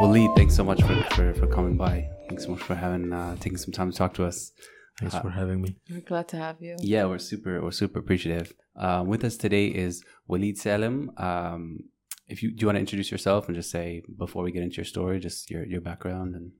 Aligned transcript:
Waleed, 0.00 0.36
thanks 0.36 0.54
so 0.54 0.62
much 0.64 0.82
for, 0.82 0.94
for, 1.14 1.34
for 1.34 1.46
coming 1.46 1.76
by. 1.76 2.08
Thanks 2.28 2.44
so 2.44 2.50
much 2.50 2.62
for 2.62 2.74
having 2.74 3.12
uh, 3.12 3.36
taking 3.36 3.58
some 3.58 3.72
time 3.72 3.90
to 3.90 3.96
talk 3.96 4.14
to 4.14 4.24
us. 4.24 4.52
Thanks 5.00 5.16
for 5.18 5.30
having 5.30 5.60
me. 5.60 5.76
We're 5.90 6.00
glad 6.00 6.28
to 6.28 6.36
have 6.36 6.56
you. 6.60 6.76
Yeah, 6.80 7.04
we're 7.06 7.18
super 7.18 7.62
we're 7.62 7.70
super 7.70 7.98
appreciative. 7.98 8.52
Uh, 8.74 9.04
with 9.06 9.24
us 9.24 9.36
today 9.36 9.66
is 9.66 10.04
Waleed 10.28 10.56
Salem. 10.56 11.12
Um, 11.16 11.80
if 12.28 12.42
you 12.42 12.50
do 12.50 12.62
you 12.62 12.66
want 12.66 12.76
to 12.76 12.80
introduce 12.80 13.10
yourself 13.10 13.46
and 13.46 13.54
just 13.54 13.70
say 13.70 14.02
before 14.18 14.42
we 14.42 14.52
get 14.52 14.62
into 14.62 14.76
your 14.76 14.84
story, 14.84 15.18
just 15.18 15.50
your 15.50 15.64
your 15.66 15.80
background 15.80 16.34
and 16.34 16.52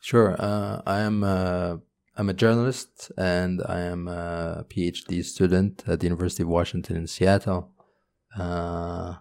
Sure. 0.00 0.36
Uh, 0.38 0.80
I 0.86 1.00
am 1.00 1.24
a, 1.24 1.80
I'm 2.16 2.28
a 2.28 2.34
journalist 2.34 3.10
and 3.16 3.62
I 3.68 3.80
am 3.80 4.08
a 4.08 4.64
PhD 4.68 5.24
student 5.24 5.84
at 5.86 6.00
the 6.00 6.06
University 6.06 6.42
of 6.42 6.48
Washington 6.48 6.96
in 6.96 7.06
Seattle. 7.06 7.72
Uh, 8.38 9.16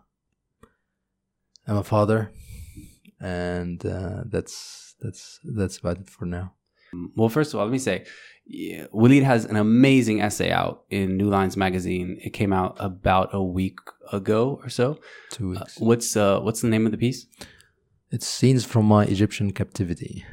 I'm 1.67 1.77
a 1.77 1.83
father, 1.83 2.31
and 3.19 3.85
uh, 3.85 4.23
that's 4.25 4.95
that's 5.01 5.39
that's 5.43 5.77
about 5.77 5.97
it 5.99 6.09
for 6.09 6.25
now. 6.25 6.53
Well, 7.15 7.27
first 7.29 7.53
of 7.53 7.59
all, 7.59 7.65
let 7.65 7.71
me 7.73 7.79
say, 7.79 8.05
yeah, 8.45 8.85
Waleed 8.93 9.23
has 9.23 9.43
an 9.43 9.57
amazing 9.57 10.21
essay 10.21 10.51
out 10.51 10.83
in 10.89 11.17
New 11.17 11.29
Lines 11.29 11.57
magazine. 11.57 12.17
It 12.23 12.29
came 12.31 12.53
out 12.53 12.77
about 12.79 13.29
a 13.33 13.43
week 13.43 13.77
ago 14.13 14.59
or 14.63 14.69
so. 14.69 14.97
Two 15.31 15.47
Uh, 15.55 15.59
weeks. 15.59 15.79
what's 15.79 16.15
uh, 16.15 16.39
what's 16.39 16.61
the 16.61 16.69
name 16.69 16.85
of 16.85 16.91
the 16.91 16.97
piece? 16.97 17.25
it's 18.09 18.25
scenes 18.25 18.63
from 18.63 18.85
my 18.85 19.03
Egyptian 19.03 19.51
captivity. 19.51 20.23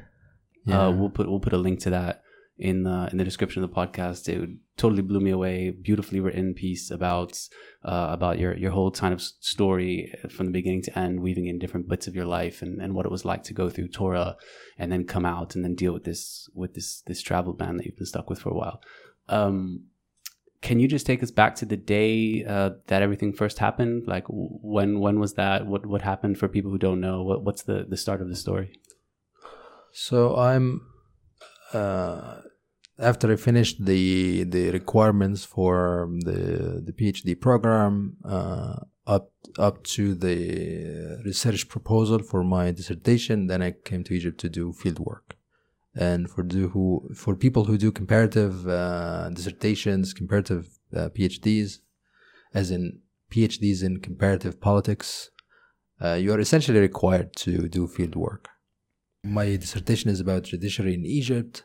Uh, 0.70 0.92
we'll 0.96 1.10
put 1.10 1.28
we'll 1.28 1.40
put 1.40 1.52
a 1.52 1.58
link 1.58 1.80
to 1.80 1.90
that 1.90 2.22
in 2.56 2.84
the 2.84 3.08
in 3.10 3.18
the 3.18 3.24
description 3.24 3.62
of 3.64 3.68
the 3.70 3.74
podcast. 3.74 4.28
It 4.28 4.48
totally 4.76 5.02
blew 5.02 5.20
me 5.20 5.30
away. 5.30 5.70
Beautifully 5.70 6.20
written 6.20 6.54
piece 6.54 6.90
about 6.90 7.38
uh, 7.84 8.08
about 8.10 8.38
your 8.38 8.56
your 8.56 8.72
whole 8.72 8.90
kind 8.90 9.14
of 9.14 9.22
story 9.22 10.12
from 10.30 10.46
the 10.46 10.52
beginning 10.52 10.82
to 10.82 10.98
end, 10.98 11.20
weaving 11.20 11.46
in 11.46 11.58
different 11.58 11.88
bits 11.88 12.06
of 12.06 12.14
your 12.14 12.24
life 12.24 12.62
and, 12.62 12.80
and 12.80 12.94
what 12.94 13.06
it 13.06 13.12
was 13.12 13.24
like 13.24 13.42
to 13.44 13.54
go 13.54 13.70
through 13.70 13.88
Tora 13.88 14.36
and 14.78 14.90
then 14.90 15.04
come 15.04 15.24
out 15.24 15.54
and 15.54 15.64
then 15.64 15.74
deal 15.74 15.92
with 15.92 16.04
this 16.04 16.48
with 16.54 16.74
this 16.74 17.02
this 17.06 17.22
travel 17.22 17.52
ban 17.52 17.76
that 17.76 17.86
you've 17.86 17.96
been 17.96 18.06
stuck 18.06 18.28
with 18.28 18.40
for 18.40 18.50
a 18.50 18.54
while. 18.54 18.80
Um, 19.28 19.84
can 20.60 20.80
you 20.80 20.88
just 20.88 21.06
take 21.06 21.22
us 21.22 21.30
back 21.30 21.54
to 21.56 21.66
the 21.66 21.76
day 21.76 22.42
uh, 22.44 22.70
that 22.86 23.02
everything 23.02 23.34
first 23.34 23.58
happened? 23.58 24.06
Like 24.06 24.24
when 24.28 24.98
when 24.98 25.20
was 25.20 25.34
that? 25.34 25.66
What 25.66 25.86
what 25.86 26.02
happened 26.02 26.38
for 26.38 26.48
people 26.48 26.70
who 26.70 26.78
don't 26.78 27.00
know? 27.00 27.22
What 27.22 27.44
what's 27.44 27.62
the 27.62 27.84
the 27.88 27.98
start 27.98 28.22
of 28.22 28.28
the 28.28 28.36
story? 28.36 28.72
So 29.92 30.36
I'm 30.36 30.80
uh, 31.74 32.40
after 32.98 33.32
I 33.32 33.36
finished 33.36 33.84
the 33.84 34.44
the 34.44 34.70
requirements 34.70 35.44
for 35.44 36.08
the 36.20 36.82
the 36.86 36.92
PhD 36.92 37.40
program 37.40 38.16
uh, 38.24 38.76
up 39.06 39.30
up 39.58 39.82
to 39.94 40.14
the 40.14 41.20
research 41.24 41.68
proposal 41.68 42.20
for 42.20 42.44
my 42.44 42.70
dissertation. 42.70 43.46
Then 43.46 43.62
I 43.62 43.72
came 43.72 44.04
to 44.04 44.14
Egypt 44.14 44.38
to 44.40 44.48
do 44.48 44.72
field 44.72 44.98
work, 44.98 45.36
and 45.94 46.30
for 46.30 46.42
do 46.42 46.68
who 46.68 47.10
for 47.14 47.34
people 47.36 47.64
who 47.64 47.76
do 47.76 47.90
comparative 47.92 48.66
uh, 48.68 49.28
dissertations, 49.30 50.12
comparative 50.12 50.68
uh, 50.94 51.08
PhDs, 51.08 51.78
as 52.52 52.70
in 52.70 53.00
PhDs 53.32 53.82
in 53.82 54.00
comparative 54.00 54.60
politics, 54.60 55.30
uh, 56.00 56.14
you 56.14 56.32
are 56.32 56.40
essentially 56.40 56.80
required 56.80 57.34
to 57.36 57.68
do 57.68 57.86
field 57.88 58.14
work 58.14 58.50
my 59.24 59.56
dissertation 59.56 60.10
is 60.10 60.20
about 60.20 60.44
judiciary 60.44 60.94
in 60.94 61.04
Egypt. 61.04 61.64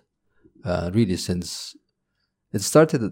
Uh, 0.63 0.91
really, 0.93 1.17
since 1.17 1.75
it 2.51 2.61
started, 2.61 3.03
uh, 3.03 3.09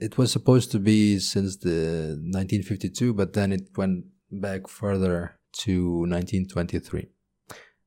it 0.00 0.18
was 0.18 0.32
supposed 0.32 0.70
to 0.72 0.78
be 0.78 1.18
since 1.18 1.56
the 1.56 2.18
1952, 2.22 3.14
but 3.14 3.32
then 3.32 3.52
it 3.52 3.68
went 3.76 4.04
back 4.30 4.68
further 4.68 5.38
to 5.52 6.00
1923. 6.00 7.08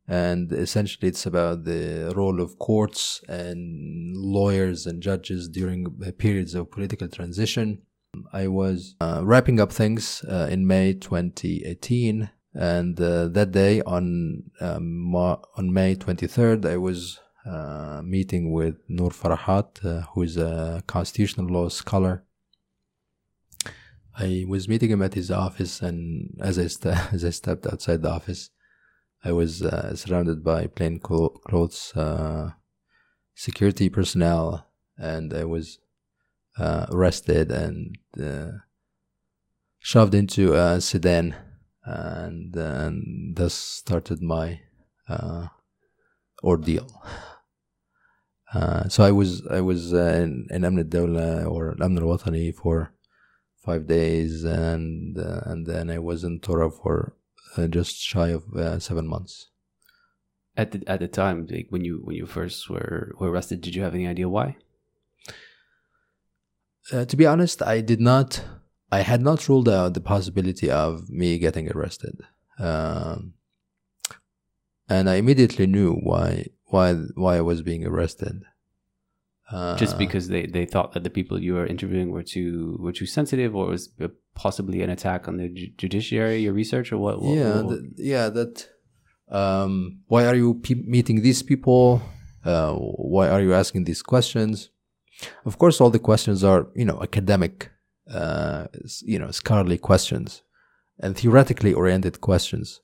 And 0.08 0.52
essentially, 0.52 1.10
it's 1.10 1.26
about 1.26 1.64
the 1.64 2.14
role 2.16 2.40
of 2.40 2.60
courts 2.60 3.22
and 3.28 4.16
lawyers 4.16 4.86
and 4.86 5.02
judges 5.02 5.50
during 5.50 5.86
periods 6.20 6.54
of 6.54 6.70
political 6.70 7.08
transition. 7.08 7.82
I 8.32 8.48
was 8.48 8.96
uh, 9.02 9.22
wrapping 9.24 9.60
up 9.60 9.74
things 9.74 10.24
uh, 10.30 10.48
in 10.50 10.68
May 10.68 10.94
2018 10.94 12.30
and 12.56 13.00
uh, 13.02 13.28
that 13.28 13.52
day 13.52 13.82
on 13.82 14.44
um, 14.62 15.14
on 15.14 15.74
May 15.74 15.96
23rd, 15.96 16.66
I 16.66 16.78
was 16.78 17.20
uh, 17.46 18.02
meeting 18.04 18.52
with 18.52 18.76
Noor 18.88 19.12
Farahat, 19.12 19.86
uh, 19.86 20.02
who 20.14 20.24
is 20.24 20.38
a 20.38 20.84
constitutional 20.88 21.48
law 21.48 21.70
scholar. 21.70 22.24
I 24.18 24.46
was 24.48 24.68
meeting 24.68 24.92
him 24.92 25.02
at 25.02 25.14
his 25.14 25.30
office, 25.30 25.82
and 25.82 26.38
as 26.42 26.58
I 26.58 26.68
st- 26.68 26.96
as 27.14 27.26
I 27.26 27.30
stepped 27.30 27.68
outside 27.68 28.02
the 28.02 28.12
office, 28.12 28.50
I 29.24 29.32
was 29.32 29.62
uh, 29.62 29.96
surrounded 29.96 30.44
by 30.44 30.68
plain 30.68 31.00
clo- 31.00 31.42
clothes 31.48 31.94
uh, 31.96 32.52
security 33.36 33.90
personnel, 33.90 34.68
and 34.98 35.34
I 35.34 35.44
was 35.44 35.80
uh, 36.58 36.86
arrested 36.90 37.52
and 37.52 37.98
shoved 39.80 40.16
into 40.16 40.54
a 40.56 40.82
sedan 40.82 41.36
and 41.86 42.54
then 42.54 43.34
thus 43.36 43.54
started 43.54 44.22
my 44.22 44.60
ordeal. 46.44 46.88
Uh, 48.56 48.88
so 48.88 49.04
I 49.04 49.12
was 49.12 49.46
I 49.48 49.60
was 49.60 49.94
uh, 49.94 50.22
in, 50.24 50.48
in 50.50 50.62
Amn 50.62 50.78
al-Dawla 50.78 51.46
or 51.52 51.76
Amn 51.76 52.00
al-Watani 52.00 52.56
for 52.56 52.94
five 53.66 53.86
days, 53.86 54.46
and 54.46 55.18
uh, 55.18 55.42
and 55.46 55.66
then 55.66 55.90
I 55.90 56.00
was 56.00 56.24
in 56.24 56.40
Tora 56.40 56.72
for 56.72 57.18
uh, 57.58 57.68
just 57.68 57.98
shy 57.98 58.30
of 58.30 58.44
uh, 58.56 58.80
seven 58.80 59.08
months. 59.08 59.50
At 60.56 60.72
the 60.72 60.82
at 60.88 61.02
the 61.02 61.10
time, 61.10 61.48
like 61.52 61.68
when 61.70 61.84
you 61.84 62.00
when 62.06 62.16
you 62.16 62.26
first 62.26 62.70
were 62.70 63.14
were 63.20 63.30
arrested, 63.30 63.60
did 63.60 63.76
you 63.76 63.84
have 63.84 63.94
any 63.94 64.08
idea 64.08 64.30
why? 64.30 64.56
Uh, 66.94 67.04
to 67.04 67.18
be 67.18 67.26
honest, 67.26 67.62
I 67.62 67.82
did 67.82 68.00
not. 68.00 68.42
I 68.90 69.02
had 69.02 69.22
not 69.22 69.50
ruled 69.50 69.68
out 69.68 69.96
the 69.96 70.00
possibility 70.00 70.72
of 70.72 71.10
me 71.10 71.40
getting 71.40 71.70
arrested, 71.70 72.22
um, 72.58 73.34
and 74.88 75.10
I 75.10 75.16
immediately 75.16 75.68
knew 75.68 75.92
why 75.96 76.46
why 76.68 76.94
why 77.16 77.38
I 77.38 77.42
was 77.42 77.62
being 77.62 77.86
arrested. 77.86 78.44
Uh, 79.52 79.78
Just 79.78 80.00
because 80.00 80.28
they, 80.30 80.48
they 80.48 80.66
thought 80.66 80.94
that 80.94 81.04
the 81.04 81.10
people 81.12 81.40
you 81.40 81.54
were 81.54 81.68
interviewing 81.68 82.10
were 82.12 82.24
too 82.24 82.78
were 82.80 82.92
too 82.92 83.06
sensitive, 83.06 83.56
or 83.56 83.68
was 83.68 83.90
possibly 84.34 84.82
an 84.82 84.90
attack 84.90 85.28
on 85.28 85.38
the 85.38 85.50
ju- 85.50 85.72
judiciary, 85.78 86.38
your 86.40 86.54
research, 86.54 86.92
or 86.92 86.98
what? 86.98 87.22
what 87.22 87.36
yeah, 87.38 87.62
what- 87.62 87.70
th- 87.70 87.92
yeah. 87.98 88.30
That. 88.30 88.68
Um, 89.30 90.02
why 90.08 90.26
are 90.28 90.36
you 90.36 90.56
pe- 90.56 90.84
meeting 90.86 91.22
these 91.22 91.42
people? 91.44 92.02
Uh, 92.44 92.74
why 92.74 93.28
are 93.28 93.42
you 93.42 93.54
asking 93.56 93.84
these 93.86 94.04
questions? 94.04 94.70
Of 95.46 95.58
course, 95.58 95.80
all 95.82 95.90
the 95.92 96.00
questions 96.00 96.44
are 96.44 96.68
you 96.76 96.86
know 96.86 97.00
academic, 97.02 97.72
uh, 98.10 98.66
you 99.04 99.18
know 99.20 99.32
scholarly 99.32 99.78
questions, 99.78 100.42
and 101.00 101.16
theoretically 101.18 101.74
oriented 101.74 102.20
questions. 102.22 102.82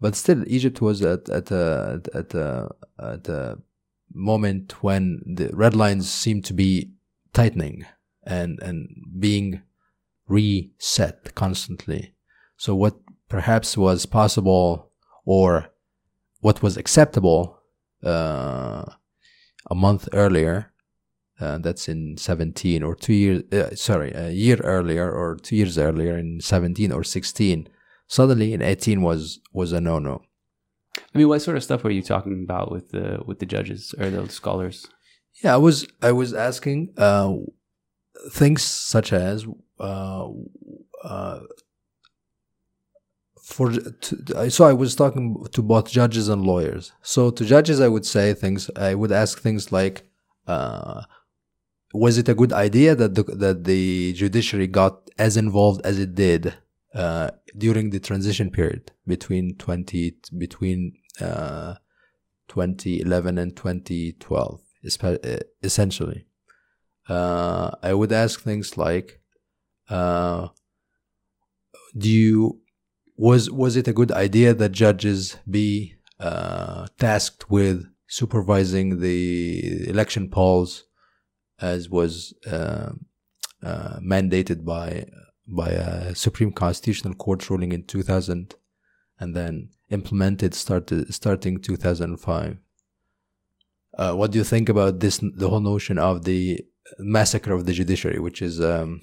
But 0.00 0.16
still, 0.16 0.44
Egypt 0.46 0.80
was 0.80 1.02
at 1.02 1.28
at 1.28 1.50
a 1.50 2.00
at 2.14 2.34
a 2.34 2.70
at 2.98 3.28
a 3.28 3.58
moment 4.12 4.82
when 4.82 5.22
the 5.26 5.50
red 5.52 5.74
lines 5.74 6.10
seemed 6.10 6.44
to 6.46 6.54
be 6.54 6.92
tightening 7.32 7.84
and 8.24 8.58
and 8.62 8.88
being 9.18 9.62
reset 10.28 11.34
constantly. 11.34 12.14
So 12.56 12.74
what 12.74 12.96
perhaps 13.28 13.76
was 13.76 14.06
possible 14.06 14.90
or 15.24 15.70
what 16.40 16.62
was 16.62 16.76
acceptable 16.76 17.58
uh, 18.04 18.84
a 19.70 19.74
month 19.74 20.08
earlier, 20.12 20.72
uh, 21.40 21.58
that's 21.58 21.88
in 21.88 22.16
17 22.16 22.82
or 22.82 22.94
two 22.94 23.12
years, 23.12 23.42
uh, 23.52 23.74
sorry, 23.74 24.12
a 24.12 24.30
year 24.30 24.56
earlier 24.62 25.10
or 25.10 25.36
two 25.36 25.56
years 25.56 25.78
earlier 25.78 26.16
in 26.16 26.40
17 26.40 26.92
or 26.92 27.04
16, 27.04 27.68
suddenly 28.10 28.52
in 28.52 28.60
18 28.60 29.00
was 29.02 29.40
was 29.52 29.72
a 29.72 29.80
no-no. 29.80 30.20
I 30.96 31.18
mean, 31.18 31.28
what 31.28 31.40
sort 31.40 31.56
of 31.56 31.62
stuff 31.62 31.84
were 31.84 31.90
you 31.90 32.02
talking 32.02 32.42
about 32.44 32.70
with 32.70 32.90
the 32.90 33.20
with 33.24 33.38
the 33.38 33.46
judges 33.46 33.94
or 33.98 34.10
the 34.10 34.28
scholars? 34.28 34.86
Yeah, 35.42 35.54
I 35.54 35.56
was 35.56 35.86
I 36.02 36.12
was 36.12 36.34
asking 36.34 36.92
uh, 36.98 37.32
things 38.30 38.62
such 38.62 39.12
as 39.12 39.46
uh, 39.78 40.28
uh, 41.04 41.40
for 43.40 43.70
to, 43.70 44.50
so 44.50 44.64
I 44.64 44.72
was 44.72 44.94
talking 44.96 45.46
to 45.52 45.62
both 45.62 45.90
judges 45.90 46.28
and 46.28 46.42
lawyers. 46.42 46.92
So 47.02 47.30
to 47.30 47.44
judges, 47.44 47.80
I 47.80 47.88
would 47.88 48.04
say 48.04 48.34
things. 48.34 48.68
I 48.76 48.94
would 48.94 49.12
ask 49.12 49.40
things 49.40 49.70
like, 49.70 50.02
uh, 50.48 51.02
"Was 51.94 52.18
it 52.18 52.28
a 52.28 52.34
good 52.34 52.52
idea 52.52 52.96
that 52.96 53.14
the 53.14 53.22
that 53.44 53.64
the 53.64 54.12
judiciary 54.14 54.66
got 54.66 55.08
as 55.16 55.36
involved 55.36 55.80
as 55.84 55.98
it 56.00 56.16
did 56.16 56.54
uh, 56.94 57.30
during 57.56 57.90
the 57.90 58.00
transition 58.00 58.50
period 58.50 58.92
between 59.06 59.56
twenty 59.56 60.16
between 60.36 60.94
uh, 61.20 61.74
2011 62.48 63.38
and 63.38 63.56
2012, 63.56 64.60
essentially?" 65.62 66.26
Uh, 67.08 67.70
I 67.82 67.94
would 67.94 68.12
ask 68.12 68.40
things 68.40 68.76
like, 68.76 69.20
uh, 69.88 70.48
"Do 71.96 72.08
you 72.08 72.60
was 73.16 73.50
was 73.50 73.76
it 73.76 73.86
a 73.86 73.92
good 73.92 74.12
idea 74.12 74.54
that 74.54 74.72
judges 74.72 75.36
be 75.48 75.94
uh, 76.18 76.86
tasked 76.98 77.50
with 77.50 77.84
supervising 78.08 79.00
the 79.00 79.88
election 79.88 80.28
polls, 80.28 80.84
as 81.60 81.88
was 81.90 82.34
uh, 82.46 82.90
uh, 83.62 83.98
mandated 84.00 84.64
by 84.64 85.06
by 85.50 85.68
a 85.70 86.14
Supreme 86.14 86.52
Constitutional 86.52 87.14
Court 87.14 87.48
ruling 87.50 87.72
in 87.72 87.84
2000, 87.84 88.54
and 89.18 89.34
then 89.36 89.70
implemented 89.90 90.54
started 90.54 91.12
starting 91.12 91.60
2005. 91.60 92.58
Uh, 93.98 94.14
what 94.14 94.30
do 94.30 94.38
you 94.38 94.44
think 94.44 94.68
about 94.68 95.00
this? 95.00 95.18
The 95.18 95.48
whole 95.48 95.60
notion 95.60 95.98
of 95.98 96.24
the 96.24 96.64
massacre 96.98 97.52
of 97.52 97.66
the 97.66 97.72
judiciary, 97.72 98.18
which 98.18 98.40
is 98.40 98.60
um, 98.60 99.00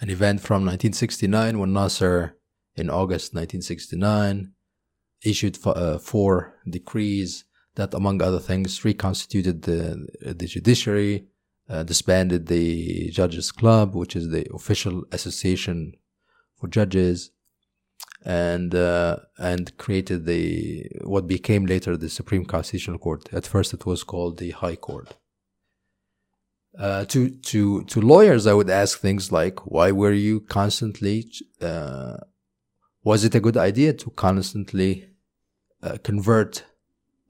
an 0.00 0.10
event 0.10 0.40
from 0.40 0.66
1969 0.66 1.58
when 1.58 1.72
Nasser, 1.72 2.36
in 2.76 2.90
August 2.90 3.34
1969, 3.34 4.52
issued 5.24 5.58
uh, 5.64 5.98
four 5.98 6.54
decrees 6.68 7.44
that, 7.74 7.94
among 7.94 8.22
other 8.22 8.38
things, 8.38 8.84
reconstituted 8.84 9.62
the, 9.62 10.06
the 10.20 10.46
judiciary, 10.46 11.26
uh, 11.70 11.84
disbanded 11.84 12.48
the 12.48 13.10
Judges 13.10 13.52
Club, 13.52 13.94
which 13.94 14.16
is 14.16 14.30
the 14.30 14.44
official 14.52 15.04
association 15.12 15.94
for 16.56 16.66
judges, 16.68 17.30
and 18.24 18.74
uh, 18.74 19.16
and 19.38 19.76
created 19.78 20.26
the 20.26 20.84
what 21.04 21.26
became 21.26 21.66
later 21.66 21.96
the 21.96 22.10
Supreme 22.10 22.44
Constitutional 22.44 22.98
Court. 22.98 23.28
At 23.32 23.46
first, 23.46 23.72
it 23.72 23.86
was 23.86 24.02
called 24.02 24.38
the 24.38 24.50
High 24.50 24.76
Court. 24.76 25.16
Uh, 26.78 27.04
to 27.06 27.30
to 27.30 27.84
to 27.84 28.00
lawyers, 28.00 28.46
I 28.46 28.54
would 28.54 28.70
ask 28.70 28.98
things 28.98 29.30
like, 29.30 29.66
"Why 29.66 29.92
were 29.92 30.12
you 30.12 30.40
constantly? 30.40 31.30
Uh, 31.60 32.16
was 33.04 33.24
it 33.24 33.34
a 33.34 33.40
good 33.40 33.56
idea 33.56 33.92
to 33.94 34.10
constantly 34.10 35.06
uh, 35.82 35.96
convert 36.02 36.64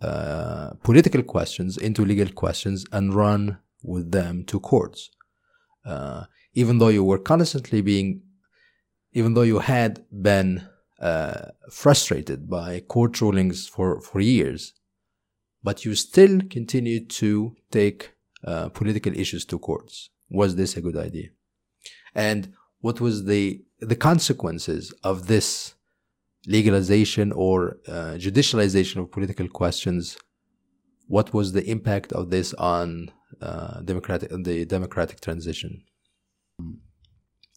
uh, 0.01 0.71
political 0.83 1.23
questions 1.23 1.77
into 1.77 2.05
legal 2.05 2.29
questions 2.29 2.85
and 2.91 3.15
run 3.15 3.59
with 3.83 4.11
them 4.13 4.45
to 4.45 4.61
courts?" 4.61 5.11
Uh, 5.85 6.25
even 6.53 6.79
though 6.79 6.89
you 6.89 7.05
were 7.05 7.19
constantly 7.19 7.81
being, 7.81 8.23
even 9.13 9.35
though 9.35 9.43
you 9.43 9.61
had 9.61 10.05
been 10.11 10.69
uh, 11.01 11.47
frustrated 11.71 12.49
by 12.49 12.81
court 12.81 13.21
rulings 13.21 13.67
for 13.67 14.01
for 14.01 14.21
years, 14.21 14.75
but 15.63 15.85
you 15.85 15.95
still 15.95 16.41
continued 16.51 17.09
to 17.11 17.57
take 17.71 18.13
uh, 18.45 18.69
political 18.71 19.17
issues 19.17 19.45
to 19.47 19.59
courts. 19.59 20.11
Was 20.31 20.57
this 20.57 20.77
a 20.77 20.81
good 20.81 20.97
idea? 20.97 21.29
And 22.15 22.53
what 22.81 23.01
was 23.01 23.25
the 23.25 23.63
the 23.79 23.97
consequences 23.97 24.93
of 25.03 25.27
this 25.27 25.75
legalization 26.47 27.33
or 27.33 27.79
uh, 27.87 28.15
judicialization 28.17 28.97
of 28.97 29.11
political 29.11 29.49
questions? 29.49 30.19
What 31.07 31.35
was 31.35 31.53
the 31.53 31.65
impact 31.65 32.13
of 32.13 32.31
this 32.31 32.55
on 32.55 33.11
uh, 33.41 33.81
democratic 33.81 34.31
the 34.31 34.65
democratic 34.65 35.21
transition? 35.21 35.83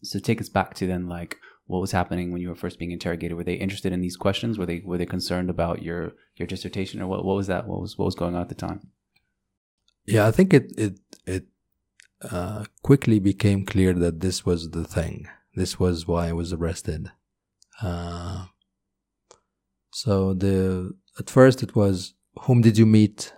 So 0.02 0.18
take 0.18 0.40
us 0.40 0.48
back 0.48 0.74
to 0.74 0.86
then, 0.86 1.08
like 1.08 1.38
what 1.66 1.80
was 1.80 1.92
happening 1.92 2.30
when 2.30 2.42
you 2.42 2.48
were 2.48 2.54
first 2.54 2.78
being 2.78 2.92
interrogated. 2.92 3.36
Were 3.36 3.44
they 3.44 3.54
interested 3.54 3.92
in 3.92 4.00
these 4.00 4.16
questions? 4.16 4.58
Were 4.58 4.66
they 4.66 4.82
were 4.84 4.98
they 4.98 5.06
concerned 5.06 5.50
about 5.50 5.82
your 5.82 6.12
your 6.36 6.46
dissertation, 6.46 7.00
or 7.00 7.06
what? 7.06 7.24
What 7.24 7.36
was 7.36 7.46
that? 7.46 7.66
What 7.66 7.80
was 7.80 7.98
what 7.98 8.06
was 8.06 8.14
going 8.14 8.34
on 8.34 8.42
at 8.42 8.48
the 8.48 8.54
time? 8.54 8.88
Yeah, 10.06 10.26
I 10.26 10.30
think 10.30 10.52
it 10.52 10.72
it 10.76 10.98
it 11.26 11.46
uh, 12.30 12.64
quickly 12.82 13.18
became 13.18 13.64
clear 13.64 13.94
that 13.94 14.20
this 14.20 14.44
was 14.44 14.70
the 14.70 14.84
thing. 14.84 15.28
This 15.54 15.78
was 15.78 16.06
why 16.06 16.28
I 16.28 16.32
was 16.32 16.52
arrested. 16.52 17.10
Uh, 17.80 18.46
so 19.90 20.34
the 20.34 20.92
at 21.18 21.30
first 21.30 21.62
it 21.62 21.74
was 21.74 22.14
whom 22.42 22.60
did 22.60 22.76
you 22.76 22.86
meet? 22.86 23.32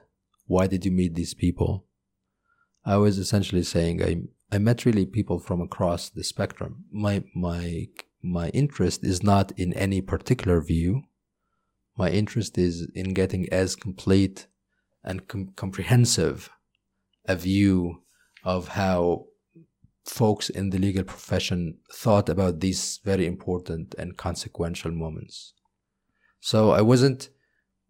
Why 0.46 0.66
did 0.66 0.84
you 0.84 0.90
meet 0.90 1.14
these 1.14 1.34
people? 1.34 1.85
I 2.86 2.96
was 2.96 3.18
essentially 3.18 3.64
saying 3.64 4.02
I 4.02 4.22
I 4.52 4.58
met 4.58 4.84
really 4.84 5.06
people 5.06 5.40
from 5.40 5.60
across 5.60 6.08
the 6.08 6.22
spectrum. 6.22 6.84
My 6.92 7.24
my 7.34 7.88
my 8.22 8.48
interest 8.50 9.04
is 9.04 9.22
not 9.22 9.50
in 9.58 9.72
any 9.72 10.00
particular 10.00 10.60
view. 10.60 11.02
My 11.98 12.10
interest 12.10 12.56
is 12.56 12.88
in 12.94 13.12
getting 13.12 13.48
as 13.52 13.74
complete 13.74 14.46
and 15.02 15.26
com- 15.26 15.52
comprehensive 15.56 16.50
a 17.26 17.34
view 17.34 18.02
of 18.44 18.68
how 18.68 19.26
folks 20.04 20.48
in 20.48 20.70
the 20.70 20.78
legal 20.78 21.02
profession 21.02 21.78
thought 21.92 22.28
about 22.28 22.60
these 22.60 23.00
very 23.04 23.26
important 23.26 23.96
and 23.98 24.16
consequential 24.16 24.92
moments. 24.92 25.52
So 26.40 26.70
I 26.70 26.82
wasn't 26.82 27.30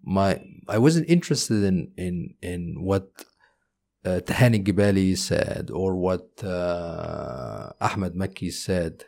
my 0.03 0.41
I 0.69 0.79
wasn't 0.79 1.11
interested 1.11 1.63
in 1.65 1.93
in 1.99 2.35
in 2.41 2.77
what 2.81 3.11
Tahani 4.21 4.65
Gibali 4.65 5.17
said 5.17 5.71
or 5.73 5.97
what 5.97 6.29
uh, 6.45 7.73
Ahmed 7.81 8.15
Makki 8.15 8.53
said. 8.53 9.05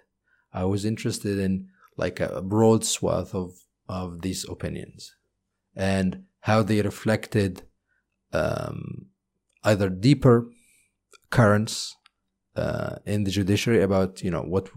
I 0.53 0.65
was 0.65 0.85
interested 0.85 1.39
in 1.39 1.69
like 1.97 2.21
a 2.21 2.43
broad 2.43 2.85
swath 2.85 3.35
of 3.35 3.53
of 3.89 4.23
these 4.23 4.45
opinions 4.49 5.15
and 5.75 6.25
how 6.41 6.63
they 6.63 6.81
reflected 6.83 7.63
um, 8.33 9.07
either 9.65 9.89
deeper 9.89 10.47
currents 11.31 11.97
uh, 12.57 12.97
in 13.07 13.25
the 13.25 13.31
judiciary 13.31 13.83
about 13.83 14.23
you 14.23 14.31
know 14.31 14.43
what 14.43 14.69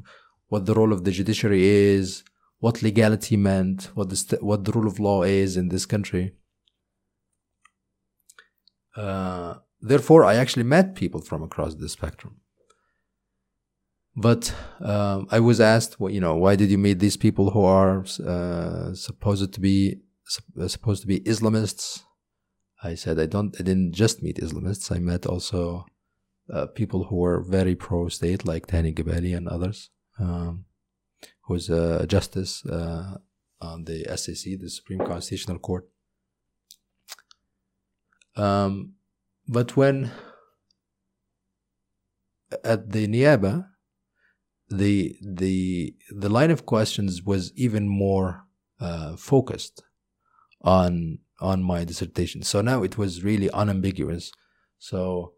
what 0.51 0.65
the 0.65 0.73
role 0.73 0.91
of 0.91 1.05
the 1.05 1.11
judiciary 1.11 1.63
is, 1.65 2.23
what 2.59 2.83
legality 2.83 3.37
meant, 3.37 3.89
what 3.95 4.09
the 4.09 4.37
what 4.41 4.65
the 4.65 4.71
rule 4.73 4.87
of 4.87 4.99
law 4.99 5.23
is 5.23 5.57
in 5.57 5.69
this 5.69 5.85
country. 5.85 6.33
Uh, 8.95 9.55
therefore, 9.81 10.23
I 10.23 10.35
actually 10.35 10.63
met 10.63 10.95
people 10.95 11.21
from 11.21 11.43
across 11.43 11.75
the 11.75 11.89
spectrum. 11.89 12.37
But 14.15 14.53
um, 14.81 15.27
I 15.31 15.39
was 15.39 15.61
asked, 15.61 15.99
well, 15.99 16.11
you 16.11 16.19
know, 16.19 16.35
why 16.35 16.55
did 16.55 16.69
you 16.69 16.77
meet 16.77 16.99
these 16.99 17.15
people 17.15 17.51
who 17.51 17.63
are 17.63 18.03
uh, 18.25 18.93
supposed 18.93 19.53
to 19.53 19.59
be 19.59 20.01
supposed 20.67 21.01
to 21.01 21.07
be 21.07 21.21
Islamists? 21.21 22.03
I 22.83 22.95
said 22.95 23.19
I 23.19 23.25
don't. 23.25 23.55
I 23.59 23.63
didn't 23.63 23.93
just 23.93 24.21
meet 24.21 24.37
Islamists. 24.37 24.93
I 24.93 24.99
met 24.99 25.25
also 25.25 25.85
uh, 26.51 26.65
people 26.67 27.05
who 27.05 27.17
were 27.17 27.41
very 27.41 27.75
pro-state, 27.75 28.45
like 28.45 28.67
Tahani 28.67 28.93
Gibali 28.93 29.35
and 29.35 29.47
others, 29.47 29.89
um, 30.19 30.65
who's 31.45 31.69
a 31.69 32.05
justice 32.07 32.65
uh, 32.65 33.17
on 33.61 33.85
the 33.85 34.03
SCC, 34.09 34.59
the 34.59 34.69
Supreme 34.69 34.99
Constitutional 34.99 35.59
Court. 35.59 35.87
Um, 38.35 38.95
but 39.51 39.75
when 39.75 40.11
at 42.63 42.91
the 42.91 43.05
Niaba, 43.07 43.67
the 44.69 45.15
the 45.21 45.93
the 46.09 46.29
line 46.29 46.51
of 46.51 46.65
questions 46.65 47.21
was 47.23 47.51
even 47.55 47.87
more 47.89 48.45
uh, 48.79 49.15
focused 49.17 49.83
on 50.61 51.19
on 51.41 51.61
my 51.63 51.83
dissertation. 51.83 52.43
So 52.43 52.61
now 52.61 52.83
it 52.83 52.97
was 52.97 53.23
really 53.23 53.49
unambiguous. 53.51 54.31
So 54.79 55.33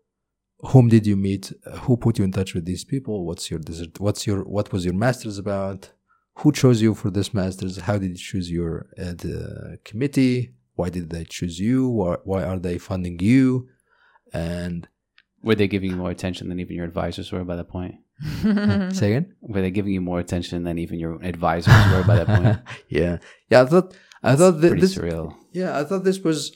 whom 0.60 0.90
did 0.90 1.08
you 1.08 1.16
meet? 1.16 1.52
Who 1.82 1.98
put 1.98 2.20
you 2.20 2.24
in 2.24 2.32
touch 2.32 2.54
with 2.54 2.66
these 2.66 2.86
people? 2.86 3.26
What's 3.26 3.50
your 3.50 3.60
desert? 3.60 4.00
What's 4.00 4.28
your 4.28 4.44
what 4.44 4.72
was 4.72 4.86
your 4.86 4.94
master's 4.94 5.40
about? 5.40 5.90
Who 6.40 6.52
chose 6.52 6.82
you 6.82 6.94
for 6.94 7.10
this 7.10 7.34
master's? 7.34 7.78
How 7.78 7.98
did 7.98 8.12
you 8.12 8.24
choose 8.32 8.52
your 8.52 8.88
uh, 8.98 9.78
committee? 9.84 10.54
Why 10.76 10.90
did 10.90 11.10
they 11.10 11.26
choose 11.26 11.60
you? 11.60 11.90
Why, 11.90 12.16
why 12.24 12.44
are 12.44 12.60
they 12.60 12.78
funding 12.80 13.20
you? 13.20 13.70
And 14.34 14.88
were 15.44 15.56
they 15.56 15.68
giving 15.68 15.92
you 15.92 15.96
more 15.98 16.12
attention 16.12 16.50
than 16.50 16.60
even 16.60 16.76
your 16.76 16.86
advisors 16.86 17.32
were 17.32 17.44
by 17.44 17.56
that 17.56 17.70
point? 17.70 17.96
Say 18.96 19.14
again? 19.14 19.36
Were 19.42 19.62
they 19.62 19.72
giving 19.72 19.94
you 19.94 20.02
more 20.02 20.20
attention 20.20 20.64
than 20.64 20.78
even 20.78 21.00
your 21.00 21.22
advisors 21.24 21.74
were 21.92 22.04
by 22.04 22.24
that 22.24 22.28
point? 22.28 22.60
yeah, 22.88 23.18
yeah. 23.50 23.62
I 23.62 23.66
thought 23.66 23.96
I 24.24 24.36
thought 24.36 24.62
th- 24.62 24.80
this 24.80 24.96
surreal. 24.96 25.36
Yeah, 25.52 25.78
I 25.78 25.84
thought 25.84 26.04
this 26.04 26.20
was 26.20 26.56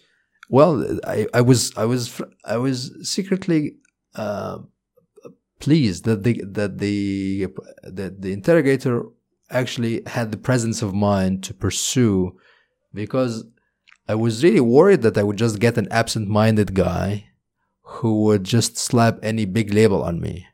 well. 0.50 1.00
I, 1.06 1.28
I 1.34 1.42
was 1.42 1.76
I 1.76 1.86
was 1.86 2.22
I 2.46 2.58
was 2.58 2.92
secretly 3.02 3.76
uh, 4.16 4.60
pleased 5.60 6.06
that 6.06 6.24
the 6.24 6.42
that 6.46 6.78
the 6.78 7.48
that 7.84 8.22
the 8.22 8.34
interrogator 8.34 9.04
actually 9.50 10.04
had 10.08 10.32
the 10.32 10.38
presence 10.38 10.82
of 10.82 10.94
mind 10.94 11.44
to 11.44 11.54
pursue, 11.54 12.38
because 12.94 13.46
I 14.08 14.16
was 14.16 14.44
really 14.44 14.62
worried 14.62 15.02
that 15.02 15.18
I 15.18 15.24
would 15.24 15.38
just 15.38 15.60
get 15.60 15.78
an 15.78 15.88
absent-minded 15.92 16.74
guy 16.74 17.28
who 17.88 18.24
would 18.24 18.44
just 18.44 18.78
slap 18.78 19.18
any 19.24 19.46
big 19.46 19.74
label 19.74 20.04
on 20.04 20.20
me 20.20 20.48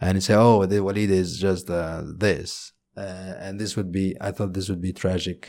and 0.00 0.22
say, 0.22 0.34
"Oh, 0.34 0.66
the 0.66 0.82
Walid 0.82 1.10
is 1.10 1.38
just 1.38 1.70
uh, 1.70 2.02
this," 2.16 2.72
uh, 2.96 3.34
and 3.38 3.60
this 3.60 3.76
would 3.76 3.92
be. 3.92 4.16
I 4.20 4.32
thought 4.32 4.54
this 4.54 4.68
would 4.68 4.82
be 4.82 4.92
tragic. 4.92 5.48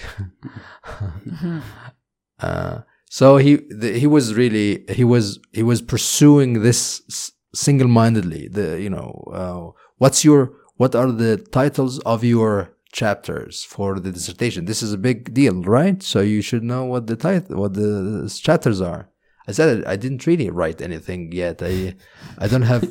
uh, 2.39 2.79
so 3.09 3.37
he 3.37 3.55
the, 3.69 3.97
he 3.99 4.07
was 4.07 4.35
really 4.35 4.85
he 4.89 5.03
was 5.03 5.39
he 5.51 5.63
was 5.63 5.81
pursuing 5.81 6.61
this 6.61 7.31
single-mindedly. 7.53 8.49
The 8.49 8.81
you 8.81 8.89
know 8.89 9.23
uh, 9.33 9.79
what's 9.97 10.23
your 10.23 10.53
what 10.77 10.95
are 10.95 11.11
the 11.11 11.37
titles 11.37 11.99
of 11.99 12.23
your 12.23 12.75
chapters 12.91 13.63
for 13.63 13.99
the 13.99 14.11
dissertation. 14.11 14.65
This 14.65 14.81
is 14.81 14.93
a 14.93 14.97
big 14.97 15.33
deal, 15.33 15.61
right? 15.63 16.01
So 16.01 16.21
you 16.21 16.41
should 16.41 16.63
know 16.63 16.85
what 16.85 17.07
the 17.07 17.17
title, 17.17 17.57
what 17.57 17.73
the 17.73 18.33
chapters 18.41 18.79
are. 18.79 19.09
I 19.47 19.51
said 19.51 19.83
I 19.85 19.95
didn't 19.95 20.25
really 20.25 20.49
write 20.49 20.81
anything 20.81 21.31
yet. 21.31 21.61
I 21.61 21.95
I 22.37 22.47
don't 22.47 22.63
have 22.63 22.83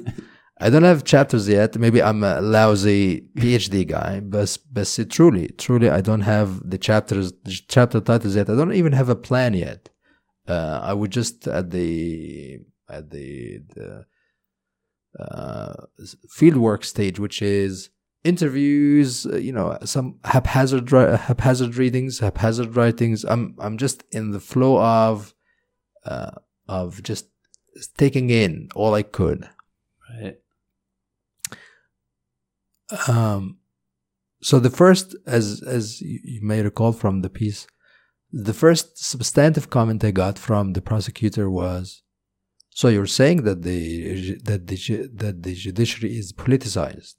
I 0.61 0.71
don't 0.71 0.85
have 0.85 1.05
chapters 1.05 1.49
yet. 1.49 1.77
Maybe 1.77 2.03
I'm 2.03 2.23
a 2.23 2.41
lousy 2.41 3.23
PhD 3.37 3.87
guy, 3.87 4.21
but 4.21 4.57
but 4.73 4.89
truly, 5.11 5.49
truly, 5.59 5.91
I 5.91 6.01
don't 6.01 6.21
have 6.21 6.69
the 6.69 6.79
chapters, 6.79 7.33
chapter 7.69 8.01
titles 8.01 8.37
yet. 8.37 8.49
I 8.49 8.55
don't 8.55 8.73
even 8.73 8.93
have 8.93 9.09
a 9.09 9.17
plan 9.17 9.55
yet. 9.55 9.91
Uh, 10.47 10.81
I 10.83 10.93
would 10.93 11.11
just 11.11 11.49
at 11.49 11.71
the 11.71 12.61
at 12.89 13.11
the 13.11 13.63
the 13.75 14.07
uh, 15.19 15.75
fieldwork 16.39 16.85
stage, 16.85 17.19
which 17.19 17.43
is 17.43 17.91
interviews, 18.23 19.27
uh, 19.27 19.37
you 19.37 19.53
know, 19.53 19.77
some 19.85 20.19
haphazard 20.25 20.89
haphazard 20.91 21.77
readings, 21.77 22.21
haphazard 22.21 22.77
writings. 22.77 23.25
I'm 23.25 23.57
I'm 23.59 23.77
just 23.77 24.05
in 24.13 24.31
the 24.31 24.41
flow 24.41 24.81
of 24.81 25.35
uh, 26.07 26.31
of 26.69 27.03
just 27.03 27.27
taking 27.97 28.31
in 28.31 28.69
all 28.75 28.95
I 28.95 29.03
could. 29.03 29.49
Right. 30.11 30.37
Um, 33.09 33.59
so 34.43 34.61
the 34.61 34.71
first, 34.71 35.17
as 35.27 35.63
as 35.63 36.01
you 36.01 36.41
may 36.43 36.63
recall 36.63 36.93
from 36.93 37.23
the 37.23 37.31
piece, 37.31 37.67
the 38.31 38.53
first 38.53 38.99
substantive 38.99 39.71
comment 39.71 40.05
I 40.05 40.11
got 40.11 40.39
from 40.39 40.73
the 40.73 40.83
prosecutor 40.83 41.51
was, 41.51 42.03
"So 42.71 42.89
you're 42.89 43.07
saying 43.07 43.45
that 43.45 43.63
the 43.63 44.39
that 44.45 44.67
the 44.67 45.09
that 45.15 45.43
the 45.43 45.55
judiciary 45.55 46.17
is 46.19 46.33
politicized?" 46.33 47.15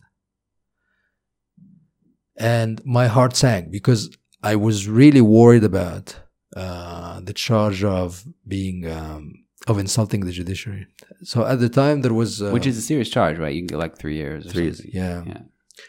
And 2.38 2.82
my 2.86 3.08
heart 3.08 3.36
sank 3.36 3.72
because 3.72 4.16
I 4.44 4.56
was 4.56 4.88
really 4.88 5.22
worried 5.22 5.64
about 5.64 6.20
uh, 6.56 7.20
the 7.22 7.34
charge 7.34 7.84
of 7.84 8.26
being 8.48 8.90
um, 8.90 9.46
of 9.68 9.80
insulting 9.80 10.22
the 10.26 10.32
judiciary. 10.32 10.88
So 11.24 11.46
at 11.46 11.60
the 11.60 11.70
time 11.70 12.02
there 12.02 12.14
was, 12.14 12.42
uh, 12.42 12.52
which 12.52 12.68
is 12.68 12.78
a 12.78 12.82
serious 12.82 13.10
charge, 13.10 13.38
right? 13.38 13.54
You 13.54 13.62
can 13.62 13.68
get 13.68 13.80
like 13.80 13.98
three 13.98 14.16
years. 14.16 14.52
three 14.52 14.64
years, 14.64 14.82
yeah. 14.86 15.24
yeah. 15.26 15.40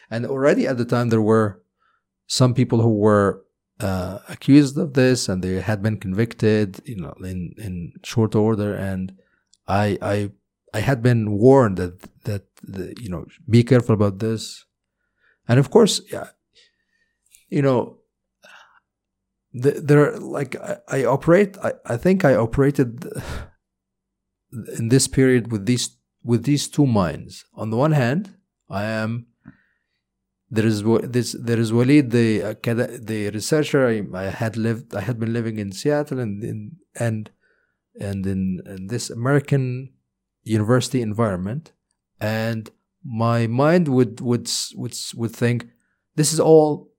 And 0.09 0.25
already 0.25 0.67
at 0.67 0.77
the 0.77 0.85
time, 0.85 1.09
there 1.09 1.21
were 1.21 1.61
some 2.27 2.53
people 2.53 2.81
who 2.81 2.93
were 2.93 3.43
uh, 3.79 4.19
accused 4.27 4.77
of 4.77 4.93
this, 4.93 5.29
and 5.29 5.43
they 5.43 5.61
had 5.61 5.81
been 5.81 5.97
convicted, 5.97 6.81
you 6.85 6.97
know, 6.97 7.13
in 7.23 7.53
in 7.57 7.93
short 8.03 8.35
order. 8.35 8.73
And 8.73 9.13
I 9.67 9.97
I 10.01 10.31
I 10.73 10.79
had 10.79 11.01
been 11.01 11.31
warned 11.31 11.77
that 11.77 12.23
that 12.23 12.43
the, 12.63 12.93
you 12.99 13.09
know 13.09 13.25
be 13.49 13.63
careful 13.63 13.93
about 13.93 14.19
this. 14.19 14.65
And 15.47 15.59
of 15.59 15.69
course, 15.69 16.01
yeah, 16.11 16.29
you 17.49 17.61
know, 17.61 17.96
there 19.61 20.17
like 20.17 20.55
I, 20.55 20.77
I 20.87 21.05
operate. 21.05 21.57
I, 21.63 21.73
I 21.85 21.97
think 21.97 22.25
I 22.25 22.35
operated 22.35 23.05
in 24.77 24.89
this 24.89 25.07
period 25.07 25.51
with 25.51 25.65
these 25.65 25.97
with 26.23 26.43
these 26.43 26.67
two 26.67 26.85
minds. 26.85 27.45
On 27.55 27.69
the 27.69 27.77
one 27.77 27.93
hand, 27.93 28.35
I 28.69 28.83
am 28.83 29.27
there 30.49 30.65
is 30.65 30.83
this 30.83 31.35
there 31.39 31.59
is 31.59 31.73
Walid 31.73 32.11
the 32.11 32.43
uh, 32.43 32.53
the 32.63 33.31
researcher 33.33 33.87
I, 33.87 34.03
I, 34.13 34.23
had 34.25 34.55
lived 34.55 34.95
I 34.95 35.01
had 35.01 35.19
been 35.19 35.33
living 35.33 35.57
in 35.57 35.71
Seattle 35.71 36.19
and 36.19 36.43
in 36.43 36.77
and 36.95 37.29
and 37.99 38.25
in, 38.25 38.61
in 38.65 38.87
this 38.87 39.09
American 39.09 39.93
university 40.43 41.01
environment 41.01 41.73
and 42.21 42.69
my 43.03 43.47
mind 43.47 43.87
would 43.89 44.21
would 44.21 44.49
would 44.75 44.97
would 45.15 45.35
think 45.35 45.67
this 46.15 46.31
is 46.31 46.39
all 46.39 46.89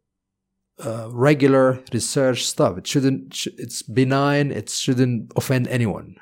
uh, 0.84 1.08
regular 1.10 1.80
research 1.92 2.44
stuff 2.44 2.78
it 2.78 2.86
shouldn't 2.86 3.46
it's 3.58 3.82
benign 3.82 4.50
it 4.50 4.70
shouldn't 4.70 5.32
offend 5.36 5.66
anyone 5.68 6.16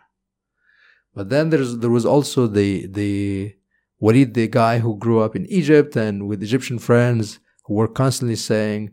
but 1.15 1.31
then 1.31 1.51
there's 1.51 1.79
there 1.79 1.91
was 1.91 2.07
also 2.07 2.47
the 2.47 2.87
the 2.87 3.55
Walid, 3.99 4.35
the 4.35 4.47
guy 4.49 4.79
who 4.79 4.99
grew 4.99 5.21
up 5.21 5.35
in 5.35 5.47
Egypt 5.47 5.97
and 5.97 6.29
with 6.29 6.43
Egyptian 6.43 6.79
friends 6.79 7.39
who 7.65 7.75
were 7.75 7.89
constantly 7.89 8.37
saying, 8.37 8.91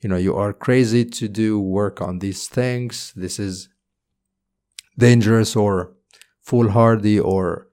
you 0.00 0.08
know, 0.08 0.16
you 0.16 0.36
are 0.36 0.52
crazy 0.52 1.04
to 1.04 1.28
do 1.28 1.58
work 1.58 2.00
on 2.00 2.20
these 2.20 2.46
things. 2.46 3.12
This 3.16 3.38
is 3.38 3.68
dangerous 4.96 5.56
or 5.56 5.94
foolhardy 6.40 7.18
or 7.18 7.68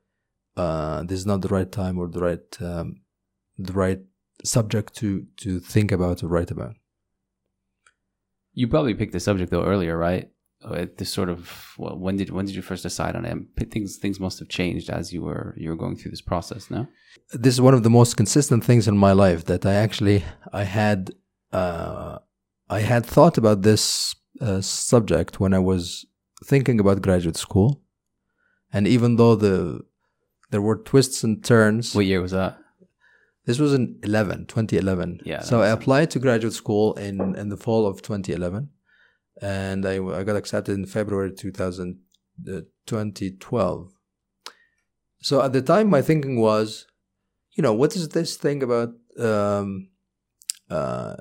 uh, 0.57 1.03
this 1.03 1.19
is 1.19 1.25
not 1.25 1.41
the 1.41 1.49
right 1.49 1.71
time 1.71 1.97
or 1.97 2.07
the 2.07 2.19
right 2.19 2.61
um, 2.61 3.01
the 3.57 3.73
right 3.73 3.99
subject 4.43 4.95
to 4.95 5.27
to 5.37 5.59
think 5.59 5.91
about 5.91 6.23
or 6.23 6.27
write 6.27 6.49
about. 6.49 6.75
You 8.53 8.67
probably 8.67 8.93
picked 8.93 9.13
the 9.13 9.19
subject 9.19 9.51
though 9.51 9.65
earlier, 9.65 9.97
right? 9.97 10.29
Uh, 10.63 10.85
this 10.97 11.11
sort 11.11 11.29
of 11.29 11.73
well, 11.77 11.97
when 11.97 12.17
did 12.17 12.29
when 12.29 12.45
did 12.45 12.55
you 12.55 12.61
first 12.61 12.83
decide 12.83 13.15
on 13.15 13.25
it? 13.25 13.71
Things 13.71 13.97
things 13.97 14.19
must 14.19 14.37
have 14.39 14.47
changed 14.47 14.89
as 14.89 15.11
you 15.11 15.23
were 15.23 15.55
you 15.57 15.69
were 15.69 15.75
going 15.75 15.95
through 15.95 16.11
this 16.11 16.21
process. 16.21 16.69
No, 16.69 16.87
this 17.33 17.55
is 17.55 17.61
one 17.61 17.73
of 17.73 17.83
the 17.83 17.89
most 17.89 18.15
consistent 18.15 18.63
things 18.63 18.87
in 18.87 18.95
my 18.97 19.11
life 19.11 19.45
that 19.45 19.65
I 19.65 19.73
actually 19.73 20.23
I 20.53 20.63
had 20.63 21.11
uh, 21.51 22.19
I 22.69 22.81
had 22.81 23.05
thought 23.05 23.37
about 23.37 23.63
this 23.63 24.15
uh, 24.39 24.61
subject 24.61 25.39
when 25.39 25.53
I 25.53 25.59
was 25.59 26.05
thinking 26.45 26.79
about 26.79 27.01
graduate 27.01 27.37
school, 27.37 27.81
and 28.71 28.87
even 28.87 29.15
though 29.15 29.35
the 29.35 29.81
there 30.51 30.61
were 30.61 30.77
twists 30.77 31.23
and 31.23 31.43
turns. 31.43 31.95
What 31.95 32.05
year 32.05 32.21
was 32.21 32.31
that? 32.31 32.60
This 33.45 33.59
was 33.59 33.73
in 33.73 33.99
11, 34.03 34.45
2011. 34.45 35.21
Yeah. 35.25 35.41
So 35.41 35.61
I 35.61 35.69
applied 35.69 36.11
to 36.11 36.19
graduate 36.19 36.53
school 36.53 36.93
in 36.93 37.35
in 37.35 37.49
the 37.49 37.57
fall 37.57 37.87
of 37.87 38.01
2011 38.01 38.69
and 39.41 39.85
I, 39.85 40.03
I 40.03 40.23
got 40.23 40.35
accepted 40.35 40.77
in 40.77 40.85
February 40.85 41.31
2000, 41.33 41.99
uh, 42.47 42.61
2012. 42.85 43.91
So 45.21 45.41
at 45.41 45.53
the 45.53 45.61
time, 45.61 45.89
my 45.89 46.01
thinking 46.01 46.39
was, 46.39 46.87
you 47.53 47.63
know, 47.63 47.73
what 47.73 47.95
is 47.95 48.09
this 48.09 48.35
thing 48.37 48.63
about 48.63 48.89
um, 49.19 49.89
uh, 50.69 51.15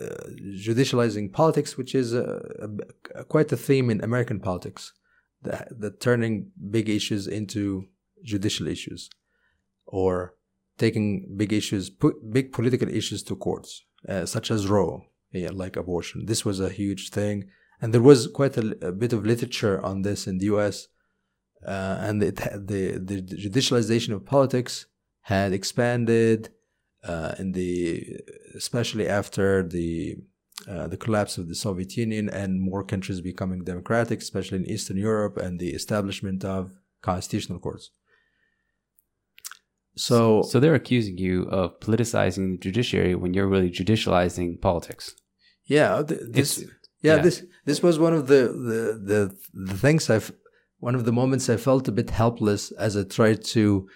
uh, 0.00 0.06
judicializing 0.54 1.32
politics, 1.32 1.76
which 1.76 1.94
is 1.94 2.12
a, 2.12 2.68
a, 3.14 3.24
quite 3.24 3.50
a 3.52 3.56
theme 3.56 3.90
in 3.90 4.02
American 4.02 4.40
politics, 4.40 4.92
the, 5.42 5.66
the 5.70 5.90
turning 5.90 6.50
big 6.70 6.88
issues 6.88 7.26
into 7.26 7.86
judicial 8.22 8.68
issues, 8.68 9.10
or 9.86 10.34
taking 10.78 11.34
big 11.36 11.52
issues, 11.52 11.90
big 12.30 12.52
political 12.52 12.88
issues 12.88 13.22
to 13.24 13.36
courts, 13.36 13.84
uh, 14.08 14.26
such 14.26 14.50
as 14.50 14.68
Roe, 14.68 15.04
yeah, 15.32 15.50
like 15.52 15.76
abortion. 15.76 16.26
This 16.26 16.44
was 16.44 16.60
a 16.60 16.68
huge 16.68 17.10
thing 17.10 17.48
and 17.82 17.92
there 17.92 18.00
was 18.00 18.28
quite 18.28 18.56
a, 18.56 18.76
a 18.80 18.92
bit 18.92 19.12
of 19.12 19.26
literature 19.26 19.84
on 19.84 20.02
this 20.02 20.26
in 20.28 20.38
the 20.38 20.46
U.S. 20.46 20.86
Uh, 21.66 21.96
and 22.00 22.22
it 22.22 22.36
the 22.36 22.98
the 22.98 23.20
judicialization 23.20 24.14
of 24.14 24.24
politics 24.24 24.86
had 25.22 25.52
expanded 25.52 26.50
uh, 27.04 27.34
in 27.38 27.52
the 27.52 28.20
especially 28.54 29.08
after 29.08 29.64
the 29.64 30.16
uh, 30.68 30.86
the 30.86 30.96
collapse 30.96 31.38
of 31.38 31.48
the 31.48 31.56
Soviet 31.56 31.96
Union 31.96 32.28
and 32.28 32.60
more 32.60 32.84
countries 32.84 33.20
becoming 33.20 33.64
democratic, 33.64 34.20
especially 34.20 34.58
in 34.58 34.70
Eastern 34.70 34.96
Europe, 34.96 35.36
and 35.36 35.58
the 35.58 35.70
establishment 35.70 36.44
of 36.44 36.70
constitutional 37.02 37.58
courts. 37.58 37.90
So, 39.94 40.42
so 40.42 40.58
they're 40.58 40.74
accusing 40.74 41.18
you 41.18 41.42
of 41.44 41.78
politicizing 41.80 42.52
the 42.52 42.58
judiciary 42.58 43.14
when 43.14 43.34
you're 43.34 43.48
really 43.48 43.70
judicializing 43.70 44.60
politics. 44.60 45.14
Yeah, 45.64 46.02
this 46.02 46.60
yeah, 47.02 47.16
yeah, 47.16 47.22
this 47.22 47.44
this 47.64 47.82
was 47.82 47.98
one 47.98 48.14
of 48.14 48.26
the, 48.26 48.48
the 48.48 49.00
the 49.10 49.36
the 49.52 49.76
things 49.76 50.08
I've 50.08 50.32
one 50.78 50.94
of 50.94 51.04
the 51.04 51.12
moments 51.12 51.48
I 51.48 51.56
felt 51.56 51.88
a 51.88 51.92
bit 51.92 52.10
helpless 52.10 52.72
as 52.72 52.96
I 52.96 53.04
tried 53.04 53.44
to 53.56 53.88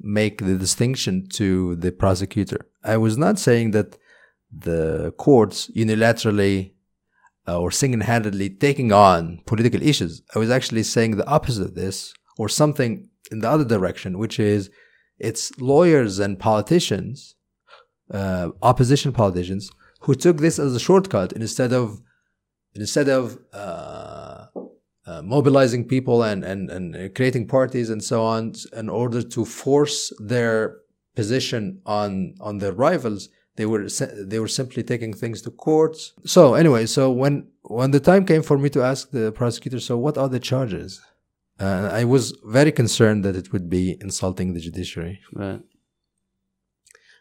make 0.00 0.38
the 0.38 0.56
distinction 0.56 1.26
to 1.34 1.76
the 1.76 1.92
prosecutor. 1.92 2.66
I 2.82 2.96
was 2.96 3.18
not 3.18 3.38
saying 3.38 3.72
that 3.72 3.98
the 4.50 5.12
courts 5.18 5.70
unilaterally 5.76 6.72
uh, 7.46 7.60
or 7.60 7.70
single-handedly 7.70 8.50
taking 8.50 8.92
on 8.92 9.42
political 9.46 9.82
issues. 9.82 10.22
I 10.34 10.38
was 10.38 10.50
actually 10.50 10.82
saying 10.84 11.16
the 11.16 11.28
opposite 11.28 11.64
of 11.64 11.74
this, 11.74 12.14
or 12.38 12.48
something 12.48 13.08
in 13.30 13.40
the 13.40 13.50
other 13.50 13.64
direction, 13.64 14.18
which 14.18 14.40
is 14.40 14.70
it's 15.20 15.58
lawyers 15.60 16.18
and 16.18 16.38
politicians, 16.38 17.34
uh, 18.10 18.50
opposition 18.62 19.12
politicians, 19.12 19.70
who 20.00 20.14
took 20.14 20.38
this 20.38 20.58
as 20.58 20.74
a 20.74 20.80
shortcut 20.80 21.32
instead 21.32 21.72
of 21.72 22.00
instead 22.74 23.08
of 23.08 23.38
uh, 23.52 24.46
uh, 25.06 25.22
mobilizing 25.22 25.84
people 25.84 26.22
and, 26.22 26.44
and, 26.44 26.70
and 26.70 27.14
creating 27.16 27.46
parties 27.46 27.90
and 27.90 28.02
so 28.02 28.22
on 28.22 28.52
in 28.72 28.88
order 28.88 29.22
to 29.22 29.44
force 29.44 30.12
their 30.20 30.76
position 31.16 31.80
on 31.84 32.34
on 32.40 32.58
their 32.58 32.72
rivals 32.72 33.28
they 33.56 33.66
were 33.66 33.88
they 34.32 34.38
were 34.38 34.48
simply 34.48 34.82
taking 34.82 35.12
things 35.12 35.42
to 35.42 35.50
courts. 35.50 36.12
So 36.24 36.54
anyway 36.54 36.86
so 36.86 37.10
when 37.10 37.48
when 37.62 37.90
the 37.90 38.00
time 38.00 38.24
came 38.24 38.42
for 38.42 38.56
me 38.56 38.70
to 38.70 38.82
ask 38.82 39.10
the 39.10 39.32
prosecutor 39.32 39.80
so 39.80 39.98
what 39.98 40.16
are 40.16 40.28
the 40.28 40.40
charges 40.40 41.00
uh, 41.60 41.88
i 42.00 42.04
was 42.14 42.24
very 42.58 42.72
concerned 42.72 43.20
that 43.24 43.36
it 43.36 43.52
would 43.52 43.68
be 43.78 43.84
insulting 44.06 44.48
the 44.54 44.60
judiciary 44.66 45.16
right 45.44 45.62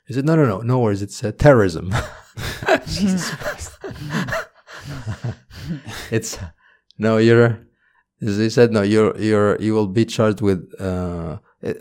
He 0.10 0.16
said, 0.16 0.26
"No, 0.30 0.36
no, 0.36 0.46
no, 0.54 0.58
no 0.72 0.78
worries. 0.84 1.02
It's 1.08 1.20
uh, 1.24 1.32
terrorism. 1.46 1.86
Jesus 2.98 3.30
Christ. 3.42 3.72
it's 6.12 6.38
no, 6.98 7.18
you're." 7.18 7.60
They 8.22 8.50
said, 8.50 8.72
"No, 8.78 8.82
you're 8.82 9.14
you're 9.18 9.56
you 9.62 9.74
will 9.78 9.88
be 9.88 10.06
charged 10.06 10.42
with." 10.42 10.62
Uh, 10.80 11.38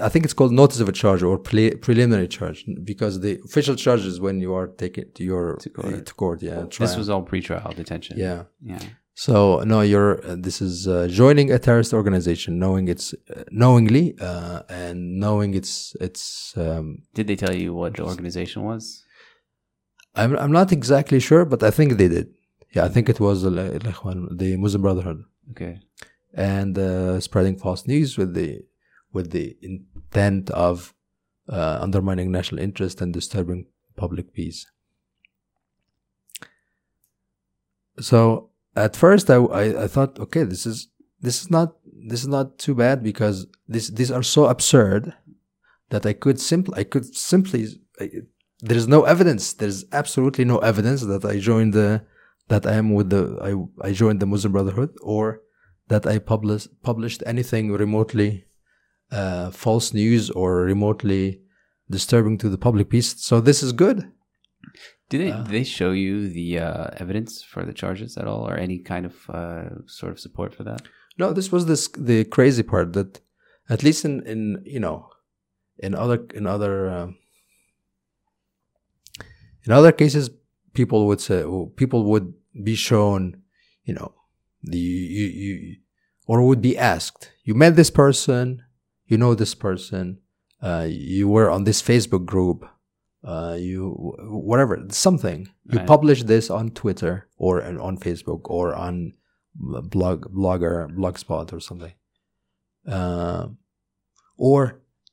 I 0.06 0.08
think 0.12 0.24
it's 0.24 0.34
called 0.34 0.52
notice 0.52 0.80
of 0.84 0.88
a 0.88 0.92
charge 1.02 1.22
or 1.28 1.38
pre- 1.38 1.74
preliminary 1.86 2.28
charge 2.28 2.64
because 2.92 3.20
the 3.20 3.32
official 3.48 3.76
charge 3.76 4.04
is 4.10 4.20
when 4.20 4.40
you 4.40 4.52
are 4.58 4.66
taken 4.84 5.04
to 5.16 5.22
your 5.24 5.56
To 5.64 5.70
court. 5.70 5.94
uh, 5.94 6.00
to 6.08 6.14
court. 6.14 6.38
Yeah, 6.42 6.64
This 6.84 6.96
was 6.96 7.08
all 7.08 7.22
pre-trial 7.22 7.72
detention. 7.76 8.18
yeah. 8.18 8.40
Yeah. 8.72 8.82
So 9.18 9.64
no, 9.66 9.80
you're. 9.80 10.24
Uh, 10.24 10.36
this 10.38 10.62
is 10.62 10.86
uh, 10.86 11.08
joining 11.10 11.50
a 11.50 11.58
terrorist 11.58 11.92
organization, 11.92 12.60
knowing 12.60 12.86
it's 12.86 13.14
uh, 13.14 13.42
knowingly 13.50 14.14
uh, 14.20 14.62
and 14.68 15.18
knowing 15.18 15.54
it's 15.54 15.96
it's. 16.00 16.56
Um, 16.56 17.02
Did 17.14 17.26
they 17.26 17.34
tell 17.34 17.52
you 17.52 17.74
what 17.74 17.96
the 17.96 18.04
organization 18.04 18.62
was? 18.62 19.04
I'm 20.14 20.36
I'm 20.38 20.52
not 20.52 20.70
exactly 20.70 21.18
sure, 21.18 21.44
but 21.44 21.64
I 21.64 21.72
think 21.72 21.98
they 21.98 22.06
did. 22.06 22.28
Yeah, 22.76 22.84
I 22.84 22.88
think 22.90 23.08
it 23.08 23.18
was 23.18 23.42
the 23.42 23.50
the 24.42 24.56
Muslim 24.56 24.82
Brotherhood 24.82 25.24
Okay. 25.50 25.80
and 26.32 26.78
uh, 26.78 27.18
spreading 27.18 27.58
false 27.58 27.88
news 27.88 28.16
with 28.16 28.34
the 28.34 28.60
with 29.12 29.32
the 29.32 29.56
intent 29.62 30.48
of 30.50 30.94
uh, 31.48 31.78
undermining 31.80 32.30
national 32.30 32.60
interest 32.60 33.00
and 33.00 33.12
disturbing 33.12 33.66
public 33.96 34.32
peace. 34.32 34.64
So 37.98 38.47
at 38.84 38.96
first, 38.96 39.30
I, 39.30 39.36
I, 39.36 39.84
I 39.84 39.86
thought, 39.86 40.18
okay, 40.18 40.44
this 40.44 40.66
is 40.66 40.88
this 41.20 41.42
is 41.42 41.50
not 41.50 41.76
this 42.06 42.20
is 42.22 42.28
not 42.28 42.58
too 42.58 42.74
bad 42.74 43.02
because 43.02 43.46
this 43.66 43.88
these 43.88 44.10
are 44.10 44.22
so 44.22 44.46
absurd 44.46 45.14
that 45.90 46.06
I 46.06 46.12
could 46.12 46.40
simply 46.40 46.74
I 46.80 46.84
could 46.84 47.04
simply 47.14 47.66
I, 48.00 48.10
there 48.60 48.76
is 48.76 48.88
no 48.88 49.04
evidence. 49.04 49.52
There's 49.52 49.84
absolutely 49.92 50.44
no 50.44 50.58
evidence 50.58 51.02
that 51.02 51.24
I 51.24 51.38
joined 51.38 51.74
the 51.74 52.02
that 52.48 52.66
I 52.66 52.74
am 52.74 52.94
with 52.94 53.10
the 53.10 53.38
I 53.42 53.88
I 53.88 53.92
joined 53.92 54.20
the 54.20 54.26
Muslim 54.26 54.52
Brotherhood 54.52 54.96
or 55.02 55.42
that 55.88 56.06
I 56.06 56.18
published 56.18 56.68
published 56.82 57.22
anything 57.26 57.72
remotely 57.72 58.44
uh, 59.10 59.50
false 59.50 59.94
news 59.94 60.30
or 60.30 60.62
remotely 60.62 61.40
disturbing 61.90 62.38
to 62.38 62.48
the 62.48 62.58
public 62.58 62.90
peace. 62.90 63.14
So 63.18 63.40
this 63.40 63.62
is 63.62 63.72
good. 63.72 64.10
Did 65.08 65.20
they 65.22 65.30
Uh, 65.32 65.42
did 65.42 65.52
they 65.52 65.64
show 65.64 65.92
you 65.92 66.28
the 66.28 66.58
uh, 66.58 66.90
evidence 66.98 67.42
for 67.42 67.64
the 67.64 67.72
charges 67.72 68.16
at 68.16 68.26
all, 68.26 68.48
or 68.48 68.56
any 68.56 68.78
kind 68.78 69.06
of 69.06 69.30
uh, 69.30 69.86
sort 69.86 70.12
of 70.12 70.20
support 70.20 70.54
for 70.54 70.64
that? 70.64 70.82
No, 71.18 71.32
this 71.32 71.50
was 71.50 71.66
this 71.66 71.88
the 71.88 72.24
crazy 72.24 72.62
part 72.62 72.92
that 72.92 73.20
at 73.68 73.82
least 73.82 74.04
in 74.04 74.22
in 74.26 74.62
you 74.64 74.80
know 74.80 75.08
in 75.78 75.94
other 75.94 76.26
in 76.34 76.46
other 76.46 76.90
um, 76.90 77.16
in 79.64 79.72
other 79.72 79.92
cases 79.92 80.30
people 80.72 81.06
would 81.06 81.20
say 81.20 81.44
people 81.76 82.04
would 82.04 82.34
be 82.62 82.74
shown 82.74 83.42
you 83.84 83.94
know 83.94 84.12
the 84.62 84.78
you, 84.78 85.26
you 85.26 85.76
or 86.26 86.42
would 86.46 86.60
be 86.60 86.76
asked 86.76 87.32
you 87.44 87.54
met 87.54 87.76
this 87.76 87.90
person 87.90 88.62
you 89.06 89.16
know 89.16 89.34
this 89.34 89.54
person 89.54 90.18
uh, 90.62 90.86
you 90.88 91.28
were 91.28 91.50
on 91.50 91.64
this 91.64 91.80
facebook 91.82 92.24
group 92.24 92.64
uh, 93.24 93.56
you 93.58 93.90
whatever 94.50 94.74
something. 94.90 95.40
You 95.72 95.78
Right. 95.78 95.86
publish 95.86 96.20
this 96.22 96.50
on 96.50 96.70
twitter 96.70 97.14
or 97.36 97.54
on 97.88 97.94
facebook 97.98 98.42
or 98.44 98.66
on 98.74 98.94
blog 99.94 100.20
blogger 100.40 100.74
blogspot 100.98 101.52
or 101.52 101.60
something. 101.60 101.92
Uh, 102.86 103.48
or 104.36 104.60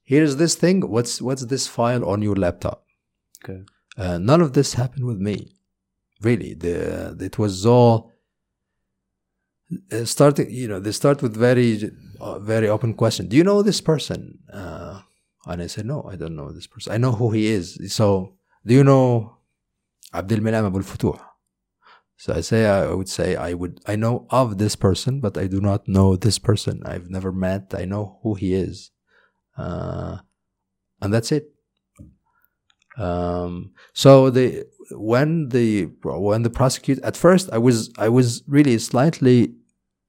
here's 0.04 0.36
this 0.42 0.56
thing. 0.56 0.78
What's 0.96 1.22
what's 1.22 1.46
this 1.46 1.66
file 1.68 2.04
on 2.12 2.22
your 2.22 2.36
laptop? 2.46 2.78
Okay. 3.44 3.62
uh, 3.98 4.18
none 4.30 4.42
of 4.46 4.52
this 4.58 4.70
happened 4.82 5.06
with 5.12 5.20
me. 5.30 5.38
Really 6.22 6.52
the 6.54 6.76
it 7.30 7.36
was 7.44 7.66
all 7.66 7.96
uh, 9.92 10.06
starting 10.06 10.48
you 10.62 10.68
know 10.70 10.80
they 10.86 10.92
start 11.02 11.18
with 11.24 11.34
very 11.50 11.70
uh, 12.26 12.40
very 12.40 12.68
open 12.76 12.92
question. 12.94 13.24
Do 13.32 13.36
you 13.40 13.44
know 13.50 13.60
this 13.62 13.82
person? 13.82 14.20
Uh, 14.62 14.85
and 15.46 15.62
i 15.62 15.68
said 15.68 15.86
no 15.86 16.08
i 16.12 16.16
don't 16.16 16.36
know 16.36 16.52
this 16.52 16.68
person. 16.68 16.94
I 16.94 16.98
know 16.98 17.12
who 17.12 17.32
he 17.32 17.48
is. 17.48 17.78
So 17.94 18.36
do 18.66 18.74
you 18.74 18.84
know 18.84 19.38
abdul 20.14 20.40
moneim 20.40 20.66
abul 20.66 20.82
futuh? 20.82 21.20
So 22.18 22.34
i 22.34 22.42
say 22.42 22.66
i 22.66 22.94
would 22.94 23.10
say 23.10 23.36
i 23.36 23.54
would 23.54 23.80
i 23.88 23.96
know 23.96 24.26
of 24.30 24.58
this 24.58 24.76
person 24.76 25.20
but 25.20 25.38
i 25.38 25.48
do 25.48 25.62
not 25.62 25.88
know 25.88 26.16
this 26.16 26.40
person. 26.40 26.82
I've 26.86 27.10
never 27.10 27.32
met. 27.32 27.74
I 27.76 27.86
know 27.86 28.20
who 28.24 28.36
he 28.36 28.54
is. 28.54 28.92
Uh, 29.58 30.18
and 31.02 31.14
that's 31.14 31.32
it. 31.32 31.52
Um, 32.98 33.72
so 33.94 34.30
the 34.30 34.66
when 34.92 35.50
the 35.50 35.90
when 36.04 36.44
the 36.44 36.50
prosecute 36.50 37.00
at 37.04 37.18
first 37.18 37.50
I 37.52 37.58
was 37.58 37.92
I 37.98 38.10
was 38.10 38.44
really 38.48 38.78
slightly 38.78 39.54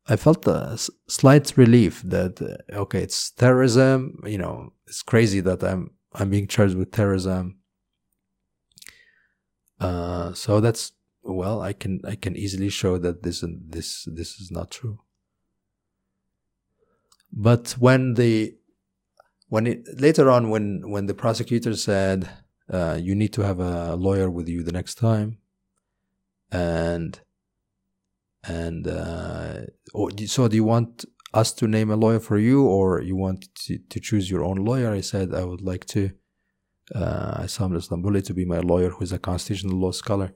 I 0.09 0.17
felt 0.17 0.47
a 0.47 0.79
slight 1.09 1.57
relief 1.57 2.03
that 2.03 2.41
okay 2.73 3.03
it's 3.03 3.31
terrorism 3.33 4.21
you 4.25 4.39
know 4.39 4.73
it's 4.87 5.03
crazy 5.03 5.41
that 5.41 5.63
I'm 5.63 5.91
I'm 6.15 6.31
being 6.31 6.47
charged 6.47 6.77
with 6.77 6.93
terrorism. 6.93 7.59
Uh, 9.79 10.33
so 10.33 10.61
that's 10.61 10.93
well 11.23 11.61
I 11.61 11.73
can 11.73 12.01
I 12.05 12.15
can 12.15 12.37
easily 12.37 12.71
show 12.71 12.99
that 12.99 13.23
this 13.23 13.45
this 13.47 14.09
this 14.11 14.41
is 14.41 14.51
not 14.51 14.71
true. 14.71 15.01
But 17.33 17.73
when 17.73 18.15
the 18.15 18.57
when 19.49 19.67
it 19.67 20.01
later 20.01 20.31
on 20.31 20.51
when 20.51 20.91
when 20.91 21.07
the 21.07 21.15
prosecutor 21.15 21.75
said 21.77 22.29
uh, 22.71 22.99
you 23.01 23.15
need 23.15 23.33
to 23.35 23.43
have 23.43 23.61
a 23.61 23.95
lawyer 23.95 24.31
with 24.31 24.49
you 24.49 24.63
the 24.63 24.73
next 24.73 24.97
time 24.97 25.39
and 26.51 27.21
and 28.45 28.87
uh, 28.87 29.63
oh, 29.95 30.09
so 30.27 30.49
do 30.49 30.57
you 30.57 30.65
want 30.65 31.05
us 31.41 31.53
to 31.53 31.67
name 31.67 31.91
a 31.91 31.97
lawyer 32.05 32.21
for 32.29 32.39
you 32.39 32.59
or 32.77 32.87
you 33.09 33.17
want 33.17 33.41
to, 33.63 33.79
to 33.93 33.99
choose 34.01 34.31
your 34.31 34.43
own 34.49 34.59
lawyer 34.69 34.91
i 35.01 35.03
said 35.13 35.35
i 35.35 35.45
would 35.45 35.65
like 35.73 35.85
to 35.95 36.03
uh, 36.95 37.43
Isam 37.43 37.73
Islambouli 37.77 38.25
to 38.25 38.35
be 38.35 38.45
my 38.45 38.59
lawyer 38.59 38.91
who's 38.91 39.13
a 39.13 39.19
constitutional 39.19 39.77
law 39.77 39.93
scholar. 39.93 40.35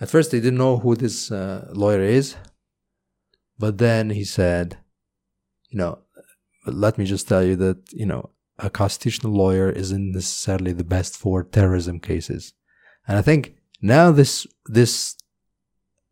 At 0.00 0.10
first 0.10 0.30
they 0.30 0.40
didn't 0.40 0.58
know 0.58 0.78
who 0.78 0.94
this 0.94 1.32
uh, 1.32 1.68
lawyer 1.72 2.02
is 2.02 2.36
but 3.58 3.78
then 3.78 4.10
he 4.10 4.24
said 4.24 4.78
you 5.70 5.78
know 5.78 5.98
let 6.66 6.98
me 6.98 7.04
just 7.04 7.26
tell 7.26 7.42
you 7.42 7.56
that 7.56 7.92
you 7.92 8.06
know 8.06 8.30
a 8.58 8.70
constitutional 8.70 9.32
lawyer 9.32 9.70
isn't 9.70 10.12
necessarily 10.12 10.72
the 10.72 10.84
best 10.84 11.16
for 11.16 11.42
terrorism 11.42 11.98
cases. 11.98 12.52
And 13.06 13.18
i 13.18 13.22
think 13.22 13.56
now 13.80 14.12
this 14.12 14.46
this 14.66 15.16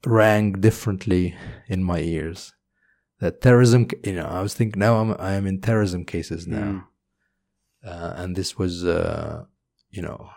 rang 0.05 0.53
differently 0.53 1.37
in 1.69 1.83
my 1.83 2.01
ears 2.01 2.53
that 3.21 3.41
terrorism 3.41 3.89
you 4.05 4.13
know 4.13 4.27
i 4.27 4.41
was 4.41 4.55
thinking 4.55 4.81
now 4.81 4.97
i'm 4.97 5.15
i 5.19 5.33
am 5.33 5.47
in 5.47 5.61
terrorism 5.61 6.05
cases 6.05 6.47
now. 6.47 6.89
Uh, 7.85 8.15
and 8.17 8.35
this 8.35 8.59
was 8.59 8.85
uh, 8.85 9.45
you 9.91 10.03
know 10.03 10.29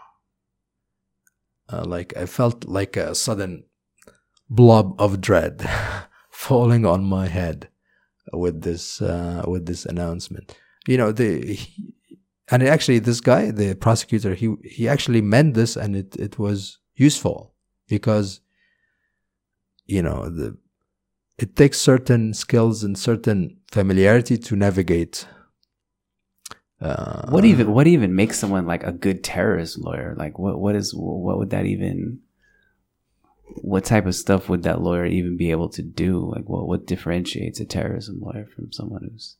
uh, 1.74 1.84
like 1.84 2.16
i 2.16 2.26
felt 2.26 2.66
like 2.66 2.96
a 2.96 3.16
sudden 3.16 3.64
blob 4.50 5.00
of 5.00 5.22
dread 5.22 5.68
falling 6.30 6.86
on 6.86 7.04
my 7.04 7.28
head 7.28 7.70
with 8.34 8.62
this 8.62 9.02
uh, 9.02 9.44
with 9.48 9.66
this 9.66 9.86
announcement. 9.86 10.56
You 10.88 10.98
know 10.98 11.12
the 11.12 11.56
he, 11.56 11.94
and 12.50 12.64
actually 12.64 13.00
this 13.00 13.22
guy 13.22 13.52
the 13.52 13.76
prosecutor 13.76 14.36
he 14.36 14.56
he 14.64 14.88
actually 14.88 15.22
meant 15.22 15.54
this 15.54 15.76
and 15.76 15.96
it 15.96 16.16
it 16.16 16.40
was 16.40 16.80
useful 16.96 17.54
because 17.88 18.42
you 19.86 20.02
know 20.02 20.30
the 20.30 20.58
it 21.42 21.56
takes 21.56 21.80
certain 21.80 22.34
skills 22.34 22.84
and 22.84 22.98
certain 22.98 23.58
familiarity 23.72 24.38
to 24.38 24.56
navigate 24.56 25.28
uh, 26.82 27.30
What 27.30 27.44
even 27.44 27.74
what 27.74 27.88
even 27.88 28.16
makes 28.16 28.40
someone 28.40 28.66
like 28.66 28.84
a 28.84 28.92
good 28.92 29.24
terrorist 29.24 29.78
lawyer? 29.80 30.16
Like 30.18 30.40
what 30.40 30.60
what 30.60 30.76
is 30.76 30.94
what 30.96 31.38
would 31.38 31.50
that 31.50 31.66
even 31.66 32.20
what 33.62 33.84
type 33.84 34.06
of 34.06 34.16
stuff 34.16 34.48
would 34.48 34.64
that 34.64 34.82
lawyer 34.82 35.06
even 35.06 35.36
be 35.36 35.52
able 35.52 35.70
to 35.70 35.82
do? 35.82 36.32
Like 36.34 36.48
what 36.48 36.68
what 36.68 36.88
differentiates 36.88 37.60
a 37.60 37.66
terrorism 37.66 38.22
lawyer 38.22 38.46
from 38.46 38.72
someone 38.72 39.10
who's 39.12 39.36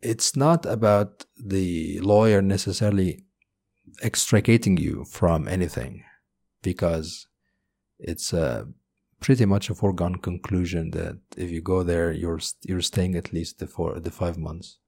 it's 0.00 0.34
not 0.36 0.66
about 0.66 1.24
the 1.36 2.00
lawyer 2.00 2.40
necessarily 2.42 3.24
extricating 4.02 4.76
you 4.76 5.04
from 5.04 5.48
anything 5.48 6.04
because 6.62 7.26
it's 7.98 8.32
uh, 8.32 8.64
pretty 9.20 9.44
much 9.44 9.68
a 9.70 9.74
foregone 9.74 10.16
conclusion 10.16 10.90
that 10.92 11.18
if 11.36 11.50
you 11.50 11.60
go 11.60 11.82
there 11.82 12.10
you're 12.12 12.40
you're 12.68 12.80
staying 12.92 13.14
at 13.16 13.32
least 13.32 13.58
the 13.58 13.66
four 13.66 13.98
the 14.00 14.10
five 14.10 14.36
months 14.38 14.78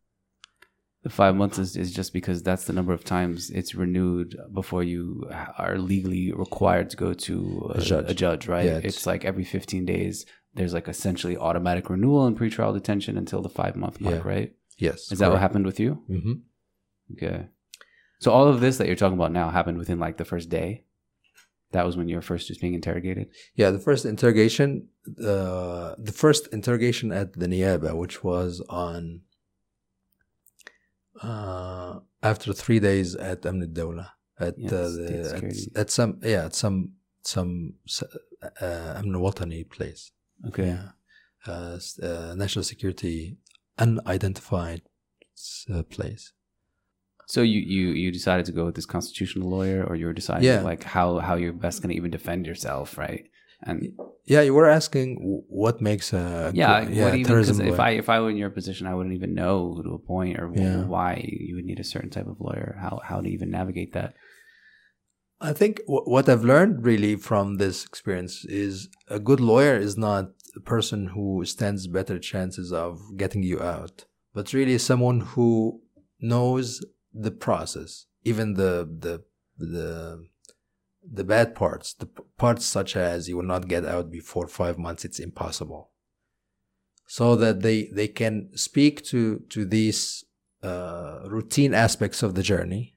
the 1.03 1.09
five 1.11 1.35
months 1.35 1.59
is, 1.59 1.77
is 1.79 1.93
just 1.95 2.13
because 2.13 2.43
that's 2.43 2.65
the 2.67 2.75
number 2.75 2.93
of 2.93 3.05
times 3.05 3.49
it's 3.51 3.75
renewed 3.75 4.37
before 4.53 4.83
you 4.83 5.27
are 5.57 5.79
legally 5.79 6.31
required 6.33 6.91
to 6.91 6.97
go 6.97 7.15
to 7.15 7.73
a, 7.75 7.79
A 7.79 7.81
judge. 7.81 8.11
a 8.11 8.15
judge, 8.15 8.47
right? 8.47 8.67
Yeah, 8.67 8.77
it's- 8.79 8.97
it's, 8.97 9.07
like 9.07 9.25
every 9.25 9.45
15 9.45 9.87
days, 9.87 10.27
there's 10.53 10.75
like 10.75 10.89
essentially 10.89 11.39
automatic 11.39 11.89
renewal 11.89 12.27
in 12.27 12.37
pretrial 12.37 12.75
detention 12.75 13.17
until 13.17 13.41
the 13.41 13.49
five 13.49 13.77
month 13.77 13.99
mark, 13.99 14.17
Yeah. 14.17 14.31
right? 14.35 14.53
yes 14.77 15.11
Is 15.11 15.19
that 15.21 15.31
what 15.31 15.41
happened 15.41 15.65
with 15.65 15.81
you? 15.81 15.91
hmm 16.07 16.33
Okay. 17.15 17.49
So 18.21 18.31
all 18.31 18.47
of 18.49 18.61
this 18.61 18.77
that 18.77 18.87
you're 18.87 18.97
talking 19.03 19.17
about 19.17 19.33
now 19.33 19.49
happened 19.49 19.79
within 19.79 19.99
like 19.99 20.19
the 20.19 20.27
first 20.27 20.51
day. 20.51 20.85
That 21.73 21.87
was 21.87 21.97
when 21.97 22.09
you 22.09 22.17
were 22.17 22.23
first 22.23 22.49
just 22.49 22.61
being 22.61 22.75
interrogated. 22.75 23.29
Yeah, 23.55 23.71
the 23.71 23.79
first 23.79 24.05
interrogation, 24.05 24.89
uh, 25.21 25.95
the 25.99 26.13
first 26.15 26.49
interrogation 26.53 27.13
at 27.13 27.33
the 27.39 27.47
Niyaba, 27.47 27.97
which 27.97 28.25
was 28.25 28.61
on 28.69 29.21
uh, 31.23 32.01
after 32.23 32.53
three 32.53 32.81
days 32.81 33.15
at 33.15 33.43
Amn 33.43 33.63
al-Dawla 33.63 34.09
at 34.39 34.55
Yes, 34.59 34.73
uh, 34.73 34.87
the, 34.97 35.69
at, 35.75 35.81
at 35.81 35.91
some 35.91 36.19
yeah 36.23 36.47
at 36.47 36.55
some 36.55 36.93
some 37.23 37.75
uh, 38.43 39.01
Amn 39.01 39.15
al-Watani 39.15 39.69
place. 39.69 40.13
Okay. 40.49 40.67
Yeah, 40.67 40.89
uh, 41.47 41.79
uh, 42.03 42.35
national 42.37 42.65
security 42.65 43.37
unidentified 43.79 44.83
uh, 45.73 45.83
place. 45.83 46.33
So 47.31 47.43
you, 47.43 47.61
you 47.61 47.85
you 48.03 48.11
decided 48.11 48.45
to 48.47 48.53
go 48.59 48.65
with 48.67 48.75
this 48.75 48.87
constitutional 48.97 49.49
lawyer, 49.57 49.81
or 49.89 49.95
you 49.95 50.07
were 50.07 50.19
deciding 50.23 50.49
Yeah. 50.51 50.63
like 50.73 50.83
how 50.97 51.09
how 51.27 51.35
you're 51.41 51.53
best 51.67 51.81
going 51.81 51.91
to 51.95 51.97
even 52.01 52.11
defend 52.11 52.43
yourself, 52.51 52.99
right? 52.99 53.25
And 53.69 53.77
Yeah, 54.35 54.43
you 54.47 54.55
were 54.59 54.71
asking 54.81 55.07
what 55.63 55.77
makes 55.81 56.13
a 56.13 56.51
yeah, 56.55 56.73
like, 56.79 56.89
what 57.03 57.15
even? 57.15 57.29
terrorism 57.29 57.57
if. 57.73 57.79
I 57.79 57.91
if 58.03 58.09
I 58.09 58.17
were 58.21 58.31
in 58.35 58.41
your 58.45 58.51
position, 58.59 58.85
I 58.91 58.95
wouldn't 58.97 59.15
even 59.21 59.33
know 59.43 59.81
to 59.85 59.91
appoint 60.01 60.35
or 60.41 60.47
Yeah. 60.53 60.83
why 60.95 61.11
you 61.47 61.53
would 61.57 61.69
need 61.71 61.81
a 61.81 61.91
certain 61.95 62.11
type 62.17 62.29
of 62.33 62.41
lawyer. 62.47 62.71
How 62.85 62.95
how 63.09 63.19
to 63.25 63.29
even 63.37 63.49
navigate 63.59 63.93
that? 63.99 64.11
I 65.51 65.53
think 65.61 65.73
what 65.87 66.29
I've 66.29 66.45
learned 66.53 66.75
really 66.91 67.15
from 67.29 67.47
this 67.63 67.77
experience 67.91 68.35
is 68.65 68.75
a 69.09 69.21
good 69.29 69.41
lawyer 69.53 69.77
is 69.87 69.95
not 70.09 70.25
a 70.61 70.63
person 70.75 71.01
who 71.15 71.45
stands 71.55 71.87
better 71.99 72.19
chances 72.33 72.69
of 72.85 72.93
getting 73.23 73.43
you 73.51 73.59
out, 73.77 73.97
but 74.35 74.53
really 74.59 74.79
someone 74.79 75.21
who 75.33 75.49
knows 76.33 76.69
the 77.13 77.31
process, 77.31 78.07
even 78.25 78.55
the 78.55 78.89
the 78.99 79.23
the 79.59 80.27
the 81.03 81.25
bad 81.25 81.55
parts, 81.55 81.95
the 81.95 82.07
parts 82.37 82.65
such 82.65 82.97
as 82.97 83.29
you 83.29 83.37
will 83.37 83.45
not 83.45 83.69
get 83.69 83.85
out 83.85 84.11
before 84.11 84.47
five 84.47 84.79
months, 84.79 85.05
it's 85.05 85.19
impossible. 85.19 85.91
So 87.07 87.37
that 87.37 87.63
they 87.63 87.91
they 87.93 88.09
can 88.09 88.51
speak 88.57 89.03
to 89.07 89.41
to 89.51 89.65
these 89.65 90.25
uh, 90.63 91.21
routine 91.27 91.75
aspects 91.75 92.23
of 92.23 92.35
the 92.35 92.43
journey 92.43 92.97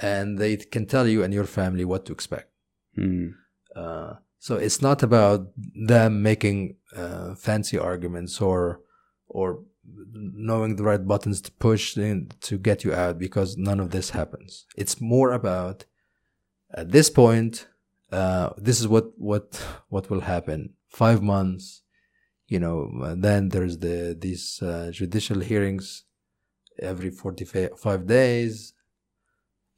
and 0.00 0.38
they 0.38 0.56
can 0.56 0.86
tell 0.86 1.06
you 1.06 1.22
and 1.22 1.32
your 1.32 1.44
family 1.44 1.84
what 1.84 2.04
to 2.06 2.12
expect. 2.12 2.50
Hmm. 2.96 3.28
Uh, 3.76 4.14
so 4.38 4.56
it's 4.56 4.82
not 4.82 5.02
about 5.02 5.52
them 5.56 6.22
making 6.22 6.76
uh, 6.96 7.34
fancy 7.34 7.78
arguments 7.78 8.40
or 8.40 8.80
or 9.28 9.62
knowing 10.12 10.76
the 10.76 10.82
right 10.82 11.06
buttons 11.06 11.40
to 11.42 11.52
push 11.52 11.96
in 11.96 12.30
to 12.40 12.58
get 12.58 12.84
you 12.84 12.92
out 12.92 13.18
because 13.18 13.56
none 13.56 13.80
of 13.80 13.90
this 13.90 14.10
happens. 14.10 14.66
It's 14.76 15.00
more 15.00 15.32
about 15.32 15.84
at 16.72 16.92
this 16.92 17.10
point, 17.10 17.66
uh, 18.12 18.50
this 18.56 18.80
is 18.80 18.88
what 18.88 19.12
what 19.18 19.62
what 19.88 20.10
will 20.10 20.20
happen. 20.20 20.74
Five 20.88 21.22
months, 21.22 21.82
you 22.48 22.58
know. 22.58 23.14
Then 23.16 23.48
there's 23.48 23.78
the 23.78 24.16
these 24.18 24.60
uh, 24.62 24.90
judicial 24.92 25.40
hearings 25.40 26.04
every 26.78 27.10
forty 27.10 27.44
five 27.44 28.06
days. 28.06 28.72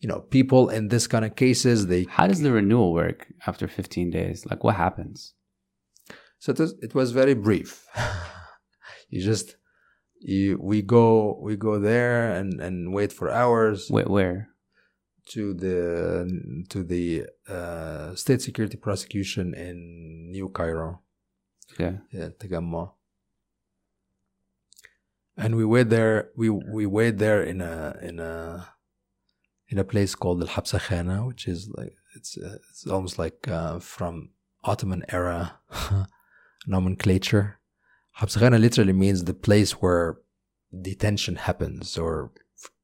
You 0.01 0.09
know, 0.09 0.21
people 0.21 0.69
in 0.69 0.89
this 0.89 1.07
kind 1.07 1.25
of 1.25 1.37
cases 1.37 1.87
they 1.87 2.07
How 2.09 2.27
does 2.27 2.41
the 2.41 2.51
renewal 2.53 2.93
work 2.93 3.29
after 3.47 3.69
15 3.69 4.11
days? 4.11 4.45
Like 4.45 4.65
what 4.65 4.75
happens? 4.75 5.35
So 6.41 6.51
it 6.51 6.59
was, 6.59 6.75
it 6.83 6.93
was 6.93 7.13
very 7.13 7.35
brief. 7.35 7.87
you 9.11 9.23
just 9.23 9.55
you 10.25 10.59
we 10.61 10.83
go 10.83 11.39
we 11.43 11.57
go 11.57 11.79
there 11.79 12.33
and 12.39 12.61
and 12.61 12.93
wait 12.95 13.13
for 13.13 13.31
hours 13.31 13.89
wait 13.91 14.09
where? 14.09 14.49
to 15.25 15.55
the 15.55 16.65
to 16.69 16.83
the 16.83 17.27
uh, 17.49 18.15
state 18.15 18.43
security 18.43 18.77
prosecution 18.77 19.55
in 19.55 20.31
New 20.33 20.49
Cairo, 20.49 21.01
Okay. 21.73 21.99
yeah, 22.11 22.29
Tagamma. 22.41 22.91
And 25.37 25.57
we 25.57 25.65
wait 25.65 25.89
there. 25.91 26.31
We 26.37 26.51
we 26.51 26.87
wait 26.87 27.19
there 27.19 27.43
in 27.43 27.61
a 27.61 27.97
in 28.03 28.19
a 28.21 28.69
in 29.69 29.79
a 29.79 29.85
place 29.85 30.15
called 30.15 30.43
Al 30.43 30.49
Habsa 30.49 30.81
Khana, 30.81 31.25
which 31.27 31.47
is 31.49 31.71
like 31.79 31.95
it's 32.17 32.37
uh, 32.37 32.59
it's 32.71 32.87
almost 32.87 33.17
like 33.19 33.47
uh, 33.49 33.79
from 33.79 34.31
Ottoman 34.65 35.05
era 35.09 35.59
nomenclature. 36.67 37.59
Habsa 38.21 38.39
Khana 38.41 38.59
literally 38.61 38.93
means 38.93 39.25
the 39.25 39.35
place 39.35 39.73
where 39.73 40.19
detention 40.81 41.37
happens 41.37 41.97
or 41.99 42.33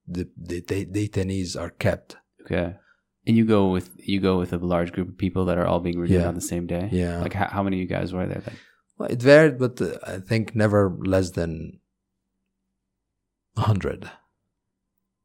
the, 0.07 0.29
the, 0.37 0.61
the 0.61 0.87
detainees 0.87 1.59
are 1.61 1.71
kept. 1.71 2.17
Okay. 2.43 2.77
And 3.27 3.37
you 3.37 3.45
go 3.45 3.69
with 3.69 3.91
you 3.99 4.21
go 4.21 4.39
with 4.39 4.53
a 4.55 4.59
large 4.59 4.93
group 4.93 5.09
of 5.09 5.19
people 5.19 5.45
that 5.47 5.59
are 5.59 5.67
all 5.67 5.81
being 5.81 5.99
renewed 5.99 6.21
Yeah. 6.23 6.29
on 6.29 6.35
the 6.35 6.41
same 6.41 6.67
day. 6.67 6.89
Yeah. 6.91 7.21
Like 7.21 7.35
how, 7.35 7.49
how 7.49 7.63
many 7.63 7.77
of 7.77 7.81
you 7.81 7.87
guys 7.87 8.13
were 8.13 8.27
there 8.27 8.41
then? 8.41 8.57
Well, 8.97 9.11
it 9.11 9.21
varied, 9.23 9.59
but 9.59 9.81
uh, 9.83 9.99
I 10.07 10.19
think 10.19 10.55
never 10.55 10.97
less 11.05 11.31
than 11.33 11.81
a 13.57 13.63
hundred. 13.63 14.11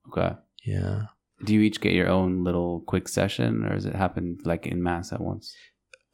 Okay. 0.09 0.35
Yeah. 0.65 1.03
Do 1.45 1.53
you 1.53 1.61
each 1.61 1.81
get 1.81 1.93
your 1.93 2.09
own 2.09 2.43
little 2.43 2.81
quick 2.87 3.07
session, 3.07 3.65
or 3.65 3.75
does 3.75 3.85
it 3.85 3.95
happen 3.95 4.37
like 4.43 4.65
in 4.67 4.81
mass 4.83 5.11
at 5.13 5.21
once? 5.21 5.53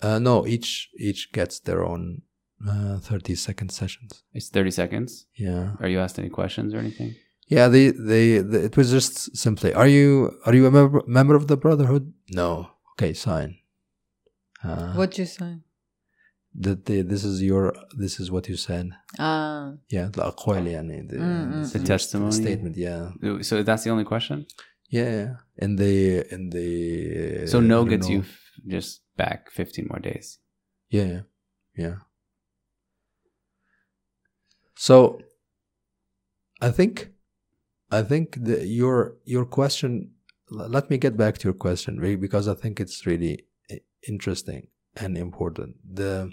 Uh, 0.01 0.19
no, 0.19 0.45
each 0.47 0.89
each 0.97 1.31
gets 1.33 1.59
their 1.59 1.83
own 1.85 2.21
uh, 2.67 2.99
30 2.99 3.35
second 3.35 3.69
sessions. 3.71 4.23
It's 4.33 4.49
30 4.49 4.71
seconds? 4.71 5.27
Yeah. 5.35 5.75
Are 5.79 5.87
you 5.87 5.99
asked 5.99 6.19
any 6.19 6.29
questions 6.29 6.73
or 6.73 6.79
anything? 6.79 7.15
Yeah, 7.47 7.67
they, 7.69 7.91
they, 7.91 8.39
they 8.39 8.59
it 8.59 8.77
was 8.77 8.91
just 8.91 9.35
simply, 9.35 9.73
are 9.73 9.87
you 9.87 10.37
are 10.45 10.53
you 10.53 10.67
a 10.67 10.71
member, 10.71 11.01
member 11.07 11.35
of 11.35 11.47
the 11.47 11.57
brotherhood? 11.57 12.13
No. 12.29 12.69
Okay, 12.93 13.13
sign. 13.13 13.57
Uh, 14.63 14.93
what 14.93 15.17
you 15.17 15.25
sign? 15.25 15.63
That 16.53 16.85
they, 16.85 17.01
this 17.01 17.23
is 17.23 17.41
your 17.41 17.73
this 17.97 18.19
is 18.19 18.29
what 18.29 18.49
you 18.49 18.57
said. 18.57 18.89
Ah. 19.17 19.69
Uh, 19.69 19.71
yeah, 19.89 20.09
the 20.11 20.21
yani, 20.21 21.07
mm, 21.07 21.11
mm, 21.11 21.53
mm. 21.53 21.71
the, 21.71 21.79
the, 21.79 21.85
testimony 21.85 22.31
statement. 22.31 22.75
Yeah. 22.75 23.11
Uh, 23.23 23.41
so 23.41 23.63
that's 23.63 23.83
the 23.83 23.91
only 23.91 24.03
question. 24.03 24.45
Yeah, 24.89 25.35
and 25.57 25.77
the. 25.77 26.25
and 26.31 26.51
the. 26.51 27.47
So 27.47 27.59
no 27.59 27.85
gets 27.85 28.09
know. 28.09 28.15
you 28.15 28.23
just 28.67 29.01
back 29.15 29.51
fifteen 29.51 29.87
more 29.89 29.99
days. 29.99 30.39
Yeah, 30.89 31.21
yeah. 31.77 31.95
So, 34.81 35.19
I 36.61 36.71
think, 36.71 37.09
I 37.91 38.01
think 38.01 38.37
the, 38.41 38.65
your 38.65 39.17
your 39.25 39.43
question. 39.43 40.11
Let 40.49 40.89
me 40.89 40.97
get 40.97 41.17
back 41.17 41.37
to 41.39 41.49
your 41.49 41.53
question 41.53 41.99
because 42.15 42.47
I 42.47 42.53
think 42.53 42.79
it's 42.79 43.05
really 43.05 43.43
interesting 44.07 44.67
and 44.95 45.17
important. 45.17 45.75
The 45.83 46.31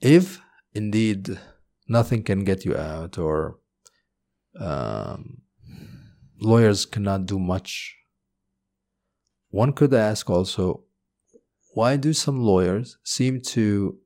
if 0.00 0.40
indeed 0.74 1.38
nothing 1.86 2.24
can 2.24 2.42
get 2.42 2.64
you 2.64 2.76
out, 2.76 3.16
or 3.16 3.60
um, 4.58 5.42
lawyers 6.40 6.84
cannot 6.84 7.26
do 7.26 7.38
much, 7.38 7.94
one 9.50 9.72
could 9.72 9.94
ask 9.94 10.28
also 10.28 10.82
why 11.74 11.96
do 11.96 12.12
some 12.12 12.40
lawyers 12.42 12.98
seem 13.04 13.40
to 13.54 13.98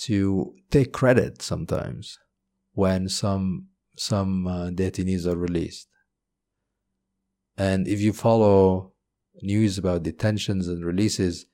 to 0.00 0.54
take 0.70 0.92
credit 0.92 1.42
sometimes 1.42 2.18
when 2.72 3.08
some 3.08 3.66
some 3.96 4.46
uh, 4.46 4.70
detainees 4.70 5.26
are 5.26 5.36
released. 5.36 5.88
And 7.56 7.86
if 7.86 8.00
you 8.00 8.14
follow 8.14 8.92
news 9.42 9.76
about 9.76 10.02
detentions 10.02 10.68
and 10.68 10.84
releases 10.84 11.46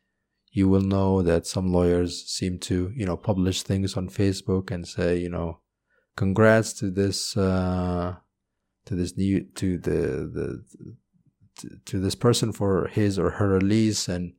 you 0.51 0.69
will 0.69 0.81
know 0.81 1.21
that 1.23 1.47
some 1.47 1.71
lawyers 1.71 2.25
seem 2.27 2.59
to 2.59 2.91
you 2.97 3.05
know 3.05 3.17
publish 3.17 3.63
things 3.63 3.97
on 3.97 4.09
facebook 4.09 4.71
and 4.71 4.89
say 4.89 5.17
you 5.17 5.29
know 5.29 5.61
congrats 6.17 6.73
to 6.73 6.91
this 6.91 7.37
uh 7.37 8.15
to 8.87 8.95
this 8.95 9.17
new 9.17 9.45
to 9.55 9.79
the 9.79 10.01
the 10.37 10.65
to, 11.59 11.69
to 11.85 12.01
this 12.01 12.15
person 12.15 12.53
for 12.53 12.89
his 12.89 13.19
or 13.19 13.31
her 13.33 13.49
release 13.49 14.09
and 14.09 14.33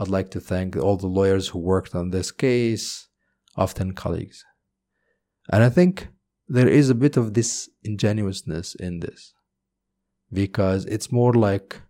I'd 0.00 0.08
like 0.08 0.30
to 0.30 0.40
thank 0.40 0.76
all 0.78 0.96
the 0.96 1.06
lawyers 1.06 1.48
who 1.48 1.58
worked 1.58 1.94
on 1.94 2.08
this 2.08 2.30
case, 2.30 3.09
often 3.60 3.92
colleagues. 3.92 4.44
And 5.52 5.62
I 5.62 5.68
think 5.68 6.08
there 6.48 6.68
is 6.68 6.90
a 6.90 6.94
bit 7.04 7.16
of 7.16 7.34
this 7.34 7.68
ingenuousness 7.84 8.74
in 8.74 9.00
this 9.00 9.34
because 10.32 10.84
it's 10.86 11.12
more 11.12 11.34
like 11.34 11.82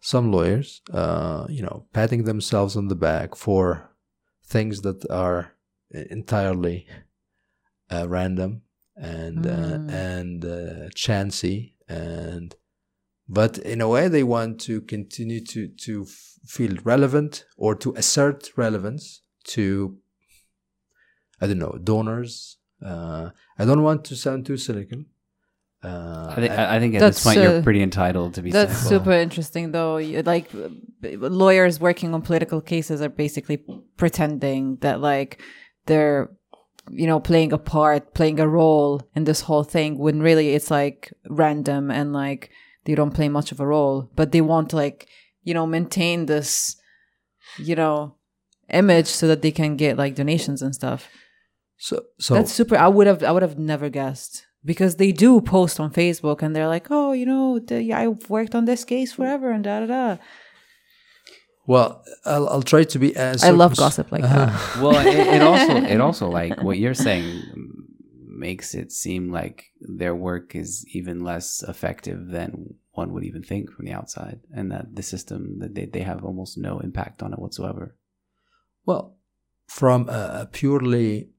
some 0.00 0.32
lawyers, 0.32 0.80
uh, 0.92 1.46
you 1.48 1.62
know, 1.62 1.86
patting 1.92 2.24
themselves 2.24 2.76
on 2.76 2.88
the 2.88 2.94
back 2.96 3.34
for 3.34 3.90
things 4.44 4.80
that 4.82 5.08
are 5.10 5.52
entirely 5.90 6.86
uh, 7.90 8.06
random 8.08 8.62
and 8.96 9.46
uh, 9.46 9.78
Mm. 9.78 9.90
and 9.90 10.44
uh, 10.44 10.88
chancy 10.94 11.76
and 11.88 12.54
but 13.28 13.58
in 13.58 13.80
a 13.80 13.88
way 13.88 14.08
they 14.08 14.22
want 14.22 14.60
to 14.60 14.74
continue 14.82 15.40
to 15.52 15.68
to 15.86 16.02
f- 16.02 16.38
feel 16.46 16.74
relevant 16.84 17.44
or 17.56 17.74
to 17.82 17.94
assert 17.96 18.50
relevance 18.56 19.22
to 19.54 19.96
i 21.40 21.46
don't 21.46 21.58
know 21.64 21.76
donors 21.92 22.56
uh, 22.84 23.30
i 23.58 23.64
don't 23.64 23.82
want 23.82 24.04
to 24.04 24.14
sound 24.16 24.44
too 24.46 24.56
cynical 24.56 25.02
Uh, 25.82 26.26
I, 26.36 26.38
think 26.40 26.52
I 26.74 26.76
think 26.80 26.92
at 26.96 27.00
That's, 27.00 27.16
this 27.16 27.24
point 27.24 27.38
you're 27.42 27.60
uh, 27.60 27.66
pretty 27.68 27.82
entitled 27.90 28.30
to 28.36 28.42
be 28.44 28.50
That's 28.52 28.76
cynical. 28.76 28.90
super 28.98 29.14
interesting, 29.26 29.72
though. 29.72 29.96
You- 29.96 30.22
Like, 30.34 30.46
lawyers 31.42 31.80
working 31.80 32.12
on 32.14 32.20
political 32.20 32.60
cases 32.60 33.00
are 33.00 33.08
basically 33.24 33.58
pretending 33.96 34.76
that, 34.84 35.00
like, 35.00 35.40
they're, 35.88 36.28
you 37.00 37.06
know, 37.10 37.18
playing 37.20 37.52
a 37.54 37.58
part, 37.74 38.12
playing 38.12 38.38
a 38.40 38.46
role 38.60 39.00
in 39.16 39.24
this 39.24 39.40
whole 39.48 39.64
thing, 39.64 39.96
when 40.04 40.20
really 40.20 40.48
it's 40.56 40.70
like 40.70 41.00
random 41.28 41.90
and 41.90 42.12
like 42.12 42.50
they 42.84 42.94
don't 42.94 43.14
play 43.18 43.28
much 43.30 43.48
of 43.52 43.58
a 43.60 43.66
role. 43.66 44.10
But 44.18 44.32
they 44.32 44.42
want 44.52 44.68
to, 44.70 44.76
like, 44.76 45.08
you 45.48 45.54
know, 45.56 45.66
maintain 45.66 46.26
this, 46.26 46.76
you 47.56 47.74
know, 47.74 48.16
image 48.72 49.06
so 49.06 49.26
that 49.28 49.42
they 49.42 49.50
can 49.50 49.76
get 49.76 49.96
like 49.96 50.14
donations 50.14 50.62
and 50.62 50.74
stuff. 50.74 51.08
so 51.76 52.04
so 52.18 52.34
That's 52.34 52.52
super. 52.52 52.76
I 52.76 52.88
would 52.88 53.06
have. 53.06 53.22
I 53.22 53.32
would 53.32 53.42
have 53.42 53.58
never 53.58 53.88
guessed 53.88 54.46
because 54.64 54.96
they 54.96 55.12
do 55.12 55.40
post 55.40 55.80
on 55.80 55.92
Facebook 55.92 56.42
and 56.42 56.54
they're 56.54 56.68
like, 56.68 56.88
"Oh, 56.90 57.12
you 57.12 57.26
know, 57.26 57.58
the, 57.58 57.82
yeah, 57.82 58.00
I've 58.00 58.28
worked 58.28 58.54
on 58.54 58.64
this 58.64 58.84
case 58.84 59.12
forever 59.12 59.50
and 59.50 59.64
da 59.64 59.80
da 59.80 59.86
da." 59.86 60.16
well, 61.70 62.04
I'll, 62.24 62.48
I'll 62.48 62.62
try 62.62 62.82
to 62.82 62.98
be 62.98 63.14
as. 63.14 63.44
I 63.44 63.50
love 63.50 63.76
gossip 63.76 64.10
like 64.10 64.24
uh-huh. 64.24 64.46
that. 64.46 64.82
well, 64.82 65.06
it, 65.06 65.36
it 65.36 65.42
also 65.42 65.76
it 65.76 66.00
also 66.00 66.28
like 66.28 66.60
what 66.62 66.78
you're 66.78 66.94
saying 66.94 67.42
makes 68.26 68.74
it 68.74 68.90
seem 68.90 69.30
like 69.30 69.66
their 69.80 70.14
work 70.14 70.56
is 70.56 70.84
even 70.92 71.22
less 71.22 71.62
effective 71.62 72.28
than 72.28 72.74
one 72.92 73.12
would 73.12 73.22
even 73.22 73.44
think 73.44 73.70
from 73.70 73.84
the 73.86 73.92
outside, 73.92 74.40
and 74.52 74.72
that 74.72 74.96
the 74.96 75.02
system 75.02 75.60
that 75.60 75.76
they, 75.76 75.84
they 75.84 76.00
have 76.00 76.24
almost 76.24 76.58
no 76.58 76.80
impact 76.80 77.22
on 77.22 77.32
it 77.32 77.38
whatsoever. 77.38 77.94
Well, 78.86 79.16
from 79.66 80.08
a, 80.08 80.48
purely 80.50 81.30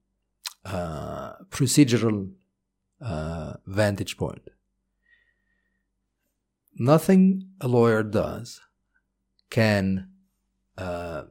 uh, 0.66 1.34
procedural 1.50 2.32
uh, 3.02 3.54
vantage 3.66 4.18
point, 4.18 4.48
nothing 6.76 7.50
a 7.60 7.68
lawyer 7.68 8.04
does 8.04 8.62
can 9.50 10.10
uh, 10.78 11.24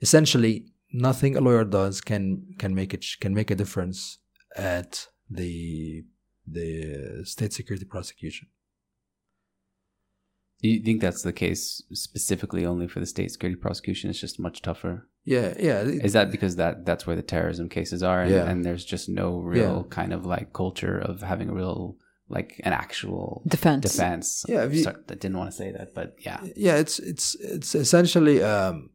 essentially 0.00 0.66
nothing 0.92 1.36
a 1.36 1.40
lawyer 1.40 1.64
does 1.64 2.00
can 2.00 2.46
can 2.58 2.74
make 2.74 2.94
it 2.94 3.04
can 3.20 3.34
make 3.34 3.50
a 3.50 3.54
difference 3.54 4.18
at 4.56 5.06
the 5.28 6.04
the 6.46 7.22
state 7.24 7.52
security 7.52 7.84
prosecution. 7.84 8.48
Do 10.62 10.68
you 10.68 10.82
think 10.82 11.00
that's 11.00 11.22
the 11.22 11.32
case 11.32 11.82
specifically 11.92 12.66
only 12.66 12.86
for 12.88 13.00
the 13.00 13.06
state 13.06 13.30
security 13.32 13.58
prosecution? 13.60 14.10
It's 14.10 14.20
just 14.20 14.38
much 14.38 14.60
tougher. 14.62 15.08
Yeah, 15.24 15.54
yeah. 15.58 15.80
Is 15.82 16.12
that 16.12 16.30
because 16.30 16.56
that 16.56 16.84
that's 16.84 17.06
where 17.06 17.16
the 17.16 17.22
terrorism 17.22 17.68
cases 17.68 18.02
are, 18.02 18.22
and, 18.22 18.30
Yeah. 18.30 18.48
and 18.50 18.64
there's 18.64 18.84
just 18.84 19.08
no 19.08 19.38
real 19.40 19.86
Yeah. 19.86 19.94
kind 19.94 20.12
of 20.12 20.24
like 20.26 20.52
culture 20.52 20.98
of 20.98 21.22
having 21.22 21.48
a 21.50 21.54
real 21.54 21.96
like 22.28 22.60
an 22.64 22.72
actual 22.72 23.42
Defense. 23.48 23.82
defense. 23.90 24.44
Yeah, 24.48 24.64
you- 24.66 24.82
Sorry, 24.84 24.96
I 25.08 25.14
didn't 25.14 25.36
want 25.36 25.50
to 25.50 25.56
say 25.56 25.72
that, 25.72 25.94
but 25.94 26.14
yeah, 26.20 26.40
yeah 26.56 26.76
it's 26.76 26.98
it's 27.00 27.34
it's 27.40 27.74
essentially 27.74 28.42
um 28.42 28.90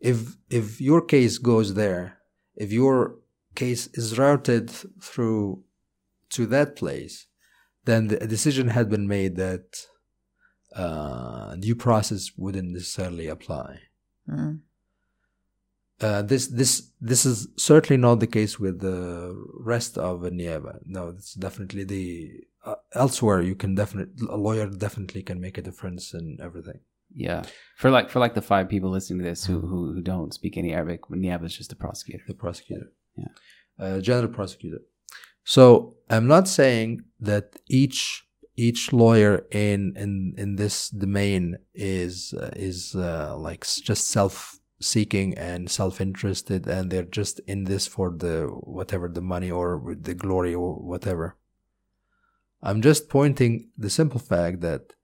if 0.00 0.36
if 0.50 0.80
your 0.80 1.00
case 1.00 1.38
goes 1.38 1.72
there 1.74 2.18
if 2.56 2.70
your 2.72 3.16
case 3.54 3.88
is 3.94 4.18
routed 4.18 4.68
through 5.00 5.62
to 6.30 6.44
that 6.46 6.76
place 6.76 7.26
then 7.86 8.08
the 8.08 8.22
a 8.22 8.26
decision 8.26 8.68
had 8.68 8.90
been 8.90 9.06
made 9.08 9.36
that 9.36 9.66
uh 10.74 11.54
due 11.56 11.76
process 11.76 12.32
wouldn't 12.36 12.70
necessarily 12.72 13.28
apply 13.28 13.78
Mm. 14.28 14.60
uh, 16.00 16.22
this 16.22 16.48
this 16.48 16.90
this 17.00 17.24
is 17.26 17.48
certainly 17.56 18.00
not 18.00 18.20
the 18.20 18.26
case 18.26 18.58
with 18.58 18.80
the 18.80 19.36
rest 19.60 19.98
of 19.98 20.20
Niaba. 20.22 20.78
No, 20.86 21.08
it's 21.08 21.34
definitely 21.34 21.84
the 21.84 22.30
uh, 22.64 22.76
elsewhere. 22.94 23.42
You 23.42 23.54
can 23.54 23.74
definitely 23.74 24.26
a 24.28 24.36
lawyer 24.36 24.66
definitely 24.68 25.22
can 25.22 25.40
make 25.40 25.58
a 25.58 25.62
difference 25.62 26.14
in 26.14 26.38
everything. 26.42 26.80
yeah. 27.14 27.42
For 27.76 27.90
like 27.90 28.08
for 28.10 28.18
like 28.18 28.34
the 28.34 28.42
five 28.42 28.68
people 28.68 28.90
listening 28.90 29.18
to 29.20 29.24
this 29.28 29.44
who 29.44 29.60
who, 29.60 29.92
who 29.92 30.00
don't 30.00 30.32
speak 30.34 30.56
any 30.56 30.72
Arabic, 30.72 31.02
Niab 31.10 31.44
is 31.44 31.54
just 31.56 31.70
the 31.70 31.76
prosecutor. 31.76 32.24
the 32.26 32.34
prosecutor. 32.34 32.90
Yeah. 33.16 33.28
Uh, 33.78 34.00
general 34.00 34.28
prosecutor. 34.32 34.80
So 35.44 35.96
I'm 36.08 36.26
not 36.26 36.48
saying 36.48 37.04
that 37.20 37.56
each 37.68 38.23
each 38.56 38.92
lawyer 38.92 39.46
in 39.50 39.94
in 39.96 40.34
in 40.36 40.56
this 40.56 40.88
domain 40.90 41.56
is 41.74 42.34
uh, 42.34 42.50
is 42.54 42.94
uh, 42.94 43.36
like 43.36 43.66
just 43.66 44.08
self 44.08 44.60
seeking 44.80 45.36
and 45.38 45.70
self 45.70 46.00
interested 46.00 46.66
and 46.66 46.90
they're 46.90 47.02
just 47.04 47.40
in 47.46 47.64
this 47.64 47.86
for 47.86 48.10
the 48.10 48.46
whatever 48.60 49.08
the 49.08 49.20
money 49.20 49.50
or 49.50 49.96
the 50.00 50.14
glory 50.14 50.54
or 50.54 50.74
whatever. 50.74 51.36
I'm 52.62 52.80
just 52.80 53.08
pointing 53.08 53.68
the 53.76 53.90
simple 53.90 54.20
fact 54.20 54.60
that 54.60 54.94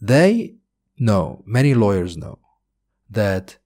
they 0.00 0.56
know 0.98 1.42
many 1.46 1.74
lawyers 1.74 2.16
know 2.16 2.38
that 3.10 3.58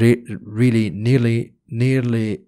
re- 0.00 0.24
really 0.42 0.90
nearly 0.90 1.54
nearly 1.66 2.44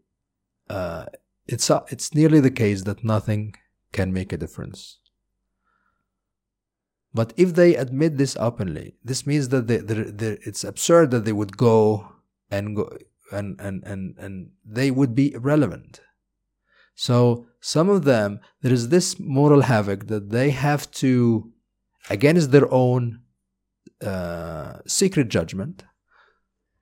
uh, 0.69 1.07
it's 1.47 1.71
uh, 1.71 1.85
it's 1.89 2.15
nearly 2.15 2.41
the 2.41 2.51
case 2.51 2.83
that 2.85 3.05
nothing 3.05 3.55
can 3.93 4.13
make 4.13 4.33
a 4.33 4.37
difference. 4.37 4.99
But 7.13 7.33
if 7.37 7.55
they 7.55 7.75
admit 7.75 8.19
this 8.19 8.37
openly, 8.39 8.95
this 9.03 9.27
means 9.27 9.49
that 9.49 9.67
they, 9.67 9.79
they, 9.79 9.95
they, 9.95 10.39
it's 10.43 10.65
absurd 10.65 11.11
that 11.11 11.25
they 11.25 11.33
would 11.33 11.57
go 11.57 12.07
and 12.51 12.77
go 12.77 12.97
and, 13.33 13.61
and, 13.61 13.83
and, 13.85 14.17
and 14.19 14.51
they 14.65 14.91
would 14.91 15.15
be 15.15 15.33
irrelevant. 15.33 16.01
So 16.95 17.47
some 17.61 17.89
of 17.89 18.05
them, 18.05 18.41
there 18.63 18.73
is 18.73 18.89
this 18.89 19.19
moral 19.19 19.63
havoc 19.63 20.07
that 20.07 20.31
they 20.31 20.51
have 20.51 20.91
to, 20.93 21.53
against 22.09 22.51
their 22.51 22.73
own 22.73 23.21
uh, 24.05 24.79
secret 24.87 25.29
judgment, 25.29 25.85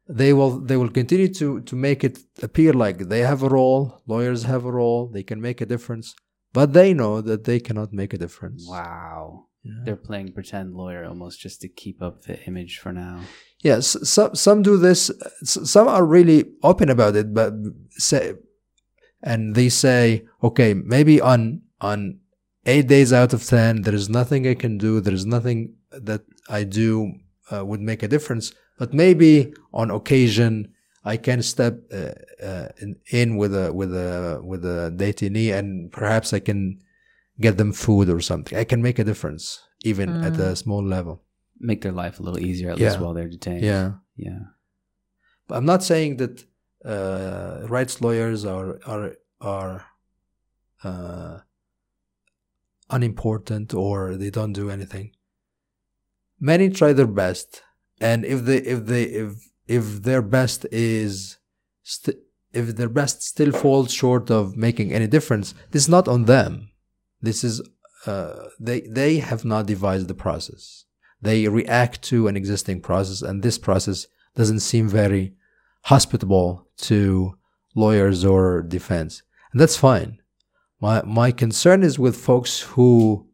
they 0.09 0.33
will 0.33 0.59
they 0.61 0.77
will 0.77 0.89
continue 0.89 1.29
to 1.35 1.61
to 1.61 1.77
make 1.77 2.03
it 2.03 2.19
appear 2.43 2.73
like 2.73 3.09
they 3.09 3.21
have 3.21 3.43
a 3.43 3.49
role. 3.49 4.01
Lawyers 4.07 4.45
have 4.45 4.65
a 4.65 4.73
role. 4.73 5.07
They 5.07 5.23
can 5.23 5.41
make 5.41 5.61
a 5.61 5.67
difference, 5.67 6.15
but 6.53 6.73
they 6.73 6.95
know 6.95 7.21
that 7.21 7.45
they 7.45 7.61
cannot 7.61 7.93
make 7.93 8.15
a 8.15 8.19
difference. 8.19 8.67
Wow. 8.67 9.48
Yeah. 9.63 9.73
They're 9.85 9.97
playing 9.97 10.33
pretend 10.33 10.75
lawyer 10.75 11.05
almost 11.05 11.41
just 11.41 11.61
to 11.63 11.69
keep 11.69 12.01
up 12.01 12.23
the 12.23 12.43
image 12.45 12.79
for 12.79 12.93
now. 12.93 13.21
Yes, 13.63 13.97
some 14.09 14.35
some 14.35 14.63
do 14.63 14.77
this. 14.77 15.11
Some 15.43 15.89
are 15.89 16.05
really 16.07 16.45
open 16.63 16.89
about 16.89 17.17
it, 17.17 17.35
but 17.35 17.53
say, 17.91 18.35
and 19.23 19.55
they 19.55 19.69
say, 19.69 20.25
okay, 20.43 20.75
maybe 20.75 21.21
on 21.21 21.63
on 21.81 22.21
eight 22.67 22.87
days 22.87 23.13
out 23.13 23.33
of 23.33 23.45
ten, 23.45 23.83
there 23.83 23.95
is 23.95 24.09
nothing 24.09 24.47
I 24.47 24.55
can 24.55 24.79
do. 24.79 25.01
There 25.01 25.15
is 25.15 25.27
nothing 25.27 25.75
that 25.91 26.23
I 26.49 26.65
do 26.65 27.15
uh, 27.51 27.65
would 27.65 27.81
make 27.81 28.03
a 28.03 28.09
difference. 28.09 28.55
But 28.79 28.95
maybe 28.95 29.53
on 29.73 29.91
occasion, 29.91 30.73
I 31.05 31.17
can 31.17 31.43
step 31.43 31.81
uh, 31.93 32.13
uh, 32.45 32.69
in, 32.79 32.97
in 33.11 33.37
with 33.37 33.55
a 33.55 33.73
with 33.73 33.93
a 33.93 34.41
with 34.43 34.65
a 34.65 34.93
detainee, 34.95 35.53
and 35.53 35.91
perhaps 35.91 36.33
I 36.33 36.39
can 36.39 36.79
get 37.41 37.57
them 37.57 37.73
food 37.73 38.09
or 38.09 38.21
something. 38.21 38.59
I 38.59 38.65
can 38.65 38.83
make 38.83 38.99
a 38.99 39.05
difference, 39.05 39.61
even 39.85 40.09
at 40.25 40.39
a 40.39 40.57
small 40.57 40.85
level. 40.85 41.23
Make 41.61 41.83
their 41.83 41.93
life 41.93 42.21
a 42.21 42.23
little 42.23 42.41
easier 42.41 42.71
at 42.71 42.79
least 42.79 43.01
while 43.01 43.15
they're 43.15 43.29
detained. 43.29 43.65
Yeah. 43.65 43.93
Yeah. 44.17 44.41
But 45.47 45.57
I'm 45.57 45.65
not 45.65 45.83
saying 45.83 46.19
that 46.19 46.45
uh, 46.85 47.67
rights 47.69 48.01
lawyers 48.01 48.45
are 48.45 48.79
are 48.87 49.15
are 49.41 49.87
uh, 50.85 51.39
unimportant 52.91 53.75
or 53.75 54.17
they 54.17 54.31
don't 54.31 54.53
do 54.53 54.71
anything. 54.71 55.13
Many 56.41 56.71
try 56.71 56.93
their 56.93 57.07
best, 57.07 57.63
and 58.01 58.25
if 58.25 58.45
they 58.45 58.59
if 58.59 58.87
they 58.87 59.05
if 59.05 59.51
if 59.67 60.03
their 60.03 60.23
best 60.23 60.67
is 60.71 61.39
st- 61.83 62.19
if 62.53 62.77
their 62.77 62.89
best 62.89 63.23
still 63.23 63.53
falls 63.53 63.93
short 63.93 64.31
of 64.31 64.57
making 64.57 64.93
any 64.93 65.07
difference, 65.07 65.55
this 65.73 65.83
is 65.83 65.89
not 65.89 66.09
on 66.09 66.25
them. 66.25 66.71
This 67.21 67.45
is 67.45 67.61
uh, 68.07 68.49
they 68.61 68.81
they 68.83 69.19
have 69.19 69.45
not 69.45 69.67
devised 69.67 70.09
the 70.09 70.15
process. 70.15 70.85
They 71.21 71.49
react 71.49 72.03
to 72.03 72.29
an 72.29 72.37
existing 72.37 72.81
process, 72.81 73.23
and 73.23 73.43
this 73.43 73.59
process 73.59 74.07
doesn't 74.37 74.61
seem 74.61 74.89
very 74.89 75.35
hospitable 75.83 76.69
to 76.79 77.35
lawyers 77.75 78.25
or 78.25 78.63
defense, 78.63 79.23
and 79.53 79.61
that's 79.61 79.77
fine. 79.77 80.19
My 80.81 81.03
my 81.03 81.33
concern 81.33 81.83
is 81.83 81.99
with 81.99 82.17
folks 82.17 82.61
who 82.61 83.27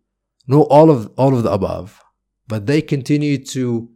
know 0.46 0.62
all 0.64 0.90
of 0.90 1.12
all 1.16 1.36
of 1.36 1.42
the 1.42 1.52
above, 1.52 2.02
but 2.48 2.66
they 2.66 2.80
continue 2.80 3.38
to 3.44 3.90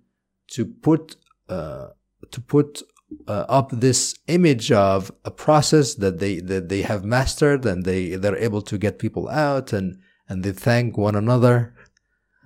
to 0.48 0.66
put 0.66 1.16
uh, 1.48 1.88
to 2.30 2.40
put 2.40 2.82
uh, 3.26 3.44
up 3.48 3.70
this 3.72 4.14
image 4.26 4.70
of 4.72 5.10
a 5.24 5.30
process 5.30 5.94
that 5.94 6.18
they 6.18 6.40
that 6.40 6.68
they 6.68 6.82
have 6.82 7.04
mastered 7.04 7.64
and 7.64 7.84
they 7.84 8.16
they're 8.16 8.36
able 8.36 8.62
to 8.62 8.78
get 8.78 8.98
people 8.98 9.28
out 9.28 9.72
and 9.72 9.98
and 10.28 10.42
they 10.42 10.52
thank 10.52 10.96
one 10.96 11.14
another 11.14 11.74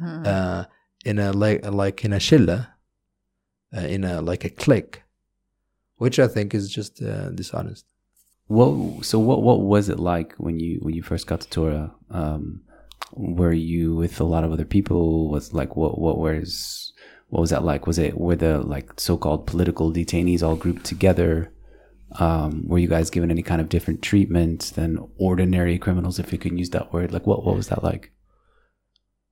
uh, 0.03 0.65
in 1.05 1.19
a 1.19 1.33
like 1.33 1.65
like 1.67 2.05
in 2.05 2.13
a 2.13 2.19
shilla, 2.19 2.69
uh, 3.77 3.81
in 3.81 4.05
a 4.05 4.21
like 4.21 4.45
a 4.45 4.51
clique, 4.51 5.03
which 5.97 6.19
I 6.19 6.29
think 6.29 6.55
is 6.55 6.71
just 6.71 7.03
uh, 7.03 7.31
dishonest. 7.31 7.87
What 8.47 9.05
so 9.05 9.19
what 9.19 9.43
what 9.43 9.61
was 9.61 9.89
it 9.89 9.99
like 9.99 10.35
when 10.35 10.59
you 10.59 10.79
when 10.83 10.95
you 10.95 11.03
first 11.03 11.27
got 11.27 11.41
to 11.43 11.49
Tora? 11.49 11.95
Um, 12.11 12.63
were 13.13 13.53
you 13.53 13.95
with 13.95 14.21
a 14.21 14.25
lot 14.25 14.45
of 14.45 14.53
other 14.53 14.65
people? 14.65 15.31
Was 15.31 15.53
like 15.53 15.77
what 15.77 15.99
what 15.99 16.19
was 16.19 16.92
what 17.33 17.41
was 17.41 17.49
that 17.49 17.65
like? 17.65 17.87
Was 17.87 17.99
it 17.99 18.19
were 18.19 18.37
the 18.37 18.59
like 18.59 19.01
so 19.01 19.17
called 19.17 19.47
political 19.47 19.91
detainees 19.91 20.43
all 20.43 20.55
grouped 20.55 20.85
together? 20.85 21.51
Um, 22.21 22.69
were 22.69 22.79
you 22.79 22.89
guys 22.89 23.09
given 23.09 23.31
any 23.31 23.43
kind 23.43 23.63
of 23.63 23.71
different 23.71 24.03
treatment 24.03 24.73
than 24.75 24.99
ordinary 25.17 25.79
criminals, 25.79 26.19
if 26.19 26.31
you 26.31 26.39
can 26.39 26.59
use 26.59 26.69
that 26.71 26.93
word? 26.93 27.11
Like 27.11 27.27
what 27.27 27.43
what 27.43 27.57
was 27.57 27.69
that 27.69 27.83
like? 27.83 28.13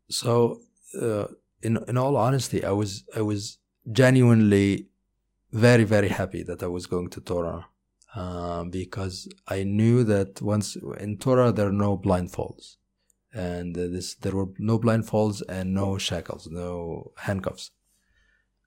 So, 0.08 0.62
uh, 0.98 1.26
in 1.60 1.76
in 1.88 1.98
all 1.98 2.16
honesty, 2.16 2.64
I 2.64 2.70
was 2.70 3.04
I 3.14 3.20
was 3.20 3.58
genuinely 3.92 4.88
very 5.52 5.84
very 5.84 6.08
happy 6.08 6.42
that 6.44 6.62
I 6.62 6.68
was 6.68 6.86
going 6.86 7.10
to 7.10 7.20
Tora 7.20 7.66
uh, 8.14 8.64
because 8.64 9.28
I 9.46 9.64
knew 9.64 10.04
that 10.04 10.40
once 10.40 10.74
in 10.98 11.18
Tora 11.18 11.52
there 11.52 11.66
are 11.66 11.82
no 11.86 11.98
blindfolds, 11.98 12.76
and 13.34 13.76
uh, 13.76 13.88
this 13.88 14.14
there 14.14 14.34
were 14.34 14.48
no 14.58 14.78
blindfolds 14.78 15.42
and 15.50 15.74
no 15.74 15.98
shackles, 15.98 16.48
no 16.50 17.12
handcuffs, 17.18 17.72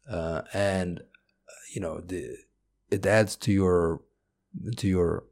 uh, 0.10 0.42
and 0.54 1.02
you 1.74 1.82
know 1.82 2.00
the 2.00 2.38
it 2.92 3.06
adds 3.06 3.36
to 3.38 3.52
your 3.52 4.02
to 4.78 4.88
your 4.88 5.24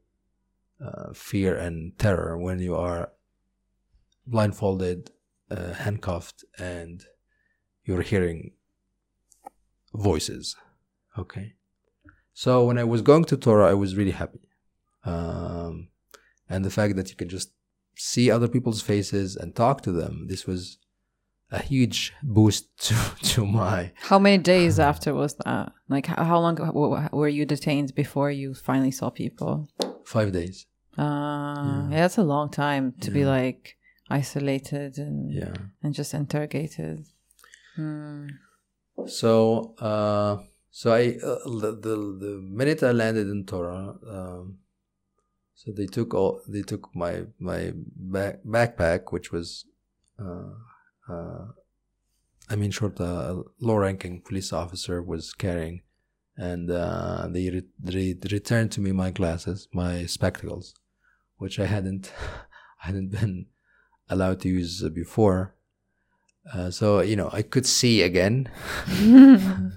uh, 0.84 1.12
fear 1.12 1.56
and 1.56 1.98
terror 1.98 2.36
when 2.36 2.58
you 2.58 2.74
are 2.74 3.12
blindfolded, 4.26 5.10
uh, 5.50 5.74
handcuffed, 5.74 6.44
and 6.58 7.04
you're 7.84 8.02
hearing 8.02 8.52
voices. 9.94 10.56
Okay. 11.18 11.54
So 12.32 12.64
when 12.64 12.78
I 12.78 12.84
was 12.84 13.02
going 13.02 13.24
to 13.24 13.36
Tora, 13.36 13.70
I 13.70 13.74
was 13.74 13.96
really 13.96 14.12
happy. 14.12 14.40
Um, 15.04 15.88
and 16.48 16.64
the 16.64 16.70
fact 16.70 16.96
that 16.96 17.10
you 17.10 17.16
can 17.16 17.28
just 17.28 17.50
see 17.96 18.30
other 18.30 18.48
people's 18.48 18.80
faces 18.80 19.36
and 19.36 19.54
talk 19.54 19.82
to 19.82 19.92
them, 19.92 20.26
this 20.28 20.46
was 20.46 20.78
a 21.52 21.62
huge 21.62 22.12
boost 22.22 22.66
to, 22.86 22.94
to 23.32 23.46
my. 23.46 23.92
How 24.10 24.18
many 24.18 24.38
days 24.38 24.78
after 24.78 25.14
was 25.14 25.34
that? 25.44 25.72
Like, 25.88 26.06
how, 26.06 26.24
how 26.24 26.38
long 26.40 26.56
were 27.12 27.28
you 27.28 27.44
detained 27.46 27.94
before 27.94 28.30
you 28.30 28.54
finally 28.54 28.90
saw 28.90 29.10
people? 29.10 29.68
Five 30.04 30.32
days. 30.32 30.66
Uh, 30.98 31.86
yeah. 31.90 32.00
that's 32.00 32.18
a 32.18 32.22
long 32.22 32.50
time 32.50 32.92
to 33.00 33.10
be 33.10 33.24
like 33.24 33.76
isolated 34.10 34.98
and 34.98 35.32
Yeah. 35.32 35.54
and 35.82 35.94
just 35.94 36.12
interrogated. 36.12 37.06
Hmm. 37.76 38.26
So, 39.06 39.74
uh, 39.78 40.36
so 40.70 40.92
I 40.92 41.16
uh, 41.24 41.38
the, 41.62 41.70
the 41.86 41.96
the 42.24 42.32
minute 42.60 42.82
I 42.82 42.92
landed 42.92 43.26
in 43.28 43.44
Tora, 43.46 43.96
um, 44.16 44.58
so 45.54 45.72
they 45.72 45.86
took 45.86 46.12
all 46.12 46.40
they 46.46 46.62
took 46.62 46.94
my 46.94 47.24
my 47.38 47.72
back, 48.14 48.42
backpack, 48.44 49.12
which 49.12 49.32
was, 49.32 49.64
uh, 50.18 50.52
I 51.08 52.56
mean, 52.56 52.70
short 52.70 53.00
a 53.00 53.42
low-ranking 53.60 54.22
police 54.22 54.52
officer 54.52 55.02
was 55.02 55.32
carrying, 55.32 55.82
and 56.36 56.70
uh, 56.70 57.26
they 57.30 57.50
re- 57.50 57.62
re- 57.82 58.18
returned 58.30 58.72
to 58.72 58.80
me 58.80 58.92
my 58.92 59.10
glasses, 59.10 59.68
my 59.72 60.06
spectacles, 60.06 60.74
which 61.36 61.58
I 61.58 61.66
hadn't 61.66 62.12
hadn't 62.78 63.10
been 63.10 63.46
allowed 64.08 64.40
to 64.40 64.48
use 64.48 64.82
before. 64.90 65.54
Uh, 66.52 66.70
so 66.70 67.00
you 67.00 67.16
know, 67.16 67.30
I 67.32 67.42
could 67.42 67.66
see 67.66 68.02
again, 68.02 68.50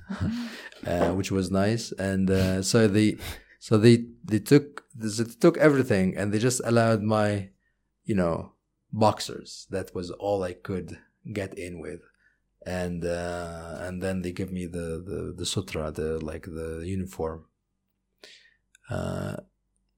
uh, 0.88 1.12
which 1.12 1.32
was 1.32 1.52
nice. 1.52 1.92
And 1.94 2.30
uh, 2.30 2.62
so 2.62 2.88
they, 2.88 3.18
so 3.60 3.78
they 3.78 4.06
they 4.24 4.40
took 4.40 4.84
they 4.96 5.24
took 5.40 5.58
everything, 5.58 6.18
and 6.18 6.34
they 6.34 6.40
just 6.40 6.62
allowed 6.66 7.04
my, 7.04 7.50
you 8.04 8.16
know, 8.16 8.54
boxers. 8.92 9.68
That 9.70 9.94
was 9.94 10.12
all 10.12 10.44
I 10.44 10.54
could 10.54 10.98
get 11.34 11.58
in 11.58 11.80
with, 11.80 12.02
and 12.66 13.04
uh, 13.06 13.78
and 13.82 14.02
then 14.02 14.22
they 14.22 14.32
give 14.32 14.52
me 14.52 14.66
the 14.66 15.04
the 15.10 15.34
the 15.38 15.46
sutra, 15.46 15.92
the 15.92 16.20
like 16.24 16.44
the 16.44 16.84
uniform. 16.86 17.46
Uh, 18.90 19.38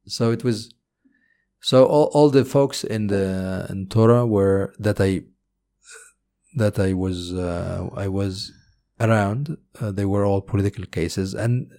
so 0.06 0.32
it 0.32 0.44
was, 0.44 0.74
so 1.62 1.86
all 1.86 2.10
all 2.14 2.30
the 2.30 2.46
folks 2.46 2.84
in 2.84 3.08
the 3.08 3.68
in 3.70 3.88
Tora 3.88 4.26
were 4.26 4.74
that 4.80 5.00
I 5.02 5.24
that 6.56 6.80
I 6.80 6.94
was 6.94 7.34
uh, 7.34 7.90
I 7.96 8.08
was 8.08 8.52
around. 9.00 9.58
Uh, 9.80 9.92
they 9.92 10.06
were 10.06 10.26
all 10.26 10.42
political 10.42 10.86
cases, 10.86 11.34
and 11.34 11.72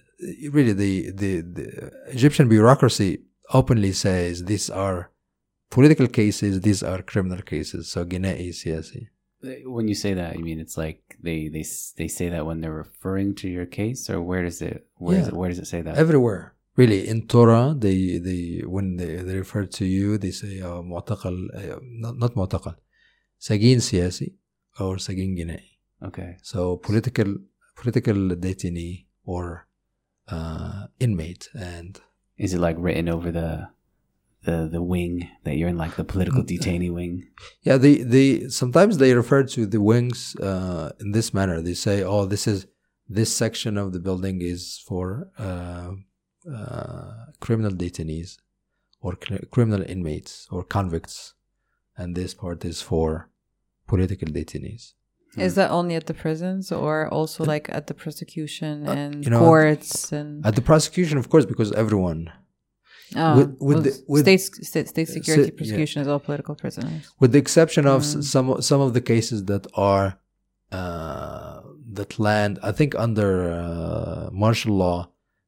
really 0.51 0.73
the, 0.73 1.11
the 1.11 1.41
the 1.41 1.91
Egyptian 2.07 2.47
bureaucracy 2.47 3.23
openly 3.53 3.91
says 3.91 4.45
these 4.45 4.69
are 4.69 5.11
political 5.69 6.07
cases, 6.07 6.61
these 6.61 6.83
are 6.83 7.01
criminal 7.01 7.41
cases. 7.41 7.89
So 7.89 8.03
Guinea 8.05 8.49
siyasi 8.49 9.07
when 9.41 9.87
you 9.87 9.95
say 9.95 10.13
that, 10.13 10.37
you 10.37 10.43
mean 10.43 10.59
it's 10.59 10.77
like 10.77 11.17
they 11.21 11.47
they 11.47 11.65
they 11.97 12.07
say 12.07 12.29
that 12.29 12.45
when 12.45 12.61
they're 12.61 12.73
referring 12.73 13.35
to 13.35 13.47
your 13.47 13.65
case, 13.65 14.09
or 14.09 14.21
where 14.21 14.43
does 14.43 14.61
it 14.61 14.87
where 14.95 15.15
yeah. 15.15 15.19
does 15.21 15.27
it 15.29 15.33
where 15.35 15.49
does 15.49 15.59
it 15.59 15.67
say 15.67 15.81
that? 15.81 15.97
Everywhere, 15.97 16.55
really. 16.75 17.07
In 17.07 17.27
Tora, 17.27 17.73
they 17.77 18.17
they 18.17 18.63
when 18.65 18.97
they, 18.97 19.17
they 19.17 19.37
refer 19.37 19.65
to 19.65 19.85
you, 19.85 20.17
they 20.17 20.31
say 20.31 20.61
uh, 20.61 20.81
uh, 20.81 21.79
not 21.81 22.17
not 22.19 22.35
sagin 23.39 23.79
سجين 23.79 24.31
or 24.79 24.97
sagin 24.97 25.35
جنائي. 25.35 25.79
Okay. 26.03 26.37
So 26.43 26.77
political 26.77 27.35
political 27.75 28.35
detainee 28.35 29.05
or 29.23 29.67
uh, 30.27 30.87
inmate 30.99 31.49
and. 31.53 31.99
Is 32.37 32.53
it 32.53 32.59
like 32.59 32.77
written 32.79 33.09
over 33.09 33.31
the 33.31 33.67
the 34.43 34.67
the 34.71 34.81
wing 34.81 35.29
that 35.43 35.55
you're 35.57 35.69
in, 35.69 35.77
like 35.77 35.95
the 35.95 36.03
political 36.03 36.43
detainee 36.43 36.93
wing? 36.93 37.27
yeah, 37.63 37.77
they 37.77 37.95
they 37.97 38.47
sometimes 38.49 38.97
they 38.97 39.13
refer 39.13 39.43
to 39.43 39.65
the 39.65 39.81
wings 39.81 40.35
uh, 40.37 40.91
in 40.99 41.11
this 41.11 41.33
manner. 41.33 41.61
They 41.61 41.73
say, 41.73 42.03
"Oh, 42.03 42.25
this 42.25 42.47
is 42.47 42.67
this 43.07 43.33
section 43.43 43.77
of 43.77 43.91
the 43.93 43.99
building 43.99 44.41
is 44.41 44.81
for 44.87 45.29
uh, 45.37 45.91
uh, 46.57 47.11
criminal 47.39 47.71
detainees 47.71 48.37
or 49.01 49.17
cl- 49.25 49.41
criminal 49.51 49.83
inmates 49.93 50.47
or 50.51 50.63
convicts, 50.63 51.33
and 51.97 52.15
this 52.15 52.33
part 52.33 52.63
is 52.63 52.81
for 52.81 53.29
political 53.87 54.27
detainees." 54.27 54.93
Is 55.37 55.53
that 55.55 55.69
only 55.69 55.95
at 55.95 56.07
the 56.07 56.13
prisons 56.13 56.71
or 56.71 57.07
also 57.07 57.45
like 57.45 57.69
at 57.69 57.85
the 57.85 57.93
prosecution 57.93 58.87
Uh, 58.87 58.93
and 58.93 59.23
you 59.23 59.29
know, 59.29 59.39
courts 59.39 60.11
and 60.11 60.43
At 60.45 60.55
the 60.55 60.61
prosecution, 60.71 61.17
of 61.19 61.29
course, 61.29 61.45
because 61.45 61.71
everyone 61.73 62.31
oh, 63.15 63.37
with- 63.37 63.47
with 63.59 63.59
well, 63.75 63.81
the- 63.81 64.03
with- 64.07 64.21
state, 64.23 64.41
state 64.71 64.87
state 64.89 65.09
Uh, 65.09 65.13
security 65.17 65.43
so- 65.43 65.49
yeah. 65.51 65.57
prosecution 65.57 66.01
is 66.03 66.07
all 66.07 66.19
political 66.19 66.55
prisoners. 66.55 67.01
with 67.19 67.31
the 67.33 67.37
exception 67.45 67.85
of 67.85 68.01
Mm. 68.03 68.23
some 68.33 68.61
some 68.69 68.81
of 68.81 68.93
the 68.93 69.01
cases 69.01 69.45
that 69.51 69.65
are 69.75 70.07
uh, 70.71 71.61
that 71.97 72.19
land, 72.19 72.59
I 72.61 72.71
think 72.71 72.93
under 73.07 73.29
uh, 73.51 74.29
martial 74.31 74.75
law, 74.77 74.99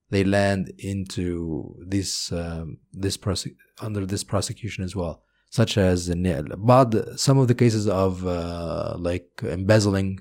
they 0.09 0.23
land 0.23 0.63
into 0.79 1.75
this 1.93 2.31
um, 2.31 2.77
this 2.91 3.17
prosec- 3.17 3.55
under 3.87 4.05
this 4.05 4.23
prosecution 4.23 4.83
as 4.83 4.95
well, 4.95 5.15
such 5.59 5.77
as 5.77 6.07
the 6.07 6.15
ne- 6.15 6.41
but 6.57 7.19
some 7.19 7.37
of 7.41 7.47
the 7.47 7.55
cases 7.63 7.87
of 7.87 8.25
uh, 8.25 8.95
like 9.09 9.29
embezzling, 9.43 10.19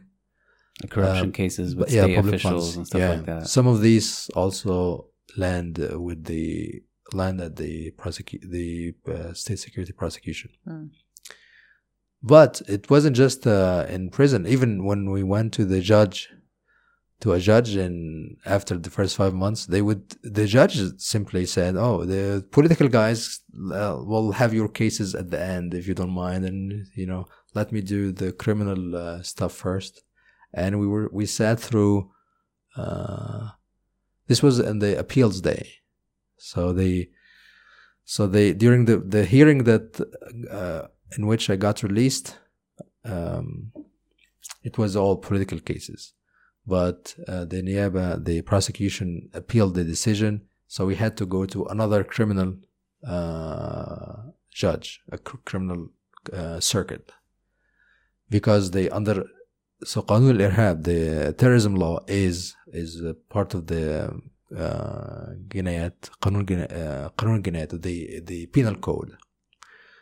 corruption 0.91 1.31
Uh, 1.31 1.33
cases 1.43 1.75
with 1.75 1.91
yeah, 1.91 2.05
state 2.05 2.19
officials 2.19 2.65
funds. 2.65 2.77
and 2.77 2.87
stuff 2.87 3.01
yeah. 3.01 3.11
like 3.15 3.27
that. 3.27 3.49
Some 3.49 3.67
of 3.67 3.81
these 3.81 4.09
also 4.41 5.07
land 5.45 5.73
uh, 5.81 5.99
with 6.07 6.21
the 6.25 6.83
land 7.15 7.41
at 7.41 7.57
the 7.57 7.91
prosecute 7.93 8.43
the 8.51 8.95
uh, 9.09 9.33
state 9.33 9.59
security 9.59 9.93
prosecution. 9.93 10.51
Hmm. 10.67 10.87
But 12.23 12.61
it 12.69 12.91
wasn't 12.91 13.17
just 13.17 13.47
uh, 13.47 13.87
in 13.89 14.11
prison. 14.11 14.47
Even 14.47 14.85
when 14.85 15.11
we 15.11 15.23
went 15.23 15.55
to 15.55 15.65
the 15.65 15.81
judge, 15.81 16.29
to 17.21 17.33
a 17.33 17.41
judge, 17.41 17.77
and 17.77 18.37
after 18.45 18.77
the 18.77 18.91
first 18.91 19.17
five 19.17 19.35
months, 19.35 19.67
they 19.67 19.83
would 19.83 20.17
the 20.23 20.47
judge 20.47 20.79
simply 20.99 21.47
said, 21.47 21.77
"Oh, 21.77 22.05
the 22.05 22.45
political 22.51 22.89
guys 22.89 23.41
uh, 23.73 23.97
will 24.05 24.33
have 24.33 24.53
your 24.53 24.69
cases 24.69 25.15
at 25.15 25.31
the 25.31 25.41
end 25.41 25.75
if 25.75 25.87
you 25.89 25.95
don't 25.95 26.11
mind, 26.11 26.45
and 26.45 26.87
you 26.95 27.07
know, 27.07 27.27
let 27.55 27.73
me 27.73 27.81
do 27.81 28.13
the 28.13 28.33
criminal 28.33 28.97
uh, 28.97 29.23
stuff 29.23 29.53
first. 29.53 30.03
And 30.53 30.81
we 30.81 30.87
were 30.87 31.09
we 31.13 31.27
sat 31.27 31.61
through. 31.61 32.11
Uh, 32.77 33.51
this 34.27 34.43
was 34.43 34.59
in 34.61 34.79
the 34.79 34.99
appeals 34.99 35.41
day, 35.41 35.80
so 36.43 36.73
they, 36.73 37.11
so 38.05 38.27
they 38.27 38.55
during 38.55 38.87
the 38.87 38.97
the 38.97 39.25
hearing 39.25 39.65
that 39.65 39.87
uh, 40.51 40.89
in 41.17 41.27
which 41.27 41.51
I 41.51 41.57
got 41.57 41.83
released, 41.83 42.39
um, 43.05 43.73
it 44.65 44.79
was 44.79 44.97
all 44.97 45.17
political 45.19 45.61
cases, 45.61 46.15
but 46.67 47.15
uh, 47.29 47.45
the 47.45 47.61
niaba 47.63 48.25
the 48.25 48.41
prosecution 48.43 49.29
appealed 49.35 49.75
the 49.75 49.85
decision, 49.85 50.33
so 50.67 50.87
we 50.87 50.95
had 50.95 51.15
to 51.19 51.27
go 51.27 51.45
to 51.45 51.67
another 51.67 52.03
criminal 52.03 52.57
uh, 53.07 54.17
judge, 54.51 55.03
a 55.13 55.19
cr 55.19 55.37
criminal 55.45 55.91
uh, 56.33 56.59
circuit, 56.59 57.13
because 58.31 58.71
they 58.71 58.89
under 58.89 59.25
so 59.85 60.03
Qanun 60.03 60.41
al-Irhab, 60.41 60.85
the 60.85 61.35
terrorism 61.35 61.75
law, 61.75 62.01
is 62.07 62.55
is 62.73 63.03
part 63.29 63.53
of 63.55 63.67
the 63.67 64.09
um, 64.09 64.31
جنايات 65.56 66.06
قانون 66.22 66.46
جنا- 66.46 66.68
uh, 66.68 67.10
قانون 67.18 67.36
الجنايات 67.36 67.76
the 67.76 68.20
the 68.30 68.46
penal 68.48 68.76
code. 68.76 69.12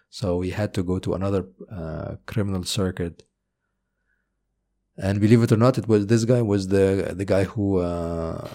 So 0.09 0.41
he 0.41 0.51
had 0.51 0.73
to 0.75 0.83
go 0.83 0.99
to 0.99 1.13
another 1.13 1.41
uh, 1.71 2.15
criminal 2.25 2.63
circuit. 2.63 3.23
And 5.05 5.19
believe 5.19 5.41
it 5.45 5.51
or 5.51 5.57
not, 5.65 5.77
it 5.81 5.87
was 5.87 6.01
this 6.13 6.23
guy 6.25 6.41
was 6.53 6.61
the 6.75 6.85
the 7.21 7.25
guy 7.33 7.43
who 7.51 7.65
uh, 7.79 8.47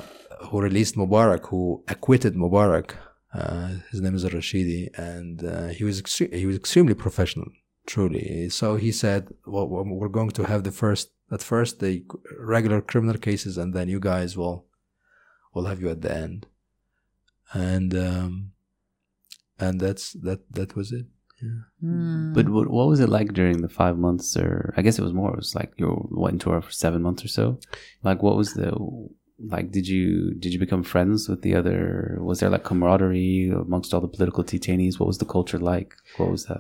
who 0.49 0.57
released 0.69 0.95
Mubarak, 1.03 1.43
who 1.51 1.63
acquitted 1.95 2.35
Mubarak. 2.43 2.89
Uh, 3.39 3.69
his 3.91 4.01
name 4.05 4.15
is 4.19 4.25
Rashidi, 4.25 4.83
and 5.13 5.37
uh, 5.45 5.69
he 5.79 5.83
was 5.89 5.97
extre- 6.03 6.33
he 6.43 6.47
was 6.51 6.57
extremely 6.63 6.95
professional, 7.07 7.49
truly. 7.93 8.49
So 8.61 8.67
he 8.85 8.91
said, 9.03 9.23
"Well, 9.53 9.67
we're 10.01 10.17
going 10.19 10.31
to 10.39 10.45
have 10.53 10.63
the 10.69 10.75
first 10.83 11.07
at 11.37 11.43
first 11.53 11.73
the 11.85 11.93
regular 12.57 12.81
criminal 12.91 13.19
cases, 13.29 13.55
and 13.61 13.69
then 13.77 13.87
you 13.95 14.01
guys 14.13 14.31
will 14.41 14.59
will 15.54 15.66
have 15.66 15.82
you 15.82 15.90
at 15.90 16.02
the 16.02 16.14
end." 16.14 16.48
And 17.54 17.94
um, 17.96 18.52
and 19.60 19.80
that's 19.80 20.14
that 20.14 20.42
that 20.52 20.76
was 20.76 20.92
it. 20.92 21.06
Yeah. 21.42 21.50
Hmm. 21.82 22.34
But 22.34 22.50
what, 22.50 22.70
what 22.70 22.88
was 22.88 23.00
it 23.00 23.10
like 23.10 23.34
during 23.34 23.62
the 23.62 23.70
five 23.70 23.98
months, 23.98 24.38
or 24.38 24.74
I 24.78 24.82
guess 24.82 24.98
it 24.98 25.04
was 25.04 25.14
more. 25.14 25.32
It 25.34 25.38
was 25.38 25.56
like 25.56 25.74
you 25.78 26.08
went 26.12 26.42
tour 26.42 26.62
for 26.62 26.72
seven 26.72 27.02
months 27.02 27.24
or 27.26 27.28
so. 27.28 27.60
Like, 28.02 28.24
what 28.24 28.38
was 28.38 28.54
the 28.54 28.74
like? 29.40 29.72
Did 29.72 29.88
you 29.88 30.34
did 30.36 30.54
you 30.54 30.60
become 30.60 30.84
friends 30.84 31.28
with 31.28 31.42
the 31.42 31.56
other? 31.56 32.18
Was 32.22 32.40
there 32.40 32.50
like 32.50 32.64
camaraderie 32.64 33.50
amongst 33.54 33.94
all 33.94 34.02
the 34.02 34.08
political 34.08 34.44
detainees? 34.44 35.00
What 35.00 35.08
was 35.08 35.18
the 35.18 35.26
culture 35.26 35.60
like? 35.60 35.96
What 36.18 36.32
was 36.32 36.46
that? 36.46 36.60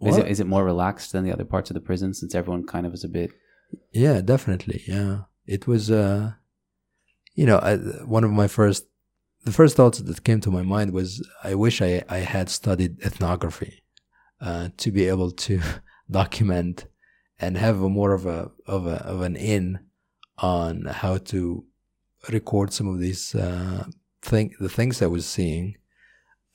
Is 0.00 0.16
Well- 0.16 0.20
it 0.24 0.28
is 0.30 0.40
it 0.40 0.46
more 0.46 0.64
relaxed 0.64 1.12
than 1.12 1.24
the 1.24 1.32
other 1.32 1.44
parts 1.44 1.70
of 1.70 1.74
the 1.74 1.80
prison 1.80 2.14
since 2.14 2.34
everyone 2.34 2.66
kind 2.66 2.86
of 2.86 2.94
is 2.94 3.04
a 3.04 3.08
bit? 3.08 3.30
Yeah, 3.92 4.20
definitely. 4.20 4.82
Yeah, 4.86 5.22
it 5.46 5.66
was. 5.66 5.90
Uh, 5.90 6.32
you 7.34 7.46
know, 7.46 7.58
I, 7.58 7.76
one 8.04 8.24
of 8.24 8.30
my 8.30 8.48
first, 8.48 8.86
the 9.44 9.52
first 9.52 9.76
thoughts 9.76 9.98
that 9.98 10.24
came 10.24 10.40
to 10.40 10.50
my 10.50 10.62
mind 10.62 10.92
was, 10.92 11.26
I 11.42 11.54
wish 11.54 11.82
I 11.82 12.02
I 12.08 12.18
had 12.18 12.48
studied 12.48 13.00
ethnography, 13.02 13.82
uh, 14.40 14.68
to 14.76 14.90
be 14.90 15.08
able 15.08 15.30
to 15.30 15.60
document 16.10 16.86
and 17.38 17.56
have 17.56 17.82
a 17.82 17.88
more 17.88 18.12
of 18.12 18.26
a 18.26 18.50
of 18.66 18.86
a 18.86 18.96
of 19.04 19.20
an 19.22 19.36
in 19.36 19.80
on 20.38 20.84
how 20.86 21.18
to 21.18 21.64
record 22.30 22.72
some 22.72 22.88
of 22.88 23.00
these 23.00 23.34
uh, 23.34 23.84
thing 24.22 24.54
the 24.60 24.68
things 24.68 25.02
I 25.02 25.06
was 25.06 25.26
seeing. 25.26 25.76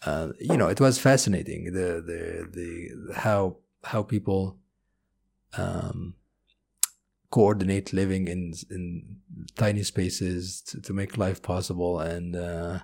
Uh, 0.05 0.29
you 0.39 0.55
know, 0.55 0.67
it 0.67 0.79
was 0.79 0.97
fascinating 0.97 1.65
the 1.65 2.01
the 2.09 2.47
the 2.51 3.13
how 3.15 3.57
how 3.83 4.01
people 4.03 4.57
um, 5.57 6.15
coordinate 7.31 7.93
living 7.93 8.27
in 8.27 8.53
in 8.69 9.17
tiny 9.55 9.83
spaces 9.83 10.61
to, 10.61 10.81
to 10.81 10.93
make 10.93 11.17
life 11.17 11.41
possible. 11.41 11.99
And 11.99 12.35
uh, 12.35 12.79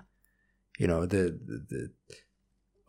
you 0.78 0.86
know 0.86 1.06
the, 1.06 1.38
the, 1.68 1.90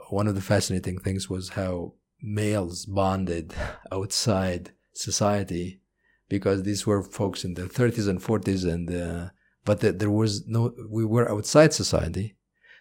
one 0.10 0.28
of 0.28 0.36
the 0.36 0.42
fascinating 0.42 1.00
things 1.00 1.30
was 1.30 1.50
how 1.50 1.94
males 2.22 2.86
bonded 2.86 3.54
outside 3.92 4.72
society 4.94 5.82
because 6.30 6.64
these 6.64 6.86
were 6.86 7.04
folks 7.04 7.44
in 7.46 7.54
their 7.54 7.68
30s 7.68 8.08
and 8.08 8.22
40s 8.22 8.68
and 8.70 8.92
uh, 8.94 9.30
but 9.64 9.80
the, 9.82 9.92
there 9.92 10.12
was 10.12 10.46
no 10.48 10.74
we 10.90 11.06
were 11.06 11.30
outside 11.32 11.74
society. 11.74 12.36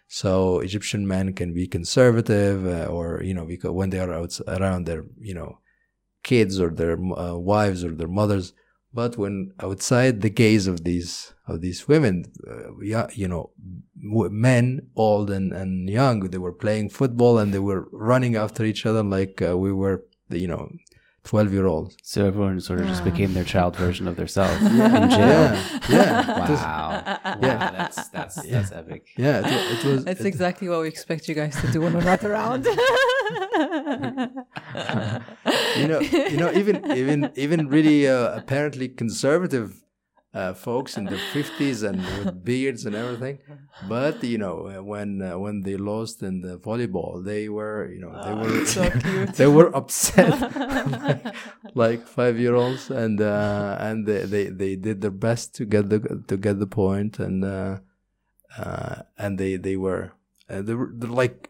So 0.09 0.59
egyptian 0.59 1.05
men 1.07 1.33
can 1.33 1.53
be 1.53 1.67
conservative 1.67 2.65
uh, 2.65 2.85
or 2.85 3.21
you 3.23 3.33
know 3.33 3.45
because 3.45 3.71
when 3.71 3.89
they 3.89 3.99
are 3.99 4.13
out 4.13 4.39
around 4.47 4.85
their 4.85 5.03
you 5.19 5.33
know 5.33 5.59
kids 6.23 6.59
or 6.59 6.69
their 6.69 6.93
uh, 6.93 7.35
wives 7.35 7.83
or 7.83 7.91
their 7.91 8.07
mothers 8.07 8.53
but 8.93 9.17
when 9.17 9.51
outside 9.59 10.21
the 10.21 10.29
gaze 10.29 10.67
of 10.67 10.83
these 10.83 11.33
of 11.47 11.61
these 11.61 11.87
women 11.87 12.25
uh, 12.49 13.07
you 13.13 13.27
know 13.27 13.51
men 13.95 14.87
old 14.95 15.29
and, 15.29 15.51
and 15.53 15.89
young 15.89 16.19
they 16.19 16.37
were 16.37 16.53
playing 16.53 16.89
football 16.89 17.37
and 17.37 17.53
they 17.53 17.59
were 17.59 17.87
running 17.91 18.35
after 18.35 18.63
each 18.63 18.85
other 18.85 19.03
like 19.03 19.41
uh, 19.41 19.57
we 19.57 19.71
were 19.71 20.03
you 20.29 20.47
know 20.47 20.69
12 21.27 21.51
year 21.53 21.65
olds 21.67 21.97
So 22.03 22.25
everyone 22.25 22.59
sort 22.61 22.79
of 22.81 22.87
just 22.87 23.03
became 23.03 23.33
their 23.33 23.43
child 23.43 23.75
version 23.75 24.07
of 24.07 24.15
themselves 24.15 24.61
Yeah. 24.79 25.03
in 25.03 25.09
jail. 25.09 25.19
yeah 25.19 25.79
yeah 25.89 26.45
it 26.45 26.49
was, 26.49 26.59
Wow. 26.61 26.89
Yeah. 27.05 27.35
Wow, 27.35 27.71
that's 27.77 28.07
that's 28.15 28.35
that's 28.53 28.71
epic. 28.71 29.03
yeah 29.17 29.39
it, 29.45 29.51
it 29.73 29.83
was 29.91 30.05
That's 30.05 30.21
it- 30.21 30.25
exactly 30.33 30.67
what 30.71 30.79
we 30.81 30.87
expect 30.87 31.27
you 31.29 31.35
guys 31.35 31.55
to 31.61 31.67
do 31.73 31.81
when 31.81 31.93
we're 31.93 32.09
not 32.13 32.23
around. 32.23 32.65
you 35.79 35.87
know, 35.91 35.99
you 36.33 36.37
know, 36.37 36.51
even 36.61 36.75
even 37.01 37.19
even 37.35 37.59
really 37.67 38.07
uh, 38.07 38.37
apparently 38.41 38.87
conservative 39.03 39.69
uh, 40.39 40.53
folks 40.67 40.91
in 40.99 41.03
their 41.11 41.23
fifties 41.37 41.79
and 41.89 41.97
with 42.17 42.31
beards 42.49 42.81
and 42.87 42.95
everything, 43.03 43.37
but 43.93 44.15
you 44.33 44.37
know, 44.43 44.55
uh, 44.67 44.83
when 44.91 45.09
uh, 45.21 45.37
when 45.43 45.55
they 45.65 45.77
lost 45.91 46.15
in 46.29 46.35
the 46.45 46.53
volleyball, 46.67 47.13
they 47.31 47.43
were, 47.57 47.79
you 47.93 47.99
know, 48.03 48.13
they 48.25 48.33
were 48.41 48.65
so 48.65 48.83
cute. 49.03 49.33
they 49.39 49.47
were 49.57 49.69
upset, 49.81 50.33
like, 51.07 51.25
like 51.83 52.01
five 52.17 52.35
year 52.43 52.55
olds, 52.63 52.83
and 53.03 53.17
uh, 53.21 53.77
and 53.87 54.05
they, 54.07 54.21
they 54.33 54.45
they 54.61 54.73
did 54.87 54.97
their 55.01 55.17
best 55.27 55.55
to 55.57 55.63
get 55.65 55.89
the 55.89 55.99
to 56.29 56.35
get 56.45 56.55
the 56.59 56.67
point, 56.81 57.13
and 57.25 57.43
uh, 57.43 57.77
uh, 58.63 58.95
and 59.17 59.37
they 59.41 59.57
they 59.57 59.75
were 59.85 60.11
uh, 60.49 60.61
they 60.61 60.73
were 60.75 60.91
like 61.21 61.49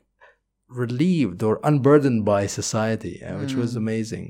relieved 0.69 1.39
or 1.47 1.59
unburdened 1.63 2.23
by 2.25 2.45
society, 2.61 3.15
which 3.41 3.55
was 3.55 3.71
Mm. 3.73 3.77
amazing. 3.83 4.27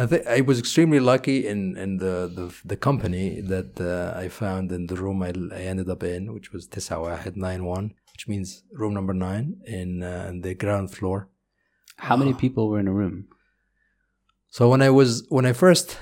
I 0.00 0.06
think 0.06 0.26
I 0.26 0.40
was 0.42 0.58
extremely 0.58 1.00
lucky 1.00 1.38
in 1.52 1.76
in 1.76 1.98
the 1.98 2.14
the, 2.38 2.46
the 2.64 2.76
company 2.76 3.40
that 3.40 3.80
uh, 3.80 4.18
I 4.24 4.28
found 4.28 4.70
in 4.72 4.86
the 4.86 4.94
room 4.94 5.22
I, 5.22 5.30
I 5.60 5.62
ended 5.70 5.88
up 5.90 6.02
in, 6.02 6.32
which 6.34 6.52
was 6.52 6.68
Tisawahed 6.68 7.36
Nine 7.36 7.64
One, 7.64 7.86
which 8.12 8.28
means 8.28 8.62
room 8.72 8.94
number 8.94 9.14
nine 9.14 9.46
in, 9.66 10.02
uh, 10.02 10.26
in 10.30 10.42
the 10.42 10.54
ground 10.54 10.92
floor. 10.96 11.28
How 11.96 12.16
many 12.16 12.32
people 12.32 12.68
were 12.68 12.78
in 12.78 12.88
a 12.88 12.92
room? 12.92 13.26
So 14.50 14.68
when 14.70 14.82
I 14.82 14.90
was 14.90 15.10
when 15.36 15.46
I 15.46 15.52
first 15.52 15.98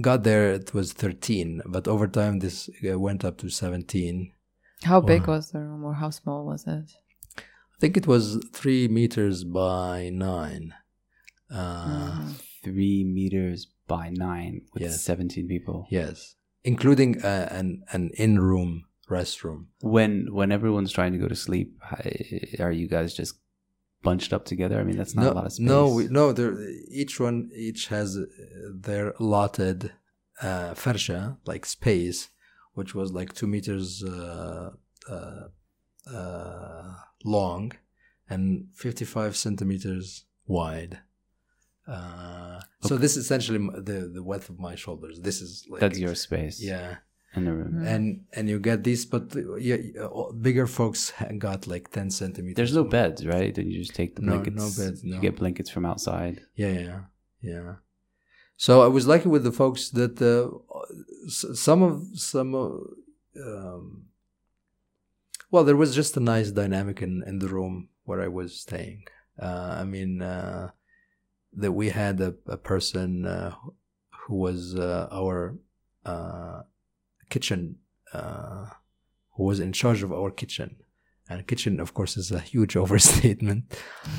got 0.00 0.22
there, 0.22 0.52
it 0.52 0.72
was 0.72 0.92
thirteen, 0.92 1.60
but 1.66 1.88
over 1.88 2.06
time 2.06 2.38
this 2.38 2.70
uh, 2.88 2.98
went 3.06 3.24
up 3.24 3.36
to 3.38 3.48
seventeen. 3.48 4.32
How 4.84 5.00
big 5.00 5.26
was 5.26 5.50
the 5.50 5.60
room 5.60 5.82
or 5.84 5.94
how 5.94 6.10
small 6.10 6.44
was 6.46 6.66
it? 6.66 6.88
I 7.38 7.78
think 7.80 7.96
it 7.96 8.06
was 8.06 8.24
three 8.52 8.86
meters 8.86 9.42
by 9.44 10.10
nine. 10.12 10.74
Uh, 11.50 12.20
Mm. 12.20 12.43
Three 12.64 13.04
meters 13.04 13.58
by 13.86 14.10
nine 14.10 14.62
with 14.72 14.82
Yes. 14.82 15.02
seventeen 15.02 15.46
people. 15.54 15.86
Yes, 15.90 16.34
including 16.72 17.10
uh, 17.22 17.48
an 17.50 17.68
an 17.92 18.10
in 18.24 18.32
room 18.40 18.70
restroom. 19.10 19.66
When 19.82 20.12
when 20.38 20.50
everyone's 20.58 20.92
trying 20.92 21.12
to 21.12 21.18
go 21.24 21.28
to 21.28 21.36
sleep, 21.36 21.68
are 22.64 22.72
you 22.80 22.88
guys 22.88 23.14
just 23.14 23.34
bunched 24.02 24.32
up 24.32 24.44
together? 24.52 24.76
I 24.80 24.84
mean, 24.84 24.96
that's 24.96 25.14
not 25.14 25.24
no, 25.24 25.32
a 25.32 25.38
lot 25.40 25.46
of 25.46 25.52
space. 25.52 25.66
no, 25.66 25.88
we, 25.96 26.02
no. 26.08 26.32
There, 26.32 26.54
each 26.90 27.20
one 27.20 27.50
each 27.68 27.82
has 27.88 28.16
uh, 28.16 28.24
their 28.88 29.06
allotted 29.20 29.92
uh, 30.42 30.72
farsha, 30.74 31.20
like 31.50 31.64
space, 31.66 32.28
which 32.78 32.94
was 32.94 33.12
like 33.12 33.30
two 33.34 33.46
meters 33.46 34.02
uh, 34.02 34.70
uh, 35.10 35.44
uh, 36.12 36.94
long 37.24 37.72
and 38.28 38.68
fifty-five 38.74 39.36
centimeters 39.36 40.24
wide. 40.46 41.00
Uh, 41.86 42.60
so 42.82 42.96
this 42.96 43.16
is 43.16 43.24
essentially 43.24 43.58
the 43.58 44.10
the 44.12 44.22
width 44.22 44.48
of 44.48 44.58
my 44.58 44.74
shoulders. 44.74 45.20
This 45.20 45.40
is 45.40 45.66
like 45.68 45.80
that's 45.80 45.98
your 45.98 46.14
space. 46.14 46.62
yeah. 46.62 46.96
in 47.36 47.44
the 47.44 47.52
room. 47.52 47.72
Mm. 47.74 47.86
and 47.94 48.24
and 48.32 48.48
you 48.48 48.58
get 48.58 48.84
these, 48.84 49.04
but 49.04 49.34
uh, 49.36 49.56
yeah, 49.56 49.76
uh, 50.00 50.32
bigger 50.32 50.66
folks 50.66 51.12
got 51.38 51.66
like 51.66 51.90
ten 51.90 52.10
centimeters. 52.10 52.56
There's 52.56 52.74
no 52.74 52.84
beds, 52.84 53.26
right? 53.26 53.54
Then 53.54 53.70
you 53.70 53.78
just 53.78 53.94
take 53.94 54.16
the 54.16 54.22
blankets. 54.22 54.56
No, 54.56 54.64
no 54.64 54.70
blankets. 54.70 55.00
beds, 55.00 55.04
no. 55.04 55.16
You 55.16 55.20
get 55.20 55.36
blankets 55.36 55.70
from 55.70 55.84
outside. 55.84 56.40
Yeah, 56.54 56.72
yeah, 56.72 57.00
yeah. 57.42 57.74
So 58.56 58.82
I 58.82 58.86
was 58.86 59.06
lucky 59.06 59.28
with 59.28 59.44
the 59.44 59.52
folks 59.52 59.90
that 59.90 60.22
uh, 60.22 60.48
some 61.28 61.82
of 61.82 62.02
some. 62.14 62.54
Uh, 62.54 63.42
um, 63.44 64.04
well, 65.50 65.64
there 65.64 65.76
was 65.76 65.94
just 65.94 66.16
a 66.16 66.20
nice 66.20 66.50
dynamic 66.50 67.02
in 67.02 67.22
in 67.26 67.40
the 67.40 67.48
room 67.48 67.88
where 68.04 68.20
I 68.22 68.28
was 68.28 68.60
staying. 68.60 69.04
Uh, 69.40 69.78
I 69.80 69.84
mean, 69.84 70.22
uh, 70.22 70.70
that 71.56 71.72
we 71.72 71.90
had 71.90 72.20
a, 72.20 72.34
a 72.46 72.56
person 72.56 73.26
uh, 73.26 73.54
who 74.26 74.36
was 74.36 74.74
uh, 74.74 75.08
our 75.12 75.56
uh, 76.04 76.62
kitchen, 77.30 77.76
uh, 78.12 78.66
who 79.36 79.44
was 79.44 79.60
in 79.60 79.72
charge 79.72 80.02
of 80.02 80.12
our 80.12 80.30
kitchen. 80.30 80.76
And 81.28 81.46
kitchen, 81.46 81.80
of 81.80 81.94
course, 81.94 82.16
is 82.16 82.30
a 82.32 82.40
huge 82.40 82.76
overstatement. 82.82 83.64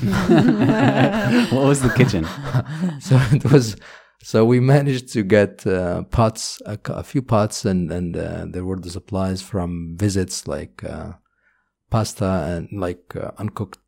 what 0.02 1.66
was 1.66 1.80
the 1.82 1.92
kitchen? 1.94 2.24
so 3.00 3.16
it 3.32 3.44
was 3.50 3.76
so 4.22 4.44
we 4.44 4.58
managed 4.58 5.12
to 5.12 5.22
get 5.22 5.64
uh, 5.66 6.02
pots 6.04 6.60
a, 6.66 6.78
a 6.86 7.04
few 7.04 7.22
pots 7.22 7.64
and 7.64 7.92
and 7.92 8.16
uh, 8.16 8.44
there 8.48 8.64
were 8.64 8.80
the 8.80 8.90
supplies 8.90 9.40
from 9.40 9.96
visits 9.96 10.48
like 10.48 10.82
uh, 10.82 11.12
pasta 11.90 12.44
and 12.48 12.68
like 12.72 13.14
uh, 13.14 13.30
uncooked 13.38 13.78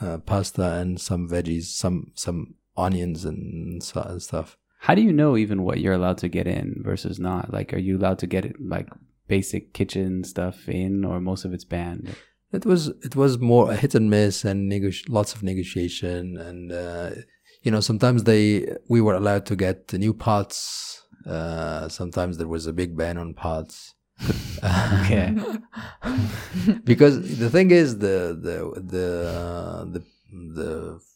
uh, 0.00 0.18
pasta 0.18 0.74
and 0.74 1.00
some 1.00 1.28
veggies 1.28 1.64
some 1.64 2.12
some 2.14 2.54
onions 2.76 3.24
and, 3.24 3.82
stuff 3.82 4.56
How 4.80 4.94
do 4.94 5.02
you 5.02 5.12
know 5.12 5.36
even 5.36 5.62
what 5.62 5.80
you're 5.80 5.94
allowed 5.94 6.18
to 6.18 6.28
get 6.28 6.46
in 6.46 6.82
versus 6.84 7.18
not? 7.18 7.52
Like, 7.52 7.72
are 7.72 7.78
you 7.78 7.96
allowed 7.98 8.18
to 8.20 8.26
get 8.26 8.44
it 8.44 8.56
like 8.60 8.88
basic 9.28 9.72
kitchen 9.72 10.24
stuff 10.24 10.68
in, 10.68 11.04
or 11.04 11.20
most 11.20 11.44
of 11.44 11.52
it's 11.52 11.64
banned? 11.64 12.14
It 12.52 12.66
was 12.66 12.88
it 13.02 13.16
was 13.16 13.38
more 13.38 13.72
a 13.72 13.76
hit 13.76 13.94
and 13.94 14.08
miss 14.08 14.44
and 14.44 14.72
lots 15.08 15.34
of 15.34 15.42
negotiation 15.42 16.36
and 16.36 16.70
uh, 16.70 17.10
you 17.62 17.70
know 17.72 17.80
sometimes 17.80 18.24
they 18.24 18.76
we 18.88 19.00
were 19.00 19.14
allowed 19.14 19.46
to 19.46 19.56
get 19.56 19.92
new 19.92 20.14
pots. 20.14 21.02
Uh, 21.26 21.88
sometimes 21.88 22.38
there 22.38 22.48
was 22.48 22.66
a 22.66 22.72
big 22.72 22.96
ban 22.96 23.18
on 23.18 23.34
pots. 23.34 23.94
Okay. 25.02 25.36
because 26.84 27.38
the 27.38 27.50
thing 27.50 27.70
is 27.70 27.98
the 27.98 28.16
the 28.46 28.80
the 28.80 29.08
uh, 29.28 29.84
the 29.84 30.02
the 30.32 31.00
the 31.00 31.13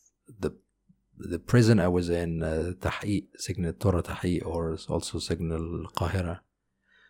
the 1.18 1.38
prison 1.38 1.80
I 1.80 1.88
was 1.88 2.08
in, 2.08 2.42
uh, 2.42 2.72
Signal 3.36 3.72
Tora 3.74 4.02
Tahqiq, 4.02 4.46
or 4.46 4.78
also 4.88 5.18
Signal 5.18 5.86
Qahira. 5.96 6.40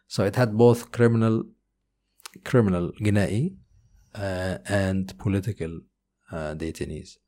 So 0.06 0.24
it 0.24 0.36
had 0.36 0.56
both 0.56 0.90
criminal, 0.92 1.44
criminal 2.44 2.92
Ginai, 3.00 3.54
uh, 4.14 4.58
and 4.66 5.16
political 5.18 5.80
uh, 6.32 6.54
detainees. 6.54 7.18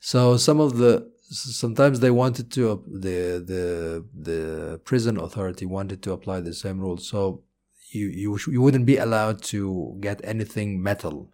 So 0.00 0.36
some 0.36 0.60
of 0.60 0.78
the 0.78 1.10
sometimes 1.28 2.00
they 2.00 2.10
wanted 2.10 2.50
to 2.52 2.84
the 2.86 3.42
the 3.44 4.06
the 4.14 4.80
prison 4.84 5.18
authority 5.18 5.66
wanted 5.66 6.02
to 6.04 6.12
apply 6.12 6.40
the 6.40 6.54
same 6.54 6.80
rule. 6.80 6.98
So 6.98 7.42
you 7.90 8.08
you 8.08 8.38
you 8.48 8.62
wouldn't 8.62 8.86
be 8.86 8.96
allowed 8.96 9.42
to 9.44 9.96
get 10.00 10.20
anything 10.24 10.82
metal 10.82 11.32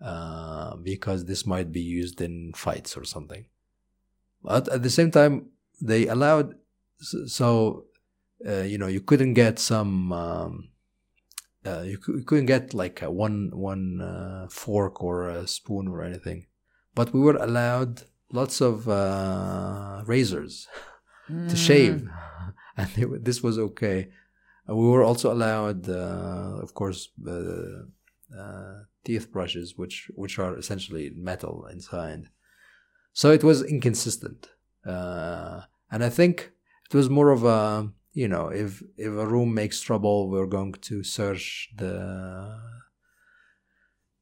uh, 0.00 0.76
because 0.76 1.24
this 1.24 1.46
might 1.46 1.72
be 1.72 1.80
used 1.80 2.20
in 2.20 2.52
fights 2.54 2.96
or 2.96 3.04
something. 3.04 3.46
But 4.42 4.68
at 4.68 4.82
the 4.82 4.90
same 4.90 5.10
time, 5.10 5.50
they 5.80 6.06
allowed 6.06 6.54
so 7.00 7.84
uh, 8.46 8.62
you 8.62 8.78
know 8.78 8.86
you 8.86 9.00
couldn't 9.00 9.34
get 9.34 9.58
some 9.58 10.12
um, 10.12 10.68
uh, 11.66 11.82
you, 11.82 11.98
you 12.08 12.24
couldn't 12.24 12.46
get 12.46 12.72
like 12.74 13.02
a 13.02 13.10
one 13.10 13.50
one 13.52 14.00
uh, 14.00 14.46
fork 14.50 15.02
or 15.02 15.28
a 15.28 15.46
spoon 15.46 15.88
or 15.88 16.02
anything, 16.02 16.46
but 16.94 17.12
we 17.12 17.20
were 17.20 17.36
allowed 17.36 18.02
lots 18.32 18.60
of 18.60 18.88
uh, 18.88 20.02
razors 20.06 20.68
to 21.28 21.56
shave, 21.56 22.08
and 22.76 22.88
they, 22.90 23.04
this 23.18 23.42
was 23.42 23.58
okay. 23.58 24.08
We 24.66 24.86
were 24.86 25.02
also 25.02 25.32
allowed, 25.32 25.88
uh, 25.88 26.60
of 26.62 26.74
course, 26.74 27.10
uh, 28.36 28.84
teeth 29.04 29.32
brushes, 29.32 29.76
which 29.76 30.10
which 30.14 30.38
are 30.38 30.56
essentially 30.56 31.10
metal 31.14 31.66
inside. 31.70 32.28
So 33.12 33.30
it 33.30 33.44
was 33.44 33.62
inconsistent, 33.62 34.50
uh, 34.86 35.62
and 35.90 36.04
I 36.04 36.08
think 36.08 36.52
it 36.90 36.96
was 36.96 37.10
more 37.10 37.30
of 37.30 37.44
a 37.44 37.90
you 38.12 38.28
know 38.28 38.48
if 38.48 38.82
if 38.96 39.12
a 39.12 39.26
room 39.26 39.54
makes 39.54 39.80
trouble, 39.80 40.28
we're 40.28 40.46
going 40.46 40.72
to 40.72 41.02
search 41.02 41.70
the 41.76 42.58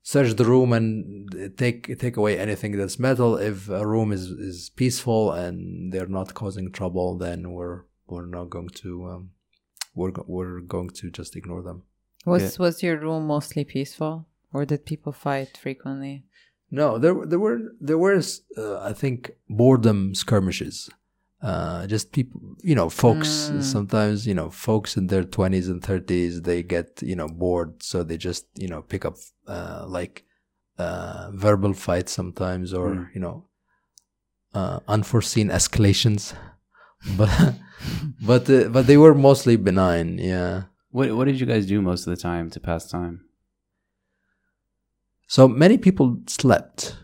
search 0.02 0.36
the 0.36 0.44
room 0.44 0.72
and 0.72 1.54
take 1.58 1.98
take 1.98 2.16
away 2.16 2.38
anything 2.38 2.72
that's 2.78 2.98
metal. 2.98 3.36
If 3.36 3.68
a 3.68 3.86
room 3.86 4.10
is 4.10 4.24
is 4.30 4.70
peaceful 4.70 5.32
and 5.32 5.92
they're 5.92 6.14
not 6.18 6.34
causing 6.34 6.72
trouble, 6.72 7.18
then 7.18 7.52
we're 7.52 7.82
we're 8.06 8.26
not 8.26 8.48
going 8.48 8.70
to 8.82 8.90
um, 9.10 9.30
we're 9.94 10.12
we're 10.26 10.60
going 10.60 10.90
to 11.00 11.10
just 11.10 11.36
ignore 11.36 11.62
them. 11.62 11.82
Was 12.26 12.58
was 12.58 12.82
your 12.82 12.98
room 12.98 13.26
mostly 13.26 13.64
peaceful, 13.64 14.26
or 14.52 14.64
did 14.66 14.84
people 14.84 15.12
fight 15.12 15.56
frequently? 15.56 16.24
No, 16.70 16.98
there 16.98 17.14
there 17.26 17.38
were 17.38 17.60
there 17.80 17.98
were 17.98 18.20
uh, 18.56 18.78
I 18.80 18.92
think 18.92 19.32
boredom 19.48 20.14
skirmishes. 20.14 20.90
Uh, 21.40 21.86
just 21.86 22.10
people, 22.12 22.56
you 22.62 22.74
know, 22.74 22.90
folks. 22.90 23.50
Sometimes 23.60 24.26
you 24.26 24.34
know, 24.34 24.50
folks 24.50 24.96
in 24.96 25.06
their 25.06 25.24
twenties 25.24 25.68
and 25.68 25.82
thirties, 25.82 26.42
they 26.42 26.62
get 26.62 27.00
you 27.02 27.14
know 27.16 27.28
bored, 27.28 27.82
so 27.82 28.02
they 28.02 28.16
just 28.18 28.46
you 28.56 28.68
know 28.68 28.82
pick 28.82 29.04
up 29.04 29.14
uh, 29.46 29.84
like 29.88 30.24
uh, 30.78 31.30
verbal 31.32 31.72
fights 31.74 32.12
sometimes, 32.12 32.74
or 32.74 32.88
Mm. 32.94 33.14
you 33.14 33.20
know, 33.20 33.44
uh, 34.54 34.80
unforeseen 34.88 35.48
escalations. 35.50 36.34
But 37.16 37.30
but 38.26 38.50
uh, 38.50 38.68
but 38.68 38.86
they 38.88 38.96
were 38.96 39.14
mostly 39.14 39.56
benign. 39.56 40.18
Yeah. 40.18 40.64
What 40.98 41.14
What 41.16 41.26
did 41.28 41.38
you 41.38 41.46
guys 41.46 41.64
do 41.64 41.80
most 41.80 42.08
of 42.08 42.10
the 42.10 42.20
time 42.20 42.50
to 42.50 42.58
pass 42.58 42.90
time? 42.90 43.20
So 45.28 45.46
many 45.46 45.78
people 45.78 46.18
slept. 46.26 46.96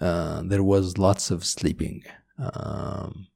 Uh, 0.00 0.42
there 0.44 0.64
was 0.64 0.98
lots 0.98 1.30
of 1.30 1.44
sleeping. 1.44 2.02
Um, 2.40 3.28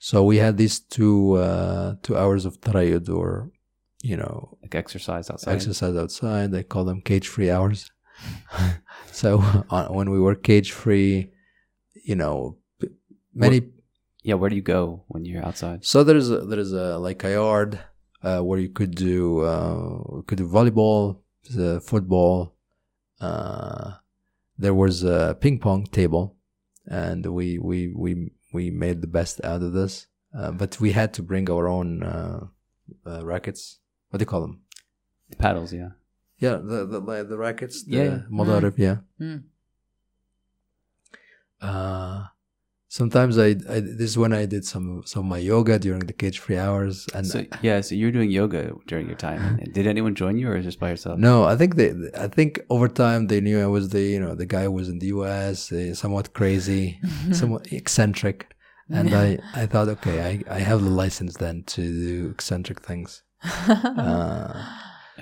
so 0.00 0.24
we 0.24 0.38
had 0.38 0.56
these 0.56 0.80
two 0.80 1.34
uh, 1.34 1.96
two 2.02 2.16
hours 2.16 2.46
of 2.46 2.58
tarayud 2.62 3.10
or 3.10 3.50
you 4.02 4.16
know 4.16 4.56
Like 4.62 4.74
exercise 4.74 5.28
outside. 5.28 5.52
exercise 5.52 5.94
outside. 5.94 6.52
They 6.52 6.62
call 6.62 6.86
them 6.86 7.02
cage 7.02 7.28
free 7.28 7.50
hours. 7.50 7.90
so 9.12 9.28
uh, 9.68 9.88
when 9.88 10.08
we 10.08 10.18
were 10.18 10.34
cage 10.34 10.72
free, 10.72 11.32
you 12.10 12.16
know, 12.16 12.56
many. 13.34 13.60
Yeah. 14.22 14.36
Where 14.40 14.48
do 14.48 14.56
you 14.56 14.62
go 14.62 15.04
when 15.08 15.26
you're 15.26 15.44
outside? 15.44 15.84
So 15.84 16.02
there's 16.02 16.30
a, 16.30 16.38
there's 16.46 16.72
a 16.72 16.96
like 16.96 17.22
a 17.24 17.32
yard 17.32 17.78
uh, 18.26 18.40
where 18.40 18.58
you 18.58 18.68
could 18.68 18.94
do 18.94 19.40
uh, 19.40 20.22
could 20.26 20.38
do 20.38 20.48
volleyball, 20.48 21.20
football. 21.82 22.56
Uh, 23.20 23.92
there 24.58 24.74
was 24.74 25.04
a 25.04 25.36
ping 25.40 25.58
pong 25.58 25.86
table, 25.86 26.36
and 26.86 27.24
we 27.26 27.58
we 27.58 27.92
we 27.94 28.32
we 28.52 28.70
made 28.70 29.00
the 29.00 29.06
best 29.18 29.40
out 29.44 29.62
of 29.62 29.72
this. 29.72 30.06
Uh, 30.36 30.50
but 30.50 30.80
we 30.80 30.92
had 30.92 31.14
to 31.14 31.22
bring 31.22 31.48
our 31.50 31.66
own 31.68 32.02
uh, 32.02 32.40
uh, 33.06 33.24
rackets. 33.24 33.78
What 34.10 34.18
do 34.18 34.22
you 34.22 34.26
call 34.26 34.40
them? 34.42 34.60
The 35.30 35.36
paddles. 35.36 35.72
Yeah. 35.72 35.90
Yeah, 36.38 36.56
the 36.56 36.84
the 36.84 37.24
the 37.24 37.38
rackets. 37.38 37.84
The 37.84 37.96
Yeah. 37.96 38.18
Madarib, 38.30 38.76
yeah. 38.76 38.98
Mm. 39.20 39.44
Sometimes 42.88 43.36
I, 43.36 43.48
I 43.68 43.80
this 43.80 44.10
is 44.10 44.18
when 44.18 44.32
I 44.32 44.46
did 44.46 44.64
some 44.64 45.02
some 45.04 45.24
of 45.24 45.28
my 45.28 45.38
yoga 45.38 45.78
during 45.78 46.00
the 46.06 46.12
cage 46.12 46.38
free 46.38 46.56
hours, 46.56 47.06
and 47.14 47.26
So 47.26 47.44
yeah. 47.60 47.80
So 47.80 47.94
you're 47.96 48.12
doing 48.12 48.30
yoga 48.30 48.72
during 48.86 49.06
your 49.08 49.16
time. 49.16 49.58
And 49.60 49.72
Did 49.76 49.88
anyone 49.88 50.14
join 50.14 50.38
you, 50.38 50.48
or 50.48 50.60
just 50.62 50.78
by 50.78 50.90
yourself? 50.90 51.18
No, 51.18 51.44
I 51.44 51.56
think 51.56 51.74
they. 51.74 51.92
I 52.16 52.28
think 52.28 52.60
over 52.70 52.86
time 52.88 53.26
they 53.26 53.40
knew 53.40 53.60
I 53.60 53.66
was 53.66 53.88
the 53.88 54.02
you 54.02 54.20
know 54.20 54.34
the 54.36 54.46
guy 54.46 54.64
who 54.64 54.72
was 54.72 54.88
in 54.88 55.00
the 55.00 55.06
U.S. 55.06 55.72
Uh, 55.72 55.94
somewhat 55.94 56.32
crazy, 56.32 57.00
somewhat 57.32 57.72
eccentric, 57.72 58.54
and 58.88 59.12
I 59.12 59.38
I 59.52 59.66
thought 59.66 59.88
okay 59.88 60.16
I 60.30 60.56
I 60.58 60.60
have 60.60 60.80
the 60.82 60.90
license 60.90 61.34
then 61.38 61.64
to 61.74 61.82
do 61.82 62.30
eccentric 62.30 62.80
things. 62.82 63.22
Uh, 64.06 64.64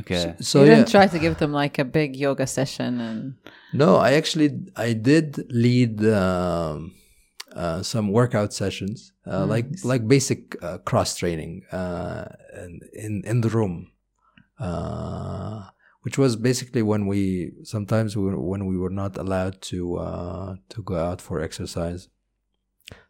Okay. 0.01 0.35
so 0.41 0.65
you 0.65 0.71
didn't 0.71 0.89
try 0.91 1.07
to 1.07 1.19
give 1.21 1.39
them 1.39 1.53
like 1.53 1.79
a 1.79 1.85
big 1.85 2.17
yoga 2.17 2.47
session 2.47 3.01
and 3.01 3.35
no, 3.73 3.97
I 3.97 4.15
actually 4.15 4.51
I 4.77 4.93
did 4.93 5.47
lead 5.53 6.05
um, 6.05 6.93
uh, 7.55 7.83
some 7.83 8.11
workout 8.11 8.53
sessions, 8.53 9.13
uh, 9.27 9.47
like 9.47 9.67
like 9.85 10.09
basic 10.09 10.63
uh, 10.63 10.79
cross 10.79 11.17
training, 11.17 11.63
uh, 11.73 12.25
in 12.93 13.23
in 13.25 13.41
the 13.41 13.49
room, 13.49 13.93
uh, 14.59 15.65
which 16.03 16.19
was 16.19 16.37
basically 16.37 16.83
when 16.83 17.07
we 17.07 17.53
sometimes 17.63 18.17
we, 18.17 18.35
when 18.35 18.67
we 18.67 18.77
were 18.77 18.91
not 18.91 19.17
allowed 19.17 19.61
to 19.63 19.97
uh, 19.97 20.57
to 20.69 20.83
go 20.83 20.97
out 20.97 21.21
for 21.21 21.41
exercise. 21.41 22.09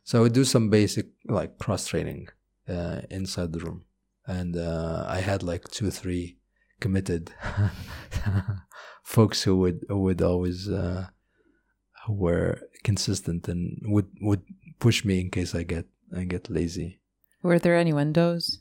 So 0.03 0.22
we 0.22 0.28
do 0.28 0.45
some 0.45 0.68
basic 0.68 1.07
like 1.26 1.59
cross 1.59 1.86
training 1.86 2.28
uh, 2.68 3.01
inside 3.11 3.53
the 3.53 3.61
room, 3.61 3.84
and 4.26 4.57
uh, 4.57 5.07
I 5.09 5.20
had 5.20 5.42
like 5.42 5.68
two 5.70 5.90
three 5.90 6.38
committed 6.80 7.32
folks 9.03 9.42
who 9.42 9.57
would 9.57 9.84
who 9.88 10.01
would 10.01 10.20
always 10.20 10.68
uh, 10.68 11.07
who 12.07 12.12
were 12.12 12.61
consistent 12.85 13.49
and 13.49 13.80
would 13.82 14.07
would 14.20 14.43
push 14.78 15.05
me 15.05 15.20
in 15.20 15.30
case 15.30 15.55
I 15.55 15.64
get 15.64 15.87
I 16.16 16.24
get 16.24 16.49
lazy. 16.49 17.01
were 17.43 17.59
there 17.59 17.76
any 17.76 17.93
windows? 17.93 18.61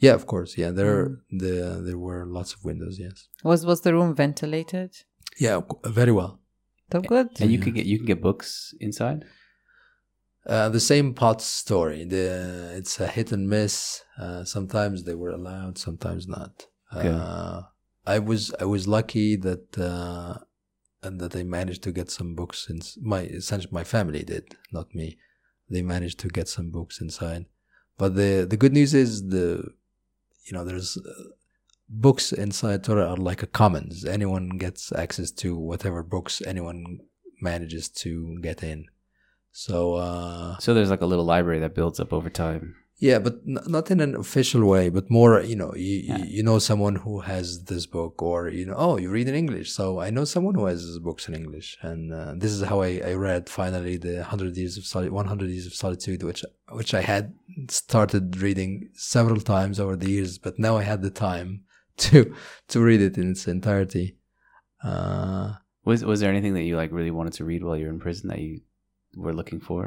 Yeah, 0.00 0.14
of 0.14 0.26
course. 0.26 0.58
Yeah, 0.58 0.70
there 0.70 1.18
the 1.30 1.82
there 1.86 1.98
were 1.98 2.26
lots 2.26 2.52
of 2.54 2.64
windows. 2.64 2.98
Yes. 2.98 3.28
Was 3.42 3.64
was 3.66 3.80
the 3.80 3.92
room 3.92 4.14
ventilated? 4.14 4.90
Yeah, 5.38 5.62
very 5.84 6.12
well. 6.12 6.40
So 6.92 7.00
good. 7.00 7.28
And 7.40 7.50
you 7.50 7.58
could 7.58 7.74
get 7.74 7.86
you 7.86 7.98
can 7.98 8.06
get 8.06 8.22
books 8.22 8.74
inside. 8.80 9.24
Uh, 10.46 10.68
the 10.68 10.80
same 10.80 11.14
pot 11.14 11.40
story. 11.40 12.04
The 12.04 12.72
it's 12.76 13.00
a 13.00 13.06
hit 13.06 13.32
and 13.32 13.48
miss. 13.48 14.04
Uh, 14.18 14.44
sometimes 14.44 15.04
they 15.04 15.14
were 15.14 15.30
allowed, 15.30 15.78
sometimes 15.78 16.28
not. 16.28 16.66
Okay. 16.94 17.08
Uh, 17.08 17.62
I 18.06 18.18
was 18.18 18.54
I 18.60 18.64
was 18.64 18.86
lucky 18.86 19.36
that 19.36 19.78
uh, 19.78 20.38
and 21.04 21.20
that 21.20 21.36
I 21.36 21.44
managed 21.44 21.82
to 21.84 21.92
get 21.92 22.10
some 22.10 22.34
books. 22.34 22.68
In 22.68 22.80
my 23.02 23.22
essentially 23.22 23.72
my 23.72 23.84
family 23.84 24.22
did, 24.22 24.56
not 24.72 24.94
me. 24.94 25.18
They 25.70 25.82
managed 25.82 26.18
to 26.20 26.28
get 26.28 26.48
some 26.48 26.70
books 26.70 27.00
inside. 27.00 27.46
But 27.98 28.16
the 28.16 28.46
the 28.48 28.56
good 28.56 28.72
news 28.72 28.94
is 28.94 29.28
the 29.28 29.72
you 30.46 30.52
know 30.52 30.64
there's 30.64 30.96
uh, 30.96 31.24
books 31.88 32.32
inside 32.32 32.84
Tora 32.84 33.06
are 33.10 33.16
like 33.16 33.42
a 33.42 33.46
commons. 33.46 34.04
Anyone 34.04 34.50
gets 34.58 34.92
access 34.92 35.30
to 35.32 35.56
whatever 35.56 36.02
books 36.02 36.42
anyone 36.46 36.98
manages 37.40 37.88
to 37.88 38.38
get 38.40 38.62
in. 38.62 38.86
So 39.52 39.94
uh, 39.94 40.58
So 40.58 40.74
there's 40.74 40.90
like 40.90 41.02
a 41.02 41.06
little 41.06 41.24
library 41.24 41.60
that 41.60 41.74
builds 41.74 42.00
up 42.00 42.12
over 42.12 42.30
time. 42.30 42.74
Yeah, 43.08 43.18
but 43.26 43.34
n- 43.54 43.66
not 43.76 43.90
in 43.94 44.00
an 44.06 44.14
official 44.24 44.62
way, 44.74 44.84
but 44.96 45.06
more, 45.18 45.32
you 45.50 45.56
know, 45.60 45.72
you, 45.86 45.96
Yeah. 46.10 46.24
you 46.36 46.42
know 46.48 46.58
someone 46.70 46.96
who 47.04 47.14
has 47.32 47.46
this 47.70 47.84
book, 47.96 48.14
or 48.30 48.38
you 48.58 48.64
know, 48.68 48.76
oh, 48.84 48.94
you 49.02 49.08
read 49.16 49.28
in 49.32 49.34
English, 49.44 49.68
so 49.78 49.84
I 50.06 50.08
know 50.14 50.24
someone 50.34 50.54
who 50.58 50.66
has 50.72 50.82
books 51.08 51.24
in 51.28 51.34
English, 51.42 51.68
and 51.88 52.02
uh, 52.20 52.32
this 52.42 52.52
is 52.56 52.60
how 52.70 52.78
I, 52.88 52.90
I 53.10 53.12
read 53.28 53.42
finally 53.60 53.96
the 54.06 54.16
Hundred 54.32 54.52
Years 54.60 54.74
of 54.78 54.84
Solitude, 54.92 55.12
One 55.20 55.28
Hundred 55.32 55.50
Years 55.54 55.66
of 55.70 55.74
Solitude, 55.84 56.20
which 56.28 56.42
which 56.80 56.92
I 57.00 57.02
had 57.12 57.24
started 57.82 58.24
reading 58.46 58.70
several 59.16 59.40
times 59.54 59.76
over 59.84 59.96
the 59.96 60.10
years, 60.16 60.32
but 60.44 60.54
now 60.66 60.74
I 60.82 60.84
had 60.92 61.00
the 61.02 61.14
time 61.28 61.48
to 62.04 62.16
to 62.72 62.76
read 62.88 63.00
it 63.08 63.18
in 63.20 63.26
its 63.34 63.44
entirety. 63.56 64.06
Uh, 64.90 65.46
Was 65.90 66.00
was 66.10 66.18
there 66.20 66.32
anything 66.34 66.54
that 66.56 66.66
you 66.68 66.76
like 66.82 66.92
really 66.98 67.14
wanted 67.18 67.34
to 67.38 67.44
read 67.50 67.62
while 67.62 67.76
you 67.78 67.86
were 67.86 67.94
in 67.96 68.04
prison 68.06 68.26
that 68.30 68.40
you 68.46 68.52
were 69.24 69.36
looking 69.40 69.60
for? 69.68 69.82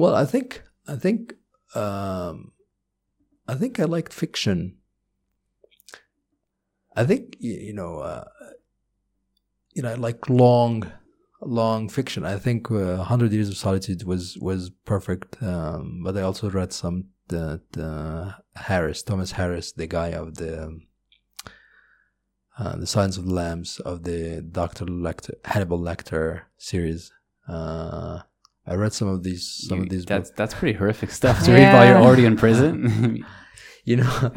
Well, 0.00 0.14
I 0.24 0.26
think 0.34 0.48
I 0.88 0.96
think 0.96 1.34
um, 1.74 2.52
I 3.46 3.54
think 3.54 3.78
I 3.78 3.84
liked 3.84 4.12
fiction. 4.12 4.78
I 6.96 7.04
think 7.04 7.36
you 7.38 7.74
know, 7.74 7.98
uh, 7.98 8.24
you 9.74 9.82
know, 9.82 9.90
I 9.90 9.94
like 9.94 10.28
long, 10.28 10.90
long 11.42 11.88
fiction. 11.88 12.24
I 12.24 12.38
think 12.38 12.70
uh, 12.70 12.96
Hundred 13.04 13.32
Years 13.32 13.50
of 13.50 13.56
Solitude 13.56 14.04
was 14.04 14.38
was 14.38 14.70
perfect, 14.86 15.42
um, 15.42 16.02
but 16.02 16.16
I 16.16 16.22
also 16.22 16.50
read 16.50 16.72
some 16.72 17.04
that 17.28 17.62
uh, 17.76 18.32
Harris, 18.56 19.02
Thomas 19.02 19.32
Harris, 19.32 19.72
the 19.72 19.86
guy 19.86 20.08
of 20.08 20.36
the. 20.36 20.80
Uh, 22.60 22.74
the 22.74 22.88
Silence 22.88 23.16
of 23.16 23.26
the 23.26 23.32
Lambs 23.32 23.78
of 23.78 24.02
the 24.02 24.42
Doctor 24.42 24.84
Lecter, 24.84 25.34
Hannibal 25.44 25.78
Lecter 25.78 26.40
series. 26.56 27.12
Uh, 27.46 28.22
I 28.70 28.74
read 28.74 28.92
some 28.92 29.08
of 29.08 29.22
these 29.22 29.44
some 29.68 29.78
You- 29.78 29.84
of 29.84 29.90
these 29.90 30.04
that's 30.04 30.28
books. 30.30 30.36
that's 30.38 30.54
pretty 30.54 30.76
horrific 30.78 31.10
stuff 31.10 31.36
to 31.44 31.52
read 31.56 31.72
while 31.74 31.86
you're 31.88 32.02
already 32.06 32.26
in 32.26 32.36
prison. 32.36 33.24
You 33.90 33.96
know, 34.02 34.32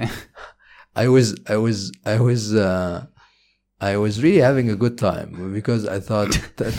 I 0.96 1.10
was 1.10 1.36
I 1.46 1.58
was 1.58 1.92
I 2.06 2.18
was 2.22 2.56
uh, 2.56 3.06
I 3.82 3.98
was 3.98 4.24
really 4.24 4.40
having 4.50 4.70
a 4.70 4.78
good 4.84 4.98
time 4.98 5.52
because 5.54 5.84
I 5.86 6.00
thought 6.00 6.32
that 6.56 6.74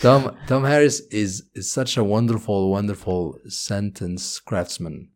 Tom 0.00 0.36
Tom 0.46 0.64
Harris 0.64 1.00
is 1.10 1.44
is 1.54 1.70
such 1.70 1.96
a 1.96 2.04
wonderful 2.04 2.70
wonderful 2.70 3.38
sentence 3.48 4.38
craftsman, 4.40 5.10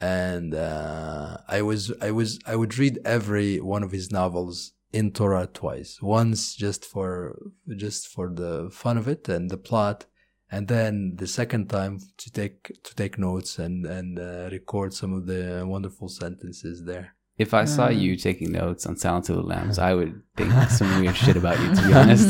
and 0.00 0.54
uh, 0.54 1.36
I 1.48 1.62
was 1.62 1.92
I 2.00 2.10
was 2.10 2.38
I 2.46 2.56
would 2.56 2.78
read 2.78 2.98
every 3.04 3.60
one 3.60 3.82
of 3.82 3.92
his 3.92 4.10
novels 4.10 4.72
in 4.98 5.10
Tora 5.12 5.46
twice. 5.60 5.90
Once 6.02 6.54
just 6.64 6.82
for 6.92 7.36
just 7.84 8.02
for 8.14 8.26
the 8.40 8.52
fun 8.82 8.96
of 8.98 9.06
it 9.14 9.28
and 9.28 9.50
the 9.50 9.56
plot, 9.68 10.06
and 10.54 10.68
then 10.68 10.94
the 11.22 11.26
second 11.26 11.68
time 11.76 11.94
to 12.22 12.28
take 12.40 12.56
to 12.86 12.92
take 12.94 13.14
notes 13.18 13.58
and 13.64 13.76
and 13.98 14.18
uh, 14.18 14.48
record 14.56 14.90
some 15.00 15.12
of 15.18 15.22
the 15.26 15.42
wonderful 15.74 16.08
sentences 16.08 16.76
there. 16.92 17.08
if 17.46 17.52
I 17.62 17.64
saw 17.76 17.86
Mm. 17.88 18.00
you 18.02 18.10
taking 18.28 18.50
notes 18.62 18.82
on 18.88 18.94
Silence 18.96 19.26
of 19.32 19.36
the 19.40 19.46
Lambs, 19.52 19.76
I 19.78 19.92
would 19.98 20.14
think 20.36 20.50
some 20.78 20.90
weird 21.00 21.16
shit 21.24 21.36
about 21.42 21.56
you. 21.62 21.68
To 21.78 21.82
be 21.88 21.92
honest, 22.00 22.28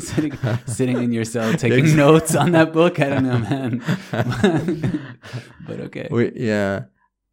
sitting 0.10 0.32
sitting 0.66 0.98
in 1.04 1.10
your 1.16 1.24
cell 1.34 1.50
taking 1.64 1.84
Ex- 1.86 1.94
notes 2.06 2.34
on 2.42 2.48
that 2.58 2.72
book, 2.72 2.94
I 3.04 3.08
don't 3.12 3.26
know, 3.30 3.38
man. 3.50 3.72
but 5.66 5.80
okay. 5.86 6.08
We, 6.10 6.32
yeah, 6.34 6.84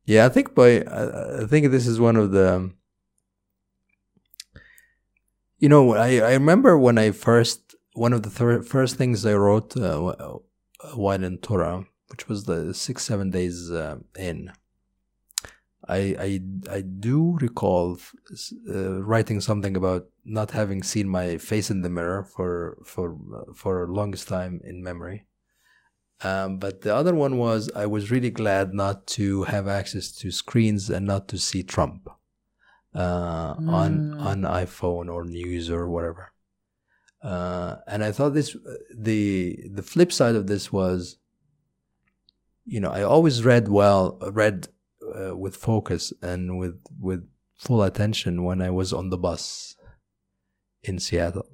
yeah. 0.05 0.25
I 0.25 0.29
think 0.29 0.53
by 0.55 0.81
I, 0.99 1.43
I 1.43 1.45
think 1.47 1.71
this 1.71 1.87
is 1.87 1.99
one 1.99 2.15
of 2.15 2.31
the. 2.31 2.71
You 5.59 5.69
know, 5.69 5.95
I 5.95 6.19
I 6.19 6.33
remember 6.33 6.77
when 6.77 6.97
I 6.97 7.11
first 7.11 7.75
one 7.93 8.13
of 8.13 8.21
the 8.21 8.29
thir- 8.29 8.61
first 8.61 8.95
things 8.95 9.25
I 9.25 9.33
wrote 9.33 9.75
uh, 9.75 9.97
wh- 9.99 10.97
while 10.97 11.23
in 11.23 11.39
Tora, 11.39 11.85
which 12.09 12.27
was 12.27 12.43
the 12.43 12.73
six 12.73 13.03
seven 13.03 13.31
days 13.31 13.71
uh, 13.71 13.97
in. 14.17 14.51
I 15.87 15.97
I 16.27 16.41
I 16.77 16.81
do 16.81 17.37
recall 17.41 17.97
uh, 18.69 19.01
writing 19.01 19.41
something 19.41 19.75
about 19.75 20.07
not 20.25 20.51
having 20.51 20.83
seen 20.83 21.07
my 21.09 21.37
face 21.37 21.71
in 21.71 21.81
the 21.81 21.89
mirror 21.89 22.23
for 22.23 22.77
for 22.85 23.17
for 23.55 23.87
longest 23.87 24.27
time 24.27 24.61
in 24.63 24.83
memory. 24.83 25.25
Um, 26.21 26.57
but 26.57 26.81
the 26.81 26.95
other 26.95 27.15
one 27.15 27.37
was 27.37 27.71
I 27.75 27.85
was 27.85 28.11
really 28.11 28.31
glad 28.31 28.73
not 28.73 29.07
to 29.17 29.43
have 29.43 29.67
access 29.67 30.11
to 30.13 30.31
screens 30.31 30.89
and 30.89 31.05
not 31.05 31.27
to 31.29 31.37
see 31.37 31.63
Trump 31.63 32.09
uh, 32.97 33.53
on 33.79 33.91
Mm. 33.99 34.21
on 34.29 34.37
iPhone 34.65 35.07
or 35.13 35.23
news 35.39 35.69
or 35.69 35.83
whatever. 35.95 36.25
Uh, 37.31 37.75
and 37.91 38.03
I 38.03 38.11
thought 38.11 38.33
this 38.33 38.55
the 39.09 39.57
the 39.77 39.83
flip 39.91 40.11
side 40.11 40.35
of 40.35 40.45
this 40.47 40.71
was, 40.79 41.17
you 42.65 42.79
know, 42.79 42.91
I 42.99 43.03
always 43.03 43.43
read 43.43 43.67
well, 43.67 44.03
read 44.43 44.67
uh, 45.17 45.35
with 45.43 45.55
focus 45.55 46.13
and 46.21 46.41
with 46.59 46.77
with 46.99 47.21
full 47.55 47.81
attention 47.83 48.43
when 48.47 48.61
I 48.61 48.69
was 48.69 48.93
on 48.93 49.09
the 49.09 49.17
bus 49.27 49.75
in 50.83 50.99
Seattle, 50.99 51.49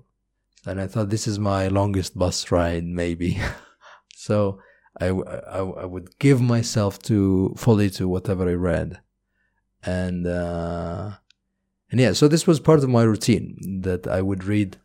and 0.66 0.80
I 0.82 0.88
thought 0.88 1.10
this 1.10 1.28
is 1.28 1.40
my 1.40 1.68
longest 1.68 2.18
bus 2.18 2.52
ride, 2.52 2.86
maybe. 2.86 3.40
so 4.16 4.60
I, 5.00 5.08
I 5.08 5.60
I 5.84 5.86
would 5.86 6.20
give 6.20 6.42
myself 6.42 7.00
to 7.10 7.54
fully 7.58 7.90
to 7.92 8.08
whatever 8.08 8.50
I 8.50 8.54
read, 8.54 9.00
and 9.82 10.28
uh, 10.28 11.12
and 11.94 12.02
yeah, 12.02 12.14
so 12.14 12.28
this 12.28 12.48
was 12.48 12.60
part 12.60 12.80
of 12.84 12.90
my 12.90 13.04
routine 13.04 13.56
that 13.84 14.08
I 14.08 14.24
would 14.24 14.46
read. 14.46 14.78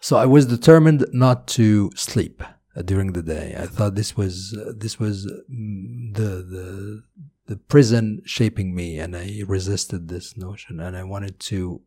So 0.00 0.16
I 0.16 0.24
was 0.24 0.46
determined 0.46 1.04
not 1.12 1.46
to 1.48 1.90
sleep 1.94 2.42
uh, 2.74 2.80
during 2.80 3.12
the 3.12 3.20
day. 3.22 3.54
I 3.58 3.66
thought 3.66 3.94
this 3.94 4.16
was 4.16 4.56
uh, 4.58 4.72
this 4.74 4.98
was 4.98 5.30
mm, 5.52 6.14
the 6.14 6.30
the 6.54 7.02
the 7.44 7.56
prison 7.58 8.22
shaping 8.24 8.74
me, 8.74 8.98
and 8.98 9.14
I 9.14 9.42
resisted 9.46 10.08
this 10.08 10.34
notion, 10.34 10.80
and 10.80 10.96
I 10.96 11.04
wanted 11.04 11.40
to 11.40 11.82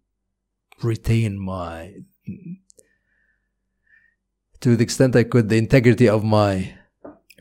retain 0.84 1.39
my 1.39 1.95
to 4.60 4.76
the 4.76 4.84
extent 4.84 5.16
I 5.16 5.24
could 5.24 5.49
the 5.49 5.57
integrity 5.57 6.07
of 6.07 6.24
my 6.24 6.76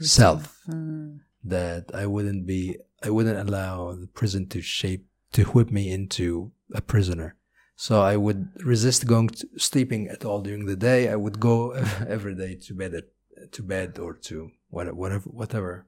self 0.01 0.55
Mm. 0.67 1.21
that 1.45 1.91
I 1.95 2.07
wouldn't 2.07 2.47
be 2.47 2.79
I 3.03 3.11
wouldn't 3.11 3.39
allow 3.39 3.93
the 3.93 4.07
prison 4.07 4.49
to 4.49 4.63
shape 4.63 5.05
to 5.33 5.45
whip 5.45 5.71
me 5.71 5.91
into 5.91 6.53
a 6.75 6.81
prisoner. 6.81 7.37
So 7.77 8.03
I 8.03 8.17
would 8.17 8.49
resist 8.65 9.07
going 9.07 9.29
to 9.29 9.49
sleeping 9.57 10.09
at 10.09 10.25
all 10.25 10.41
during 10.43 10.67
the 10.67 10.77
day. 10.77 11.09
I 11.09 11.17
would 11.17 11.39
go 11.39 11.71
every 12.09 12.35
day 12.35 12.57
to 12.67 12.75
bed 12.75 12.95
at, 12.95 13.53
to 13.53 13.63
bed 13.63 13.99
or 13.99 14.15
to 14.15 14.51
whatever 14.71 15.21
whatever 15.31 15.87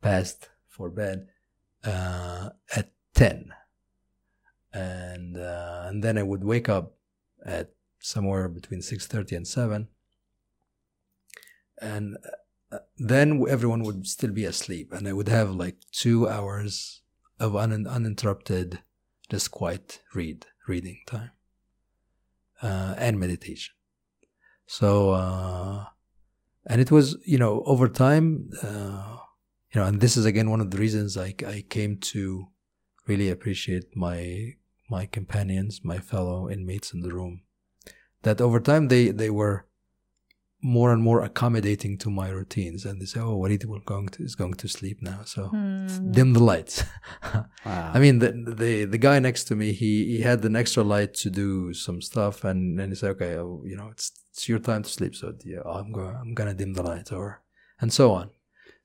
passed 0.00 0.50
for 0.68 0.90
bed 0.90 1.28
uh, 1.84 2.50
at 2.76 2.92
ten, 3.14 3.52
and 4.72 5.36
uh, 5.36 5.84
and 5.86 6.04
then 6.04 6.18
I 6.18 6.22
would 6.22 6.44
wake 6.44 6.68
up 6.68 6.94
at 7.44 7.70
somewhere 7.98 8.48
between 8.48 8.82
six 8.82 9.06
thirty 9.06 9.34
and 9.34 9.48
seven, 9.48 9.88
and 11.80 12.18
uh, 12.70 12.78
then 12.98 13.44
everyone 13.48 13.82
would 13.82 14.06
still 14.06 14.32
be 14.32 14.44
asleep, 14.44 14.92
and 14.92 15.08
I 15.08 15.12
would 15.12 15.28
have 15.28 15.50
like 15.54 15.76
two 15.90 16.28
hours 16.28 17.01
of 17.42 17.56
un- 17.56 17.86
uninterrupted, 17.86 18.78
just 19.28 19.50
quiet 19.50 20.00
read 20.14 20.46
reading 20.68 21.00
time 21.06 21.32
uh, 22.62 22.94
and 22.96 23.18
meditation. 23.18 23.74
So, 24.66 25.10
uh, 25.10 25.86
and 26.66 26.80
it 26.80 26.90
was 26.90 27.18
you 27.26 27.38
know 27.38 27.62
over 27.66 27.88
time, 27.88 28.50
uh, 28.62 29.16
you 29.72 29.80
know, 29.80 29.86
and 29.86 30.00
this 30.00 30.16
is 30.16 30.24
again 30.24 30.50
one 30.50 30.60
of 30.60 30.70
the 30.70 30.78
reasons 30.78 31.16
I 31.16 31.34
I 31.46 31.64
came 31.68 31.98
to 32.12 32.46
really 33.08 33.28
appreciate 33.28 33.96
my 33.96 34.54
my 34.88 35.06
companions, 35.06 35.80
my 35.82 35.98
fellow 35.98 36.48
inmates 36.48 36.92
in 36.92 37.00
the 37.00 37.12
room. 37.12 37.42
That 38.22 38.40
over 38.40 38.60
time 38.60 38.86
they 38.86 39.10
they 39.10 39.30
were 39.30 39.66
more 40.64 40.92
and 40.92 41.02
more 41.02 41.22
accommodating 41.24 41.98
to 41.98 42.08
my 42.10 42.28
routines, 42.28 42.84
and 42.86 43.00
they 43.00 43.06
say, 43.06 43.20
"Oh, 43.20 43.36
Walid 43.36 43.64
will 43.64 43.80
going 43.84 44.08
to 44.14 44.22
is 44.22 44.36
going 44.36 44.54
to 44.54 44.68
sleep 44.68 44.98
now, 45.02 45.20
so 45.24 45.50
Mm. 45.52 46.12
dim 46.14 46.32
the 46.34 46.44
lights." 46.52 46.84
Wow. 47.66 47.92
I 47.94 47.98
mean, 48.00 48.18
the, 48.18 48.30
the 48.62 48.84
the 48.94 48.98
guy 48.98 49.18
next 49.20 49.44
to 49.48 49.54
me, 49.56 49.72
he 49.72 49.92
he 50.16 50.22
had 50.22 50.44
an 50.44 50.56
extra 50.56 50.82
light 50.82 51.14
to 51.22 51.30
do 51.30 51.72
some 51.74 52.00
stuff, 52.02 52.44
and 52.44 52.80
and 52.80 52.88
he 52.92 52.96
said, 52.96 53.10
"Okay, 53.10 53.32
uh, 53.36 53.44
you 53.70 53.76
know, 53.76 53.88
it's 53.94 54.10
it's 54.32 54.48
your 54.48 54.58
time 54.60 54.82
to 54.82 54.90
sleep, 54.90 55.14
so 55.14 55.26
yeah, 55.44 55.62
I'm 55.78 55.92
going 55.92 56.14
I'm 56.22 56.34
gonna 56.34 56.54
dim 56.54 56.72
the 56.74 56.82
lights, 56.82 57.12
or 57.12 57.42
and 57.80 57.92
so 57.92 58.12
on." 58.12 58.30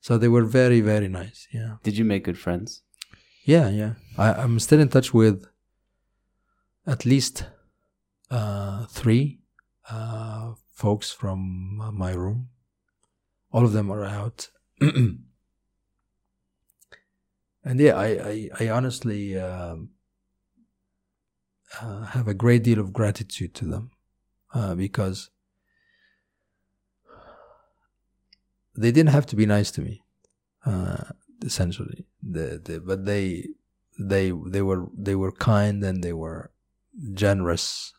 So 0.00 0.18
they 0.18 0.28
were 0.28 0.44
very 0.44 0.80
very 0.80 1.08
nice. 1.08 1.48
Yeah, 1.52 1.72
Did 1.82 1.96
you 1.98 2.04
make 2.04 2.22
good 2.24 2.38
friends? 2.38 2.82
yeah, 3.44 3.68
yeah. 3.70 3.92
I, 4.16 4.32
I'm 4.42 4.58
still 4.60 4.80
in 4.80 4.88
touch 4.88 5.12
with 5.14 5.38
at 6.86 7.04
least 7.04 7.44
uh, 8.30 8.86
three 8.86 9.40
uh, 9.90 10.52
folks 10.78 11.10
from 11.10 11.76
my 11.92 12.12
room. 12.12 12.50
All 13.50 13.64
of 13.64 13.72
them 13.72 13.90
are 13.90 14.04
out. 14.04 14.48
and 14.80 15.24
yeah, 17.64 17.94
I, 17.96 18.06
I, 18.06 18.50
I 18.60 18.68
honestly 18.68 19.36
um, 19.36 19.90
uh, 21.80 22.04
have 22.06 22.28
a 22.28 22.34
great 22.34 22.62
deal 22.62 22.78
of 22.78 22.92
gratitude 22.92 23.54
to 23.54 23.64
them 23.64 23.90
uh, 24.54 24.76
because 24.76 25.30
they 28.76 28.92
didn't 28.92 29.10
have 29.10 29.26
to 29.26 29.36
be 29.36 29.46
nice 29.46 29.72
to 29.72 29.80
me, 29.80 30.04
uh, 30.64 31.06
essentially. 31.44 32.06
The, 32.22 32.60
the, 32.64 32.80
but 32.80 33.04
they 33.04 33.48
they 33.98 34.32
they 34.46 34.62
were 34.62 34.86
they 34.96 35.16
were 35.16 35.32
kind 35.32 35.82
and 35.82 36.04
they 36.04 36.12
were 36.12 36.52
generous. 37.14 37.92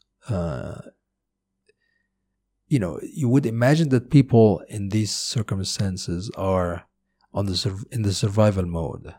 You 2.70 2.80
know, 2.80 3.00
you 3.02 3.28
would 3.28 3.46
imagine 3.46 3.90
that 3.90 4.10
people 4.12 4.62
in 4.70 4.90
these 4.90 5.12
circumstances 5.12 6.32
are 6.38 6.86
on 7.34 7.46
the 7.48 7.86
in 7.92 8.04
the 8.04 8.14
survival 8.14 8.66
mode, 8.66 9.16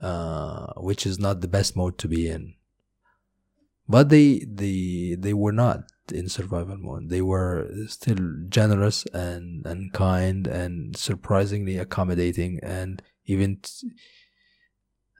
uh, 0.00 0.72
which 0.76 1.06
is 1.06 1.18
not 1.18 1.40
the 1.40 1.48
best 1.48 1.76
mode 1.76 1.98
to 1.98 2.08
be 2.08 2.28
in. 2.28 2.54
But 3.88 4.10
they 4.10 4.44
they 4.46 5.16
they 5.18 5.34
were 5.34 5.52
not 5.52 5.84
in 6.12 6.28
survival 6.28 6.76
mode. 6.76 7.08
They 7.08 7.22
were 7.22 7.68
still 7.88 8.22
generous 8.48 9.06
and 9.06 9.66
and 9.66 9.92
kind 9.92 10.46
and 10.46 10.96
surprisingly 10.96 11.78
accommodating 11.78 12.60
and 12.62 13.02
even. 13.24 13.60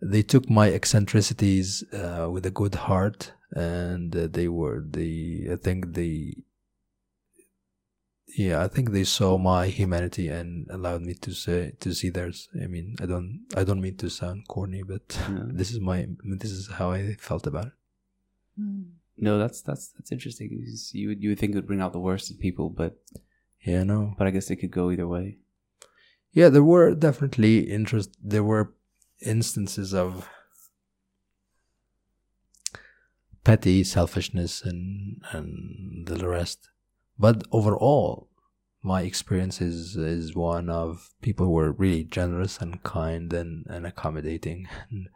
They 0.03 0.23
took 0.23 0.51
my 0.51 0.71
eccentricities 0.71 1.83
uh, 1.91 2.29
with 2.31 2.45
a 2.45 2.51
good 2.51 2.75
heart 2.75 3.33
and 3.55 4.15
uh, 4.15 4.27
they 4.31 4.49
were 4.49 4.85
the 4.91 5.49
i 5.53 5.57
think 5.57 5.95
they 5.95 6.35
yeah 8.27 8.63
i 8.65 8.69
think 8.69 8.91
they 8.91 9.05
saw 9.05 9.37
my 9.39 9.67
humanity 9.69 10.29
and 10.29 10.67
allowed 10.71 11.03
me 11.03 11.15
to 11.15 11.33
say 11.33 11.73
to 11.81 11.95
see 11.95 12.11
theirs 12.11 12.49
i 12.63 12.67
mean 12.67 12.97
i 13.01 13.07
don't 13.07 13.45
i 13.57 13.63
don't 13.65 13.81
mean 13.81 13.97
to 13.97 14.09
sound 14.11 14.47
corny 14.49 14.83
but 14.83 15.19
Yeah. 15.29 15.45
this 15.47 15.71
is 15.71 15.81
my 15.81 16.07
this 16.41 16.51
is 16.51 16.69
how 16.79 16.91
i 16.93 17.15
felt 17.21 17.47
about 17.47 17.67
it 17.67 17.73
hmm. 18.59 18.83
No, 19.17 19.39
that's 19.39 19.63
that's 19.63 19.91
that's 19.93 20.11
interesting. 20.11 20.51
You 20.93 21.07
would 21.09 21.23
you 21.23 21.29
would 21.29 21.39
think 21.39 21.53
it 21.53 21.55
would 21.55 21.69
bring 21.69 21.81
out 21.81 21.93
the 21.93 22.01
worst 22.01 22.33
in 22.33 22.37
people, 22.37 22.69
but 22.69 22.97
yeah 23.65 23.85
no 23.85 24.13
but 24.19 24.27
I 24.27 24.31
guess 24.31 24.51
it 24.51 24.57
could 24.57 24.73
go 24.73 24.91
either 24.91 25.07
way. 25.07 25.39
yeah 26.33 26.49
there 26.49 26.65
were 26.65 26.93
definitely 26.97 27.61
interest 27.61 28.11
there 28.21 28.43
were 28.43 28.75
instances 29.23 29.95
of 29.95 30.29
petty 33.45 33.85
selfishness 33.85 34.63
and 34.63 35.23
and 35.31 36.07
the 36.09 36.29
rest 36.29 36.71
but 37.19 37.43
overall 37.53 38.29
my 38.83 39.03
experience 39.03 39.61
is 39.61 39.97
is 39.97 40.35
one 40.35 40.69
of 40.69 41.11
people 41.23 41.47
who 41.47 41.53
were 41.53 41.73
really 41.73 42.05
generous 42.05 42.59
and 42.59 42.83
kind 42.83 43.33
and 43.33 43.67
and 43.69 43.87
accommodating. 43.87 44.69
And 44.91 45.09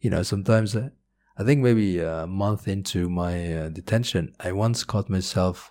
you 0.00 0.10
know 0.10 0.22
sometimes 0.22 0.76
uh, 0.76 0.90
i 1.36 1.44
think 1.44 1.60
maybe 1.60 1.98
a 1.98 2.26
month 2.26 2.68
into 2.68 3.08
my 3.08 3.52
uh, 3.54 3.68
detention 3.68 4.34
i 4.40 4.52
once 4.52 4.84
caught 4.84 5.10
myself 5.10 5.70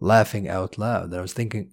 laughing 0.00 0.48
out 0.48 0.78
loud. 0.78 1.12
I 1.12 1.20
was 1.20 1.32
thinking 1.32 1.72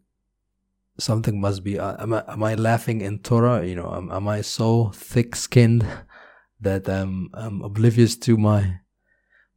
something 0.97 1.39
must 1.39 1.63
be 1.63 1.77
uh, 1.77 2.01
am, 2.01 2.13
I, 2.13 2.23
am 2.27 2.43
I 2.43 2.55
laughing 2.55 3.01
in 3.01 3.19
Tora? 3.19 3.65
You 3.65 3.75
know 3.75 3.93
am, 3.93 4.11
am 4.11 4.27
i 4.27 4.41
so 4.41 4.91
thick 4.93 5.35
skinned 5.35 5.85
that 6.61 6.87
i'm 6.87 7.29
i'm 7.33 7.61
oblivious 7.61 8.15
to 8.15 8.37
my 8.37 8.79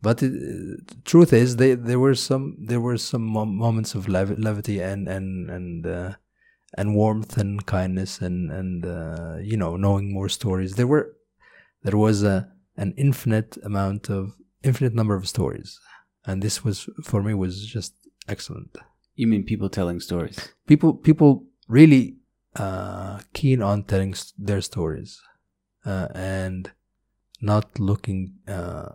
but 0.01 0.23
it, 0.23 0.33
the 0.87 0.97
truth 1.05 1.33
is 1.33 1.57
they, 1.57 1.75
there 1.75 1.99
were 1.99 2.15
some 2.15 2.57
there 2.59 2.81
were 2.81 2.97
some 2.99 3.23
mo- 3.23 3.45
moments 3.45 3.95
of 3.95 4.09
lev- 4.09 4.39
levity 4.39 4.81
and 4.81 5.09
and 5.09 5.51
and 5.51 5.87
uh, 5.87 6.13
and 6.77 6.95
warmth 6.95 7.37
and 7.37 7.67
kindness 7.67 8.21
and 8.21 8.51
and 8.51 8.87
uh, 8.87 9.37
you 9.41 9.57
know 9.57 9.77
knowing 9.77 10.13
more 10.13 10.29
stories. 10.29 10.75
There 10.75 10.87
were 10.87 11.17
there 11.83 11.97
was 11.97 12.23
a 12.23 12.49
an 12.77 12.95
infinite 12.97 13.59
amount 13.65 14.09
of 14.09 14.35
infinite 14.63 14.95
number 14.95 15.15
of 15.15 15.29
stories. 15.29 15.81
And 16.25 16.43
this 16.43 16.65
was 16.65 16.89
for 17.03 17.23
me 17.23 17.35
was 17.35 17.67
just 17.67 17.95
excellent. 18.29 18.77
You 19.15 19.27
mean 19.27 19.45
people 19.45 19.69
telling 19.69 20.01
stories? 20.01 20.39
people 20.67 20.95
people 20.95 21.45
really 21.69 22.17
uh, 22.57 23.21
keen 23.33 23.63
on 23.63 23.85
telling 23.85 24.15
their 24.39 24.61
stories 24.61 25.21
uh, 25.85 26.09
and 26.15 26.71
not 27.41 27.79
looking 27.79 28.35
uh, 28.47 28.91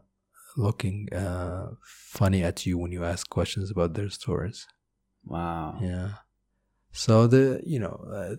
looking 0.58 1.12
uh, 1.14 1.72
funny 1.82 2.43
at 2.43 2.66
you 2.66 2.78
when 2.78 2.91
you 2.91 3.04
ask 3.04 3.30
questions 3.30 3.72
about 3.72 3.93
their 3.93 4.10
stories. 4.10 4.68
Wow. 5.26 5.78
Yeah. 5.82 6.10
So 6.91 7.28
the 7.28 7.62
you 7.66 7.80
know 7.80 8.06
uh, 8.12 8.36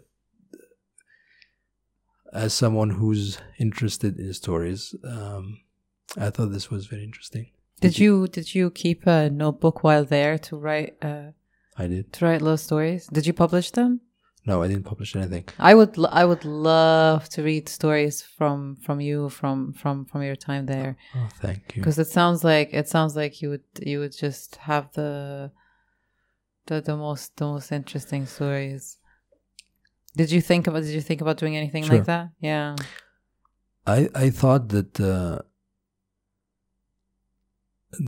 as 2.33 2.53
someone 2.53 2.91
who's 2.91 3.39
interested 3.59 4.19
in 4.19 4.33
stories, 4.35 4.95
um, 5.05 5.61
I 6.17 6.31
thought 6.31 6.53
this 6.53 6.71
was 6.71 6.87
very 6.87 7.05
interesting. 7.05 7.51
Did 7.81 7.99
you 7.99 8.29
did 8.29 8.55
you 8.55 8.71
keep 8.71 9.07
a 9.07 9.31
notebook 9.31 9.83
while 9.83 10.05
there 10.05 10.39
to 10.39 10.57
write 10.57 10.97
uh, 11.03 11.33
I 11.77 11.87
did. 11.87 12.13
to 12.15 12.25
write 12.25 12.43
little 12.43 12.57
stories? 12.57 13.07
Did 13.07 13.27
you 13.27 13.33
publish 13.33 13.71
them? 13.71 14.01
No, 14.47 14.63
I 14.63 14.69
didn't 14.69 14.85
publish 14.85 15.17
anything. 15.17 15.45
I 15.59 15.75
would 15.75 15.97
lo- 15.97 16.11
I 16.13 16.25
would 16.25 16.45
love 16.45 17.29
to 17.31 17.43
read 17.43 17.69
stories 17.69 18.21
from 18.21 18.77
from 18.77 19.01
you 19.01 19.29
from 19.31 19.73
from 19.73 20.05
from 20.05 20.23
your 20.23 20.37
time 20.37 20.67
there 20.67 20.97
Oh, 21.17 21.29
thank 21.41 21.75
you. 21.75 21.81
because 21.83 21.99
it 21.99 22.09
sounds 22.09 22.45
like 22.45 22.69
it 22.73 22.87
sounds 22.89 23.17
like 23.17 23.41
you 23.41 23.49
would 23.51 23.65
you 23.81 24.01
would 24.01 24.13
just 24.17 24.57
have 24.57 24.93
the 24.93 25.51
the 26.67 26.81
the 26.83 26.97
most 26.97 27.37
the 27.37 27.45
most 27.47 27.73
interesting 27.73 28.27
stories. 28.27 28.99
Did 30.17 30.31
you 30.31 30.41
think 30.43 30.67
about 30.67 30.83
did 30.83 30.95
you 30.95 31.01
think 31.01 31.21
about 31.23 31.39
doing 31.39 31.57
anything 31.57 31.85
Sure. 31.85 31.97
like 31.97 32.07
that? 32.07 32.29
Yeah. 32.41 32.77
I 33.87 34.09
I 34.15 34.31
thought 34.31 34.69
that 34.69 35.01
uh, 35.01 35.39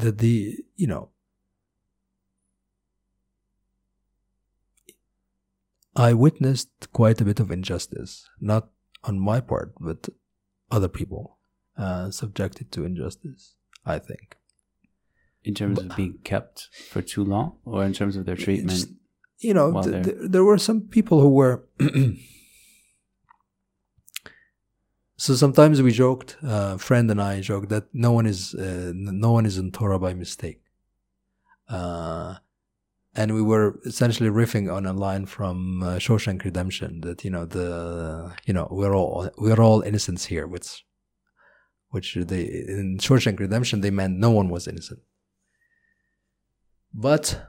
that 0.00 0.18
the 0.18 0.56
you 0.76 0.86
know 0.86 1.10
I 5.96 6.12
witnessed 6.12 6.92
quite 6.92 7.20
a 7.20 7.24
bit 7.24 7.40
of 7.40 7.50
injustice, 7.50 8.28
not 8.40 8.68
on 9.04 9.18
my 9.18 9.40
part, 9.40 9.72
but 9.80 10.08
other 10.70 10.88
people 10.88 11.38
uh, 11.78 12.10
subjected 12.10 12.70
to 12.72 12.84
injustice. 12.84 13.54
I 13.84 13.98
think 13.98 14.36
In 15.44 15.54
terms 15.54 15.78
of 15.78 15.94
being 15.96 16.18
kept 16.24 16.68
for 16.90 17.02
too 17.02 17.24
long, 17.24 17.58
or 17.64 17.84
in 17.84 17.92
terms 17.92 18.16
of 18.16 18.26
their 18.26 18.36
treatment? 18.36 18.86
You 19.38 19.54
know 19.54 19.82
th- 19.82 20.04
th- 20.04 20.16
there 20.20 20.44
were 20.44 20.58
some 20.58 20.80
people 20.82 21.20
who 21.20 21.28
were. 21.30 21.64
so 25.16 25.34
sometimes 25.34 25.80
we 25.82 25.92
joked, 25.92 26.36
uh, 26.42 26.76
friend 26.78 27.10
and 27.10 27.20
I 27.22 27.40
joked 27.40 27.68
that 27.68 27.84
no 27.92 28.12
one 28.12 28.26
is 28.26 28.54
uh, 28.54 28.92
no 28.94 29.32
one 29.32 29.46
is 29.46 29.56
in 29.58 29.70
Tora 29.72 29.98
by 29.98 30.14
mistake. 30.14 30.60
Uh, 31.68 32.36
and 33.16 33.34
we 33.34 33.40
were 33.40 33.80
essentially 33.86 34.28
riffing 34.28 34.72
on 34.72 34.84
a 34.84 34.92
line 34.92 35.24
from 35.24 35.82
uh, 35.82 35.96
Shawshank 35.96 36.44
Redemption 36.44 37.00
that 37.00 37.24
you 37.24 37.30
know 37.30 37.46
the 37.46 38.34
you 38.44 38.52
know 38.52 38.68
we're 38.70 38.94
all 38.94 39.30
we're 39.38 39.60
all 39.60 39.80
innocents 39.80 40.26
here, 40.26 40.46
which 40.46 40.84
which 41.88 42.14
they 42.14 42.42
in 42.42 42.98
Shawshank 43.00 43.40
Redemption 43.40 43.80
they 43.80 43.90
meant 43.90 44.18
no 44.18 44.30
one 44.30 44.50
was 44.50 44.68
innocent. 44.68 45.00
But 46.92 47.48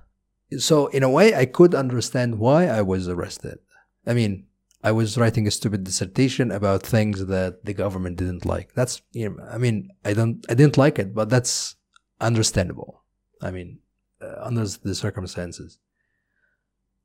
so 0.57 0.87
in 0.87 1.03
a 1.03 1.09
way 1.09 1.35
I 1.35 1.45
could 1.45 1.75
understand 1.75 2.39
why 2.39 2.67
I 2.67 2.81
was 2.81 3.09
arrested. 3.09 3.59
I 4.05 4.13
mean, 4.13 4.45
I 4.81 4.93
was 4.93 5.17
writing 5.17 5.47
a 5.47 5.51
stupid 5.51 5.83
dissertation 5.83 6.49
about 6.49 6.81
things 6.81 7.25
that 7.25 7.65
the 7.65 7.73
government 7.73 8.17
didn't 8.17 8.45
like. 8.45 8.73
That's 8.73 9.01
you 9.11 9.29
know, 9.29 9.43
I 9.51 9.57
mean, 9.57 9.89
I 10.05 10.13
don't 10.13 10.45
I 10.49 10.53
didn't 10.53 10.77
like 10.77 10.97
it, 10.97 11.13
but 11.13 11.29
that's 11.29 11.75
understandable. 12.21 13.03
I 13.41 13.51
mean, 13.51 13.79
under 14.21 14.65
the 14.65 14.95
circumstances. 14.95 15.79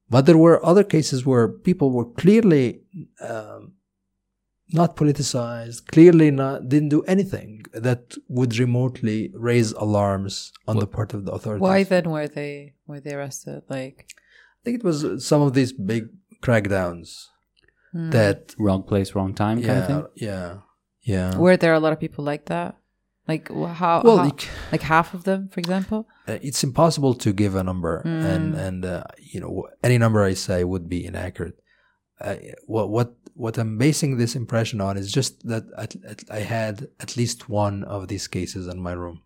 But 0.08 0.26
there 0.26 0.36
were 0.36 0.64
other 0.64 0.84
cases 0.84 1.24
where 1.24 1.48
people 1.48 1.90
were 1.90 2.04
clearly 2.04 2.82
um, 3.20 3.72
not 4.72 4.96
politicized, 4.96 5.86
clearly 5.86 6.30
not 6.30 6.68
didn't 6.68 6.90
do 6.90 7.02
anything 7.02 7.64
that 7.72 8.14
would 8.28 8.58
remotely 8.58 9.30
raise 9.34 9.72
alarms 9.72 10.52
on 10.66 10.78
the 10.78 10.86
part 10.86 11.14
of 11.14 11.24
the 11.24 11.32
authorities. 11.32 11.62
Why 11.62 11.82
then 11.82 12.10
were 12.10 12.28
they 12.28 12.74
were 12.86 13.00
they 13.00 13.14
arrested? 13.14 13.62
Like 13.68 14.06
I 14.08 14.60
think 14.64 14.80
it 14.80 14.84
was 14.84 15.04
uh, 15.04 15.18
some 15.18 15.42
of 15.42 15.54
these 15.54 15.72
big 15.72 16.08
crackdowns 16.42 17.28
hmm. 17.92 18.10
that 18.10 18.54
Wrong 18.58 18.82
place, 18.82 19.14
wrong 19.14 19.34
time 19.34 19.62
kind 19.62 19.66
yeah, 19.66 19.78
of 19.78 19.86
thing? 19.86 20.06
yeah, 20.16 20.56
yeah. 21.02 21.36
were 21.36 21.56
there 21.56 21.74
a 21.74 21.80
lot 21.80 21.92
of 21.92 22.00
people 22.00 22.24
like 22.24 22.46
that? 22.46 22.76
Like 23.28 23.48
how? 23.48 24.02
well, 24.04 24.18
how- 24.18 24.36
like 24.72 24.82
half 24.82 25.14
of 25.14 25.24
them, 25.24 25.48
for 25.48 25.60
example. 25.60 26.06
Uh, 26.28 26.38
it's 26.42 26.62
impossible 26.64 27.14
to 27.14 27.32
give 27.32 27.54
a 27.56 27.62
number, 27.64 28.02
and 28.04 28.54
and 28.54 28.84
uh, 28.84 29.04
you 29.18 29.40
know 29.40 29.68
any 29.82 29.98
number 29.98 30.22
I 30.22 30.34
say 30.34 30.64
would 30.64 30.88
be 30.88 31.04
inaccurate. 31.04 31.58
Uh, 32.20 32.36
what 32.66 32.90
what 32.90 33.14
what 33.34 33.58
I'm 33.58 33.78
basing 33.78 34.16
this 34.18 34.36
impression 34.36 34.80
on 34.80 34.96
is 34.96 35.10
just 35.10 35.46
that 35.48 35.64
at, 35.76 35.96
at, 36.04 36.22
I 36.30 36.40
had 36.40 36.88
at 37.00 37.16
least 37.16 37.48
one 37.48 37.82
of 37.84 38.08
these 38.08 38.28
cases 38.28 38.66
in 38.66 38.80
my 38.80 38.92
room, 38.92 39.22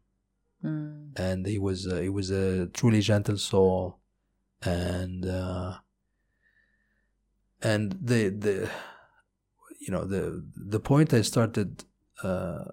Mm. 0.64 1.12
and 1.16 1.46
he 1.46 1.58
was 1.58 1.86
uh, 1.86 1.96
he 2.00 2.08
was 2.08 2.30
a 2.30 2.66
truly 2.68 3.00
gentle 3.02 3.36
soul, 3.36 3.98
and 4.62 5.26
uh, 5.26 5.74
and 7.62 7.92
the 8.02 8.28
the 8.30 8.70
you 9.80 9.92
know 9.92 10.04
the 10.04 10.44
the 10.56 10.80
point 10.80 11.12
I 11.12 11.22
started 11.22 11.84
uh, 12.22 12.64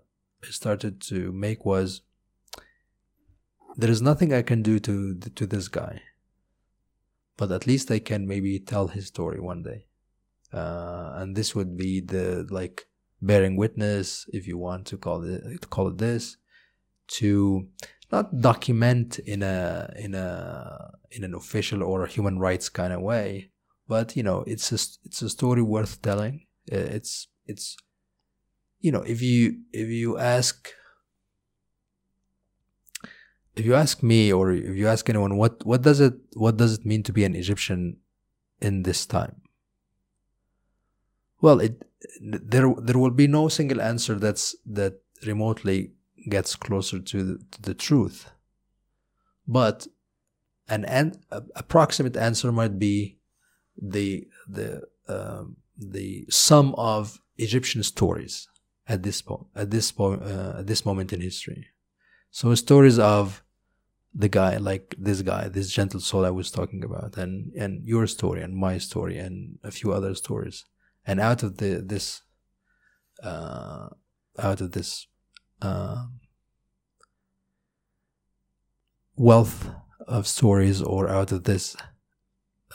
I 0.44 0.48
started 0.50 1.02
to 1.10 1.32
make 1.32 1.66
was 1.66 2.02
there 3.76 3.90
is 3.92 4.02
nothing 4.02 4.34
I 4.34 4.42
can 4.42 4.62
do 4.62 4.80
to 4.80 5.16
to 5.16 5.46
this 5.48 5.68
guy. 5.68 6.02
but 7.38 7.52
at 7.52 7.68
least 7.68 7.92
I 7.92 8.00
can 8.00 8.28
maybe 8.28 8.60
tell 8.60 8.88
his 8.88 9.08
story 9.08 9.40
one 9.40 9.64
day. 9.64 9.86
Uh, 10.52 11.14
and 11.16 11.36
this 11.36 11.56
would 11.56 11.76
be 11.78 12.00
the 12.00 12.48
like 12.50 12.86
bearing 13.22 13.56
witness, 13.58 14.26
if 14.32 14.48
you 14.48 14.58
want 14.58 14.86
to 14.88 14.98
call 14.98 15.24
it 15.24 15.62
to 15.62 15.68
call 15.68 15.88
it 15.88 15.98
this, 15.98 16.38
to 17.08 17.68
not 18.12 18.40
document 18.40 19.20
in 19.20 19.42
a 19.42 19.92
in 19.98 20.14
a 20.14 20.92
in 21.12 21.24
an 21.24 21.34
official 21.34 21.82
or 21.84 22.06
human 22.06 22.38
rights 22.40 22.70
kind 22.70 22.94
of 22.94 23.02
way, 23.02 23.52
but 23.88 24.16
you 24.16 24.24
know 24.24 24.44
it's 24.46 24.72
a 24.72 24.80
it's 25.06 25.22
a 25.22 25.30
story 25.30 25.64
worth 25.64 26.02
telling. 26.02 26.46
It's 26.68 27.28
it's 27.48 27.76
you 28.80 28.92
know 28.92 29.02
if 29.02 29.22
you 29.22 29.60
if 29.72 29.90
you 29.90 30.18
ask 30.20 30.70
if 33.56 33.66
you 33.66 33.76
ask 33.76 34.02
me 34.02 34.34
or 34.34 34.52
if 34.52 34.76
you 34.76 34.88
ask 34.88 35.10
anyone 35.10 35.38
what 35.38 35.66
what 35.66 35.82
does 35.82 36.00
it 36.00 36.16
what 36.34 36.58
does 36.58 36.74
it 36.74 36.86
mean 36.86 37.04
to 37.04 37.14
be 37.14 37.24
an 37.24 37.36
Egyptian 37.36 37.98
in 38.62 38.84
this 38.84 39.06
time? 39.06 39.42
Well 41.42 41.60
it 41.60 41.84
there 42.20 42.74
there 42.78 42.98
will 42.98 43.12
be 43.12 43.28
no 43.28 43.48
single 43.48 43.82
answer 43.82 44.16
that's 44.16 44.56
that 44.66 45.02
remotely 45.26 45.92
gets 46.30 46.56
closer 46.56 47.00
to 47.00 47.24
the, 47.24 47.46
to 47.52 47.62
the 47.62 47.74
truth. 47.74 48.32
But 49.48 49.88
an, 50.70 50.86
an 50.86 51.14
approximate 51.56 52.18
answer 52.18 52.52
might 52.52 52.80
be 52.80 53.18
the 53.78 54.28
the 54.48 54.84
um, 55.08 55.58
the 55.78 56.26
sum 56.30 56.74
of 56.78 57.20
Egyptian 57.38 57.84
stories 57.84 58.48
at 58.88 59.04
this 59.04 59.22
point 59.22 59.48
at 59.56 59.72
this 59.72 59.92
point 59.92 60.24
uh, 60.24 60.56
at 60.60 60.68
this 60.68 60.86
moment 60.86 61.12
in 61.14 61.22
history 61.22 61.68
so 62.34 62.56
stories 62.56 62.98
of 62.98 63.44
the 64.12 64.28
guy, 64.28 64.58
like 64.58 64.96
this 64.98 65.22
guy, 65.22 65.48
this 65.50 65.70
gentle 65.70 66.00
soul 66.00 66.26
I 66.26 66.32
was 66.32 66.50
talking 66.50 66.84
about, 66.84 67.16
and 67.16 67.54
and 67.54 67.86
your 67.86 68.08
story 68.08 68.42
and 68.42 68.56
my 68.56 68.80
story 68.80 69.20
and 69.20 69.60
a 69.64 69.70
few 69.70 69.94
other 69.94 70.16
stories, 70.16 70.66
and 71.06 71.20
out 71.20 71.44
of 71.44 71.58
the 71.58 71.84
this, 71.86 72.24
uh, 73.22 73.90
out 74.40 74.62
of 74.62 74.72
this 74.72 75.06
uh, 75.62 76.08
wealth 79.16 79.70
of 80.08 80.26
stories, 80.26 80.82
or 80.82 81.08
out 81.10 81.32
of 81.32 81.44
this 81.44 81.76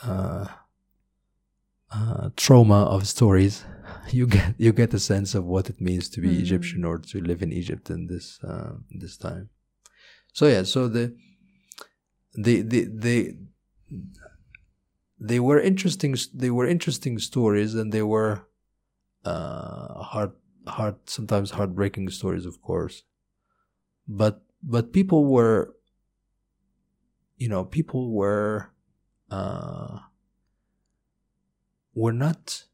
uh, 0.05 0.47
uh, 1.91 2.31
trauma 2.37 2.85
of 2.85 3.09
stories, 3.09 3.65
you 4.11 4.27
get 4.27 4.55
you 4.59 4.73
get 4.73 4.95
a 4.95 4.99
sense 4.99 5.35
of 5.35 5.45
what 5.45 5.69
it 5.71 5.81
means 5.81 6.09
to 6.11 6.21
be 6.21 6.29
mm. 6.29 6.41
Egyptian 6.41 6.85
or 6.85 6.99
to 6.99 7.21
live 7.21 7.43
in 7.43 7.53
Egypt 7.53 7.91
in 7.91 8.07
this 8.07 8.39
uh, 8.43 8.75
this 8.91 9.17
time. 9.17 9.51
So 10.33 10.47
yeah, 10.47 10.63
so 10.63 10.89
the 10.89 11.15
the 12.35 12.63
the 12.63 12.89
they 12.93 13.35
they 15.21 15.41
were 15.41 15.61
interesting 15.61 16.17
they 16.33 16.51
were 16.51 16.67
interesting 16.67 17.19
stories 17.19 17.75
and 17.75 17.93
they 17.93 18.03
were 18.03 18.47
uh, 19.25 20.03
hard 20.03 20.33
hard 20.67 20.97
sometimes 21.07 21.51
heartbreaking 21.51 22.09
stories 22.11 22.47
of 22.47 22.61
course 22.63 23.03
but 24.07 24.43
but 24.63 24.93
people 24.93 25.25
were 25.25 25.75
you 27.37 27.49
know 27.49 27.65
people 27.65 28.13
were 28.13 28.71
uh, 29.31 29.99
were 31.95 32.13
not 32.13 32.65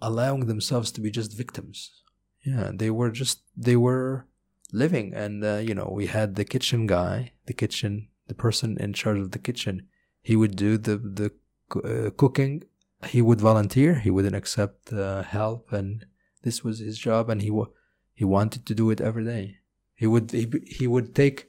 allowing 0.00 0.46
themselves 0.46 0.92
to 0.92 1.00
be 1.00 1.10
just 1.10 1.36
victims. 1.36 2.02
Yeah, 2.44 2.70
they 2.72 2.90
were 2.90 3.10
just 3.10 3.42
they 3.56 3.76
were 3.76 4.26
living, 4.72 5.14
and 5.14 5.44
uh, 5.44 5.56
you 5.56 5.74
know 5.74 5.90
we 5.92 6.06
had 6.06 6.34
the 6.34 6.44
kitchen 6.44 6.86
guy, 6.86 7.32
the 7.46 7.52
kitchen, 7.52 8.08
the 8.28 8.34
person 8.34 8.76
in 8.78 8.92
charge 8.92 9.18
of 9.18 9.32
the 9.32 9.38
kitchen. 9.38 9.88
He 10.22 10.36
would 10.36 10.56
do 10.56 10.78
the 10.78 10.96
the 10.98 11.32
uh, 11.74 12.10
cooking. 12.10 12.64
He 13.06 13.20
would 13.22 13.40
volunteer. 13.40 13.96
He 13.96 14.10
wouldn't 14.10 14.36
accept 14.36 14.92
uh, 14.92 15.22
help, 15.22 15.72
and 15.72 16.06
this 16.42 16.62
was 16.62 16.78
his 16.78 16.98
job, 16.98 17.28
and 17.30 17.42
he 17.42 17.50
wa- 17.50 17.68
he 18.14 18.24
wanted 18.24 18.64
to 18.66 18.74
do 18.74 18.90
it 18.90 19.00
every 19.00 19.24
day. 19.24 19.58
He 19.94 20.06
would 20.06 20.30
he, 20.30 20.50
he 20.66 20.86
would 20.86 21.14
take 21.14 21.48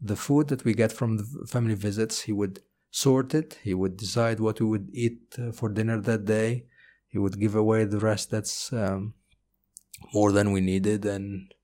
the 0.00 0.16
food 0.16 0.48
that 0.48 0.64
we 0.64 0.74
get 0.74 0.92
from 0.92 1.16
the 1.16 1.46
family 1.48 1.74
visits. 1.74 2.22
He 2.22 2.32
would 2.32 2.60
sort 2.90 3.34
it. 3.34 3.58
He 3.62 3.74
would 3.74 3.96
decide 3.96 4.40
what 4.40 4.60
we 4.60 4.66
would 4.66 4.90
eat 4.92 5.20
uh, 5.38 5.52
for 5.52 5.68
dinner 5.68 6.00
that 6.00 6.24
day. 6.24 6.66
He 7.14 7.20
would 7.20 7.38
give 7.38 7.54
away 7.54 7.84
the 7.84 8.00
rest 8.00 8.32
that's 8.32 8.72
um, 8.72 9.14
more 10.12 10.32
than 10.32 10.50
we 10.50 10.60
needed, 10.60 11.04
and 11.04 11.54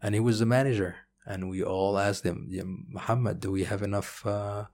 and 0.00 0.14
he 0.14 0.20
was 0.20 0.38
the 0.38 0.46
manager. 0.46 0.96
And 1.26 1.50
we 1.50 1.62
all 1.62 1.98
asked 1.98 2.24
him, 2.24 2.46
yeah, 2.48 2.62
Muhammad, 2.64 3.40
do 3.40 3.50
we 3.50 3.64
have 3.64 3.82
enough 3.82 4.24
uh, 4.24 4.64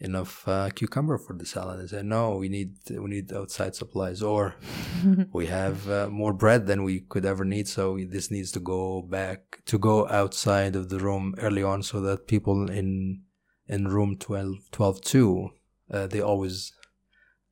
enough 0.00 0.48
uh, 0.48 0.70
cucumber 0.70 1.18
for 1.18 1.34
the 1.36 1.46
salad? 1.46 1.82
He 1.82 1.86
said, 1.86 2.04
No, 2.04 2.34
we 2.34 2.48
need 2.48 2.70
we 2.90 3.08
need 3.08 3.32
outside 3.32 3.76
supplies, 3.76 4.22
or 4.22 4.56
we 5.32 5.46
have 5.46 5.88
uh, 5.88 6.08
more 6.08 6.32
bread 6.32 6.66
than 6.66 6.82
we 6.82 6.98
could 7.08 7.24
ever 7.24 7.44
need. 7.44 7.68
So 7.68 7.96
this 8.10 8.32
needs 8.32 8.50
to 8.52 8.60
go 8.74 9.02
back 9.02 9.62
to 9.66 9.78
go 9.78 10.08
outside 10.08 10.74
of 10.74 10.88
the 10.88 10.98
room 10.98 11.36
early 11.38 11.62
on, 11.62 11.84
so 11.84 12.00
that 12.00 12.26
people 12.26 12.68
in 12.68 13.22
in 13.68 13.86
room 13.86 14.16
12, 14.18 14.72
12 14.72 15.00
2, 15.00 15.50
uh, 15.92 16.06
they 16.08 16.20
always 16.20 16.72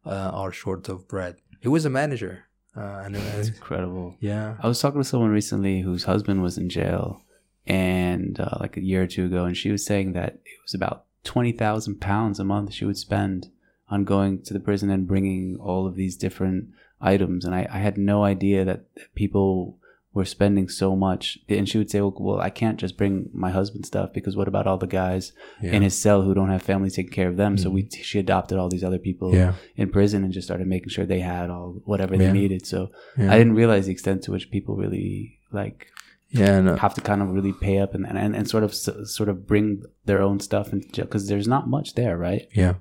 uh, 0.05 0.31
are 0.35 0.51
short 0.51 0.89
of 0.89 1.07
bread. 1.07 1.37
He 1.63 1.69
was 1.69 1.85
a 1.85 1.91
manager. 1.91 2.45
Uh, 2.77 3.03
and 3.05 3.15
That's 3.15 3.49
incredible. 3.49 4.17
Yeah. 4.21 4.57
I 4.61 4.67
was 4.67 4.81
talking 4.81 5.01
to 5.01 5.07
someone 5.07 5.31
recently 5.31 5.81
whose 5.81 6.05
husband 6.05 6.43
was 6.43 6.59
in 6.59 6.69
jail 6.69 7.23
and 7.67 8.39
uh, 8.41 8.57
like 8.61 8.77
a 8.77 8.83
year 8.83 9.03
or 9.03 9.07
two 9.07 9.27
ago, 9.27 9.45
and 9.45 9.57
she 9.57 9.71
was 9.71 9.85
saying 9.85 10.13
that 10.15 10.35
it 10.45 10.63
was 10.65 10.75
about 10.75 11.05
20,000 11.25 12.01
pounds 12.01 12.41
a 12.41 12.45
month 12.45 12.73
she 12.73 12.85
would 12.85 12.97
spend 12.97 13.51
on 13.89 14.05
going 14.05 14.43
to 14.43 14.53
the 14.53 14.61
prison 14.61 14.91
and 14.91 15.07
bringing 15.07 15.57
all 15.61 15.87
of 15.87 15.95
these 15.95 16.17
different 16.17 16.71
items. 17.01 17.45
And 17.45 17.55
I, 17.55 17.69
I 17.71 17.79
had 17.79 17.99
no 17.99 18.25
idea 18.25 18.65
that 18.65 18.87
people 19.15 19.79
we're 20.15 20.25
spending 20.25 20.69
so 20.69 20.95
much 20.95 21.39
and 21.49 21.69
she 21.69 21.79
would 21.79 21.91
say 21.91 22.01
well, 22.01 22.15
well, 22.19 22.41
i 22.41 22.51
can't 22.51 22.79
just 22.79 22.97
bring 22.97 23.31
my 23.33 23.51
husband 23.51 23.87
stuff 23.87 24.13
because 24.13 24.37
what 24.37 24.49
about 24.49 24.67
all 24.67 24.77
the 24.77 24.87
guys 24.87 25.33
yeah. 25.63 25.73
in 25.73 25.83
his 25.83 25.99
cell 25.99 26.23
who 26.23 26.35
don't 26.35 26.51
have 26.51 26.63
families 26.63 26.97
taking 26.97 27.13
care 27.13 27.29
of 27.29 27.37
them 27.37 27.57
mm-hmm. 27.57 27.63
so 27.63 27.71
we 27.71 27.89
she 27.91 28.19
adopted 28.19 28.59
all 28.59 28.69
these 28.69 28.85
other 28.85 28.99
people 28.99 29.35
yeah. 29.35 29.55
in 29.77 29.91
prison 29.91 30.25
and 30.25 30.33
just 30.33 30.47
started 30.47 30.67
making 30.67 30.89
sure 30.89 31.07
they 31.07 31.21
had 31.21 31.51
all 31.51 31.81
whatever 31.85 32.15
yeah. 32.15 32.27
they 32.27 32.33
needed 32.33 32.67
so 32.67 32.91
i 33.19 33.39
didn't 33.39 33.55
realize 33.55 33.87
the 33.87 33.93
extent 33.93 34.23
to 34.23 34.31
which 34.31 34.51
people 34.51 34.77
really 34.77 35.39
like 35.51 35.87
yeah 36.29 36.61
no. 36.61 36.77
have 36.77 36.95
to 36.95 37.01
kind 37.01 37.23
of 37.23 37.29
really 37.29 37.53
pay 37.53 37.79
up 37.79 37.95
and 37.95 38.07
and, 38.07 38.35
and 38.35 38.49
sort 38.49 38.65
of 38.65 38.75
sort 38.75 39.29
of 39.29 39.47
bring 39.47 39.83
their 40.05 40.21
own 40.21 40.41
stuff 40.41 40.73
into 40.73 40.89
jail 40.89 41.05
because 41.05 41.29
there's 41.29 41.49
not 41.49 41.69
much 41.69 41.95
there 41.95 42.17
right 42.17 42.49
yeah 42.53 42.75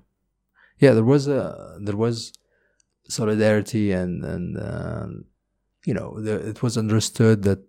yeah 0.80 0.92
there 0.92 1.04
was 1.04 1.28
a 1.28 1.78
there 1.82 1.98
was 1.98 2.34
solidarity 3.08 3.92
and 3.92 4.24
and 4.24 4.58
uh, 4.58 5.08
you 5.86 5.94
know, 5.94 6.20
the, 6.20 6.50
it 6.50 6.62
was 6.62 6.78
understood 6.78 7.44
that 7.44 7.60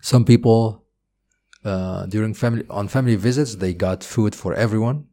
some 0.00 0.24
people 0.24 0.84
uh, 1.64 2.06
during 2.06 2.34
family 2.34 2.64
on 2.70 2.88
family 2.88 3.16
visits 3.16 3.56
they 3.56 3.74
got 3.74 4.04
food 4.04 4.34
for 4.34 4.54
everyone. 4.54 5.06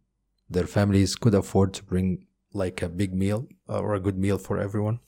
Their 0.49 0.67
families 0.67 1.15
could 1.15 1.33
afford 1.33 1.73
to 1.73 1.83
bring 1.83 2.27
like 2.53 2.81
a 2.81 2.89
big 2.89 3.13
meal 3.13 3.47
uh, 3.67 3.79
or 3.79 3.95
a 3.95 3.99
good 3.99 4.17
meal 4.17 4.38
for 4.38 4.59
everyone. 4.59 4.99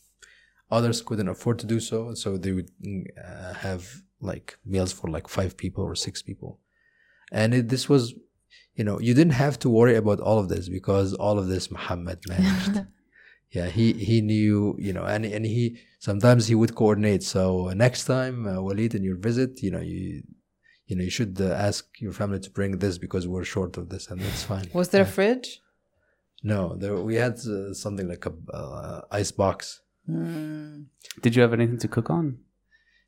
Others 0.69 1.01
couldn't 1.03 1.30
afford 1.30 1.59
to 1.59 1.65
do 1.65 1.80
so, 1.80 2.13
so 2.13 2.38
they 2.38 2.51
would 2.51 2.69
uh, 3.23 3.53
have 3.53 4.01
like 4.19 4.57
meals 4.65 4.91
for 4.91 5.09
like 5.09 5.28
five 5.28 5.55
people 5.55 5.84
or 5.84 5.95
six 5.95 6.21
people. 6.21 6.59
And 7.32 7.53
it, 7.53 7.69
this 7.69 7.88
was, 7.88 8.13
you 8.75 8.84
know, 8.84 8.99
you 8.99 9.13
didn't 9.13 9.34
have 9.34 9.59
to 9.59 9.69
worry 9.69 9.95
about 9.95 10.19
all 10.19 10.39
of 10.39 10.49
this 10.49 10.67
because 10.67 11.13
all 11.13 11.39
of 11.39 11.47
this 11.47 11.71
Muhammad 11.71 12.19
managed. 12.28 12.86
yeah, 13.51 13.67
he 13.67 13.93
he 13.93 14.21
knew, 14.21 14.75
you 14.78 14.91
know, 14.91 15.03
and 15.03 15.25
and 15.25 15.45
he 15.45 15.80
sometimes 16.00 16.48
he 16.48 16.56
would 16.56 16.76
coordinate. 16.76 17.24
So 17.24 17.70
uh, 17.70 17.74
next 17.74 18.06
time, 18.06 18.48
uh, 18.48 18.62
Walid, 18.62 18.95
in 18.95 19.04
your 19.04 19.18
visit, 19.18 19.62
you 19.62 19.72
know, 19.72 19.82
you 19.82 20.24
you 20.88 20.95
know, 20.95 21.04
you 21.04 21.10
should 21.10 21.39
uh, 21.41 21.52
ask 21.52 21.86
your 22.00 22.14
family 22.14 22.39
to 22.39 22.50
bring 22.50 22.78
this 22.80 22.98
because 22.98 23.28
we're 23.28 23.43
short 23.43 23.78
of 23.78 23.89
this, 23.89 24.08
and 24.10 24.22
that's 24.22 24.43
fine. 24.43 24.70
Was 24.74 24.89
there 24.89 25.04
a 25.04 25.06
fridge? 25.06 25.62
No, 26.43 26.76
there 26.76 26.95
we 26.95 27.16
had 27.16 27.38
uh, 27.39 27.74
something 27.74 28.08
like 28.08 28.26
a 28.26 28.34
uh, 28.56 29.02
ice 29.12 29.32
box. 29.32 29.82
Mm. 30.10 30.86
Did 31.22 31.36
you 31.36 31.41
have 31.41 31.54
anything 31.54 31.80
to 31.80 31.88
cook 31.88 32.10
on? 32.10 32.39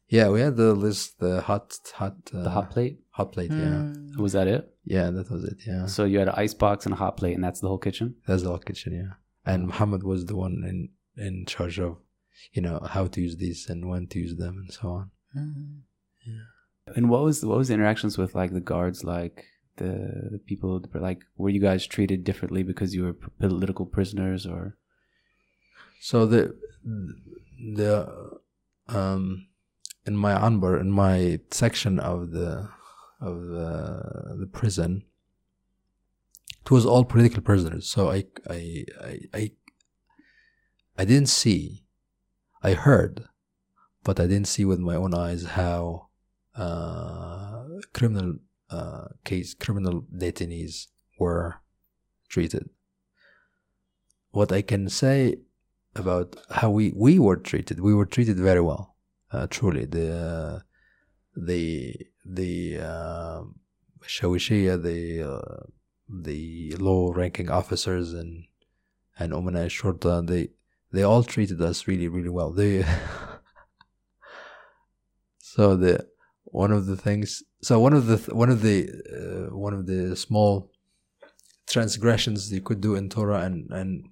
Yeah, 0.10 0.30
we 0.30 0.42
had 0.42 0.58
the 0.58 0.74
list, 0.74 1.20
the 1.20 1.40
hot, 1.42 1.78
hot, 1.94 2.18
uh, 2.34 2.42
the 2.42 2.50
hot 2.50 2.72
plate. 2.72 3.00
Hot 3.12 3.32
plate, 3.32 3.52
mm. 3.52 4.14
yeah. 4.16 4.22
Was 4.22 4.34
that 4.34 4.48
it? 4.48 4.74
Yeah, 4.84 5.12
that 5.12 5.30
was 5.30 5.44
it. 5.44 5.60
Yeah. 5.66 5.86
So 5.86 6.06
you 6.06 6.20
had 6.20 6.30
an 6.30 6.34
ice 6.36 6.56
box 6.56 6.86
and 6.86 6.94
a 6.94 6.98
hot 6.98 7.16
plate, 7.18 7.36
and 7.36 7.44
that's 7.44 7.60
the 7.60 7.68
whole 7.68 7.78
kitchen. 7.78 8.16
That's 8.28 8.42
the 8.42 8.50
whole 8.50 8.58
kitchen, 8.58 8.94
yeah. 8.94 9.14
And 9.46 9.68
Muhammad 9.68 10.04
was 10.04 10.26
the 10.26 10.36
one 10.36 10.64
in 10.68 10.90
in 11.24 11.46
charge 11.46 11.80
of 11.80 11.98
you 12.54 12.62
know 12.62 12.80
how 12.90 13.08
to 13.08 13.22
use 13.22 13.38
these 13.38 13.70
and 13.70 13.90
when 13.90 14.08
to 14.08 14.20
use 14.20 14.36
them 14.36 14.58
and 14.60 14.74
so 14.74 14.90
on. 14.90 15.12
Mm-hmm. 15.38 15.80
Yeah. 16.26 16.96
And 16.96 17.10
what 17.10 17.24
was 17.24 17.46
what 17.46 17.58
was 17.58 17.68
the 17.68 17.74
interactions 17.76 18.18
with 18.18 18.36
like 18.36 18.54
the 18.54 18.60
guards 18.60 19.04
like 19.04 19.46
the 19.78 20.30
the 20.32 20.40
people 20.46 20.84
like 20.94 21.22
were 21.38 21.50
you 21.50 21.62
guys 21.62 21.86
treated 21.86 22.24
differently 22.24 22.64
because 22.64 22.96
you 22.96 23.04
were 23.04 23.14
political 23.40 23.86
prisoners 23.86 24.46
or? 24.46 24.78
So 26.02 26.26
the 26.26 26.56
the 27.76 28.40
um 28.88 29.48
in 30.06 30.16
my 30.16 30.34
anbar 30.34 30.80
in 30.80 30.92
my 30.92 31.40
section 31.52 32.00
of 32.00 32.32
the 32.32 32.70
of 33.22 33.48
the, 33.48 34.36
the 34.40 34.48
prison 34.48 35.04
it 36.70 36.72
was 36.72 36.86
all 36.86 37.04
political 37.04 37.42
prisoners. 37.42 37.90
So 37.90 38.12
I 38.12 38.26
I 38.48 38.86
I 39.02 39.20
I, 39.34 39.52
I 41.00 41.06
didn't 41.06 41.30
see, 41.30 41.84
I 42.62 42.74
heard, 42.74 43.26
but 44.04 44.20
I 44.20 44.28
didn't 44.28 44.48
see 44.48 44.66
with 44.66 44.80
my 44.80 44.96
own 44.96 45.14
eyes 45.14 45.44
how 45.44 46.08
uh, 46.56 47.64
criminal 47.94 48.36
uh, 48.70 49.08
case 49.24 49.54
criminal 49.54 50.06
detainees 50.16 50.88
were 51.18 51.62
treated. 52.28 52.70
What 54.32 54.52
I 54.52 54.62
can 54.62 54.90
say 54.90 55.38
about 55.96 56.36
how 56.52 56.70
we 56.70 56.92
we 56.96 57.18
were 57.18 57.38
treated, 57.38 57.80
we 57.80 57.94
were 57.94 58.06
treated 58.06 58.38
very 58.38 58.62
well. 58.62 58.96
Uh, 59.32 59.48
truly, 59.48 59.86
the 59.86 60.64
the 61.36 61.96
the 62.26 62.78
uh, 62.80 63.42
Shawishia, 64.04 64.82
the 64.82 65.24
uh, 65.24 65.64
the 66.10 66.76
low-ranking 66.78 67.50
officers 67.50 68.14
and 68.14 68.46
and 69.18 69.34
Umana 69.34 69.68
Shurta, 69.68 70.26
they 70.26 70.50
they 70.92 71.04
all 71.04 71.24
treated 71.24 71.62
us 71.62 71.88
really 71.88 72.08
really 72.08 72.30
well. 72.30 72.52
They 72.52 72.86
so 75.40 75.76
the 75.76 76.08
one 76.46 76.72
of 76.72 76.88
the 76.88 76.98
things 76.98 77.44
so 77.62 77.80
one 77.80 77.94
of 77.94 78.08
the 78.08 78.18
one 78.34 78.50
of 78.50 78.62
the 78.62 78.90
uh, 79.14 79.56
one 79.56 79.74
of 79.74 79.86
the 79.86 80.16
small 80.16 80.72
transgressions 81.68 82.52
you 82.52 82.62
could 82.62 82.82
do 82.82 82.96
in 82.96 83.10
Tora 83.10 83.42
and 83.42 83.70
and 83.72 84.10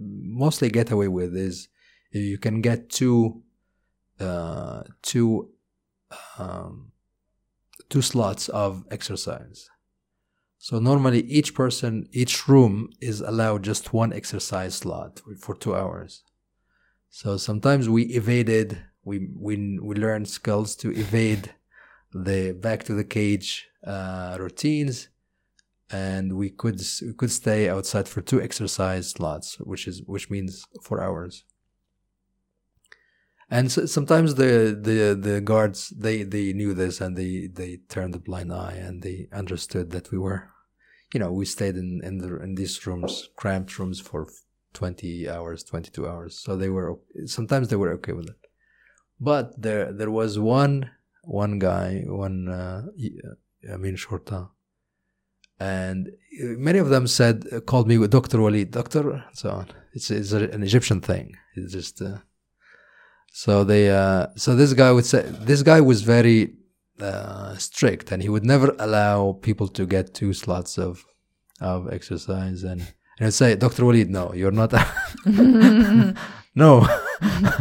mostly 0.00 0.70
get 0.70 0.90
away 0.90 1.08
with 1.08 1.36
is 1.36 1.68
you 2.10 2.38
can 2.38 2.60
get 2.60 2.90
two 2.90 3.42
uh, 4.20 4.82
two 5.02 5.50
um, 6.38 6.92
two 7.88 8.02
slots 8.02 8.48
of 8.48 8.84
exercise. 8.90 9.68
So 10.64 10.78
normally 10.78 11.20
each 11.24 11.54
person, 11.54 12.08
each 12.10 12.48
room 12.48 12.88
is 12.98 13.20
allowed 13.20 13.64
just 13.64 13.92
one 13.92 14.14
exercise 14.14 14.76
slot 14.76 15.20
for 15.38 15.54
two 15.54 15.76
hours. 15.76 16.22
So 17.10 17.36
sometimes 17.36 17.86
we 17.86 18.04
evaded, 18.04 18.78
we 19.04 19.28
we 19.36 19.78
we 19.78 19.94
learned 19.94 20.26
skills 20.26 20.74
to 20.76 20.88
evade 20.90 21.52
the 22.14 22.52
back 22.52 22.84
to 22.84 22.94
the 22.94 23.04
cage 23.04 23.68
uh, 23.86 24.38
routines, 24.40 25.10
and 25.90 26.32
we 26.32 26.48
could 26.48 26.80
we 27.02 27.12
could 27.12 27.30
stay 27.30 27.68
outside 27.68 28.08
for 28.08 28.22
two 28.22 28.40
exercise 28.40 29.10
slots, 29.10 29.60
which 29.60 29.86
is 29.86 30.02
which 30.06 30.30
means 30.30 30.64
four 30.82 31.02
hours 31.02 31.44
and 33.50 33.70
so, 33.70 33.84
sometimes 33.86 34.34
the, 34.36 34.76
the 34.80 35.14
the 35.28 35.40
guards 35.40 35.90
they 35.90 36.22
they 36.22 36.52
knew 36.52 36.72
this 36.74 37.00
and 37.00 37.16
they 37.16 37.48
they 37.52 37.80
turned 37.88 38.14
a 38.14 38.18
blind 38.18 38.52
eye 38.52 38.78
and 38.86 39.02
they 39.02 39.28
understood 39.32 39.90
that 39.90 40.10
we 40.10 40.18
were 40.18 40.53
you 41.14 41.20
know 41.20 41.32
we 41.32 41.46
stayed 41.46 41.76
in 41.76 42.00
in, 42.08 42.18
the, 42.18 42.30
in 42.42 42.54
these 42.56 42.86
rooms 42.86 43.28
cramped 43.36 43.78
rooms 43.78 44.00
for 44.00 44.26
20 44.74 45.28
hours 45.30 45.62
22 45.62 46.08
hours. 46.08 46.38
So 46.38 46.56
they 46.56 46.68
were 46.68 46.98
sometimes 47.26 47.68
they 47.68 47.76
were 47.76 47.92
okay 47.94 48.12
with 48.12 48.28
it. 48.28 48.40
But 49.20 49.46
there 49.60 49.92
there 49.92 50.10
was 50.10 50.38
one 50.38 50.90
one 51.22 51.58
guy 51.58 52.02
one 52.06 52.48
uh, 52.48 52.82
I 53.72 53.76
mean 53.76 53.96
Shorta. 53.96 54.50
And 55.60 56.10
many 56.68 56.80
of 56.80 56.88
them 56.88 57.06
said 57.06 57.36
called 57.66 57.86
me 57.86 57.96
Dr. 58.08 58.38
Walid 58.42 58.72
Doctor 58.72 59.24
so 59.32 59.50
on. 59.50 59.68
It's, 59.92 60.10
it's 60.10 60.32
an 60.32 60.64
Egyptian 60.64 61.00
thing. 61.00 61.36
It's 61.54 61.72
just 61.72 62.02
uh, 62.02 62.18
so 63.36 63.64
they, 63.64 63.90
uh, 63.90 64.28
so 64.36 64.54
this 64.54 64.74
guy 64.74 64.92
would 64.92 65.04
say, 65.04 65.22
this 65.40 65.62
guy 65.64 65.80
was 65.80 66.02
very 66.02 66.54
uh, 67.00 67.56
strict, 67.56 68.12
and 68.12 68.22
he 68.22 68.28
would 68.28 68.44
never 68.44 68.74
allow 68.78 69.32
people 69.32 69.68
to 69.68 69.86
get 69.86 70.14
two 70.14 70.32
slots 70.32 70.78
of 70.78 71.04
of 71.60 71.92
exercise. 71.92 72.62
And 72.62 72.80
and 73.18 73.28
I'd 73.28 73.34
say, 73.34 73.56
Doctor 73.56 73.84
Walid, 73.84 74.10
no, 74.10 74.32
you're 74.34 74.50
not. 74.50 74.72
no. 76.54 76.86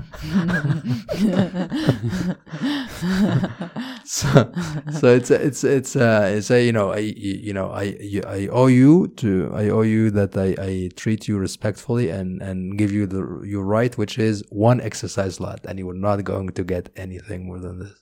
so, 4.03 4.51
so 4.91 5.07
it's 5.07 5.29
it's 5.29 5.63
it's 5.63 5.95
uh 5.95 6.33
it's 6.35 6.49
a 6.49 6.65
you 6.65 6.71
know 6.71 6.91
I 6.91 6.97
you 6.97 7.53
know 7.53 7.71
I 7.71 7.95
I 8.27 8.47
owe 8.51 8.67
you 8.67 9.07
to 9.17 9.51
I 9.53 9.69
owe 9.69 9.81
you 9.81 10.09
that 10.11 10.35
I, 10.35 10.55
I 10.59 10.89
treat 10.95 11.27
you 11.27 11.37
respectfully 11.37 12.09
and 12.09 12.41
and 12.41 12.77
give 12.77 12.91
you 12.91 13.05
the 13.05 13.41
your 13.45 13.63
right 13.63 13.95
which 13.97 14.17
is 14.17 14.43
one 14.49 14.81
exercise 14.81 15.39
lot 15.39 15.59
and 15.65 15.77
you 15.77 15.87
are 15.89 15.93
not 15.93 16.23
going 16.23 16.49
to 16.49 16.63
get 16.63 16.89
anything 16.95 17.45
more 17.45 17.59
than 17.59 17.79
this. 17.79 18.01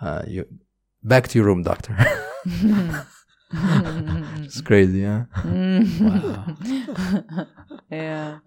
Uh, 0.00 0.22
you 0.26 0.46
back 1.02 1.28
to 1.28 1.38
your 1.38 1.46
room, 1.46 1.62
doctor. 1.62 1.96
it's 3.52 4.60
crazy, 4.62 5.04
huh? 5.04 5.24
wow. 5.44 6.46
yeah. 7.90 8.38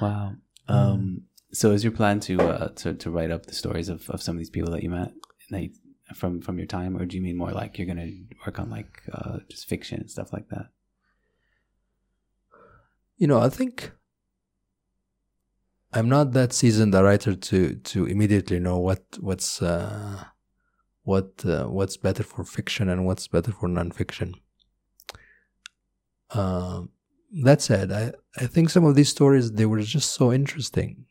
wow. 0.00 0.34
Um, 0.68 1.22
so 1.52 1.72
is 1.72 1.84
your 1.84 1.92
plan 1.92 2.20
to 2.20 2.40
uh, 2.40 2.68
to 2.76 2.94
to 2.94 3.10
write 3.10 3.30
up 3.30 3.46
the 3.46 3.54
stories 3.54 3.88
of, 3.88 4.08
of 4.10 4.22
some 4.22 4.36
of 4.36 4.38
these 4.38 4.50
people 4.50 4.72
that 4.72 4.82
you 4.82 4.90
met 4.90 5.12
that 5.50 5.62
you, 5.62 5.70
from 6.14 6.40
from 6.40 6.58
your 6.58 6.66
time, 6.66 6.96
or 6.96 7.04
do 7.06 7.16
you 7.16 7.22
mean 7.22 7.36
more 7.36 7.52
like 7.52 7.78
you're 7.78 7.86
gonna 7.86 8.10
work 8.46 8.58
on 8.58 8.70
like 8.70 9.02
uh, 9.12 9.38
just 9.48 9.68
fiction 9.68 10.00
and 10.00 10.10
stuff 10.10 10.32
like 10.32 10.48
that? 10.48 10.66
You 13.16 13.26
know, 13.26 13.40
I 13.40 13.48
think 13.48 13.92
I'm 15.92 16.08
not 16.08 16.32
that 16.32 16.52
seasoned 16.52 16.94
a 16.94 17.02
writer 17.02 17.34
to 17.34 17.74
to 17.74 18.06
immediately 18.06 18.60
know 18.60 18.78
what 18.78 19.02
what's 19.18 19.60
uh, 19.60 20.24
what 21.02 21.44
uh, 21.44 21.66
what's 21.66 21.96
better 21.96 22.22
for 22.22 22.44
fiction 22.44 22.88
and 22.88 23.06
what's 23.06 23.26
better 23.26 23.50
for 23.50 23.68
nonfiction. 23.68 24.34
Uh, 26.30 26.82
that 27.42 27.60
said, 27.60 27.90
I, 27.90 28.12
I 28.36 28.46
think 28.46 28.70
some 28.70 28.84
of 28.84 28.94
these 28.94 29.08
stories 29.08 29.52
they 29.52 29.66
were 29.66 29.80
just 29.80 30.12
so 30.12 30.32
interesting 30.32 31.06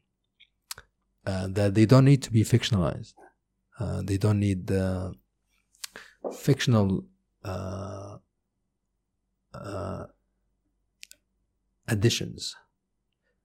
uh, 1.26 1.48
that 1.48 1.74
they 1.74 1.86
don't 1.86 2.06
need 2.06 2.24
to 2.24 2.32
be 2.32 2.44
fictionalized. 2.44 3.16
Uh, 3.78 4.02
they 4.04 4.18
don't 4.18 4.40
need 4.40 4.72
uh, 4.72 5.12
fictional 6.34 7.04
uh, 7.44 8.18
additions 11.88 12.56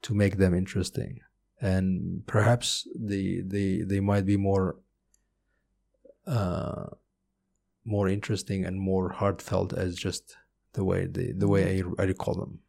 to 0.04 0.14
make 0.14 0.36
them 0.36 0.54
interesting, 0.54 1.20
and 1.60 2.22
perhaps 2.26 2.86
they 2.94 3.42
they 3.44 3.82
they 3.90 4.00
might 4.00 4.26
be 4.26 4.36
more 4.36 4.76
uh, 6.26 6.86
more 7.84 8.08
interesting 8.08 8.66
and 8.66 8.78
more 8.78 9.10
heartfelt 9.10 9.72
as 9.72 9.96
just 9.96 10.36
the 10.72 10.84
way 10.84 11.06
the 11.06 11.32
the 11.32 11.48
way 11.48 11.62
I, 11.78 12.02
I 12.02 12.06
recall 12.06 12.34
them, 12.34 12.60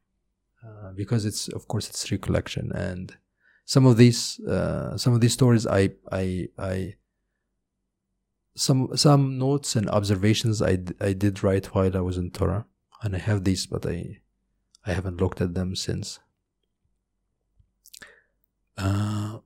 because 0.95 1.25
it's 1.25 1.47
of 1.49 1.67
course 1.67 1.89
it's 1.89 2.11
recollection. 2.11 2.71
And 2.73 3.17
some 3.65 3.85
of 3.85 3.97
these 3.97 4.39
uh, 4.41 4.97
some 4.97 5.13
of 5.13 5.21
these 5.21 5.33
stories 5.33 5.65
I 5.67 5.91
I 6.11 6.49
I 6.57 6.95
some 8.55 8.95
some 8.95 9.37
notes 9.37 9.75
and 9.75 9.89
observations 9.89 10.61
I, 10.61 10.79
I 11.01 11.13
did 11.13 11.43
write 11.43 11.75
while 11.75 11.97
I 11.97 12.01
was 12.01 12.17
in 12.17 12.31
Tora. 12.31 12.65
And 13.03 13.15
I 13.15 13.19
have 13.19 13.43
these 13.43 13.67
but 13.67 13.85
I 13.85 14.21
I 14.85 14.93
haven't 14.93 15.19
looked 15.21 15.41
at 15.41 15.53
them 15.53 15.75
since. 15.75 16.19
Uh, 18.77 19.39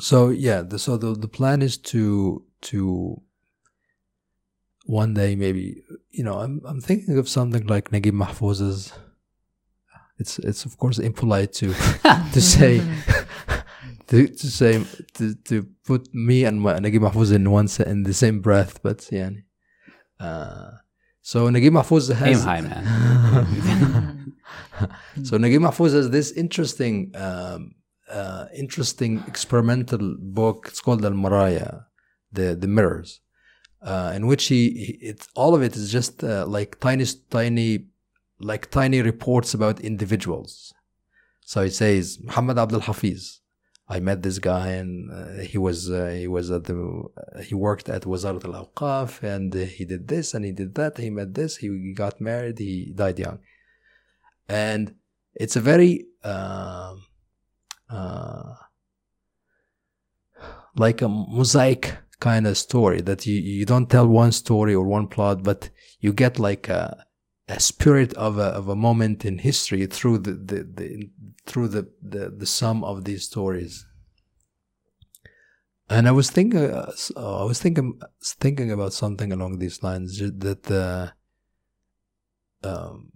so 0.00 0.28
yeah, 0.28 0.62
the, 0.62 0.78
so 0.78 0.96
the 0.96 1.14
the 1.14 1.28
plan 1.28 1.62
is 1.62 1.76
to 1.78 2.44
to 2.62 3.20
one 4.84 5.14
day 5.14 5.36
maybe 5.36 5.82
you 6.10 6.24
know 6.24 6.38
I'm 6.38 6.60
I'm 6.64 6.80
thinking 6.80 7.18
of 7.18 7.28
something 7.28 7.66
like 7.66 7.90
Naguib 7.90 8.12
Mahfouz's 8.12 8.92
it's 10.18 10.38
it's 10.40 10.64
of 10.64 10.76
course 10.78 10.98
impolite 10.98 11.52
to 11.54 11.74
to 12.32 12.40
say 12.40 12.80
to, 14.08 14.26
to 14.26 14.50
say 14.50 14.84
to, 15.14 15.34
to 15.34 15.66
put 15.84 16.12
me 16.14 16.44
and 16.44 16.60
Naguib 16.60 17.00
Mahfouz 17.00 17.32
in 17.32 17.50
one 17.50 17.68
in 17.86 18.02
the 18.02 18.14
same 18.14 18.40
breath, 18.40 18.82
but 18.82 19.08
yeah. 19.12 19.30
Uh, 20.18 20.70
so 21.22 21.48
Naguib 21.48 21.72
Mahfouz 21.72 22.12
has 22.14 22.38
aim 22.38 22.44
high, 22.44 22.60
man. 22.62 24.34
so 25.22 25.36
Naguib 25.38 25.60
Mahfouz 25.60 25.92
has 25.92 26.10
this 26.10 26.32
interesting, 26.32 27.12
um, 27.14 27.74
uh, 28.10 28.46
interesting 28.54 29.22
experimental 29.26 30.16
book. 30.18 30.66
It's 30.68 30.80
called 30.80 31.04
Al 31.04 31.12
Maraya, 31.12 31.84
the 32.32 32.54
the 32.54 32.68
mirrors, 32.68 33.20
uh, 33.82 34.12
in 34.14 34.26
which 34.26 34.46
he, 34.46 34.98
it's 35.00 35.28
all 35.34 35.54
of 35.54 35.62
it 35.62 35.76
is 35.76 35.90
just 35.90 36.24
uh, 36.24 36.46
like 36.46 36.80
tiny, 36.80 37.04
tiny 37.30 37.86
like 38.40 38.70
tiny 38.70 39.02
reports 39.02 39.54
about 39.54 39.80
individuals. 39.80 40.72
So 41.42 41.62
he 41.62 41.70
says 41.70 42.18
Muhammad 42.22 42.58
Abdul 42.58 42.80
Hafiz. 42.80 43.40
I 43.90 44.00
met 44.00 44.22
this 44.22 44.38
guy 44.38 44.68
and 44.68 45.10
uh, 45.10 45.42
he 45.42 45.56
was 45.56 45.90
uh, 45.90 46.14
he 46.14 46.28
was 46.28 46.50
at 46.50 46.64
the 46.64 47.04
he 47.42 47.54
worked 47.54 47.88
at 47.88 48.02
Wazarat 48.02 48.44
al 48.44 48.66
Awqaf 48.66 49.22
and 49.22 49.54
he 49.54 49.86
did 49.86 50.08
this 50.08 50.34
and 50.34 50.44
he 50.44 50.52
did 50.52 50.74
that. 50.74 50.98
He 50.98 51.08
met 51.08 51.32
this. 51.32 51.56
He 51.56 51.94
got 51.94 52.20
married. 52.20 52.58
He 52.58 52.92
died 52.94 53.18
young, 53.18 53.38
and 54.46 54.94
it's 55.34 55.56
a 55.56 55.60
very 55.60 56.04
um, 56.22 57.02
uh, 57.90 58.54
like 60.76 61.02
a 61.02 61.08
mosaic 61.08 61.96
kind 62.20 62.46
of 62.46 62.58
story 62.58 63.00
that 63.00 63.26
you 63.26 63.34
you 63.34 63.64
don't 63.64 63.90
tell 63.90 64.06
one 64.06 64.32
story 64.32 64.74
or 64.74 64.84
one 64.84 65.06
plot, 65.08 65.42
but 65.42 65.70
you 66.00 66.12
get 66.12 66.38
like 66.38 66.68
a 66.68 67.04
a 67.48 67.60
spirit 67.60 68.12
of 68.14 68.38
a 68.38 68.48
of 68.60 68.68
a 68.68 68.76
moment 68.76 69.24
in 69.24 69.38
history 69.38 69.86
through 69.86 70.18
the, 70.18 70.32
the, 70.32 70.64
the 70.74 71.10
through 71.46 71.68
the, 71.68 71.88
the 72.02 72.30
the 72.30 72.46
sum 72.46 72.84
of 72.84 73.04
these 73.04 73.24
stories. 73.24 73.86
And 75.90 76.06
I 76.06 76.10
was 76.10 76.28
thinking, 76.30 76.70
uh, 76.70 76.92
I 77.16 77.44
was 77.44 77.62
thinking, 77.62 77.98
thinking 78.22 78.70
about 78.70 78.92
something 78.92 79.32
along 79.32 79.58
these 79.58 79.82
lines 79.82 80.18
that 80.18 80.70
uh, 80.70 81.08
um, 82.62 83.12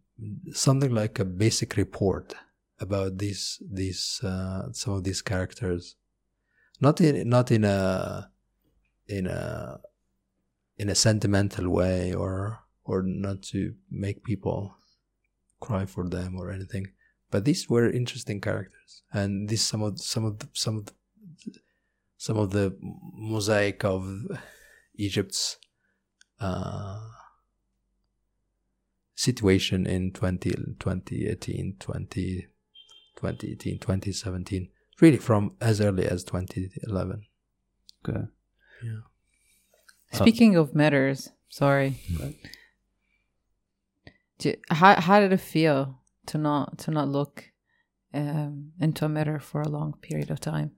something 0.52 0.90
like 0.90 1.18
a 1.18 1.26
basic 1.26 1.76
report 1.76 2.32
about 2.82 3.18
these 3.18 3.62
these 3.70 4.20
uh, 4.22 4.72
some 4.72 4.94
of 4.94 5.04
these 5.04 5.22
characters, 5.22 5.96
not 6.80 7.00
in 7.00 7.28
not 7.28 7.50
in 7.50 7.64
a 7.64 8.30
in 9.06 9.26
a 9.26 9.80
in 10.76 10.88
a 10.88 10.94
sentimental 10.94 11.70
way 11.70 12.12
or 12.12 12.58
or 12.84 13.02
not 13.02 13.42
to 13.42 13.74
make 13.90 14.24
people 14.24 14.74
cry 15.60 15.86
for 15.86 16.08
them 16.08 16.36
or 16.36 16.50
anything. 16.50 16.88
But 17.30 17.44
these 17.44 17.70
were 17.70 17.88
interesting 17.88 18.40
characters, 18.40 19.02
and 19.12 19.48
these 19.48 19.62
some 19.62 19.82
of 19.82 20.00
some 20.00 20.24
of 20.24 20.38
the, 20.40 20.48
some 20.52 20.76
of 20.78 20.86
the, 20.86 20.92
some 22.18 22.36
of 22.36 22.50
the 22.50 22.76
mosaic 22.80 23.84
of 23.84 24.02
Egypt's 24.96 25.56
uh, 26.40 27.00
situation 29.14 29.86
in 29.86 30.12
20, 30.12 30.50
2018, 30.78 31.76
20, 31.78 32.46
2018, 33.22 33.78
2017, 33.78 34.68
really 35.00 35.16
from 35.16 35.52
as 35.60 35.80
early 35.80 36.06
as 36.06 36.24
2011. 36.24 37.22
Good. 38.02 38.28
Yeah. 38.82 39.00
Speaking 40.12 40.56
of 40.56 40.74
mirrors, 40.74 41.30
sorry. 41.48 42.00
Do, 44.38 44.54
how 44.70 45.00
how 45.00 45.20
did 45.20 45.32
it 45.32 45.40
feel 45.40 46.00
to 46.26 46.36
not 46.36 46.78
to 46.78 46.90
not 46.90 47.08
look 47.08 47.52
um, 48.12 48.72
into 48.80 49.04
a 49.04 49.08
mirror 49.08 49.38
for 49.38 49.62
a 49.62 49.68
long 49.68 49.94
period 50.02 50.30
of 50.30 50.40
time? 50.40 50.72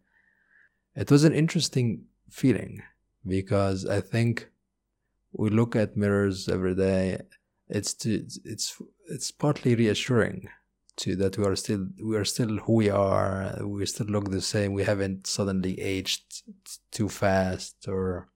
It 0.95 1.11
was 1.11 1.25
an 1.25 1.33
interesting 1.33 2.05
feeling 2.31 2.83
because 3.27 3.87
I 3.87 4.01
think 4.01 4.51
we 5.33 5.49
look 5.49 5.75
at 5.75 5.97
mirrors 5.97 6.49
every 6.49 6.75
day. 6.75 7.21
It's 7.69 7.95
to, 7.95 8.27
it's 8.45 8.83
it's 9.09 9.31
partly 9.31 9.75
reassuring 9.75 10.49
to 10.97 11.17
that 11.17 11.37
we 11.39 11.45
are 11.45 11.57
still 11.57 11.87
we 12.03 12.17
are 12.17 12.25
still 12.25 12.59
who 12.59 12.75
we 12.75 12.91
are. 12.91 13.59
We 13.65 13.87
still 13.87 14.07
look 14.07 14.31
the 14.31 14.41
same. 14.41 14.73
We 14.73 14.85
haven't 14.85 15.27
suddenly 15.27 15.81
aged 15.81 16.43
too 16.91 17.09
fast, 17.09 17.89
or 17.89 18.29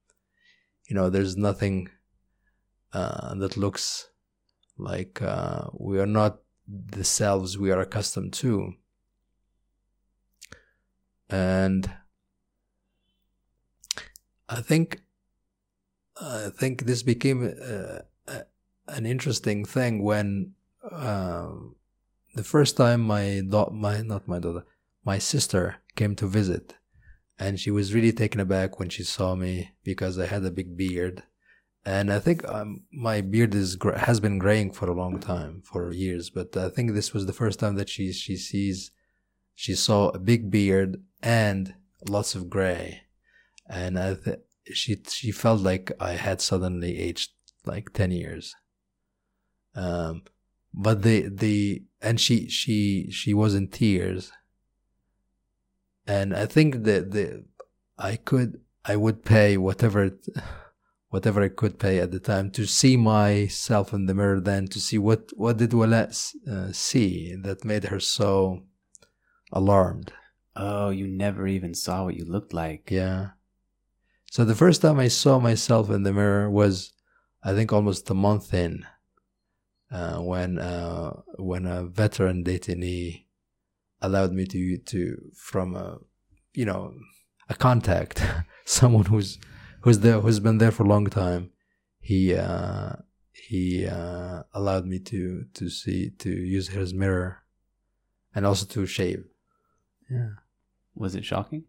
you 0.87 0.95
know, 0.95 1.09
there's 1.09 1.37
nothing 1.37 1.89
uh, 2.93 3.35
that 3.35 3.57
looks 3.57 4.09
like 4.77 5.21
uh, 5.21 5.67
we 5.73 5.99
are 5.99 6.05
not 6.05 6.39
the 6.67 7.03
selves 7.03 7.57
we 7.57 7.71
are 7.71 7.81
accustomed 7.81 8.33
to. 8.33 8.73
And 11.29 11.91
I 14.47 14.61
think 14.61 15.01
I 16.19 16.49
think 16.49 16.85
this 16.85 17.03
became 17.03 17.53
uh, 17.63 17.99
an 18.87 19.05
interesting 19.05 19.65
thing 19.65 20.03
when 20.03 20.53
uh, 20.91 21.51
the 22.39 22.45
first 22.45 22.77
time 22.77 23.01
my 23.01 23.41
daughter, 23.53 23.71
my 23.71 24.01
not 24.01 24.25
my 24.25 24.39
daughter, 24.39 24.63
my 25.03 25.17
sister 25.17 25.63
came 25.97 26.15
to 26.15 26.25
visit, 26.25 26.75
and 27.37 27.59
she 27.59 27.69
was 27.69 27.93
really 27.93 28.13
taken 28.13 28.39
aback 28.39 28.79
when 28.79 28.89
she 28.89 29.03
saw 29.03 29.35
me 29.35 29.71
because 29.83 30.17
I 30.17 30.25
had 30.25 30.45
a 30.45 30.57
big 30.59 30.77
beard, 30.77 31.23
and 31.83 32.05
I 32.17 32.19
think 32.19 32.47
um, 32.47 32.83
my 32.93 33.19
beard 33.19 33.53
is 33.53 33.77
has 34.07 34.21
been 34.21 34.39
graying 34.39 34.71
for 34.71 34.87
a 34.89 34.99
long 35.01 35.19
time, 35.19 35.63
for 35.65 35.91
years. 35.91 36.29
But 36.29 36.55
I 36.55 36.69
think 36.69 36.93
this 36.93 37.13
was 37.13 37.25
the 37.25 37.39
first 37.41 37.59
time 37.59 37.75
that 37.75 37.89
she 37.89 38.13
she 38.13 38.37
sees, 38.37 38.91
she 39.53 39.75
saw 39.75 40.01
a 40.07 40.19
big 40.31 40.49
beard 40.49 41.03
and 41.21 41.75
lots 42.07 42.35
of 42.35 42.49
gray, 42.49 43.01
and 43.67 43.99
I 43.99 44.15
she 44.81 44.91
she 45.09 45.31
felt 45.43 45.59
like 45.59 45.91
I 45.99 46.13
had 46.13 46.39
suddenly 46.39 46.97
aged 47.07 47.31
like 47.65 47.91
ten 47.91 48.11
years. 48.11 48.55
Um, 49.75 50.23
but 50.73 51.01
the 51.01 51.27
the 51.27 51.83
and 52.01 52.19
she 52.19 52.47
she 52.49 53.09
she 53.11 53.33
was 53.33 53.55
in 53.55 53.67
tears, 53.67 54.31
and 56.07 56.35
I 56.35 56.45
think 56.45 56.83
that 56.83 57.11
the 57.11 57.45
I 57.97 58.15
could 58.15 58.61
I 58.85 58.95
would 58.95 59.23
pay 59.23 59.57
whatever 59.57 60.11
whatever 61.09 61.41
I 61.41 61.49
could 61.49 61.79
pay 61.79 61.99
at 61.99 62.11
the 62.11 62.19
time 62.19 62.51
to 62.51 62.65
see 62.65 62.95
myself 62.95 63.93
in 63.93 64.05
the 64.05 64.13
mirror 64.13 64.39
then 64.39 64.67
to 64.67 64.79
see 64.79 64.97
what 64.97 65.31
what 65.35 65.57
did 65.57 65.73
Wala 65.73 66.09
uh, 66.49 66.71
see 66.71 67.35
that 67.35 67.65
made 67.65 67.85
her 67.85 67.99
so 67.99 68.63
alarmed. 69.51 70.13
Oh, 70.55 70.89
you 70.89 71.07
never 71.07 71.47
even 71.47 71.73
saw 71.73 72.05
what 72.05 72.15
you 72.15 72.25
looked 72.25 72.53
like. 72.53 72.91
Yeah. 72.91 73.29
So 74.31 74.45
the 74.45 74.55
first 74.55 74.81
time 74.81 74.99
I 74.99 75.07
saw 75.07 75.39
myself 75.39 75.89
in 75.89 76.03
the 76.03 76.13
mirror 76.13 76.49
was, 76.49 76.93
I 77.43 77.53
think, 77.53 77.73
almost 77.73 78.09
a 78.09 78.13
month 78.13 78.53
in, 78.53 78.85
when 79.91 80.59
uh, 80.59 81.11
when 81.37 81.65
a 81.65 81.83
veteran 81.83 82.43
detainee 82.43 83.25
allowed 84.01 84.31
me 84.31 84.45
to 84.45 84.77
to 84.77 85.31
from 85.35 85.75
a 85.75 85.97
you 86.53 86.65
know 86.65 86.93
a 87.49 87.55
contact, 87.55 88.23
someone 88.65 89.05
who's 89.05 89.39
who's 89.81 89.99
there 89.99 90.19
who's 90.19 90.39
been 90.39 90.57
there 90.57 90.71
for 90.71 90.83
a 90.83 90.87
long 90.89 91.07
time. 91.07 91.51
He 91.99 92.35
uh, 92.35 92.93
he 93.31 93.87
uh, 93.87 94.43
allowed 94.53 94.85
me 94.85 94.99
to 94.99 95.45
to 95.53 95.69
see 95.69 96.11
to 96.19 96.29
use 96.29 96.69
his 96.69 96.93
mirror, 96.93 97.43
and 98.33 98.45
also 98.45 98.65
to 98.67 98.85
shave. 98.85 99.25
Yeah. 100.09 100.29
Was 100.95 101.15
it 101.15 101.25
shocking? 101.25 101.63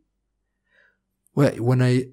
Well, 1.34 1.52
when 1.52 1.82
I 1.82 2.06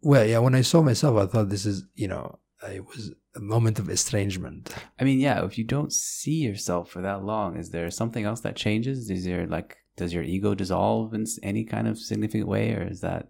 well, 0.00 0.24
yeah, 0.24 0.38
when 0.38 0.54
I 0.54 0.62
saw 0.62 0.82
myself, 0.82 1.16
I 1.16 1.26
thought 1.26 1.48
this 1.48 1.66
is, 1.66 1.84
you 1.94 2.08
know, 2.08 2.38
it 2.62 2.86
was 2.86 3.12
moment 3.40 3.78
of 3.78 3.88
estrangement. 3.88 4.74
I 5.00 5.04
mean, 5.04 5.20
yeah, 5.20 5.44
if 5.44 5.58
you 5.58 5.64
don't 5.64 5.92
see 5.92 6.36
yourself 6.36 6.90
for 6.90 7.02
that 7.02 7.24
long, 7.24 7.56
is 7.56 7.70
there 7.70 7.90
something 7.90 8.24
else 8.24 8.40
that 8.40 8.56
changes? 8.56 9.10
Is 9.10 9.24
there 9.24 9.46
like, 9.46 9.76
does 9.96 10.12
your 10.12 10.22
ego 10.22 10.54
dissolve 10.54 11.14
in 11.14 11.24
any 11.42 11.64
kind 11.64 11.88
of 11.88 11.98
significant 11.98 12.48
way, 12.48 12.72
or 12.72 12.82
is 12.82 13.00
that? 13.00 13.28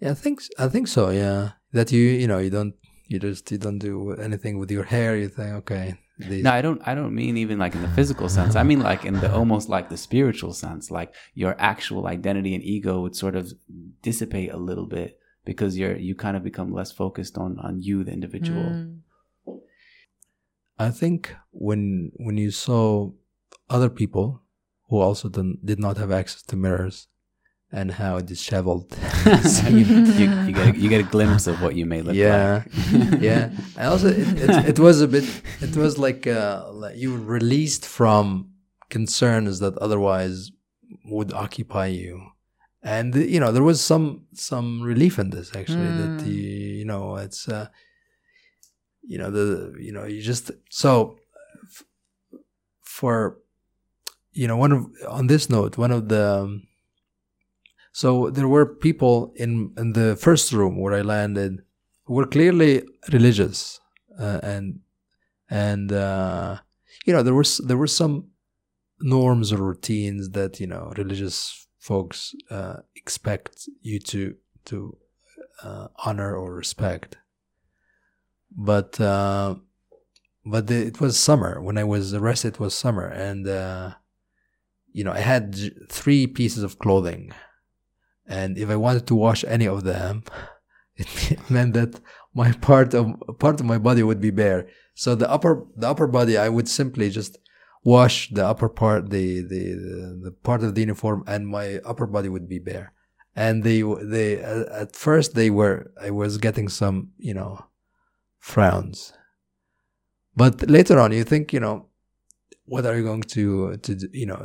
Yeah, 0.00 0.10
I 0.10 0.14
think 0.14 0.42
I 0.58 0.68
think 0.68 0.88
so. 0.88 1.10
Yeah, 1.10 1.52
that 1.72 1.92
you 1.92 2.00
you 2.00 2.26
know 2.26 2.38
you 2.38 2.50
don't 2.50 2.74
you 3.06 3.18
just 3.18 3.50
you 3.50 3.58
don't 3.58 3.78
do 3.78 4.12
anything 4.12 4.58
with 4.58 4.70
your 4.70 4.84
hair. 4.84 5.16
You 5.16 5.28
think 5.28 5.54
okay. 5.54 5.98
These... 6.18 6.44
No, 6.44 6.52
I 6.52 6.62
don't. 6.62 6.80
I 6.86 6.94
don't 6.94 7.14
mean 7.14 7.36
even 7.36 7.58
like 7.58 7.74
in 7.74 7.82
the 7.82 7.88
physical 7.88 8.28
sense. 8.28 8.54
I 8.54 8.62
mean 8.62 8.80
like 8.80 9.04
in 9.04 9.20
the 9.20 9.34
almost 9.40 9.68
like 9.68 9.88
the 9.88 9.96
spiritual 9.96 10.52
sense. 10.52 10.90
Like 10.90 11.14
your 11.34 11.56
actual 11.58 12.06
identity 12.06 12.54
and 12.54 12.62
ego 12.62 13.00
would 13.00 13.16
sort 13.16 13.34
of 13.34 13.52
dissipate 14.02 14.52
a 14.52 14.56
little 14.56 14.86
bit 14.86 15.18
because 15.44 15.76
you're 15.76 15.96
you 15.96 16.14
kind 16.14 16.36
of 16.36 16.44
become 16.44 16.72
less 16.72 16.92
focused 16.92 17.36
on 17.38 17.58
on 17.58 17.82
you 17.82 18.04
the 18.04 18.12
individual 18.12 18.62
mm. 18.62 18.98
I 20.78 20.90
think 20.90 21.34
when 21.50 22.12
when 22.16 22.36
you 22.36 22.50
saw 22.50 23.10
other 23.68 23.88
people 23.88 24.42
who 24.88 24.98
also 24.98 25.28
did 25.28 25.78
not 25.78 25.96
have 25.96 26.12
access 26.12 26.42
to 26.42 26.56
mirrors 26.56 27.08
and 27.72 27.92
how 27.92 28.20
disheveled 28.20 28.86
you, 29.70 29.78
you, 29.78 30.30
you, 30.46 30.52
get 30.52 30.74
a, 30.74 30.78
you 30.78 30.88
get 30.90 31.00
a 31.00 31.08
glimpse 31.10 31.46
of 31.46 31.62
what 31.62 31.74
you 31.74 31.86
may 31.86 32.02
look 32.02 32.14
yeah, 32.14 32.64
like. 32.92 33.20
Yeah. 33.20 33.50
And 33.78 33.88
also 33.88 34.08
it, 34.08 34.28
it, 34.38 34.68
it, 34.68 34.78
was 34.78 35.00
a 35.00 35.08
bit 35.08 35.24
it 35.62 35.74
was 35.74 35.96
like, 35.98 36.26
uh, 36.26 36.70
like 36.70 36.96
you 36.96 37.12
were 37.12 37.18
released 37.38 37.86
from 37.86 38.50
concerns 38.90 39.60
that 39.60 39.76
otherwise 39.78 40.50
would 41.06 41.32
occupy 41.32 41.86
you. 41.86 42.28
And 42.82 43.14
you 43.14 43.40
know 43.40 43.52
there 43.52 43.62
was 43.62 43.80
some 43.80 44.26
some 44.34 44.82
relief 44.82 45.18
in 45.18 45.30
this 45.30 45.54
actually 45.54 45.86
mm. 45.86 46.18
that 46.18 46.26
you, 46.26 46.34
you 46.80 46.84
know 46.84 47.16
it's 47.16 47.48
uh 47.48 47.68
you 49.02 49.18
know 49.18 49.30
the 49.30 49.74
you 49.78 49.92
know 49.92 50.04
you 50.04 50.22
just 50.22 50.50
so 50.70 51.18
f- 51.64 51.84
for 52.82 53.38
you 54.32 54.46
know 54.46 54.56
one 54.56 54.72
of 54.72 54.86
on 55.08 55.26
this 55.26 55.48
note 55.50 55.76
one 55.78 55.90
of 55.90 56.08
the 56.08 56.40
um, 56.42 56.62
so 57.92 58.30
there 58.30 58.48
were 58.48 58.66
people 58.66 59.32
in 59.36 59.72
in 59.76 59.92
the 59.92 60.16
first 60.16 60.52
room 60.52 60.78
where 60.80 60.94
I 60.94 61.02
landed 61.02 61.62
who 62.04 62.14
were 62.14 62.26
clearly 62.26 62.82
religious 63.12 63.80
uh, 64.18 64.40
and 64.42 64.80
and 65.50 65.92
uh 65.92 66.58
you 67.06 67.12
know 67.12 67.22
there 67.22 67.34
was 67.34 67.58
there 67.58 67.76
were 67.76 67.86
some 68.02 68.28
norms 69.00 69.52
or 69.52 69.58
routines 69.58 70.30
that 70.30 70.60
you 70.60 70.66
know 70.66 70.92
religious 70.96 71.66
folks 71.78 72.34
uh, 72.50 72.76
expect 72.94 73.68
you 73.80 73.98
to 73.98 74.36
to 74.64 74.96
uh, 75.62 75.88
honor 76.04 76.36
or 76.36 76.54
respect. 76.54 77.16
But 78.56 79.00
uh, 79.00 79.56
but 80.44 80.66
the, 80.66 80.86
it 80.86 81.00
was 81.00 81.18
summer 81.18 81.60
when 81.60 81.78
I 81.78 81.84
was 81.84 82.14
arrested. 82.14 82.54
It 82.54 82.60
was 82.60 82.74
summer, 82.74 83.06
and 83.06 83.46
uh, 83.46 83.94
you 84.92 85.04
know 85.04 85.12
I 85.12 85.20
had 85.20 85.56
three 85.88 86.26
pieces 86.26 86.62
of 86.62 86.78
clothing, 86.78 87.32
and 88.26 88.58
if 88.58 88.68
I 88.68 88.76
wanted 88.76 89.06
to 89.08 89.14
wash 89.14 89.44
any 89.44 89.66
of 89.66 89.84
them, 89.84 90.24
it 90.96 91.38
meant 91.50 91.74
that 91.74 92.00
my 92.34 92.52
part 92.52 92.94
of 92.94 93.14
part 93.38 93.60
of 93.60 93.66
my 93.66 93.78
body 93.78 94.02
would 94.02 94.20
be 94.20 94.30
bare. 94.30 94.68
So 94.94 95.14
the 95.14 95.30
upper 95.30 95.66
the 95.76 95.88
upper 95.88 96.06
body, 96.06 96.36
I 96.36 96.48
would 96.48 96.68
simply 96.68 97.10
just 97.10 97.38
wash 97.84 98.28
the 98.30 98.46
upper 98.46 98.68
part, 98.68 99.10
the 99.10 99.40
the 99.40 100.20
the 100.24 100.32
part 100.42 100.62
of 100.62 100.74
the 100.74 100.80
uniform, 100.80 101.24
and 101.26 101.48
my 101.48 101.78
upper 101.84 102.06
body 102.06 102.28
would 102.28 102.48
be 102.48 102.58
bare. 102.58 102.92
And 103.34 103.64
they 103.64 103.82
they 103.82 104.36
at 104.42 104.94
first 104.94 105.34
they 105.34 105.50
were 105.50 105.90
I 106.00 106.10
was 106.10 106.36
getting 106.38 106.68
some 106.68 107.12
you 107.18 107.32
know 107.32 107.64
frowns, 108.42 109.12
but 110.36 110.68
later 110.68 110.98
on 110.98 111.12
you 111.12 111.24
think 111.24 111.52
you 111.52 111.60
know 111.60 111.86
what 112.64 112.84
are 112.86 112.96
you 112.96 113.04
going 113.04 113.22
to 113.22 113.76
to 113.78 113.94
do? 113.94 114.08
you 114.12 114.26
know 114.26 114.40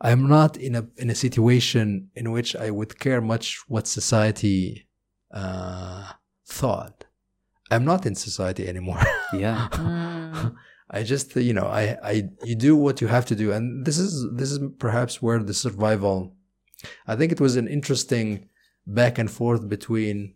I'm 0.00 0.28
not 0.28 0.56
in 0.56 0.74
a 0.74 0.86
in 0.96 1.08
a 1.10 1.14
situation 1.14 2.10
in 2.14 2.32
which 2.32 2.56
I 2.56 2.70
would 2.70 2.98
care 2.98 3.20
much 3.20 3.46
what 3.68 3.86
society 3.86 4.88
uh, 5.32 6.12
thought. 6.46 7.04
I'm 7.70 7.84
not 7.84 8.06
in 8.06 8.14
society 8.14 8.68
anymore. 8.68 9.02
Yeah. 9.32 9.68
Mm. 9.72 10.54
I 10.90 11.02
just 11.02 11.34
you 11.34 11.54
know 11.54 11.66
I 11.66 11.96
I 12.12 12.14
you 12.44 12.54
do 12.54 12.76
what 12.76 13.00
you 13.00 13.08
have 13.08 13.26
to 13.26 13.34
do, 13.34 13.50
and 13.50 13.84
this 13.86 13.98
is 13.98 14.12
this 14.32 14.50
is 14.52 14.60
perhaps 14.78 15.20
where 15.22 15.42
the 15.42 15.54
survival. 15.54 16.36
I 17.06 17.16
think 17.16 17.32
it 17.32 17.40
was 17.40 17.56
an 17.56 17.66
interesting 17.66 18.48
back 18.86 19.18
and 19.18 19.30
forth 19.30 19.68
between. 19.68 20.34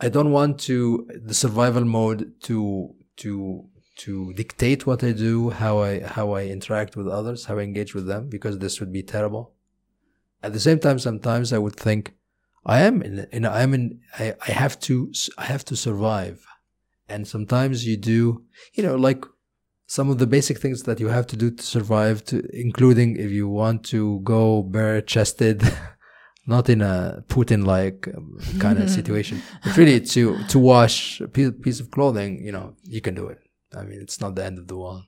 I 0.00 0.08
don't 0.08 0.32
want 0.32 0.58
to 0.60 1.08
the 1.24 1.34
survival 1.34 1.84
mode 1.84 2.32
to 2.42 2.94
to 3.18 3.64
to 3.96 4.32
dictate 4.34 4.86
what 4.86 5.04
I 5.04 5.12
do, 5.12 5.50
how 5.50 5.78
I 5.78 6.00
how 6.00 6.32
I 6.32 6.46
interact 6.46 6.96
with 6.96 7.08
others, 7.08 7.44
how 7.44 7.58
I 7.58 7.62
engage 7.62 7.94
with 7.94 8.06
them, 8.06 8.28
because 8.28 8.58
this 8.58 8.80
would 8.80 8.92
be 8.92 9.02
terrible. 9.02 9.52
At 10.42 10.52
the 10.52 10.60
same 10.60 10.78
time, 10.78 10.98
sometimes 10.98 11.52
I 11.52 11.58
would 11.58 11.76
think, 11.76 12.12
I 12.66 12.80
am 12.82 13.02
in, 13.02 13.26
in 13.32 13.46
I 13.46 13.62
am 13.62 13.72
in, 13.72 14.00
I, 14.18 14.34
I 14.46 14.52
have 14.52 14.78
to 14.80 15.12
I 15.38 15.44
have 15.44 15.64
to 15.66 15.76
survive, 15.76 16.44
and 17.08 17.26
sometimes 17.26 17.86
you 17.86 17.96
do, 17.96 18.44
you 18.74 18.82
know, 18.82 18.96
like 18.96 19.24
some 19.86 20.10
of 20.10 20.18
the 20.18 20.26
basic 20.26 20.58
things 20.58 20.82
that 20.84 20.98
you 20.98 21.08
have 21.08 21.26
to 21.28 21.36
do 21.36 21.50
to 21.50 21.62
survive, 21.62 22.24
to 22.24 22.42
including 22.52 23.16
if 23.16 23.30
you 23.30 23.48
want 23.48 23.84
to 23.84 24.20
go 24.20 24.62
bare 24.62 25.00
chested. 25.00 25.62
Not 26.46 26.68
in 26.68 26.82
a 26.82 27.24
Putin-like 27.28 28.08
um, 28.14 28.38
kind 28.58 28.78
of 28.78 28.90
situation, 28.98 29.42
but 29.64 29.76
really 29.76 30.00
to 30.00 30.38
to 30.48 30.58
wash 30.58 31.20
a 31.20 31.28
piece, 31.28 31.52
piece 31.62 31.80
of 31.80 31.90
clothing, 31.90 32.44
you 32.44 32.52
know, 32.52 32.74
you 32.84 33.00
can 33.00 33.14
do 33.14 33.26
it. 33.28 33.38
I 33.74 33.82
mean, 33.82 34.00
it's 34.00 34.20
not 34.20 34.34
the 34.34 34.44
end 34.44 34.58
of 34.58 34.68
the 34.68 34.76
world. 34.76 35.04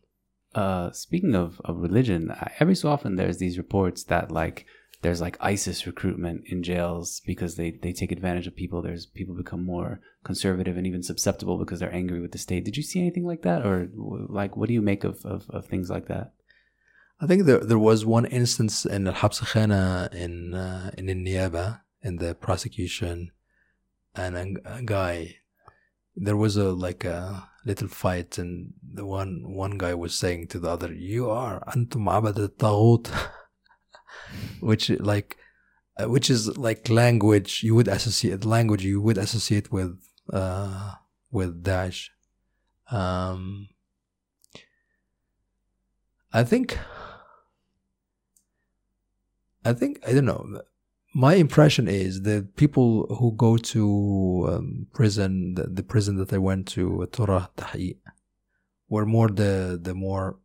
Uh, 0.55 0.91
speaking 0.93 1.35
of, 1.35 1.61
of 1.67 1.77
religion, 1.77 2.35
every 2.61 2.75
so 2.75 2.89
often 2.89 3.17
there's 3.17 3.37
these 3.37 3.59
reports 3.59 4.05
that 4.05 4.33
like 4.33 4.65
there's 5.03 5.21
like 5.21 5.37
ISIS 5.41 5.87
recruitment 5.87 6.45
in 6.47 6.63
jails 6.63 7.21
because 7.27 7.57
they, 7.57 7.71
they 7.71 7.93
take 7.93 8.11
advantage 8.11 8.47
of 8.47 8.57
people. 8.57 8.81
There's 8.81 9.07
people 9.07 9.35
become 9.35 9.65
more 9.65 10.01
conservative 10.25 10.77
and 10.77 10.87
even 10.87 11.03
susceptible 11.03 11.59
because 11.59 11.81
they're 11.81 11.95
angry 11.95 12.21
with 12.21 12.33
the 12.33 12.39
state. 12.39 12.65
Did 12.65 12.77
you 12.77 12.83
see 12.83 13.01
anything 13.01 13.27
like 13.27 13.43
that, 13.43 13.65
or 13.65 13.89
like 13.95 14.57
what 14.57 14.69
do 14.69 14.75
you 14.75 14.83
make 14.83 15.05
of, 15.05 15.25
of, 15.25 15.49
of 15.51 15.67
things 15.67 15.91
like 15.91 16.09
that? 16.09 16.33
I 17.21 17.27
think 17.27 17.45
there 17.45 17.61
there 17.61 17.79
was 17.79 18.05
one 18.05 18.27
instance 18.27 18.85
in 18.85 19.07
Al 19.07 19.15
Habs 19.15 20.15
in 20.15 20.55
uh, 20.55 20.91
in 20.99 21.07
Niyaba 21.07 21.81
in 22.03 22.17
the 22.17 22.35
prosecution, 22.35 23.33
and 24.15 24.37
a, 24.37 24.77
a 24.79 24.83
guy. 24.83 25.37
There 26.19 26.37
was 26.37 26.57
a 26.57 26.73
like 26.73 27.05
a 27.05 27.49
little 27.65 27.89
fight, 27.89 28.39
and 28.39 28.73
the 28.83 29.07
one 29.07 29.43
one 29.45 29.79
guy 29.79 29.95
was 29.95 30.15
saying 30.15 30.49
to 30.49 30.59
the 30.59 30.69
other, 30.69 30.93
"You 30.93 31.31
are 31.31 31.63
antum 31.67 32.07
abad 32.09 32.39
al 32.39 33.03
which 34.61 34.91
like 34.91 35.37
uh, 35.99 36.09
which 36.09 36.29
is 36.31 36.57
like 36.59 36.89
language 36.89 37.63
you 37.63 37.75
would 37.75 37.89
associate 37.89 38.45
language 38.45 38.85
you 38.85 39.01
would 39.01 39.19
associate 39.19 39.73
with 39.73 39.99
uh 40.33 40.95
with 41.31 41.65
Daesh. 41.65 42.09
Um, 42.91 43.69
I 46.33 46.45
think 46.45 46.79
I 49.67 49.73
think 49.73 50.01
I 50.07 50.13
don't 50.13 50.25
know. 50.25 50.63
My 51.15 51.35
impression 51.35 51.89
is 51.89 52.23
that 52.23 52.57
people 52.57 53.07
who 53.19 53.33
go 53.33 53.57
to 53.57 54.49
um, 54.51 54.87
prison, 54.93 55.55
the, 55.55 55.65
the 55.79 55.83
prison 55.83 56.17
that 56.19 56.33
I 56.33 56.39
went 56.39 56.69
to, 56.69 57.09
Tora 57.11 57.49
Tahi, 57.57 57.99
were 58.89 59.07
more 59.07 59.29
the 59.29 59.79
the 59.83 59.95
more 59.95 60.39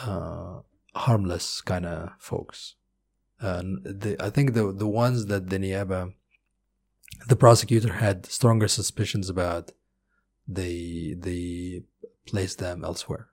uh, 0.00 0.60
harmless 0.94 1.60
kind 1.62 1.86
of 1.86 2.10
folks. 2.18 2.74
And 3.40 3.82
the, 3.84 4.16
I 4.20 4.30
think 4.30 4.54
the 4.54 4.72
the 4.72 4.88
ones 5.04 5.26
that 5.26 5.48
the 5.50 5.58
Niaba, 5.58 6.12
the 7.28 7.36
prosecutor 7.36 7.94
had 7.94 8.26
stronger 8.26 8.68
suspicions 8.68 9.28
about, 9.30 9.72
they 10.46 11.14
they 11.18 11.82
placed 12.26 12.58
them 12.58 12.84
elsewhere, 12.84 13.28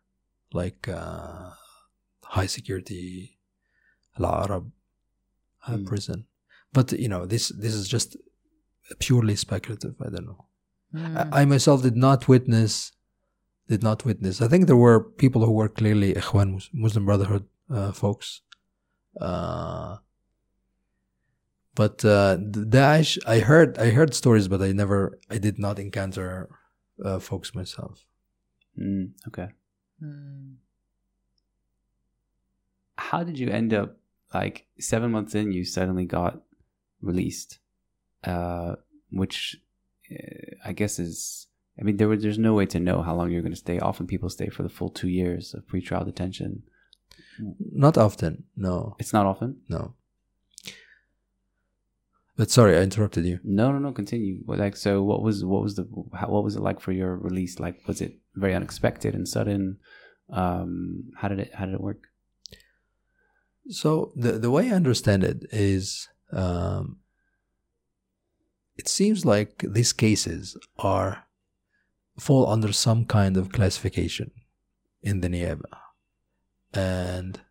like 0.54 0.88
uh, 0.88 1.52
high 2.24 2.46
security 2.58 3.40
Al 4.18 4.26
Aqrab 4.26 4.72
uh, 5.68 5.78
Mm. 5.78 5.86
prison. 5.86 6.26
But 6.74 6.92
you 6.94 7.10
know, 7.10 7.26
this 7.26 7.50
this 7.50 7.74
is 7.74 7.88
just 7.88 8.18
purely 9.00 9.36
speculative. 9.36 9.96
I 10.06 10.10
don't 10.10 10.26
know. 10.26 10.46
Mm. 10.94 11.34
I, 11.34 11.42
I 11.42 11.46
myself 11.46 11.82
did 11.84 11.96
not 11.96 12.28
witness, 12.28 12.92
did 13.68 13.82
not 13.84 14.06
witness. 14.06 14.42
I 14.42 14.48
think 14.48 14.68
there 14.68 14.76
were 14.88 15.00
people 15.24 15.46
who 15.46 15.52
were 15.54 15.70
clearly 15.70 16.14
Ikhwan 16.14 16.54
Mus- 16.54 16.70
Muslim 16.74 17.06
Brotherhood 17.06 17.46
uh, 17.70 17.92
folks. 17.92 18.42
Uh, 19.20 19.98
but 21.74 22.04
uh, 22.06 22.38
Daesh, 22.38 23.18
I 23.28 23.40
heard, 23.40 23.78
I 23.78 23.90
heard 23.90 24.14
stories, 24.14 24.48
but 24.48 24.62
I 24.62 24.72
never, 24.72 25.20
I 25.30 25.38
did 25.38 25.58
not 25.60 25.80
encounter 25.80 26.50
uh, 27.04 27.20
folks 27.20 27.54
myself. 27.56 28.06
Mm, 28.80 29.12
okay. 29.28 29.48
Mm. 30.04 30.56
How 32.98 33.24
did 33.24 33.38
you 33.40 33.50
end 33.50 33.74
up 33.74 33.98
like 34.40 34.58
seven 34.80 35.10
months 35.12 35.34
in? 35.36 35.52
You 35.52 35.64
suddenly 35.66 36.06
got 36.06 36.34
released, 37.02 37.60
uh, 38.24 38.76
which 39.12 39.40
uh, 40.12 40.70
I 40.70 40.72
guess 40.74 41.00
is. 41.00 41.48
I 41.80 41.84
mean, 41.84 41.98
there 41.98 42.08
were, 42.08 42.16
there's 42.16 42.40
no 42.50 42.54
way 42.54 42.66
to 42.68 42.80
know 42.80 43.02
how 43.02 43.14
long 43.16 43.28
you're 43.32 43.42
going 43.48 43.52
to 43.60 43.66
stay. 43.68 43.80
Often 43.80 44.08
people 44.08 44.30
stay 44.30 44.48
for 44.50 44.64
the 44.64 44.70
full 44.78 44.90
two 44.90 45.10
years 45.10 45.54
of 45.54 45.68
pretrial 45.68 46.06
detention. 46.06 46.64
Not 47.86 47.98
often, 47.98 48.44
no, 48.56 48.96
It's 48.98 49.12
not 49.12 49.26
often. 49.26 49.58
no. 49.68 49.94
But 52.38 52.52
sorry, 52.52 52.78
I 52.78 52.82
interrupted 52.82 53.26
you. 53.26 53.40
No, 53.44 53.72
no, 53.72 53.80
no. 53.80 53.92
Continue. 53.94 54.44
Like, 54.46 54.76
so 54.76 55.02
what 55.10 55.22
was 55.22 55.46
what 55.46 55.64
was 55.64 55.76
the 55.76 55.86
how, 56.20 56.28
what 56.28 56.44
was 56.44 56.56
it 56.58 56.62
like 56.62 56.82
for 56.82 56.92
your 56.92 57.16
release? 57.16 57.60
Like, 57.66 57.78
was 57.88 58.02
it 58.02 58.14
very 58.36 58.54
unexpected 58.54 59.16
and 59.16 59.26
sudden? 59.28 59.78
Um, 60.30 61.12
how 61.20 61.28
did 61.30 61.40
it 61.40 61.52
how 61.58 61.66
did 61.66 61.76
it 61.76 61.82
work? 61.90 62.02
So 63.70 64.12
the 64.16 64.34
the 64.34 64.52
way 64.52 64.70
I 64.70 64.76
understand 64.76 65.24
it 65.24 65.46
is, 65.52 66.08
um, 66.32 67.00
it 68.78 68.88
seems 68.88 69.26
like 69.26 69.64
these 69.68 69.94
cases 69.94 70.58
are 70.78 71.26
fall 72.20 72.48
under 72.48 72.72
some 72.72 73.06
kind 73.06 73.38
of 73.38 73.52
classification 73.52 74.32
in 75.02 75.22
the 75.22 75.30
Niaba, 75.30 75.78
and 76.74 77.42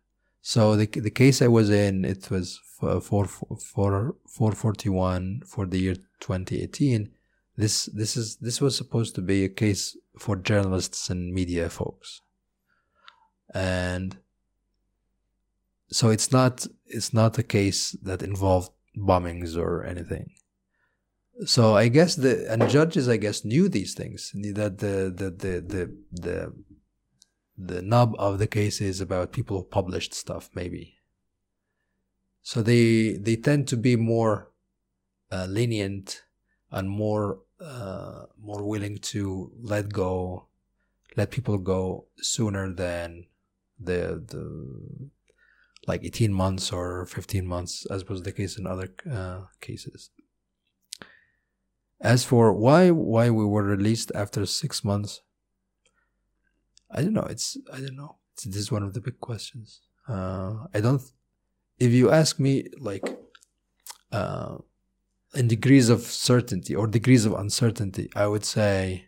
so 0.41 0.75
the 0.75 0.85
the 0.85 1.11
case 1.11 1.41
I 1.41 1.47
was 1.47 1.69
in 1.69 2.05
it 2.05 2.29
was 2.31 2.61
for 2.79 3.01
for 3.01 4.15
four 4.25 4.51
forty 4.53 4.89
one 4.89 5.41
for 5.45 5.65
the 5.65 5.79
year 5.79 5.95
twenty 6.21 6.61
eighteen. 6.61 7.11
This 7.57 7.85
this 7.85 8.15
is 8.15 8.37
this 8.37 8.61
was 8.61 8.77
supposed 8.77 9.15
to 9.15 9.21
be 9.21 9.43
a 9.43 9.49
case 9.49 9.97
for 10.17 10.35
journalists 10.35 11.09
and 11.09 11.33
media 11.33 11.69
folks, 11.69 12.21
and 13.53 14.17
so 15.89 16.09
it's 16.09 16.31
not 16.31 16.65
it's 16.87 17.13
not 17.13 17.37
a 17.37 17.43
case 17.43 17.91
that 18.01 18.21
involved 18.21 18.71
bombings 18.97 19.57
or 19.57 19.83
anything. 19.83 20.31
So 21.45 21.75
i 21.75 21.89
guess 21.89 22.15
the 22.15 22.49
and 22.49 22.69
judges 22.69 23.09
i 23.09 23.17
guess 23.17 23.43
knew 23.43 23.67
these 23.67 23.93
things 23.93 24.31
that 24.33 24.77
the 24.77 25.13
the 25.13 25.29
the 25.29 25.53
the 25.61 25.97
the, 26.11 26.53
the 27.57 27.81
nub 27.81 28.15
of 28.17 28.39
the 28.39 28.47
case 28.47 28.79
is 28.81 29.01
about 29.01 29.33
people 29.33 29.57
who 29.57 29.63
published 29.65 30.13
stuff 30.13 30.49
maybe. 30.53 30.95
So 32.41 32.61
they 32.61 33.13
they 33.13 33.35
tend 33.35 33.67
to 33.69 33.77
be 33.77 33.95
more 33.95 34.51
uh, 35.31 35.47
lenient 35.49 36.23
and 36.71 36.89
more 36.89 37.39
uh, 37.59 38.25
more 38.39 38.63
willing 38.63 38.97
to 38.99 39.51
let 39.61 39.91
go 39.91 40.47
let 41.17 41.31
people 41.31 41.57
go 41.57 42.05
sooner 42.17 42.71
than 42.73 43.25
the 43.79 44.23
the 44.25 45.09
like 45.87 46.03
18 46.03 46.33
months 46.33 46.71
or 46.71 47.05
15 47.05 47.45
months 47.45 47.85
as 47.89 48.07
was 48.07 48.23
the 48.23 48.31
case 48.31 48.57
in 48.57 48.65
other 48.67 48.89
uh, 49.11 49.41
cases. 49.61 50.09
As 52.01 52.23
for 52.23 52.53
why 52.53 52.91
why 52.91 53.29
we 53.29 53.45
were 53.45 53.63
released 53.63 54.11
after 54.13 54.45
six 54.45 54.83
months 54.83 55.21
i 56.91 57.01
don't 57.01 57.13
know. 57.13 57.27
It's 57.29 57.57
i 57.73 57.77
don't 57.77 57.95
know. 57.95 58.17
It's, 58.33 58.43
this 58.43 58.57
is 58.57 58.71
one 58.71 58.83
of 58.83 58.93
the 58.93 59.01
big 59.01 59.19
questions. 59.19 59.81
Uh, 60.07 60.65
i 60.73 60.79
don't 60.79 61.01
if 61.79 61.91
you 61.91 62.11
ask 62.11 62.39
me 62.39 62.67
like 62.79 63.07
uh, 64.11 64.57
in 65.33 65.47
degrees 65.47 65.89
of 65.89 66.01
certainty 66.01 66.73
or 66.75 66.85
degrees 66.87 67.25
of 67.25 67.33
uncertainty 67.33 68.09
i 68.15 68.27
would 68.27 68.45
say 68.45 69.07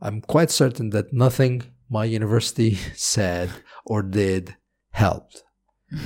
I'm 0.00 0.20
quite 0.20 0.50
certain 0.50 0.90
that 0.90 1.12
nothing 1.12 1.62
my 1.88 2.04
university 2.04 2.74
said 2.94 3.50
or 3.84 4.02
did 4.02 4.56
helped. 4.90 5.42
Do 5.90 5.98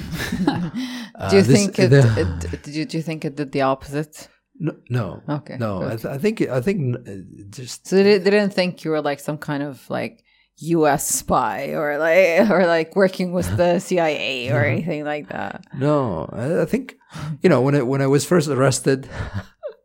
Uh, 1.15 1.31
you 1.33 1.43
this- 1.43 1.47
think 1.47 1.79
it, 1.79 1.93
it 1.93 2.63
do, 2.63 2.71
you, 2.73 2.85
do 2.85 2.97
you 2.97 3.03
think 3.03 3.25
it 3.25 3.37
did 3.37 3.53
the 3.53 3.63
opposite? 3.63 4.29
No, 4.59 4.77
no, 4.91 5.23
Okay. 5.29 5.57
no. 5.59 5.83
I, 5.83 5.97
th- 5.97 6.05
I 6.17 6.19
think 6.19 6.43
I 6.43 6.61
think 6.61 6.97
uh, 7.09 7.13
just 7.49 7.87
So 7.89 7.97
they, 7.97 8.19
they 8.19 8.31
didn't 8.31 8.53
think 8.53 8.85
you 8.85 8.91
were 8.91 9.01
like 9.01 9.19
some 9.21 9.39
kind 9.39 9.63
of 9.63 9.89
like 9.89 10.23
U.S. 10.59 11.09
spy 11.09 11.73
or 11.75 11.97
like 11.97 12.51
or 12.55 12.67
like 12.67 12.95
working 12.95 13.33
with 13.33 13.49
the 13.57 13.79
CIA 13.87 14.51
or 14.53 14.63
anything 14.63 15.05
like 15.05 15.29
that. 15.31 15.65
no. 15.79 16.29
I, 16.31 16.61
I 16.63 16.65
think 16.67 16.97
you 17.43 17.49
know 17.49 17.63
when 17.63 17.75
I 17.75 17.83
when 17.83 18.03
I 18.03 18.07
was 18.07 18.27
first 18.27 18.49
arrested, 18.49 19.09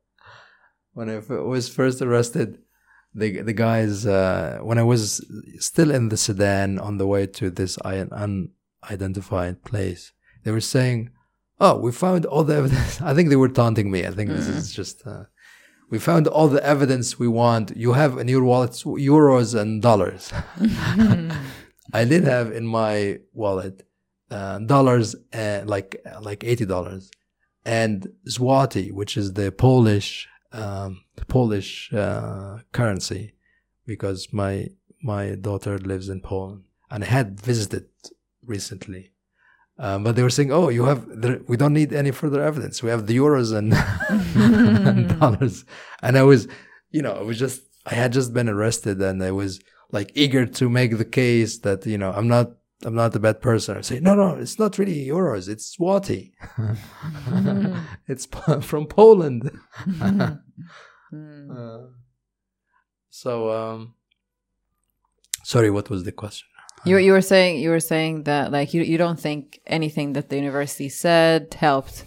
when 0.94 1.10
I 1.10 1.16
f- 1.18 1.30
was 1.30 1.70
first 1.70 2.02
arrested, 2.02 2.60
the 3.14 3.42
the 3.42 3.54
guys 3.54 4.06
uh, 4.06 4.60
when 4.62 4.78
I 4.78 4.84
was 4.84 5.26
still 5.60 5.92
in 5.92 6.10
the 6.10 6.18
sedan 6.18 6.80
on 6.80 6.98
the 6.98 7.08
way 7.08 7.28
to 7.28 7.50
this 7.50 7.78
un- 7.86 8.50
unidentified 8.90 9.64
place, 9.64 10.12
they 10.44 10.52
were 10.52 10.62
saying, 10.62 11.10
"Oh, 11.60 11.78
we 11.80 11.92
found 11.92 12.26
all 12.26 12.44
the 12.44 12.56
evidence." 12.56 13.02
I 13.10 13.14
think 13.14 13.30
they 13.30 13.36
were 13.36 13.50
taunting 13.50 13.92
me. 13.92 14.06
I 14.06 14.12
think 14.12 14.30
this 14.30 14.48
is 14.48 14.74
just. 14.74 15.06
Uh, 15.06 15.26
we 15.90 16.00
found 16.00 16.28
all 16.28 16.48
the 16.48 16.66
evidence 16.66 17.20
we 17.20 17.28
want. 17.28 17.76
You 17.78 17.94
have 17.94 18.18
in 18.18 18.28
your 18.28 18.44
wallets 18.44 18.84
euros 18.84 19.60
and 19.60 19.82
dollars. 19.82 20.34
I 21.94 22.06
did 22.06 22.24
have 22.24 22.52
in 22.52 22.66
my 22.66 23.20
wallet 23.34 23.88
uh, 24.32 24.60
dollars 24.60 25.16
and 25.32 25.70
like 25.70 26.02
like 26.22 26.44
eighty 26.44 26.66
dollars 26.66 27.12
and 27.66 28.08
zloty, 28.28 28.92
which 28.92 29.16
is 29.18 29.34
the 29.34 29.52
Polish 29.52 30.28
um, 30.52 31.04
Polish 31.28 31.94
uh, 31.94 32.60
currency, 32.72 33.34
because 33.86 34.34
my 34.34 34.70
my 35.04 35.36
daughter 35.36 35.78
lives 35.78 36.10
in 36.10 36.22
Poland 36.22 36.64
and 36.90 37.04
I 37.04 37.08
had 37.08 37.40
visited 37.40 37.88
recently. 38.48 39.12
Um, 39.78 40.04
but 40.04 40.16
they 40.16 40.24
were 40.24 40.30
saying, 40.30 40.52
"Oh, 40.52 40.70
you 40.70 40.86
have. 40.86 41.06
There, 41.08 41.42
we 41.48 41.58
don't 41.58 41.74
need 41.74 41.92
any 41.92 42.12
further 42.12 42.42
evidence. 42.42 42.82
We 42.82 42.90
have 42.90 43.08
the 43.08 43.18
euros 43.18 43.54
and, 43.54 43.74
and 44.90 45.20
dollars." 45.20 45.66
And 46.02 46.18
I 46.18 46.24
was, 46.24 46.48
you 46.92 47.02
know, 47.02 47.14
I 47.14 47.22
was 47.22 47.38
just. 47.38 47.62
I 47.86 47.94
had 47.94 48.14
just 48.14 48.34
been 48.34 48.50
arrested, 48.50 49.02
and 49.02 49.22
I 49.22 49.32
was 49.32 49.60
like 49.92 50.12
eager 50.16 50.46
to 50.46 50.70
make 50.70 50.98
the 50.98 51.06
case 51.06 51.60
that 51.60 51.86
you 51.86 51.98
know 51.98 52.12
I'm 52.12 52.28
not. 52.28 52.52
I'm 52.84 52.96
not 52.96 53.16
a 53.16 53.20
bad 53.20 53.42
person. 53.42 53.78
I 53.78 53.82
say, 53.82 54.00
no, 54.00 54.16
no, 54.16 54.36
it's 54.36 54.60
not 54.60 54.78
really 54.78 55.08
euros. 55.08 55.48
It's 55.48 55.76
zloty. 55.76 56.34
it's 58.08 58.28
po- 58.28 58.60
from 58.62 58.86
Poland. 58.86 59.50
Uh, 60.02 61.78
so, 63.10 63.50
um, 63.50 63.96
sorry, 65.44 65.72
what 65.72 65.90
was 65.90 66.04
the 66.04 66.12
question? 66.12 66.48
You 66.86 66.98
you 66.98 67.12
were 67.12 67.22
saying 67.22 67.60
you 67.60 67.70
were 67.70 67.80
saying 67.80 68.24
that 68.24 68.52
like 68.52 68.74
you 68.74 68.82
you 68.84 68.98
don't 68.98 69.20
think 69.20 69.60
anything 69.66 70.14
that 70.14 70.30
the 70.30 70.36
university 70.36 70.90
said 70.90 71.54
helped. 71.56 72.06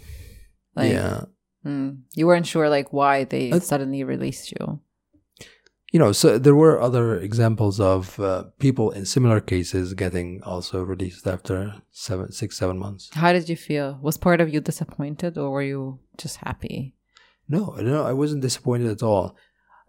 Like, 0.77 0.93
yeah. 0.93 1.23
mm, 1.67 1.99
you 2.15 2.27
weren't 2.27 2.47
sure 2.47 2.69
like 2.69 2.93
why 2.93 3.25
they 3.25 3.59
suddenly 3.59 4.05
released 4.05 4.53
you. 4.53 4.81
you 5.93 5.99
know, 5.99 6.13
so 6.13 6.39
there 6.39 6.55
were 6.55 6.81
other 6.81 7.19
examples 7.19 7.81
of 7.81 8.21
uh, 8.21 8.45
people 8.59 8.91
in 8.91 9.07
similar 9.07 9.41
cases 9.41 9.95
getting 9.95 10.43
also 10.43 10.83
released 10.83 11.27
after 11.27 11.75
seven, 11.91 12.31
six, 12.31 12.59
seven 12.59 12.79
months. 12.79 13.11
How 13.15 13.33
did 13.33 13.49
you 13.49 13.57
feel? 13.57 13.99
Was 14.03 14.19
part 14.19 14.41
of 14.41 14.53
you 14.53 14.61
disappointed 14.61 15.39
or 15.39 15.51
were 15.51 15.63
you 15.63 15.99
just 16.19 16.37
happy? 16.37 16.95
No, 17.49 17.75
no, 17.81 18.05
I 18.05 18.13
wasn't 18.13 18.43
disappointed 18.43 18.91
at 18.91 19.03
all. 19.03 19.35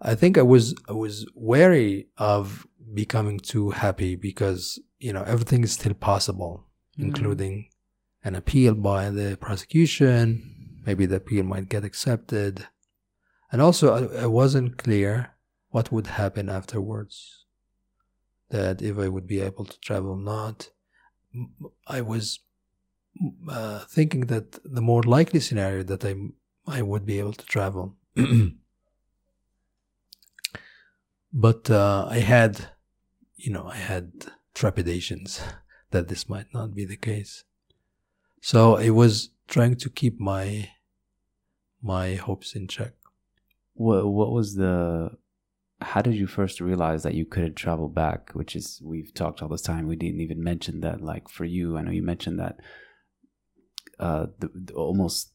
I 0.01 0.15
think 0.15 0.37
I 0.37 0.41
was, 0.43 0.73
I 0.87 0.93
was 0.93 1.25
wary 1.35 2.07
of 2.17 2.65
becoming 2.93 3.39
too 3.39 3.71
happy 3.71 4.15
because 4.15 4.79
you 4.99 5.13
know 5.13 5.23
everything 5.23 5.63
is 5.63 5.73
still 5.73 5.93
possible, 5.93 6.65
Mm. 6.97 7.03
including 7.05 7.69
an 8.23 8.35
appeal 8.35 8.73
by 8.75 9.09
the 9.09 9.37
prosecution. 9.39 10.81
Maybe 10.85 11.05
the 11.05 11.17
appeal 11.17 11.43
might 11.43 11.69
get 11.69 11.83
accepted, 11.83 12.67
and 13.51 13.61
also 13.61 13.85
I, 13.93 14.23
I 14.23 14.25
wasn't 14.25 14.77
clear 14.77 15.35
what 15.69 15.91
would 15.91 16.07
happen 16.07 16.49
afterwards. 16.49 17.45
That 18.49 18.81
if 18.81 18.97
I 18.97 19.07
would 19.07 19.27
be 19.27 19.39
able 19.41 19.65
to 19.65 19.79
travel 19.79 20.11
or 20.11 20.17
not. 20.17 20.71
I 21.85 22.01
was 22.01 22.39
uh, 23.47 23.79
thinking 23.95 24.21
that 24.27 24.57
the 24.63 24.81
more 24.81 25.03
likely 25.03 25.39
scenario 25.39 25.83
that 25.83 26.03
I 26.03 26.15
I 26.65 26.81
would 26.81 27.05
be 27.05 27.19
able 27.19 27.33
to 27.33 27.45
travel. 27.45 27.95
but 31.33 31.69
uh, 31.69 32.07
I 32.09 32.19
had, 32.19 32.69
you 33.39 33.51
know, 33.51 33.67
I 33.67 33.77
had 33.77 34.11
trepidations 34.53 35.41
that 35.91 36.07
this 36.07 36.29
might 36.29 36.53
not 36.53 36.75
be 36.75 36.85
the 36.85 36.97
case. 36.97 37.43
So 38.41 38.77
I 38.77 38.89
was 38.89 39.29
trying 39.47 39.75
to 39.77 39.89
keep 39.89 40.19
my 40.19 40.69
my 41.81 42.15
hopes 42.15 42.55
in 42.55 42.67
check. 42.67 42.93
What 43.73 44.07
what 44.07 44.31
was 44.31 44.55
the 44.55 45.11
how 45.81 46.01
did 46.01 46.15
you 46.15 46.27
first 46.27 46.59
realize 46.59 47.03
that 47.03 47.13
you 47.13 47.25
couldn't 47.25 47.55
travel 47.55 47.87
back? 47.87 48.31
Which 48.33 48.55
is 48.55 48.81
we've 48.83 49.13
talked 49.13 49.41
all 49.41 49.49
this 49.49 49.61
time. 49.61 49.87
We 49.87 49.95
didn't 49.95 50.21
even 50.21 50.43
mention 50.43 50.81
that. 50.81 51.01
Like 51.01 51.29
for 51.29 51.45
you, 51.45 51.77
I 51.77 51.81
know 51.81 51.91
you 51.91 52.03
mentioned 52.03 52.39
that 52.39 52.59
uh, 53.99 54.27
the, 54.39 54.49
the 54.53 54.73
almost 54.73 55.28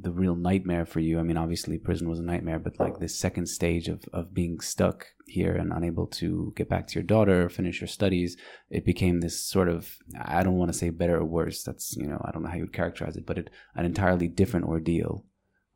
the 0.00 0.12
real 0.12 0.34
nightmare 0.34 0.86
for 0.86 1.00
you. 1.00 1.18
I 1.18 1.22
mean, 1.22 1.36
obviously 1.36 1.78
prison 1.78 2.08
was 2.08 2.18
a 2.18 2.24
nightmare, 2.24 2.58
but 2.58 2.78
like 2.80 2.98
this 2.98 3.18
second 3.18 3.46
stage 3.46 3.88
of 3.88 4.04
of 4.12 4.34
being 4.34 4.60
stuck 4.60 5.06
here 5.26 5.54
and 5.54 5.72
unable 5.72 6.06
to 6.06 6.52
get 6.56 6.68
back 6.68 6.86
to 6.88 6.94
your 6.94 7.04
daughter, 7.04 7.48
finish 7.48 7.80
your 7.80 7.88
studies, 7.88 8.36
it 8.70 8.84
became 8.84 9.20
this 9.20 9.44
sort 9.44 9.68
of 9.68 9.96
I 10.20 10.42
don't 10.42 10.58
want 10.58 10.72
to 10.72 10.78
say 10.78 10.90
better 10.90 11.16
or 11.16 11.24
worse. 11.24 11.62
That's 11.62 11.96
you 11.96 12.06
know 12.06 12.20
I 12.24 12.30
don't 12.30 12.42
know 12.42 12.50
how 12.50 12.56
you 12.56 12.64
would 12.64 12.72
characterize 12.72 13.16
it, 13.16 13.26
but 13.26 13.38
it 13.38 13.50
an 13.74 13.84
entirely 13.84 14.28
different 14.28 14.66
ordeal 14.66 15.24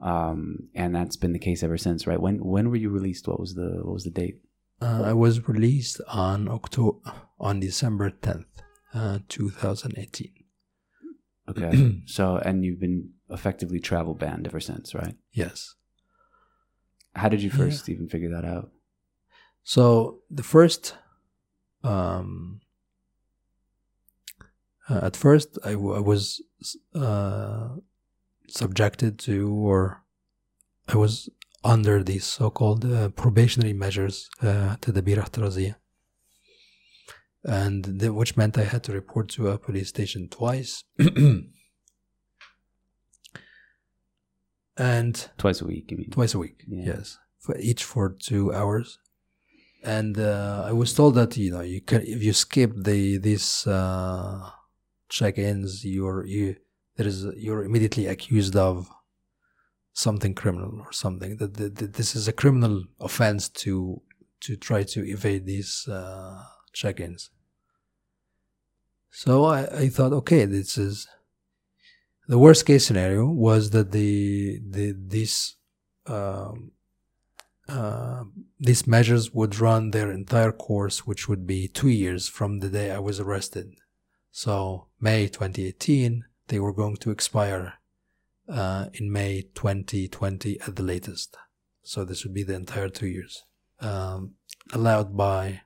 um, 0.01 0.69
and 0.75 0.95
that's 0.95 1.17
been 1.17 1.33
the 1.33 1.39
case 1.39 1.63
ever 1.63 1.77
since, 1.77 2.07
right? 2.07 2.21
When 2.21 2.45
when 2.45 2.71
were 2.71 2.77
you 2.77 2.91
released? 2.91 3.27
What 3.27 3.41
was 3.41 3.55
the 3.55 3.81
what 3.83 3.95
was 3.95 4.05
the 4.05 4.11
date? 4.11 4.41
Uh, 4.81 5.03
I 5.05 5.13
was 5.13 5.49
released 5.49 6.01
on 6.09 6.49
October 6.49 6.99
on 7.41 7.61
December 7.61 8.11
tenth, 8.11 8.47
uh, 8.95 9.19
two 9.29 9.51
thousand 9.51 9.99
eighteen. 9.99 10.45
Okay, 11.49 12.03
so 12.07 12.37
and 12.37 12.65
you've 12.65 12.81
been 12.81 13.11
effectively 13.31 13.81
travel 13.81 14.15
banned 14.15 14.47
ever 14.47 14.61
since, 14.61 14.95
right? 14.95 15.17
Yes. 15.33 15.75
How 17.15 17.29
did 17.29 17.43
you 17.43 17.51
first 17.51 17.89
even 17.89 18.09
figure 18.09 18.31
that 18.31 18.45
out? 18.45 18.71
So 19.65 20.21
the 20.31 20.43
first, 20.43 20.95
um, 21.83 22.61
uh, 24.89 25.01
at 25.03 25.17
first 25.17 25.59
I, 25.65 25.73
w- 25.73 25.95
I 25.95 26.01
was 26.01 26.41
uh, 26.95 27.69
subjected 28.49 29.19
to, 29.21 29.53
or 29.53 30.05
I 30.89 30.97
was 30.97 31.29
under 31.65 32.03
these 32.03 32.25
so-called 32.25 32.85
uh, 32.85 33.09
probationary 33.11 33.73
measures 33.75 34.31
uh, 34.43 34.77
to 34.81 34.93
the 34.93 35.03
Birah 35.03 35.29
Tarazia. 35.29 35.77
And 37.45 37.85
the, 37.85 38.13
which 38.13 38.37
meant 38.37 38.59
I 38.59 38.65
had 38.65 38.85
to 38.85 38.93
report 38.93 39.29
to 39.31 39.49
a 39.49 39.59
police 39.59 39.89
station 39.89 40.29
twice. 40.29 40.85
and 44.79 45.29
Twice 45.39 45.61
a 45.61 45.67
week, 45.67 45.93
twice 46.11 46.35
a 46.35 46.39
week 46.39 46.65
Yeah. 46.69 46.85
yes. 46.93 47.19
For 47.41 47.57
each 47.59 47.85
for 47.85 48.11
two 48.11 48.53
hours. 48.53 48.99
And 49.85 50.19
uh, 50.19 50.65
i 50.67 50.73
was 50.73 50.93
told 50.93 51.15
that 51.15 51.37
you 51.37 51.51
know 51.53 51.61
you 51.61 51.81
can 51.81 52.01
if 52.03 52.21
you 52.23 52.33
skip 52.33 52.73
the 52.77 53.19
these 53.19 53.67
uh, 53.67 54.51
check-ins 55.09 55.85
you're 55.85 56.27
you 56.27 56.57
there 56.97 57.07
is 57.07 57.25
you're 57.37 57.65
immediately 57.65 58.07
accused 58.07 58.57
of 58.57 58.89
something 59.93 60.35
criminal 60.35 60.81
or 60.81 60.93
something. 60.93 61.37
That, 61.39 61.55
that, 61.55 61.77
that 61.77 61.95
this 61.95 62.15
is 62.15 62.27
a 62.29 62.33
criminal 62.33 62.85
offense 63.01 63.49
to 63.63 64.03
to 64.41 64.57
try 64.57 64.83
to 64.85 65.01
evade 65.05 65.47
these 65.47 65.87
uh, 65.89 66.43
check-ins. 66.73 67.31
So 69.11 69.45
I, 69.45 69.61
I 69.83 69.89
thought 69.89 70.13
okay 70.13 70.45
this 70.45 70.77
is 70.79 71.09
the 72.29 72.39
worst 72.39 72.67
case 72.67 72.87
scenario 72.87 73.27
was 73.27 73.71
that 73.71 73.91
the 73.91 74.61
the 74.69 74.95
these 74.97 75.57
um, 76.07 76.73
uh, 77.69 78.25
these 78.61 78.87
measures 78.87 79.35
would 79.35 79.59
run 79.59 79.91
their 79.91 80.11
entire 80.11 80.53
course, 80.53 81.07
which 81.07 81.29
would 81.29 81.47
be 81.47 81.69
two 81.69 81.89
years 81.89 82.29
from 82.29 82.61
the 82.61 82.69
day 82.69 82.91
I 82.91 82.99
was 82.99 83.19
arrested. 83.21 83.75
So 84.31 84.87
May 85.01 85.27
2018, 85.29 86.25
they 86.49 86.59
were 86.59 86.73
going 86.73 86.97
to 86.99 87.11
expire 87.11 87.75
uh, 88.49 88.87
in 88.95 89.13
May 89.13 89.43
2020 89.55 90.61
at 90.61 90.77
the 90.77 90.83
latest. 90.83 91.37
So 91.83 92.05
this 92.05 92.25
would 92.25 92.35
be 92.35 92.43
the 92.43 92.55
entire 92.55 92.89
two 92.89 93.07
years 93.07 93.45
um, 93.81 94.35
allowed 94.73 95.17
by 95.17 95.63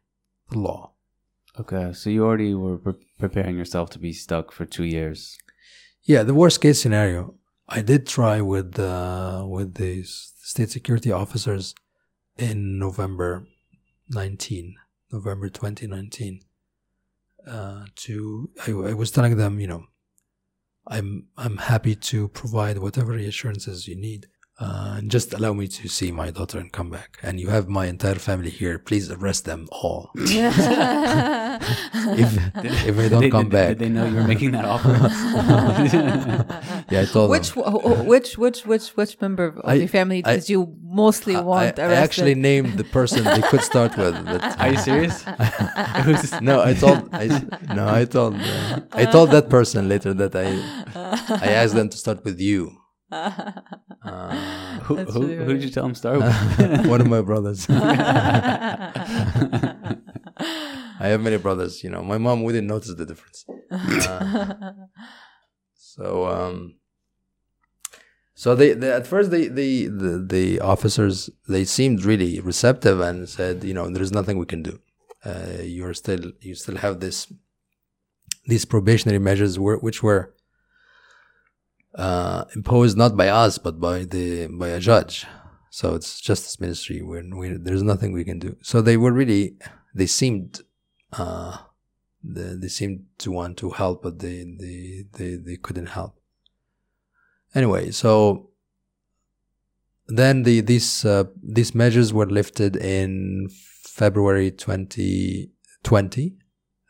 the 0.51 0.59
law. 0.59 0.93
Okay, 1.59 1.93
so 1.93 2.09
you 2.11 2.25
already 2.25 2.55
were 2.55 2.79
pre- 2.79 3.07
preparing 3.19 3.57
yourself 3.57 3.91
to 3.91 3.99
be 3.99 4.13
stuck 4.13 4.53
for 4.53 4.65
two 4.65 4.85
years. 4.85 5.37
Yeah, 6.05 6.25
the 6.25 6.35
worst 6.35 6.61
case 6.61 6.81
scenario. 6.81 7.35
I 7.69 7.81
did 7.81 8.07
try 8.07 8.41
with 8.41 8.79
uh, 8.79 9.45
with 9.49 9.75
the 9.75 10.03
state 10.03 10.71
security 10.71 11.13
officers 11.13 11.75
in 12.37 12.79
November 12.79 13.47
19, 14.09 14.75
November 15.13 15.49
2019. 15.49 16.41
Uh, 17.47 17.85
to 17.97 18.51
I, 18.67 18.71
I 18.71 18.95
was 18.95 19.13
telling 19.13 19.37
them, 19.37 19.61
you 19.61 19.69
know, 19.69 19.85
I'm 20.89 21.27
I'm 21.37 21.59
happy 21.59 21.95
to 21.95 22.29
provide 22.29 22.79
whatever 22.79 23.13
reassurances 23.13 23.87
you 23.87 23.97
need. 23.97 24.27
Uh, 24.63 24.95
and 24.99 25.11
just 25.11 25.35
allow 25.35 25.53
me 25.53 25.67
to 25.67 25.89
see 25.89 26.13
my 26.13 26.31
daughter 26.31 26.59
and 26.63 26.71
come 26.79 26.89
back. 26.89 27.19
And 27.27 27.41
you 27.43 27.49
have 27.57 27.67
my 27.69 27.87
entire 27.87 28.15
family 28.29 28.51
here. 28.51 28.79
Please 28.79 29.11
arrest 29.11 29.45
them 29.45 29.67
all. 29.73 30.11
if 32.23 32.31
if 32.89 32.99
I 32.99 33.09
don't 33.09 33.11
Did 33.11 33.21
they, 33.23 33.31
come 33.31 33.45
did, 33.49 33.53
back, 33.59 33.69
Did 33.71 33.79
they 33.81 33.89
know 33.89 34.07
you 34.07 34.15
were 34.21 34.27
making 34.35 34.53
that 34.53 34.65
offer? 34.65 34.91
yeah, 36.91 37.01
I 37.01 37.05
told 37.07 37.31
which 37.31 37.53
them. 37.53 37.65
wh- 37.65 37.83
wh- 37.83 38.07
which 38.07 38.39
which 38.39 38.67
which 38.67 38.89
which 38.97 39.21
member 39.21 39.47
of 39.47 39.61
I- 39.65 39.75
your 39.75 39.89
family 39.89 40.23
I- 40.25 40.37
did 40.37 40.49
you 40.49 40.75
mostly 40.83 41.37
I, 41.37 41.41
want 41.41 41.79
I 41.79 41.95
actually 41.95 42.35
named 42.35 42.79
the 42.79 42.85
person 42.85 43.25
they 43.25 43.43
could 43.51 43.63
start 43.63 43.97
with. 43.97 44.15
But 44.25 44.43
Are 44.61 44.71
you 44.71 44.79
serious? 44.79 45.25
No, 46.41 46.63
I 46.63 46.75
told 46.75 47.09
I 47.13 47.27
no, 47.75 47.89
I 47.89 48.05
told 48.05 48.35
uh, 48.35 48.81
I 48.93 49.05
told 49.07 49.31
that 49.31 49.49
person 49.49 49.89
later 49.89 50.13
that 50.15 50.35
I 50.37 50.49
I 51.47 51.53
asked 51.63 51.75
them 51.75 51.89
to 51.89 51.97
start 51.97 52.25
with 52.25 52.41
you. 52.41 52.77
Uh, 53.13 54.31
who, 54.85 54.97
who, 54.97 55.27
who 55.45 55.53
did 55.53 55.63
you 55.63 55.71
tell 55.71 55.85
him 55.85 55.95
start 55.95 56.19
with? 56.19 56.87
one 56.93 57.01
of 57.01 57.07
my 57.07 57.21
brothers. 57.21 57.67
I 61.05 61.09
have 61.09 61.21
many 61.21 61.37
brothers. 61.37 61.85
You 61.85 61.91
know, 61.91 62.03
my 62.03 62.19
mom 62.19 62.43
wouldn't 62.43 62.67
notice 62.67 62.95
the 62.95 63.05
difference. 63.05 63.45
Uh, 63.71 64.73
so, 65.75 66.27
um, 66.27 66.77
so 68.35 68.55
they, 68.55 68.73
they 68.73 68.91
at 68.91 69.07
first 69.07 69.31
they, 69.31 69.49
they 69.49 69.85
the 69.85 70.25
the 70.27 70.61
officers 70.61 71.29
they 71.49 71.65
seemed 71.65 72.05
really 72.05 72.41
receptive 72.41 73.01
and 73.01 73.29
said, 73.29 73.63
you 73.63 73.75
know, 73.75 73.89
there's 73.91 74.13
nothing 74.13 74.39
we 74.39 74.47
can 74.47 74.63
do. 74.63 74.81
Uh, 75.25 75.59
you're 75.63 75.95
still 75.95 76.33
you 76.41 76.55
still 76.55 76.77
have 76.77 77.01
this 77.01 77.33
these 78.47 78.65
probationary 78.65 79.21
measures 79.21 79.59
were, 79.59 79.77
which 79.79 80.03
were 80.03 80.35
uh, 81.95 82.45
imposed 82.55 82.97
not 82.97 83.17
by 83.17 83.29
us 83.29 83.59
but 83.59 83.81
by 83.81 84.05
the 84.05 84.47
by 84.47 84.69
a 84.69 84.81
judge. 84.81 85.27
So 85.71 85.95
it's 85.95 86.21
justice 86.21 86.61
ministry. 86.61 87.01
We're, 87.01 87.25
we 87.35 87.57
there's 87.57 87.83
nothing 87.83 88.13
we 88.13 88.25
can 88.25 88.39
do. 88.39 88.57
So 88.63 88.83
they 88.83 88.97
were 88.97 89.13
really 89.13 89.57
they 89.95 90.07
seemed 90.07 90.61
uh, 91.13 91.59
they, 92.23 92.55
they 92.57 92.69
seemed 92.69 93.07
to 93.19 93.31
want 93.31 93.57
to 93.59 93.71
help, 93.71 94.03
but 94.03 94.19
they 94.19 94.45
they 94.59 95.05
they, 95.13 95.37
they 95.37 95.57
couldn't 95.57 95.87
help. 95.87 96.19
Anyway, 97.55 97.91
so 97.91 98.51
then 100.09 100.43
the 100.43 100.61
these 100.61 101.05
uh, 101.05 101.25
these 101.43 101.75
measures 101.75 102.13
were 102.13 102.27
lifted 102.27 102.77
in 102.77 103.49
February 103.85 104.51
2020, 104.51 106.37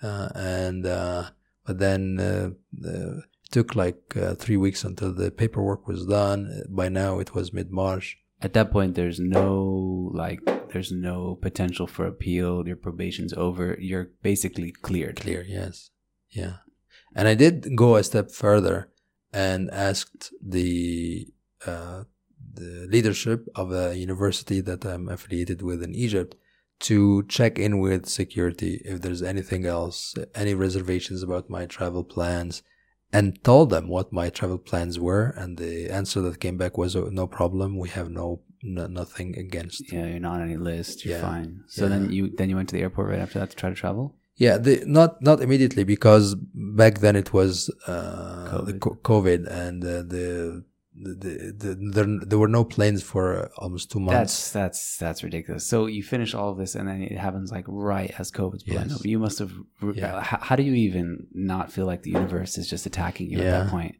uh, 0.02 0.28
and 0.34 0.86
uh, 0.86 1.30
but 1.66 1.78
then 1.78 2.18
uh, 2.20 2.50
the, 2.72 3.22
took 3.52 3.76
like 3.76 4.16
uh, 4.16 4.34
three 4.34 4.56
weeks 4.56 4.82
until 4.82 5.12
the 5.12 5.30
paperwork 5.30 5.86
was 5.86 6.06
done. 6.06 6.64
By 6.68 6.88
now, 6.88 7.18
it 7.20 7.34
was 7.34 7.52
mid 7.52 7.70
March. 7.70 8.18
At 8.40 8.54
that 8.54 8.72
point, 8.72 8.96
there's 8.96 9.20
no 9.20 10.10
like, 10.12 10.40
there's 10.72 10.90
no 10.90 11.38
potential 11.40 11.86
for 11.86 12.06
appeal. 12.06 12.66
Your 12.66 12.76
probation's 12.76 13.32
over. 13.34 13.76
You're 13.78 14.10
basically 14.22 14.72
cleared. 14.72 15.20
Clear, 15.20 15.44
yes, 15.46 15.90
yeah. 16.30 16.56
And 17.14 17.28
I 17.28 17.34
did 17.34 17.76
go 17.76 17.96
a 17.96 18.02
step 18.02 18.30
further 18.30 18.88
and 19.32 19.70
asked 19.70 20.32
the 20.42 21.28
uh, 21.66 22.04
the 22.54 22.86
leadership 22.90 23.46
of 23.54 23.72
a 23.72 23.96
university 23.96 24.60
that 24.60 24.84
I'm 24.84 25.08
affiliated 25.08 25.62
with 25.62 25.82
in 25.82 25.94
Egypt 25.94 26.34
to 26.80 27.22
check 27.28 27.58
in 27.58 27.78
with 27.78 28.06
security 28.06 28.82
if 28.84 29.00
there's 29.00 29.22
anything 29.22 29.64
else, 29.64 30.14
any 30.34 30.52
reservations 30.52 31.22
about 31.22 31.48
my 31.48 31.64
travel 31.64 32.02
plans, 32.02 32.62
and 33.12 33.42
told 33.44 33.70
them 33.70 33.88
what 33.88 34.12
my 34.12 34.30
travel 34.30 34.58
plans 34.58 34.98
were. 34.98 35.34
And 35.36 35.58
the 35.58 35.90
answer 35.90 36.20
that 36.22 36.40
came 36.40 36.56
back 36.56 36.78
was, 36.78 36.94
oh, 36.96 37.08
"No 37.10 37.26
problem. 37.26 37.76
We 37.78 37.88
have 37.90 38.08
no, 38.10 38.40
no 38.62 38.86
nothing 38.86 39.36
against." 39.38 39.92
Yeah, 39.92 40.06
you're 40.06 40.20
not 40.28 40.36
on 40.40 40.48
any 40.48 40.56
list. 40.56 41.04
You're 41.04 41.16
Yeah. 41.18 41.30
fine. 41.30 41.50
So 41.66 41.84
Yeah. 41.84 41.90
then 41.92 42.02
you 42.12 42.22
then 42.38 42.48
you 42.50 42.56
went 42.56 42.68
to 42.70 42.76
the 42.76 42.82
airport 42.82 43.08
right 43.10 43.18
after 43.26 43.38
that 43.40 43.50
to 43.50 43.56
try 43.56 43.70
to 43.70 43.76
travel. 43.76 44.14
Yeah, 44.36 44.56
the, 44.58 44.82
not 44.86 45.20
not 45.22 45.40
immediately 45.42 45.84
because 45.84 46.34
back 46.54 46.94
then 47.04 47.16
it 47.16 47.32
was 47.38 47.52
uh, 47.86 48.64
the 48.64 48.72
COVID. 48.72 48.80
co- 48.80 48.98
COVID 49.10 49.40
and 49.62 49.84
uh, 49.84 50.02
the, 50.14 50.64
the, 50.94 51.14
the, 51.14 51.74
the 51.74 51.90
there, 51.92 52.18
there 52.26 52.38
were 52.38 52.48
no 52.48 52.64
planes 52.64 53.02
for 53.02 53.50
almost 53.56 53.90
two 53.90 53.98
months. 54.00 54.18
That's 54.18 54.52
that's 54.52 54.96
that's 54.98 55.22
ridiculous. 55.24 55.66
So 55.66 55.86
you 55.86 56.02
finish 56.02 56.34
all 56.34 56.50
of 56.50 56.58
this, 56.58 56.74
and 56.74 56.86
then 56.88 57.02
it 57.02 57.16
happens 57.18 57.50
like 57.50 57.64
right 57.66 58.12
as 58.18 58.30
COVID's 58.30 58.62
blowing 58.64 58.88
Yes. 58.90 59.00
up. 59.00 59.06
You 59.06 59.18
must 59.18 59.38
have. 59.38 59.52
Yeah. 59.94 60.16
Uh, 60.16 60.20
how, 60.20 60.38
how 60.38 60.56
do 60.56 60.62
you 60.62 60.74
even 60.74 61.26
not 61.32 61.72
feel 61.72 61.86
like 61.86 62.02
the 62.02 62.10
universe 62.10 62.58
is 62.58 62.68
just 62.68 62.84
attacking 62.86 63.30
you 63.30 63.38
at 63.38 63.44
that 63.64 63.68
point? 63.70 63.96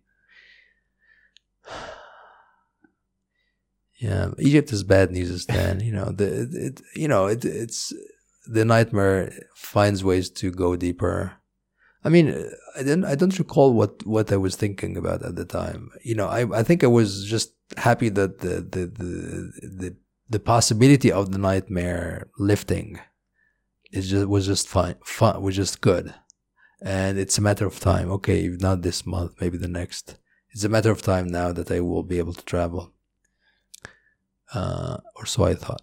yeah, 3.99 4.31
Egypt 4.39 4.73
is 4.73 4.83
bad 4.83 5.13
news, 5.13 5.43
Stan. 5.43 5.81
you 5.81 5.93
know 5.93 6.07
the 6.11 6.49
it, 6.53 6.81
you 6.95 7.09
know 7.09 7.27
it, 7.27 7.45
it's 7.45 7.93
the 8.47 8.65
nightmare 8.65 9.33
finds 9.55 10.03
ways 10.05 10.29
to 10.31 10.51
go 10.51 10.77
deeper. 10.77 11.35
I 12.05 12.09
mean, 12.09 12.51
I 12.77 12.79
didn't. 12.79 13.05
I 13.05 13.15
don't 13.15 13.39
recall 13.39 13.73
what 13.73 14.05
what 14.07 14.33
I 14.33 14.37
was 14.37 14.57
thinking 14.57 14.97
about 14.97 15.23
at 15.23 15.37
the 15.37 15.45
time. 15.45 15.91
You 16.03 16.15
know, 16.17 16.27
I 16.27 16.61
I 16.61 16.63
think 16.63 16.83
I 16.83 16.89
was 16.89 17.25
just 17.25 17.55
happy 17.77 18.09
that 18.11 18.41
the 18.41 18.55
the 18.75 18.87
the 18.87 19.69
the, 19.81 19.97
the 20.29 20.41
possibility 20.41 21.13
of 21.13 21.31
the 21.31 21.39
nightmare 21.39 22.29
lifting 22.39 22.99
is 23.93 24.11
just 24.11 24.27
was 24.27 24.47
just 24.47 24.67
fine. 24.69 24.97
Fun 25.05 25.43
was 25.43 25.55
just 25.55 25.81
good, 25.81 26.13
and 26.83 27.19
it's 27.19 27.39
a 27.39 27.43
matter 27.43 27.67
of 27.67 27.79
time. 27.79 28.11
Okay, 28.11 28.47
if 28.47 28.61
not 28.61 28.83
this 28.83 29.07
month, 29.07 29.41
maybe 29.41 29.59
the 29.59 29.69
next. 29.69 30.17
It's 30.51 30.65
a 30.65 30.69
matter 30.69 30.91
of 30.91 31.01
time 31.03 31.29
now 31.29 31.53
that 31.53 31.71
I 31.71 31.81
will 31.81 32.03
be 32.03 32.19
able 32.19 32.35
to 32.35 32.45
travel. 32.45 32.93
Uh, 34.53 34.99
or 35.17 35.25
so 35.25 35.45
I 35.45 35.55
thought 35.55 35.81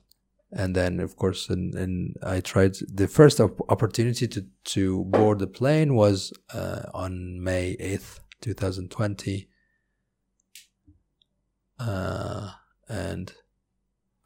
and 0.52 0.76
then 0.76 1.00
of 1.00 1.16
course 1.16 1.50
and, 1.50 1.76
and 1.76 2.16
i 2.24 2.40
tried 2.40 2.74
the 2.92 3.08
first 3.08 3.40
op- 3.40 3.62
opportunity 3.70 4.28
to, 4.28 4.46
to 4.64 5.04
board 5.06 5.38
the 5.40 5.48
plane 5.48 5.94
was 5.96 6.34
uh, 6.54 6.82
on 6.94 7.42
may 7.44 7.76
8th 7.78 8.20
2020 8.42 9.48
uh, 11.80 12.52
and 12.88 13.34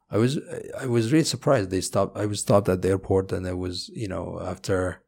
i 0.09 0.17
was 0.17 0.39
i 0.79 0.85
was 0.85 1.11
really 1.11 1.25
surprised 1.25 1.69
they 1.69 1.81
stopped 1.81 2.17
i 2.17 2.25
was 2.25 2.39
stopped 2.39 2.69
at 2.69 2.81
the 2.81 2.89
airport 2.89 3.31
and 3.31 3.45
it 3.45 3.57
was 3.57 3.89
you 3.93 4.07
know 4.07 4.39
after 4.41 5.01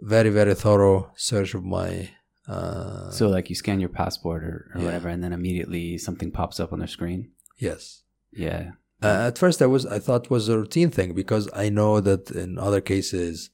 very 0.00 0.30
very 0.30 0.54
thorough 0.54 1.10
search 1.16 1.54
of 1.54 1.64
my 1.64 2.10
uh, 2.48 3.10
So 3.10 3.28
like 3.28 3.48
you 3.50 3.56
scan 3.56 3.80
your 3.80 3.88
passport 3.88 4.44
or, 4.44 4.70
or 4.72 4.78
Yeah. 4.78 4.84
whatever, 4.84 5.08
and 5.08 5.20
then 5.24 5.32
immediately 5.32 5.98
something 5.98 6.30
pops 6.30 6.60
up 6.60 6.72
on 6.72 6.78
the 6.78 6.86
screen. 6.86 7.32
yes 7.58 8.02
Yeah. 8.32 8.72
Uh, 9.06 9.26
at 9.28 9.38
first, 9.38 9.62
I 9.62 9.66
was 9.66 9.86
I 9.86 9.98
thought 9.98 10.30
was 10.30 10.48
a 10.48 10.58
routine 10.58 10.90
thing 10.90 11.14
because 11.14 11.48
I 11.52 11.68
know 11.68 12.00
that 12.00 12.30
in 12.30 12.58
other 12.58 12.80
cases, 12.80 13.50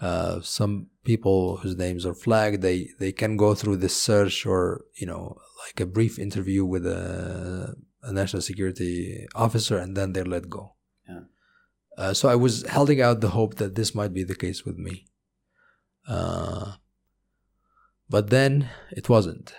uh, 0.00 0.40
some 0.42 0.88
people 1.04 1.58
whose 1.58 1.76
names 1.76 2.04
are 2.04 2.14
flagged 2.14 2.62
they 2.62 2.88
they 2.98 3.12
can 3.12 3.36
go 3.36 3.54
through 3.54 3.76
this 3.76 3.96
search 4.08 4.44
or 4.44 4.84
you 5.00 5.06
know 5.06 5.36
like 5.64 5.80
a 5.80 5.86
brief 5.86 6.18
interview 6.18 6.64
with 6.64 6.84
a, 6.86 7.74
a 8.02 8.12
national 8.12 8.42
security 8.42 9.26
officer 9.34 9.78
and 9.78 9.96
then 9.96 10.12
they're 10.12 10.24
let 10.24 10.50
go. 10.50 10.74
Yeah. 11.08 11.20
Uh, 11.96 12.12
so 12.12 12.28
I 12.28 12.34
was 12.34 12.66
holding 12.68 13.00
out 13.00 13.20
the 13.20 13.30
hope 13.30 13.54
that 13.56 13.74
this 13.74 13.94
might 13.94 14.12
be 14.12 14.24
the 14.24 14.34
case 14.34 14.64
with 14.64 14.76
me. 14.76 15.06
Uh, 16.08 16.72
but 18.08 18.30
then 18.30 18.68
it 18.90 19.08
wasn't 19.08 19.54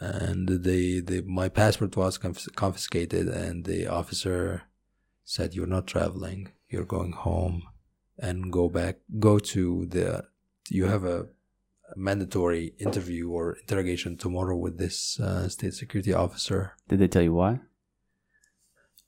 and 0.00 0.48
the, 0.48 1.00
the 1.00 1.22
my 1.26 1.48
passport 1.48 1.96
was 1.96 2.18
confis- 2.18 2.54
confiscated 2.54 3.28
and 3.28 3.64
the 3.66 3.86
officer 3.86 4.62
said 5.30 5.54
you're 5.54 5.74
not 5.76 5.86
traveling. 5.86 6.40
You're 6.68 6.92
going 6.96 7.12
home 7.12 7.62
and 8.18 8.52
go 8.52 8.68
back 8.68 8.96
go 9.18 9.38
to 9.54 9.86
the 9.94 10.24
you 10.68 10.86
have 10.86 11.04
a 11.04 11.26
mandatory 11.96 12.74
interview 12.78 13.30
or 13.30 13.56
interrogation 13.62 14.16
tomorrow 14.16 14.56
with 14.56 14.78
this 14.78 15.18
uh, 15.20 15.48
state 15.48 15.74
security 15.74 16.12
officer. 16.12 16.72
Did 16.88 16.98
they 16.98 17.08
tell 17.08 17.22
you 17.22 17.34
why? 17.34 17.60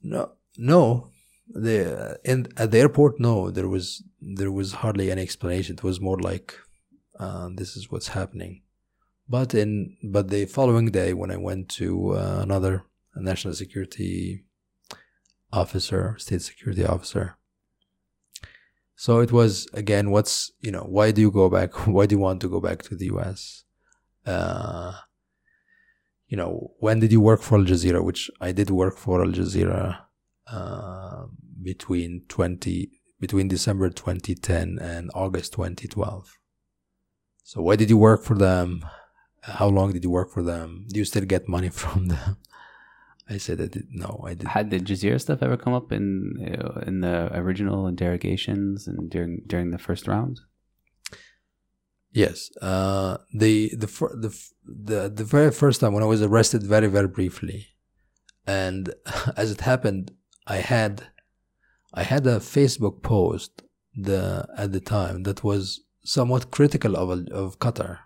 no 0.02 0.22
no. 0.56 1.08
The 1.48 2.18
in 2.24 2.38
at 2.56 2.70
the 2.70 2.78
airport 2.78 3.14
no. 3.18 3.50
There 3.50 3.68
was 3.68 3.84
there 4.20 4.52
was 4.52 4.68
hardly 4.82 5.10
any 5.10 5.22
explanation. 5.22 5.74
It 5.76 5.84
was 5.90 6.00
more 6.00 6.20
like 6.30 6.48
uh, 7.18 7.48
this 7.60 7.76
is 7.76 7.90
what's 7.90 8.08
happening. 8.18 8.62
But 9.28 9.54
in 9.54 9.96
but 10.14 10.28
the 10.28 10.44
following 10.46 10.88
day 11.00 11.10
when 11.14 11.30
i 11.36 11.36
went 11.48 11.68
to 11.80 11.88
uh, 12.14 12.38
another 12.46 12.74
national 13.30 13.54
security 13.54 14.44
officer 15.52 16.16
state 16.18 16.42
security 16.42 16.84
officer 16.84 17.36
so 18.94 19.20
it 19.20 19.32
was 19.32 19.68
again 19.72 20.10
what's 20.10 20.52
you 20.60 20.70
know 20.70 20.86
why 20.88 21.10
do 21.10 21.20
you 21.20 21.30
go 21.30 21.48
back 21.48 21.86
why 21.86 22.06
do 22.06 22.14
you 22.14 22.20
want 22.20 22.40
to 22.40 22.48
go 22.48 22.60
back 22.60 22.82
to 22.82 22.94
the 22.94 23.06
us 23.06 23.64
uh 24.26 24.92
you 26.28 26.36
know 26.36 26.72
when 26.78 27.00
did 27.00 27.12
you 27.12 27.20
work 27.20 27.42
for 27.42 27.58
al 27.58 27.64
jazeera 27.64 28.02
which 28.02 28.30
i 28.40 28.52
did 28.52 28.70
work 28.70 28.96
for 28.96 29.22
al 29.22 29.32
jazeera 29.32 29.98
uh, 30.52 31.24
between 31.62 32.22
20 32.28 32.90
between 33.20 33.46
December 33.46 33.88
2010 33.88 34.78
and 34.80 35.08
August 35.14 35.52
2012. 35.52 36.38
So 37.44 37.62
why 37.62 37.76
did 37.76 37.88
you 37.88 37.96
work 37.96 38.24
for 38.24 38.36
them? 38.36 38.84
How 39.42 39.68
long 39.68 39.92
did 39.92 40.02
you 40.02 40.10
work 40.10 40.30
for 40.30 40.42
them? 40.42 40.86
Do 40.88 40.98
you 40.98 41.04
still 41.04 41.24
get 41.24 41.48
money 41.48 41.68
from 41.82 42.08
them? 42.08 42.36
I 43.28 43.38
said 43.38 43.60
I 43.60 43.66
did. 43.66 43.88
No, 43.90 44.24
I 44.26 44.34
did. 44.34 44.48
Had 44.48 44.70
the 44.70 44.80
Jazeera 44.80 45.20
stuff 45.20 45.42
ever 45.42 45.56
come 45.56 45.72
up 45.72 45.92
in 45.92 46.58
uh, 46.58 46.80
in 46.80 47.00
the 47.00 47.30
original 47.36 47.86
interrogations 47.86 48.86
and 48.86 49.10
during 49.10 49.42
during 49.46 49.70
the 49.70 49.78
first 49.78 50.06
round? 50.06 50.40
Yes. 52.12 52.50
Uh, 52.60 53.18
the 53.32 53.70
the 53.76 53.86
the 53.86 54.30
the 54.64 55.08
the 55.08 55.24
very 55.24 55.50
first 55.50 55.80
time 55.80 55.92
when 55.94 56.02
I 56.02 56.06
was 56.06 56.22
arrested, 56.22 56.62
very 56.62 56.88
very 56.88 57.08
briefly, 57.08 57.68
and 58.46 58.92
as 59.36 59.50
it 59.50 59.62
happened, 59.62 60.12
I 60.46 60.56
had 60.56 61.08
I 61.94 62.02
had 62.02 62.26
a 62.26 62.38
Facebook 62.38 63.02
post 63.02 63.62
the 63.94 64.46
at 64.56 64.72
the 64.72 64.80
time 64.80 65.22
that 65.22 65.44
was 65.44 65.82
somewhat 66.04 66.50
critical 66.50 66.96
of 66.96 67.10
of 67.28 67.58
Qatar. 67.58 67.98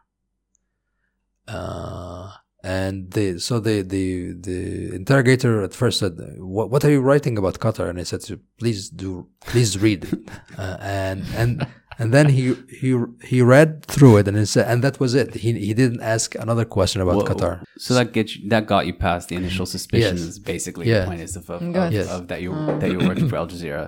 Uh, 1.48 2.32
and 2.66 2.94
the 3.16 3.26
so 3.46 3.54
the 3.68 3.76
the 3.94 4.06
the 4.48 4.58
interrogator 5.00 5.52
at 5.66 5.72
first 5.82 5.96
said, 6.00 6.14
"What 6.56 6.66
what 6.72 6.82
are 6.84 6.92
you 6.96 7.02
writing 7.10 7.34
about 7.40 7.56
Qatar?" 7.64 7.86
And 7.90 7.98
I 7.98 8.04
said, 8.10 8.22
"Please 8.60 8.80
do, 9.02 9.10
please 9.52 9.70
read 9.86 10.00
uh, 10.58 10.76
and 10.80 11.18
and 11.40 11.52
and 12.00 12.08
then 12.16 12.26
he 12.36 12.44
he 12.80 12.90
he 13.30 13.38
read 13.54 13.70
through 13.94 14.14
it 14.20 14.26
and 14.28 14.36
it 14.36 14.46
said, 14.54 14.66
and 14.70 14.78
that 14.84 14.96
was 15.02 15.12
it. 15.22 15.28
He 15.44 15.50
he 15.68 15.72
didn't 15.82 16.02
ask 16.14 16.34
another 16.46 16.64
question 16.76 16.98
about 17.04 17.16
Well, 17.16 17.26
Qatar. 17.30 17.54
So 17.86 17.90
that 17.98 18.08
gets 18.16 18.30
you, 18.36 18.48
that 18.52 18.64
got 18.66 18.82
you 18.88 18.94
past 19.08 19.22
the 19.30 19.36
initial 19.42 19.66
suspicions. 19.76 20.38
Basically, 20.54 20.84
Yeah. 20.90 21.00
the 21.00 21.06
point 21.10 21.22
is 21.26 21.36
of 21.40 21.48
of, 21.50 21.62
of, 21.62 21.92
Yes. 21.92 22.08
of 22.16 22.20
that 22.30 22.40
you 22.44 22.50
that 22.80 22.88
you 22.90 22.98
were 22.98 23.08
working 23.12 23.28
for 23.30 23.36
Al 23.42 23.48
Jazeera 23.52 23.86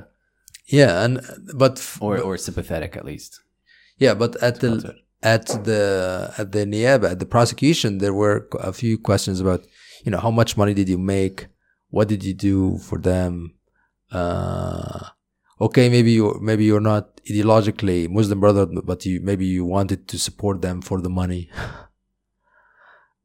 Yeah, 0.78 0.92
and 1.04 1.12
but 1.62 1.74
f- 1.78 1.98
or 2.06 2.14
or 2.26 2.34
sympathetic 2.48 2.92
at 3.00 3.04
least. 3.12 3.32
yeah, 4.04 4.14
but 4.22 4.32
at 4.48 4.54
the 4.62 4.70
it. 4.76 4.96
At 5.22 5.46
the 5.64 6.32
at 6.38 6.52
the 6.52 6.64
niyaba 6.64 7.10
at 7.10 7.18
the 7.18 7.26
prosecution 7.26 7.98
there 7.98 8.14
were 8.14 8.48
a 8.60 8.72
few 8.72 8.96
questions 8.96 9.40
about 9.40 9.64
you 10.04 10.10
know 10.12 10.18
how 10.18 10.30
much 10.30 10.56
money 10.56 10.74
did 10.74 10.88
you 10.88 10.98
make? 10.98 11.48
What 11.90 12.08
did 12.08 12.22
you 12.22 12.34
do 12.34 12.78
for 12.78 12.98
them? 12.98 13.54
Uh 14.12 15.08
okay 15.60 15.88
maybe 15.88 16.12
you 16.12 16.38
maybe 16.40 16.64
you're 16.64 16.80
not 16.80 17.16
ideologically 17.28 18.08
muslim 18.08 18.38
brother 18.38 18.64
but 18.66 19.04
you 19.04 19.20
maybe 19.20 19.44
you 19.44 19.64
wanted 19.64 20.06
to 20.06 20.18
support 20.18 20.62
them 20.62 20.80
for 20.80 21.00
the 21.00 21.10
money. 21.10 21.50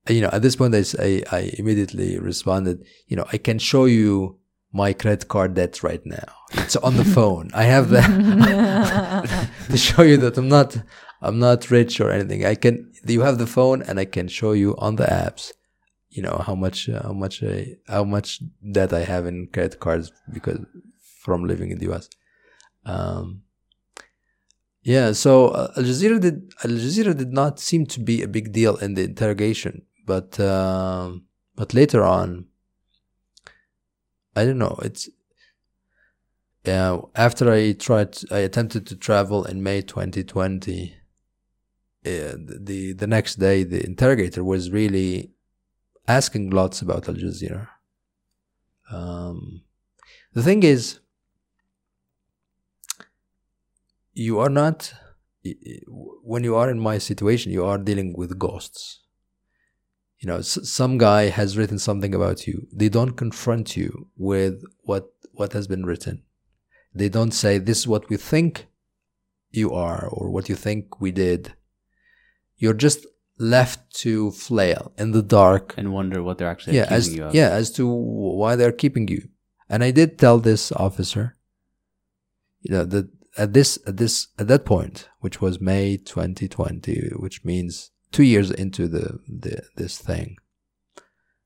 You 0.09 0.19
know 0.19 0.29
at 0.33 0.41
this 0.41 0.57
point 0.57 0.75
I, 0.75 1.23
I 1.31 1.53
immediately 1.57 2.19
responded 2.19 2.83
you 3.07 3.15
know 3.15 3.25
i 3.31 3.37
can 3.37 3.57
show 3.57 3.85
you 3.85 4.37
my 4.73 4.91
credit 4.91 5.27
card 5.27 5.53
debt 5.53 5.83
right 5.83 6.03
now. 6.05 6.25
It's 6.51 6.75
on 6.75 6.97
the 6.97 7.05
phone. 7.15 7.51
I 7.53 7.63
have 7.63 7.89
that 7.89 8.09
to 9.69 9.77
show 9.77 10.01
you 10.01 10.17
that 10.17 10.37
I'm 10.37 10.49
not 10.49 10.75
I'm 11.23 11.39
not 11.39 11.71
rich 11.71 12.01
or 12.01 12.11
anything. 12.11 12.45
I 12.45 12.55
can 12.55 12.91
you 13.07 13.21
have 13.21 13.37
the 13.37 13.47
phone 13.47 13.81
and 13.81 13.99
I 13.99 14.05
can 14.05 14.27
show 14.27 14.51
you 14.51 14.75
on 14.77 14.97
the 14.97 15.05
apps, 15.05 15.53
you 16.09 16.21
know 16.21 16.43
how 16.45 16.53
much 16.53 16.89
uh, 16.89 17.01
how 17.01 17.13
much 17.13 17.43
how 17.87 18.03
much 18.03 18.41
debt 18.71 18.91
I 18.93 19.03
have 19.03 19.25
in 19.25 19.47
credit 19.47 19.79
cards 19.79 20.11
because 20.31 20.59
from 21.21 21.45
living 21.45 21.71
in 21.71 21.79
the 21.79 21.91
US. 21.93 22.09
Um, 22.85 23.43
yeah, 24.83 25.13
so 25.13 25.47
uh, 25.47 25.71
Al 25.77 25.83
Jazeera 25.83 26.19
did 26.19 26.53
Al 26.65 26.71
Jazeera 26.71 27.17
did 27.17 27.31
not 27.31 27.59
seem 27.59 27.85
to 27.87 28.01
be 28.01 28.21
a 28.21 28.27
big 28.27 28.51
deal 28.51 28.75
in 28.75 28.95
the 28.95 29.03
interrogation, 29.03 29.83
but 30.05 30.37
um, 30.41 31.23
but 31.55 31.73
later 31.73 32.03
on, 32.03 32.47
I 34.35 34.43
don't 34.43 34.57
know. 34.57 34.77
It's 34.83 35.09
after 36.65 37.51
I 37.51 37.73
tried, 37.73 38.17
I 38.31 38.39
attempted 38.39 38.87
to 38.87 38.95
travel 38.95 39.45
in 39.45 39.63
May 39.63 39.81
2020. 39.81 40.95
Uh, 42.05 42.35
the 42.37 42.93
the 42.93 43.07
next 43.07 43.35
day, 43.35 43.63
the 43.63 43.83
interrogator 43.85 44.43
was 44.43 44.71
really 44.71 45.31
asking 46.07 46.49
lots 46.49 46.81
about 46.81 47.07
Al 47.07 47.15
Jazeera. 47.15 47.67
Um, 48.91 49.61
the 50.33 50.43
thing 50.43 50.63
is, 50.63 50.99
you 54.13 54.39
are 54.39 54.49
not 54.49 54.93
when 56.21 56.43
you 56.43 56.55
are 56.55 56.69
in 56.69 56.79
my 56.79 56.97
situation, 56.97 57.51
you 57.51 57.65
are 57.65 57.77
dealing 57.77 58.13
with 58.17 58.37
ghosts. 58.39 58.99
You 60.19 60.27
know, 60.27 60.41
some 60.41 60.97
guy 60.97 61.23
has 61.29 61.57
written 61.57 61.79
something 61.79 62.15
about 62.15 62.47
you. 62.47 62.67
They 62.71 62.87
don't 62.87 63.11
confront 63.11 63.75
you 63.75 64.07
with 64.17 64.63
what 64.81 65.13
what 65.33 65.53
has 65.53 65.67
been 65.67 65.85
written 65.85 66.23
they 66.93 67.09
don't 67.09 67.31
say 67.31 67.57
this 67.57 67.79
is 67.79 67.87
what 67.87 68.09
we 68.09 68.17
think 68.17 68.67
you 69.51 69.71
are 69.73 70.07
or 70.07 70.29
what 70.29 70.49
you 70.49 70.55
think 70.55 71.01
we 71.01 71.11
did 71.11 71.53
you're 72.63 72.73
just 72.73 73.05
left 73.37 73.93
to 73.93 74.31
flail 74.31 74.93
in 74.97 75.11
the 75.11 75.21
dark 75.21 75.73
and 75.77 75.91
wonder 75.91 76.23
what 76.23 76.37
they're 76.37 76.49
actually 76.49 76.77
yeah 76.77 76.87
as 76.89 77.13
yeah 77.13 77.49
as 77.49 77.69
to 77.71 77.85
why 77.85 78.55
they're 78.55 78.71
keeping 78.83 79.07
you. 79.07 79.27
And 79.69 79.83
i 79.83 79.91
did 79.91 80.17
tell 80.17 80.37
this 80.39 80.71
officer 80.71 81.35
you 82.61 82.71
know 82.73 82.85
that 82.85 83.09
at 83.37 83.53
this 83.53 83.79
at 83.87 83.97
this 83.97 84.27
at 84.37 84.47
that 84.47 84.65
point 84.65 85.09
which 85.19 85.41
was 85.41 85.59
may 85.59 85.97
2020 85.97 87.11
which 87.17 87.43
means 87.43 87.91
2 88.11 88.23
years 88.23 88.51
into 88.51 88.87
the, 88.87 89.19
the 89.27 89.63
this 89.75 89.97
thing 89.97 90.37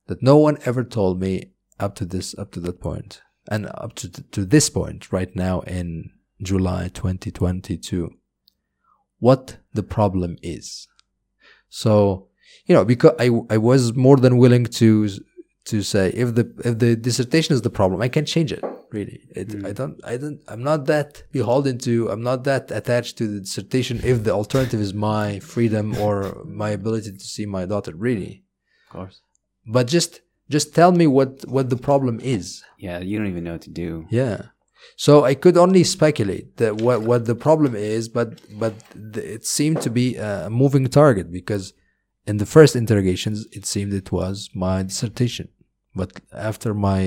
that 0.07 0.21
no 0.21 0.37
one 0.37 0.57
ever 0.65 0.83
told 0.83 1.21
me 1.21 1.53
up 1.79 1.95
to 1.95 2.05
this 2.05 2.37
up 2.37 2.51
to 2.51 2.59
that 2.59 2.79
point 2.81 3.21
and 3.49 3.65
up 3.67 3.95
to 3.95 4.09
to 4.09 4.45
this 4.45 4.69
point 4.69 5.11
right 5.11 5.33
now 5.35 5.61
in 5.61 6.11
July 6.41 6.89
2022 6.93 8.11
what 9.19 9.57
the 9.73 9.83
problem 9.83 10.37
is 10.41 10.87
so 11.69 12.27
you 12.65 12.73
know 12.75 12.85
because 12.85 13.13
I 13.19 13.27
I 13.49 13.57
was 13.57 13.93
more 13.95 14.17
than 14.17 14.37
willing 14.37 14.65
to 14.81 15.09
to 15.65 15.81
say 15.81 16.09
if 16.23 16.35
the 16.35 16.45
if 16.63 16.79
the 16.79 16.95
dissertation 16.95 17.53
is 17.55 17.61
the 17.61 17.69
problem 17.69 18.01
I 18.01 18.07
can 18.09 18.25
change 18.25 18.51
it 18.51 18.63
really 18.91 19.19
it, 19.35 19.47
Mm. 19.49 19.65
I 19.69 19.71
don't 19.73 19.95
I 20.05 20.15
don't 20.17 20.39
I'm 20.47 20.63
not 20.63 20.85
that 20.85 21.23
beholden 21.33 21.77
to 21.79 22.09
I'm 22.09 22.23
not 22.23 22.43
that 22.45 22.71
attached 22.71 23.17
to 23.19 23.27
the 23.27 23.39
dissertation 23.41 23.99
if 24.03 24.23
the 24.23 24.31
alternative 24.31 24.79
is 24.79 24.93
my 24.93 25.39
freedom 25.39 25.97
or 25.97 26.15
my 26.63 26.69
ability 26.69 27.11
to 27.11 27.25
see 27.35 27.45
my 27.45 27.65
daughter 27.65 27.93
really 27.95 28.43
of 28.87 28.93
course. 28.95 29.21
but 29.65 29.87
just 29.87 30.21
just 30.49 30.73
tell 30.73 30.91
me 30.93 31.05
what 31.07 31.31
what 31.55 31.69
the 31.69 31.75
problem 31.89 32.19
is 32.21 32.63
Yeah, 32.87 32.99
you 32.99 33.17
don't 33.17 33.27
even 33.33 33.43
know 33.43 33.53
what 33.57 33.63
to 33.63 33.69
do. 33.85 34.05
yeah 34.09 34.37
so 34.95 35.23
i 35.23 35.33
could 35.33 35.57
only 35.57 35.83
speculate 35.83 36.57
that 36.57 36.81
what 36.81 37.01
what 37.01 37.25
the 37.25 37.35
problem 37.35 37.75
is 37.75 38.09
but 38.09 38.29
but 38.59 38.73
it 39.15 39.45
seemed 39.45 39.81
to 39.81 39.89
be 39.89 40.15
a 40.15 40.49
moving 40.49 40.85
target 40.87 41.31
because 41.31 41.73
in 42.27 42.37
the 42.37 42.45
first 42.45 42.75
interrogations 42.75 43.47
it 43.51 43.65
seemed 43.65 43.93
it 43.93 44.11
was 44.11 44.49
my 44.53 44.83
dissertation. 44.83 45.47
But 45.95 46.11
after 46.31 46.73
my 46.75 47.01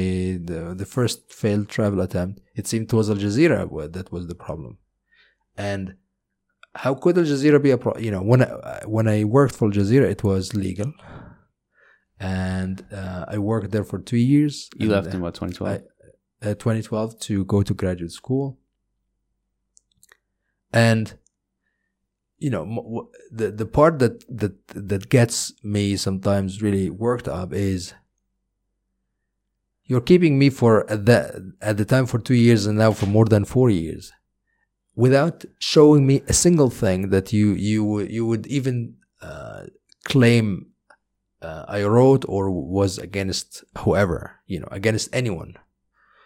the, 0.48 0.74
the 0.76 0.86
first 0.86 1.32
failed 1.32 1.68
travel 1.68 2.00
attempt 2.00 2.40
it 2.56 2.66
seemed 2.66 2.86
it 2.92 2.96
was 2.96 3.10
al 3.10 3.16
jazeera 3.16 3.92
that 3.92 4.10
was 4.10 4.26
the 4.26 4.34
problem. 4.34 4.78
And 5.56 5.94
how 6.82 6.94
could 6.94 7.18
al 7.18 7.24
jazeera 7.24 7.62
be 7.62 7.70
a 7.70 7.78
pro 7.78 7.96
you 7.98 8.10
know 8.14 8.22
when 8.30 8.42
I, 8.42 8.80
when 8.96 9.06
i 9.16 9.18
worked 9.24 9.54
for 9.54 9.66
al 9.66 9.74
jazeera 9.78 10.08
it 10.16 10.24
was 10.24 10.54
legal. 10.66 10.92
And 12.18 12.76
uh, 13.00 13.24
i 13.34 13.38
worked 13.38 13.70
there 13.70 13.84
for 13.90 13.98
two 14.10 14.22
years. 14.32 14.54
You 14.76 14.86
and, 14.86 14.92
left 14.94 15.14
in 15.14 15.20
what 15.20 15.34
2012? 15.34 15.82
Uh, 16.42 16.54
2012 16.54 17.18
to 17.20 17.44
go 17.44 17.62
to 17.62 17.74
graduate 17.74 18.12
school. 18.12 18.58
And 20.72 21.14
you 22.38 22.48
know 22.48 23.10
the 23.30 23.50
the 23.50 23.66
part 23.66 23.98
that 23.98 24.24
that 24.34 24.54
that 24.68 25.10
gets 25.10 25.52
me 25.62 25.96
sometimes 25.96 26.62
really 26.62 26.88
worked 26.88 27.28
up 27.28 27.52
is 27.52 27.92
you're 29.84 30.00
keeping 30.00 30.38
me 30.38 30.48
for 30.48 30.90
at 30.90 31.04
the 31.04 31.52
at 31.60 31.76
the 31.76 31.84
time 31.84 32.06
for 32.06 32.18
2 32.18 32.34
years 32.34 32.64
and 32.64 32.78
now 32.78 32.92
for 32.92 33.04
more 33.06 33.26
than 33.26 33.44
4 33.44 33.68
years 33.68 34.10
without 34.94 35.44
showing 35.58 36.06
me 36.06 36.22
a 36.28 36.32
single 36.32 36.70
thing 36.70 37.10
that 37.10 37.30
you 37.32 37.52
you 37.52 37.84
would- 37.84 38.10
you 38.10 38.24
would 38.26 38.46
even 38.46 38.94
uh, 39.20 39.66
claim 40.04 40.68
uh, 41.42 41.64
I 41.68 41.84
wrote 41.84 42.24
or 42.28 42.50
was 42.50 42.96
against 42.98 43.64
whoever 43.78 44.36
you 44.46 44.60
know 44.60 44.68
against 44.70 45.08
anyone 45.12 45.54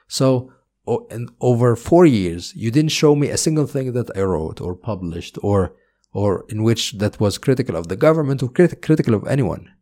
so, 0.06 0.52
over 0.86 1.76
four 1.76 2.04
years, 2.04 2.52
you 2.54 2.70
didn't 2.70 2.92
show 2.92 3.14
me 3.14 3.30
a 3.30 3.38
single 3.38 3.66
thing 3.66 3.92
that 3.92 4.10
I 4.16 4.20
wrote 4.22 4.60
or 4.60 4.74
published 4.74 5.38
or 5.42 5.74
or 6.12 6.44
in 6.48 6.62
which 6.62 6.92
that 6.98 7.18
was 7.18 7.38
critical 7.38 7.74
of 7.74 7.88
the 7.88 7.96
government 7.96 8.42
or 8.42 8.48
crit- 8.48 8.80
critical 8.82 9.14
of 9.14 9.26
anyone. 9.26 9.72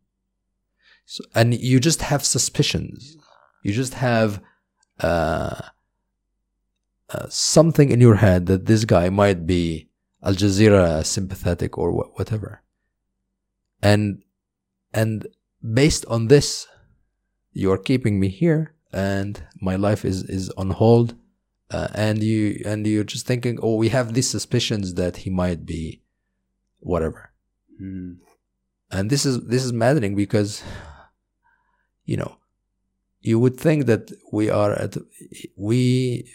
So, 1.05 1.23
and 1.35 1.53
you 1.53 1.79
just 1.79 2.01
have 2.01 2.25
suspicions. 2.25 3.17
You 3.63 3.71
just 3.71 3.93
have 3.95 4.41
uh, 4.99 5.61
uh, 7.09 7.27
something 7.29 7.91
in 7.91 8.01
your 8.01 8.15
head 8.15 8.47
that 8.47 8.65
this 8.65 8.83
guy 8.85 9.09
might 9.09 9.45
be 9.45 9.89
Al 10.23 10.33
Jazeera 10.33 11.05
sympathetic 11.05 11.77
or 11.77 11.91
wha- 11.91 12.09
whatever. 12.15 12.63
And 13.81 14.23
and 14.93 15.27
based 15.61 16.05
on 16.07 16.27
this, 16.27 16.67
you 17.51 17.71
are 17.71 17.77
keeping 17.77 18.19
me 18.19 18.29
here 18.29 18.73
and 18.93 19.43
my 19.59 19.75
life 19.75 20.05
is 20.05 20.23
is 20.23 20.49
on 20.51 20.71
hold. 20.71 21.15
Uh, 21.71 21.87
and 21.95 22.21
you 22.21 22.61
and 22.65 22.85
you're 22.85 23.03
just 23.03 23.25
thinking, 23.25 23.57
oh, 23.63 23.75
we 23.75 23.89
have 23.89 24.13
these 24.13 24.29
suspicions 24.29 24.93
that 24.93 25.17
he 25.17 25.29
might 25.29 25.65
be 25.65 26.03
whatever, 26.79 27.31
Mm. 27.81 28.17
and 28.91 29.09
this 29.09 29.25
is 29.25 29.45
this 29.47 29.63
is 29.65 29.73
maddening 29.73 30.15
because 30.15 30.61
you 32.05 32.17
know 32.17 32.37
you 33.21 33.39
would 33.39 33.57
think 33.57 33.85
that 33.87 34.11
we 34.31 34.49
are 34.49 34.73
at 34.73 34.97
we 35.55 36.31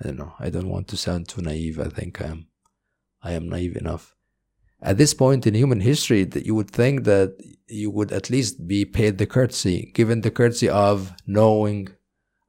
I 0.00 0.04
don't 0.06 0.18
know 0.18 0.32
I 0.38 0.48
don't 0.50 0.70
want 0.70 0.88
to 0.88 0.96
sound 0.96 1.28
too 1.28 1.42
naive. 1.42 1.78
I 1.78 1.88
think 1.88 2.22
I 2.22 2.26
am 2.26 2.46
I 3.22 3.32
am 3.32 3.48
naive 3.48 3.76
enough. 3.76 4.14
At 4.80 4.96
this 4.96 5.12
point 5.12 5.46
in 5.46 5.54
human 5.54 5.80
history 5.80 6.24
that 6.24 6.46
you 6.46 6.54
would 6.54 6.70
think 6.70 7.04
that 7.04 7.36
you 7.66 7.90
would 7.90 8.12
at 8.12 8.30
least 8.30 8.66
be 8.66 8.84
paid 8.84 9.18
the 9.18 9.26
courtesy 9.26 9.90
given 9.92 10.20
the 10.22 10.30
courtesy 10.30 10.68
of 10.68 11.12
knowing 11.26 11.88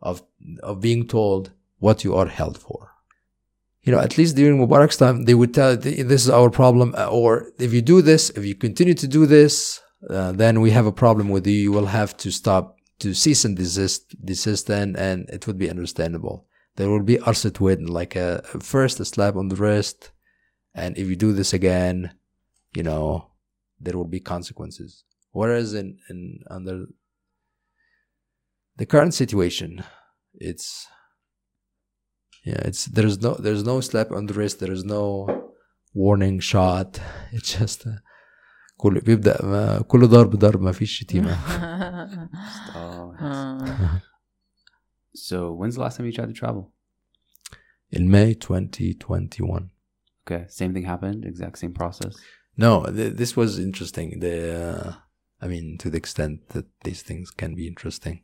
of 0.02 0.24
of 0.64 0.82
being 0.82 1.08
told 1.08 1.52
what 1.80 2.04
you 2.04 2.16
are 2.16 2.28
held 2.28 2.58
for 2.58 2.90
you 3.84 3.96
know, 3.96 4.00
at 4.02 4.18
least 4.18 4.36
during 4.36 4.60
Mubarak's 4.60 4.98
time, 4.98 5.26
they 5.26 5.34
would 5.34 5.54
tell 5.54 5.76
this 5.78 6.24
is 6.24 6.30
our 6.30 6.50
problem, 6.50 6.94
uh, 6.98 7.08
or 7.08 7.48
if 7.58 7.74
you 7.74 7.82
do 7.82 8.02
this, 8.02 8.30
if 8.32 8.46
you 8.46 8.56
continue 8.56 8.94
to 8.94 9.08
do 9.08 9.26
this, 9.26 9.82
uh, 10.10 10.32
then 10.32 10.62
we 10.62 10.72
have 10.72 10.86
a 10.86 10.92
problem 10.92 11.30
with 11.30 11.48
you. 11.48 11.54
You 11.54 11.72
will 11.72 11.88
have 11.88 12.16
to 12.18 12.32
stop, 12.32 12.78
to 13.00 13.14
cease 13.14 13.46
and 13.46 13.56
desist, 13.56 14.16
desist, 14.24 14.68
then, 14.68 14.96
and 14.96 15.30
it 15.30 15.48
would 15.48 15.58
be 15.58 15.70
understandable. 15.70 16.46
There 16.76 16.90
will 16.90 17.04
be 17.04 17.18
arsit 17.18 17.60
win, 17.60 17.88
like 17.88 18.16
a 18.16 18.42
first 18.60 19.00
a 19.00 19.06
slap 19.06 19.36
on 19.36 19.48
the 19.48 19.56
wrist, 19.56 20.12
and 20.76 20.98
if 20.98 21.08
you 21.08 21.16
do 21.16 21.34
this 21.34 21.54
again, 21.54 22.12
you 22.76 22.84
know, 22.84 23.32
there 23.80 23.98
will 23.98 24.08
be 24.08 24.20
consequences. 24.20 25.04
Whereas 25.32 25.74
in 25.74 25.98
in 26.10 26.44
under 26.50 26.86
the 28.79 28.87
current 28.87 29.15
situation, 29.15 29.85
it's 30.35 30.87
yeah, 32.45 32.61
it's 32.65 32.85
there's 32.87 33.21
no 33.23 33.35
there's 33.35 33.65
no 33.65 33.81
slap 33.81 34.11
on 34.13 34.27
the 34.27 34.35
wrist, 34.35 34.61
there's 34.61 34.85
no 34.85 35.05
warning 35.95 36.41
shot. 36.41 37.01
It's 37.33 37.59
just 37.59 37.87
uh, 37.87 38.01
كل 38.77 39.01
بيبدأ 39.01 39.45
ما 39.45 39.83
كل 39.83 40.07
ضرب 40.09 40.37
ضرب 40.37 40.61
ما 40.63 40.73
فيش 40.73 40.99
شتيمة. 40.99 41.37
Oh, 42.75 43.15
Uh, 43.21 43.99
so 45.15 45.53
when's 45.53 45.77
the 45.77 45.81
last 45.81 45.97
time 45.97 46.07
you 46.07 46.13
tried 46.13 46.27
to 46.27 46.33
travel? 46.33 46.73
In 47.91 48.11
May 48.11 48.35
2021. 48.35 49.71
Okay, 50.27 50.47
same 50.49 50.75
thing 50.75 50.85
happened. 50.85 51.25
Exact 51.25 51.59
same 51.59 51.73
process. 51.73 52.17
No, 52.57 52.85
th- 52.87 53.15
this 53.15 53.37
was 53.37 53.59
interesting. 53.59 54.19
The 54.21 54.37
uh, 54.65 54.93
I 55.41 55.47
mean, 55.47 55.79
to 55.79 55.91
the 55.91 55.97
extent 55.99 56.49
that 56.51 56.67
these 56.83 57.03
things 57.03 57.31
can 57.31 57.55
be 57.55 57.67
interesting. 57.69 58.23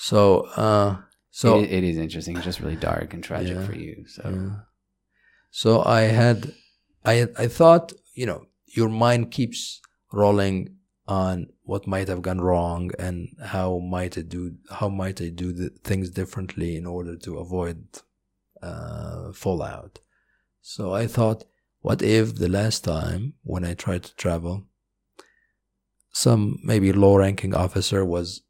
So, 0.00 0.46
uh, 0.56 0.96
so 1.30 1.60
it, 1.60 1.70
it 1.72 1.84
is 1.84 1.98
interesting. 1.98 2.36
It's 2.36 2.44
just 2.44 2.60
really 2.60 2.76
dark 2.76 3.12
and 3.14 3.22
tragic 3.22 3.56
Yeah. 3.56 3.66
for 3.66 3.74
you. 3.74 4.04
So 4.06 4.22
Yeah. 4.24 4.56
So 5.50 5.82
I 5.82 6.02
had, 6.02 6.54
I 7.04 7.26
I 7.44 7.48
thought, 7.48 7.92
you 8.14 8.26
know, 8.26 8.46
your 8.78 8.88
mind 8.88 9.30
keeps 9.30 9.80
rolling 10.12 10.76
on 11.06 11.48
what 11.62 11.86
might 11.86 12.08
have 12.08 12.22
gone 12.22 12.40
wrong 12.40 12.90
and 12.98 13.28
how 13.54 13.78
might 13.78 14.16
I 14.18 14.22
do, 14.22 14.42
how 14.78 14.88
might 14.88 15.20
I 15.20 15.30
do 15.30 15.52
the 15.52 15.70
things 15.88 16.10
differently 16.10 16.76
in 16.76 16.86
order 16.86 17.16
to 17.24 17.38
avoid 17.38 17.78
uh, 18.62 19.32
fallout. 19.32 20.00
So 20.60 20.92
I 21.02 21.06
thought, 21.06 21.44
what 21.80 22.02
if 22.02 22.34
the 22.36 22.48
last 22.48 22.84
time 22.84 23.34
when 23.42 23.64
I 23.64 23.74
tried 23.74 24.02
to 24.04 24.14
travel, 24.16 24.64
some 26.12 26.58
maybe 26.62 26.92
low-ranking 26.92 27.54
officer 27.54 28.04
was 28.04 28.42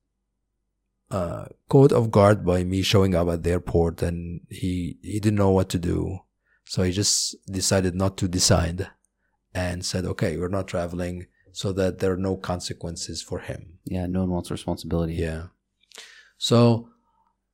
uh, 1.10 1.46
caught 1.68 1.92
off 1.92 2.10
guard 2.10 2.44
by 2.44 2.64
me 2.64 2.82
showing 2.82 3.14
up 3.14 3.28
at 3.28 3.42
the 3.42 3.50
airport 3.50 4.02
and 4.02 4.40
he 4.50 4.98
he 5.02 5.20
didn't 5.20 5.38
know 5.38 5.50
what 5.50 5.68
to 5.68 5.78
do 5.78 6.20
so 6.68 6.82
he 6.82 6.92
just 6.92 7.34
decided 7.50 7.94
not 7.94 8.18
to 8.18 8.28
decide 8.28 8.90
and 9.54 9.84
said, 9.84 10.04
okay, 10.04 10.36
we're 10.36 10.48
not 10.48 10.68
traveling 10.68 11.26
so 11.52 11.72
that 11.72 11.98
there 11.98 12.12
are 12.12 12.18
no 12.18 12.36
consequences 12.36 13.22
for 13.22 13.40
him. 13.40 13.78
yeah, 13.84 14.06
no 14.06 14.20
one 14.20 14.30
wants 14.30 14.50
responsibility. 14.50 15.14
Yeah. 15.14 15.44
So 16.36 16.90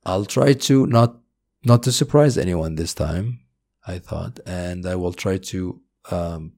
I'll 0.05 0.25
try 0.25 0.51
to 0.53 0.85
not, 0.85 1.17
not 1.63 1.81
to 1.83 1.93
surprise 1.93 2.37
anyone 2.37 2.75
this 2.75 2.93
time, 2.93 3.39
I 3.87 3.99
thought, 3.99 4.39
and 4.45 4.85
I 4.85 4.95
will 4.95 5.13
try 5.13 5.37
to, 5.37 5.81
um, 6.11 6.53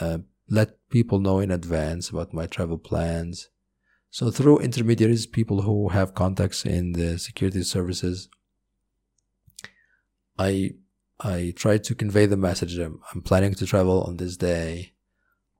uh, 0.00 0.18
let 0.48 0.76
people 0.90 1.18
know 1.18 1.40
in 1.40 1.50
advance 1.50 2.10
about 2.10 2.32
my 2.32 2.46
travel 2.46 2.78
plans. 2.78 3.48
So 4.14 4.30
through 4.30 4.58
intermediaries, 4.58 5.26
people 5.26 5.62
who 5.62 5.88
have 5.88 6.14
contacts 6.14 6.64
in 6.64 6.92
the 6.92 7.18
security 7.18 7.64
services, 7.64 8.28
I 10.38 10.74
I 11.18 11.52
try 11.56 11.78
to 11.78 11.94
convey 11.96 12.26
the 12.26 12.36
message. 12.36 12.78
I'm, 12.78 13.00
I'm 13.12 13.22
planning 13.22 13.54
to 13.56 13.66
travel 13.66 14.04
on 14.04 14.18
this 14.18 14.36
day. 14.36 14.92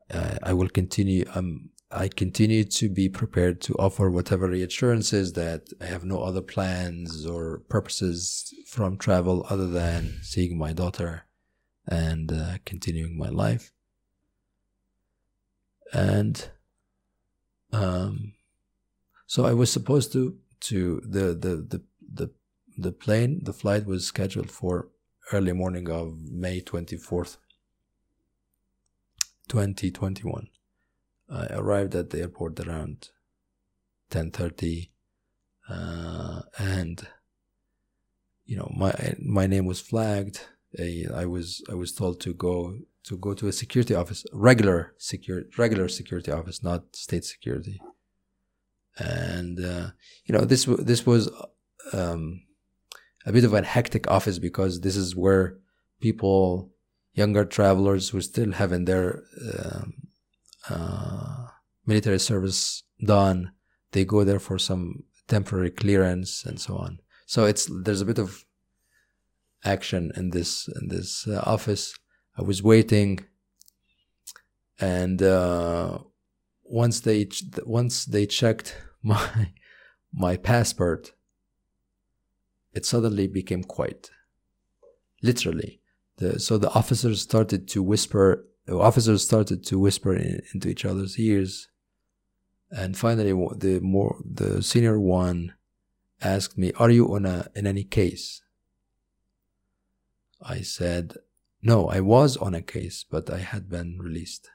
Uh, 0.09 0.37
I 0.41 0.53
will 0.53 0.69
continue. 0.69 1.25
Um, 1.35 1.71
I 1.91 2.07
continue 2.07 2.63
to 2.63 2.89
be 2.89 3.09
prepared 3.09 3.61
to 3.63 3.75
offer 3.75 4.09
whatever 4.09 4.47
reassurances 4.47 5.33
that 5.33 5.63
I 5.81 5.87
have 5.87 6.05
no 6.05 6.23
other 6.23 6.41
plans 6.41 7.27
or 7.27 7.65
purposes 7.69 8.55
from 8.69 8.99
travel 8.99 9.45
other 9.51 9.67
than 9.67 10.21
seeing 10.23 10.57
my 10.57 10.73
daughter 10.73 11.27
and 11.89 12.31
uh, 12.33 12.59
continuing 12.65 13.19
my 13.19 13.31
life. 13.31 13.73
And 15.93 16.51
um, 17.73 18.34
so 19.27 19.45
I 19.45 19.53
was 19.53 19.71
supposed 19.73 20.13
to 20.13 20.37
to 20.61 21.01
the 21.05 21.35
the 21.35 21.57
the 21.73 21.83
the 22.13 22.31
the 22.77 22.93
plane 22.93 23.41
the 23.45 23.53
flight 23.53 23.87
was 23.87 24.07
scheduled 24.07 24.51
for 24.51 24.89
early 25.33 25.53
morning 25.53 25.89
of 25.91 26.19
May 26.31 26.61
24th 26.61 27.39
2021 29.49 30.49
I 31.31 31.47
arrived 31.51 31.95
at 31.95 32.11
the 32.11 32.21
airport 32.21 32.61
around 32.61 33.09
10:30 34.11 34.91
uh, 35.69 36.43
and 36.59 37.07
you 38.45 38.57
know 38.57 38.71
my 38.77 38.93
my 39.19 39.47
name 39.47 39.67
was 39.67 39.81
flagged. 39.81 40.41
I, 40.79 41.05
I 41.15 41.25
was 41.25 41.63
I 41.71 41.75
was 41.75 41.93
told 41.93 42.21
to 42.21 42.35
go 42.35 42.79
to 43.05 43.17
go 43.17 43.33
to 43.35 43.49
a 43.49 43.53
security 43.53 43.95
office 43.95 44.25
regular 44.33 44.95
security 44.99 45.49
regular 45.57 45.89
security 45.89 46.31
office 46.31 46.63
not 46.63 46.97
state 46.97 47.25
security 47.25 47.81
and 48.99 49.59
uh, 49.59 49.89
you 50.25 50.35
know 50.35 50.45
this 50.45 50.65
this 50.79 51.05
was 51.05 51.31
um, 51.93 52.43
a 53.27 53.33
bit 53.33 53.45
of 53.45 53.55
a 53.55 53.63
hectic 53.63 54.11
office 54.11 54.39
because 54.39 54.81
this 54.81 54.97
is 54.97 55.17
where 55.17 55.59
people, 56.01 56.71
younger 57.15 57.45
travelers 57.45 58.11
who 58.11 58.21
still 58.21 58.53
haven't 58.53 58.85
their 58.85 59.23
um, 59.59 59.95
uh, 60.69 61.47
military 61.87 62.19
service 62.19 62.83
done, 63.05 63.53
they 63.93 64.05
go 64.05 64.25
there 64.25 64.39
for 64.39 64.59
some 64.59 65.05
temporary 65.29 65.71
clearance 65.71 66.45
and 66.45 66.61
so 66.61 66.77
on. 66.77 67.01
So 67.27 67.47
it's 67.47 67.69
there's 67.85 68.03
a 68.03 68.07
bit 68.07 68.19
of 68.19 68.45
action 69.65 70.13
in 70.17 70.31
this 70.31 70.69
in 70.81 70.89
this 70.89 71.27
uh, 71.27 71.43
office. 71.45 71.99
I 72.37 72.43
was 72.43 72.63
waiting, 72.63 73.21
and 74.81 75.23
uh, 75.23 76.01
once 76.65 77.01
they 77.01 77.29
once 77.65 78.05
they 78.05 78.27
checked 78.27 78.77
my 79.03 79.53
my 80.13 80.37
passport 80.37 81.13
it 82.75 82.85
suddenly 82.85 83.29
became 83.29 83.63
quiet. 83.63 84.11
Literally. 85.23 85.81
The, 86.17 86.39
so 86.41 86.59
the 86.59 86.71
officers 86.73 87.23
started 87.23 87.69
to 87.69 87.83
whisper, 87.83 88.45
officers 88.69 89.25
started 89.25 89.65
to 89.67 89.79
whisper 89.79 90.15
in, 90.15 90.43
into 90.53 90.69
each 90.69 90.85
other's 90.85 91.19
ears. 91.19 91.69
And 92.71 92.97
finally, 92.97 93.33
the 93.57 93.81
more, 93.81 94.21
the 94.25 94.63
senior 94.63 94.99
one 94.99 95.55
asked 96.21 96.59
me, 96.59 96.73
are 96.77 96.91
you 96.91 97.15
on 97.15 97.25
a, 97.25 97.49
in 97.55 97.67
any 97.67 97.85
case? 97.85 98.43
I 100.43 100.61
said, 100.61 101.17
no, 101.63 101.87
I 101.87 102.01
was 102.01 102.37
on 102.37 102.55
a 102.55 102.61
case, 102.61 103.05
but 103.09 103.31
I 103.31 103.39
had 103.39 103.71
been 103.71 103.99
released. 103.99 104.51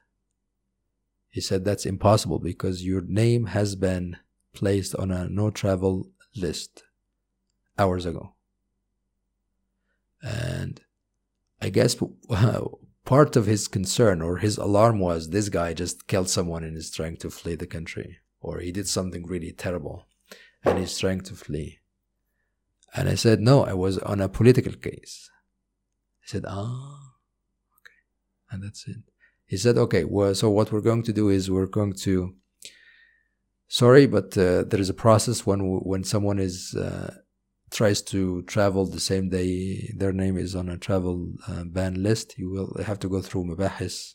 He 1.30 1.42
said, 1.42 1.64
that's 1.64 1.86
impossible 1.86 2.40
because 2.40 2.86
your 2.86 3.02
name 3.02 3.48
has 3.48 3.76
been 3.76 4.18
placed 4.54 4.96
on 4.96 5.12
a 5.12 5.30
no 5.30 5.52
travel 5.52 6.10
list 6.36 6.84
hours 7.78 8.06
ago. 8.06 8.34
And 10.22 10.82
I 11.62 11.70
guess 11.70 11.96
part 13.06 13.36
of 13.36 13.46
his 13.46 13.68
concern 13.68 14.22
or 14.22 14.38
his 14.38 14.58
alarm 14.58 15.00
was 15.00 15.30
this 15.30 15.50
guy 15.50 15.74
just 15.74 16.08
killed 16.08 16.30
someone 16.30 16.64
and 16.64 16.76
is 16.76 16.92
trying 16.92 17.18
to 17.18 17.30
flee 17.30 17.56
the 17.56 17.68
country, 17.68 18.18
or 18.42 18.60
he 18.60 18.72
did 18.72 18.88
something 18.88 19.26
really 19.26 19.52
terrible 19.52 20.08
and 20.64 20.78
he's 20.78 20.98
trying 20.98 21.22
to 21.22 21.34
flee. 21.36 21.80
And 22.96 23.08
I 23.08 23.16
said, 23.16 23.40
no, 23.40 23.64
I 23.64 23.74
was 23.74 23.98
on 24.00 24.20
a 24.20 24.30
political 24.30 24.74
case. 24.74 25.30
He 26.22 26.28
said, 26.28 26.46
ah, 26.48 27.14
okay. 27.80 28.00
And 28.52 28.64
that's 28.64 28.88
it 28.88 29.09
He 29.49 29.57
said, 29.57 29.77
okay, 29.77 30.05
well, 30.05 30.35
so 30.35 30.51
what 30.51 30.73
we're 30.73 30.81
going 30.81 31.03
to 31.05 31.13
do 31.13 31.29
is 31.29 31.51
we're 31.51 31.67
going 31.67 31.95
to, 32.07 32.35
sorry, 33.69 34.07
but 34.07 34.37
uh, 34.39 34.65
there 34.65 34.81
is 34.81 34.89
a 34.89 34.95
process 34.95 35.45
when, 35.47 35.61
when 35.61 36.03
someone 36.03 36.39
is, 36.39 36.75
uh, 36.75 37.15
tries 37.71 38.01
to 38.03 38.43
travel 38.43 38.87
the 38.87 39.01
same 39.01 39.29
day 39.29 39.93
their 39.97 40.13
name 40.13 40.39
is 40.39 40.55
on 40.55 40.69
a 40.69 40.79
travel 40.79 41.33
uh, 41.49 41.65
ban 41.65 42.03
list, 42.03 42.39
you 42.39 42.49
will 42.49 42.73
have 42.85 42.99
to 43.01 43.09
go 43.09 43.21
through 43.21 43.45
مباحث 43.45 44.15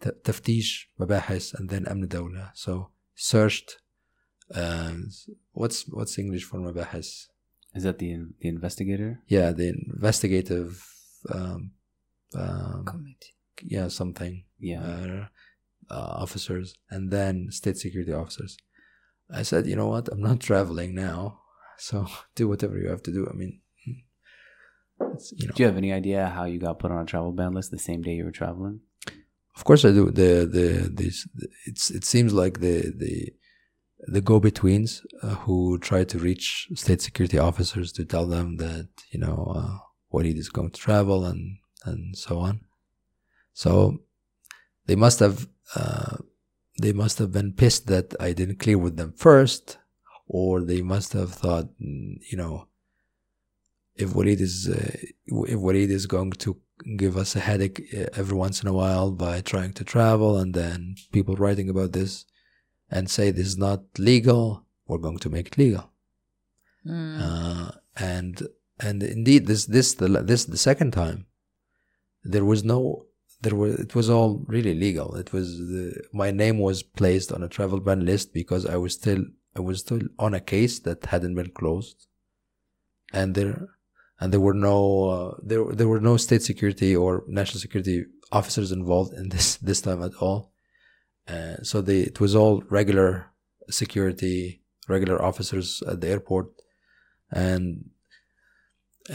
ت- 0.00 0.22
تفتيش 0.24 0.88
مباحث 1.00 1.54
and 1.54 1.70
then 1.70 1.86
أمن 1.86 2.08
دولة. 2.08 2.50
So 2.54 2.90
searched. 3.14 3.78
Uh, 4.54 4.92
what's 5.52 5.88
what's 5.88 6.18
English 6.18 6.44
for 6.44 6.58
مباحث? 6.58 7.28
Is 7.74 7.84
that 7.84 7.98
the 7.98 8.26
the 8.40 8.48
investigator? 8.48 9.20
Yeah, 9.26 9.52
the 9.52 9.68
investigative. 9.94 10.86
Um, 11.30 11.70
um, 12.34 12.84
Committee. 12.84 13.34
yeah, 13.63 13.87
something. 13.87 14.43
Yeah. 14.59 14.81
uh, 14.81 15.25
uh, 15.89 16.13
officers 16.19 16.75
and 16.89 17.11
then 17.11 17.47
state 17.51 17.77
security 17.77 18.11
officers. 18.13 18.57
I 19.31 19.43
said, 19.43 19.67
you 19.67 19.75
know 19.75 19.87
what? 19.87 20.07
I'm 20.09 20.21
not 20.21 20.39
traveling 20.39 20.95
now, 20.95 21.39
so 21.77 22.07
do 22.35 22.47
whatever 22.47 22.77
you 22.77 22.89
have 22.89 23.03
to 23.03 23.11
do. 23.11 23.27
I 23.29 23.33
mean, 23.33 23.61
it's, 25.13 25.31
you 25.35 25.47
know, 25.47 25.53
Do 25.53 25.63
you 25.63 25.67
have 25.67 25.77
any 25.77 25.93
idea 25.93 26.27
how 26.27 26.45
you 26.45 26.59
got 26.59 26.79
put 26.79 26.91
on 26.91 27.01
a 27.01 27.05
travel 27.05 27.31
ban 27.31 27.53
list 27.53 27.71
the 27.71 27.79
same 27.79 28.01
day 28.01 28.13
you 28.15 28.25
were 28.25 28.31
traveling? 28.31 28.81
of 29.55 29.63
course 29.63 29.83
I 29.85 29.91
do. 29.91 30.11
The 30.11 30.45
the 30.45 30.89
this 30.93 31.27
it's 31.65 31.89
it 31.89 32.05
seems 32.05 32.31
like 32.31 32.59
the 32.59 32.93
the 32.95 33.33
the 34.07 34.21
go-betweens 34.21 35.01
uh, 35.23 35.35
who 35.43 35.79
try 35.79 36.03
to 36.03 36.19
reach 36.19 36.67
state 36.75 37.01
security 37.01 37.39
officers 37.39 37.91
to 37.93 38.05
tell 38.05 38.27
them 38.27 38.57
that 38.57 38.87
you 39.09 39.19
know 39.19 39.51
uh, 39.55 39.77
Walid 40.11 40.37
is 40.37 40.49
going 40.49 40.69
to 40.69 40.79
travel 40.79 41.25
and 41.25 41.57
and 41.85 42.15
so 42.15 42.37
on. 42.39 42.61
So 43.57 44.01
they 44.85 44.95
must 44.95 45.19
have 45.19 45.47
uh, 45.73 46.17
they 46.79 46.93
must 46.93 47.17
have 47.17 47.31
been 47.31 47.53
pissed 47.53 47.87
that 47.87 48.13
I 48.19 48.31
didn't 48.33 48.59
clear 48.59 48.77
with 48.77 48.97
them 48.97 49.13
first, 49.13 49.79
or 50.27 50.61
they 50.61 50.83
must 50.83 51.13
have 51.13 51.33
thought, 51.33 51.65
mm, 51.81 52.19
you 52.29 52.37
know, 52.37 52.67
if 53.95 54.13
Walid 54.13 54.41
is 54.41 54.69
uh, 54.69 54.95
if 55.25 55.57
Walid 55.59 55.89
is 55.89 56.05
going 56.05 56.33
to 56.33 56.57
give 56.97 57.17
us 57.17 57.35
a 57.35 57.39
headache 57.39 57.81
uh, 57.97 58.05
every 58.13 58.37
once 58.37 58.61
in 58.61 58.67
a 58.67 58.73
while 58.73 59.09
by 59.09 59.41
trying 59.41 59.73
to 59.73 59.83
travel, 59.83 60.37
and 60.37 60.53
then 60.53 60.93
people 61.11 61.35
writing 61.35 61.67
about 61.67 61.93
this 61.93 62.25
and 62.91 63.09
say 63.09 63.31
this 63.31 63.47
is 63.47 63.57
not 63.57 63.81
legal, 63.97 64.67
we're 64.85 64.99
going 64.99 65.17
to 65.17 65.31
make 65.31 65.47
it 65.47 65.57
legal. 65.57 65.89
Mm. 66.85 67.17
Uh, 67.19 67.71
and 67.95 68.47
and 68.79 69.01
indeed, 69.01 69.47
this 69.47 69.65
this 69.65 69.95
the 69.95 70.07
this 70.21 70.45
the 70.45 70.57
second 70.57 70.91
time, 70.93 71.25
there 72.23 72.45
was 72.45 72.63
no 72.63 73.06
there 73.41 73.55
was 73.55 73.75
it 73.75 73.93
was 73.95 74.09
all 74.09 74.43
really 74.47 74.73
legal. 74.73 75.15
It 75.15 75.31
was 75.31 75.57
the, 75.57 76.01
my 76.13 76.31
name 76.31 76.59
was 76.59 76.83
placed 76.83 77.31
on 77.31 77.43
a 77.43 77.49
travel 77.49 77.79
ban 77.79 78.05
list 78.05 78.33
because 78.33 78.65
I 78.65 78.77
was 78.77 78.93
still 78.93 79.23
I 79.55 79.61
was 79.61 79.79
still 79.79 80.01
on 80.17 80.33
a 80.33 80.39
case 80.39 80.79
that 80.79 81.05
hadn't 81.05 81.35
been 81.35 81.51
closed, 81.51 82.07
and 83.13 83.35
there 83.35 83.67
and 84.19 84.33
there 84.33 84.39
were 84.39 84.53
no 84.53 85.09
uh, 85.09 85.35
there 85.43 85.65
there 85.71 85.87
were 85.87 86.01
no 86.01 86.17
state 86.17 86.41
security 86.41 86.95
or 86.95 87.23
national 87.27 87.61
security 87.61 88.05
officers 88.31 88.71
involved 88.71 89.13
in 89.13 89.29
this 89.29 89.57
this 89.57 89.81
time 89.81 90.01
at 90.01 90.15
all. 90.19 90.51
Uh, 91.27 91.57
so 91.61 91.81
they 91.81 91.99
it 91.99 92.19
was 92.19 92.35
all 92.35 92.63
regular 92.69 93.31
security, 93.69 94.61
regular 94.87 95.21
officers 95.21 95.83
at 95.87 96.01
the 96.01 96.07
airport, 96.07 96.47
and 97.31 97.89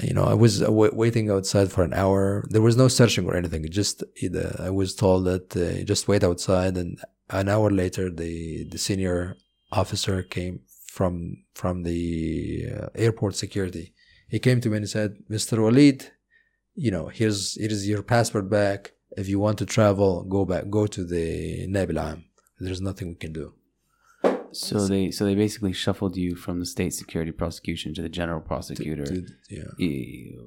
you 0.01 0.14
know 0.14 0.24
I 0.24 0.35
was 0.35 0.60
w- 0.60 0.94
waiting 0.94 1.31
outside 1.31 1.70
for 1.70 1.82
an 1.85 1.93
hour. 1.93 2.44
There 2.48 2.62
was 2.62 2.77
no 2.77 2.89
searching 2.89 3.27
or 3.27 3.36
anything. 3.36 3.69
Just 3.70 4.02
either 4.23 4.56
I 4.59 4.70
was 4.70 4.94
told 4.94 5.24
that 5.27 5.56
uh, 5.56 5.85
just 5.85 6.09
wait 6.09 6.24
outside, 6.24 6.77
and 6.77 6.98
an 7.31 7.48
hour 7.48 7.70
later 7.70 8.10
the 8.10 8.64
the 8.64 8.78
senior 8.78 9.36
officer 9.70 10.23
came 10.23 10.60
from 10.86 11.44
from 11.55 11.82
the 11.82 12.66
uh, 12.74 12.86
airport 12.94 13.36
security. 13.36 13.93
He 14.28 14.39
came 14.39 14.60
to 14.60 14.70
me 14.70 14.78
and 14.78 14.89
said, 14.89 15.16
"Mr. 15.31 15.62
Walid, 15.62 16.10
you 16.74 16.90
know 16.90 17.06
here's 17.09 17.60
here's 17.60 17.86
your 17.89 18.02
passport 18.02 18.48
back. 18.48 18.93
If 19.16 19.28
you 19.28 19.39
want 19.39 19.59
to 19.59 19.66
travel, 19.66 20.24
go 20.24 20.47
back, 20.47 20.70
go 20.70 20.86
to 20.86 21.05
the 21.05 21.66
Nabil. 21.69 22.23
There's 22.59 22.81
nothing 22.81 23.09
we 23.09 23.14
can 23.16 23.32
do." 23.32 23.52
So 24.52 24.86
they 24.86 25.10
so 25.10 25.24
they 25.24 25.34
basically 25.34 25.72
shuffled 25.72 26.16
you 26.16 26.34
from 26.36 26.58
the 26.60 26.66
state 26.66 26.92
security 26.94 27.32
prosecution 27.32 27.94
to 27.94 28.02
the 28.02 28.08
general 28.08 28.40
prosecutor, 28.40 29.04
To- 29.06 29.26
yeah. 29.48 30.38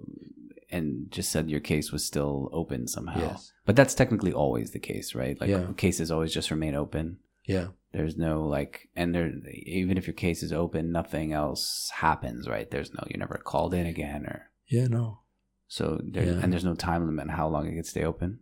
and 0.69 1.09
just 1.11 1.31
said 1.31 1.49
your 1.49 1.59
case 1.59 1.91
was 1.91 2.05
still 2.05 2.49
open 2.51 2.87
somehow. 2.87 3.19
Yes. 3.19 3.51
But 3.65 3.75
that's 3.75 3.93
technically 3.95 4.33
always 4.33 4.71
the 4.71 4.79
case, 4.79 5.15
right? 5.15 5.39
Like 5.39 5.49
Yeah. 5.49 5.67
cases 5.77 6.11
always 6.11 6.33
just 6.33 6.51
remain 6.51 6.75
open. 6.75 7.17
Yeah. 7.45 7.67
There's 7.91 8.17
no 8.17 8.43
like, 8.45 8.89
and 8.95 9.13
there 9.15 9.31
even 9.53 9.97
if 9.97 10.05
your 10.07 10.13
case 10.15 10.43
is 10.43 10.51
open, 10.51 10.91
nothing 10.91 11.31
else 11.33 11.89
happens, 11.93 12.47
right? 12.47 12.69
There's 12.69 12.93
no 12.93 13.03
you're 13.09 13.19
never 13.19 13.37
called 13.37 13.73
in 13.73 13.85
again, 13.85 14.25
or 14.25 14.49
Yeah. 14.67 14.87
No. 14.87 15.19
so 15.67 15.99
there, 16.03 16.25
Yeah. 16.25 16.39
and 16.43 16.51
there's 16.51 16.65
no 16.65 16.75
time 16.75 17.05
limit 17.05 17.23
on 17.23 17.29
how 17.29 17.47
long 17.47 17.67
it 17.67 17.73
can 17.75 17.83
stay 17.83 18.03
open. 18.03 18.39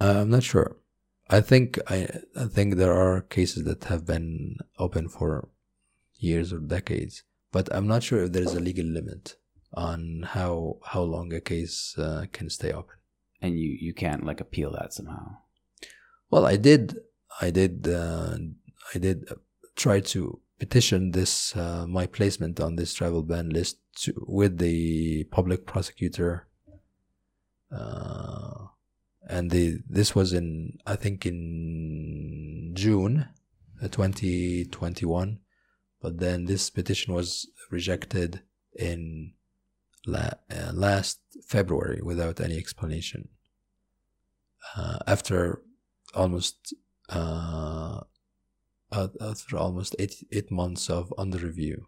Uh, 0.00 0.20
I'm 0.22 0.30
not 0.30 0.42
sure. 0.42 0.76
I 1.28 1.40
think 1.40 1.78
I 1.88 2.08
I 2.36 2.44
think 2.46 2.76
there 2.76 2.92
are 2.92 3.22
cases 3.22 3.64
that 3.64 3.84
have 3.84 4.04
been 4.06 4.58
open 4.78 5.08
for 5.08 5.48
years 6.18 6.52
or 6.52 6.58
decades, 6.58 7.22
but 7.52 7.74
I'm 7.74 7.86
not 7.86 8.02
sure 8.02 8.24
if 8.24 8.32
there 8.32 8.42
is 8.42 8.54
a 8.54 8.60
legal 8.60 8.86
limit 8.86 9.36
on 9.72 10.24
how 10.28 10.78
how 10.84 11.02
long 11.02 11.32
a 11.32 11.40
case 11.40 11.96
uh, 11.98 12.26
can 12.32 12.50
stay 12.50 12.72
open. 12.72 12.96
and 13.44 13.58
you 13.58 13.76
you 13.78 13.92
can't 13.92 14.24
like 14.24 14.40
appeal 14.40 14.72
that 14.72 14.92
somehow. 14.92 15.36
Well, 16.30 16.46
I 16.46 16.56
did 16.56 16.98
I 17.40 17.50
did 17.50 17.86
uh, 17.86 18.38
I 18.94 18.98
did 18.98 19.28
try 19.76 20.00
to 20.00 20.40
petition 20.58 21.12
this 21.12 21.54
uh, 21.56 21.86
my 21.86 22.06
placement 22.06 22.58
on 22.60 22.76
this 22.76 22.94
travel 22.94 23.22
ban 23.22 23.50
list 23.50 23.78
to, 23.96 24.14
with 24.26 24.58
the 24.58 25.24
public 25.24 25.66
prosecutor. 25.66 26.46
Uh, 27.70 28.68
and 29.28 29.50
the 29.50 29.78
this 29.88 30.14
was 30.14 30.32
in 30.32 30.78
I 30.86 30.96
think 30.96 31.26
in 31.26 32.72
June, 32.74 33.28
uh, 33.82 33.88
2021, 33.88 35.38
but 36.00 36.18
then 36.18 36.44
this 36.44 36.70
petition 36.70 37.14
was 37.14 37.48
rejected 37.70 38.42
in 38.78 39.32
la- 40.06 40.38
uh, 40.50 40.72
last 40.72 41.20
February 41.46 42.00
without 42.02 42.40
any 42.40 42.56
explanation. 42.58 43.28
Uh, 44.76 44.98
after 45.06 45.62
almost 46.14 46.74
uh, 47.08 48.00
after 48.92 49.56
almost 49.56 49.96
eight 49.98 50.24
eight 50.32 50.50
months 50.50 50.88
of 50.88 51.12
under 51.18 51.38
review. 51.38 51.86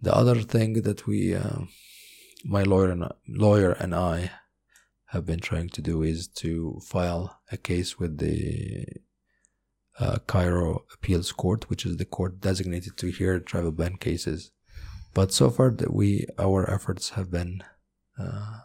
The 0.00 0.14
other 0.14 0.40
thing 0.40 0.82
that 0.82 1.06
we, 1.06 1.34
uh, 1.34 1.60
my 2.44 2.64
lawyer 2.64 2.90
and 2.90 3.08
lawyer 3.28 3.72
and 3.72 3.94
I, 3.94 4.32
have 5.12 5.26
been 5.26 5.40
trying 5.40 5.68
to 5.68 5.82
do 5.82 6.02
is 6.02 6.26
to 6.26 6.80
file 6.82 7.38
a 7.50 7.58
case 7.58 7.98
with 7.98 8.16
the 8.16 8.86
uh, 10.00 10.18
Cairo 10.26 10.84
Appeals 10.94 11.32
Court, 11.32 11.68
which 11.68 11.84
is 11.84 11.98
the 11.98 12.06
court 12.06 12.40
designated 12.40 12.96
to 12.96 13.08
hear 13.08 13.38
travel 13.38 13.72
ban 13.72 13.96
cases. 13.96 14.52
But 15.12 15.30
so 15.30 15.50
far, 15.50 15.70
that 15.70 15.92
we 15.92 16.26
our 16.38 16.68
efforts 16.68 17.10
have 17.10 17.30
been 17.30 17.62
uh, 18.18 18.60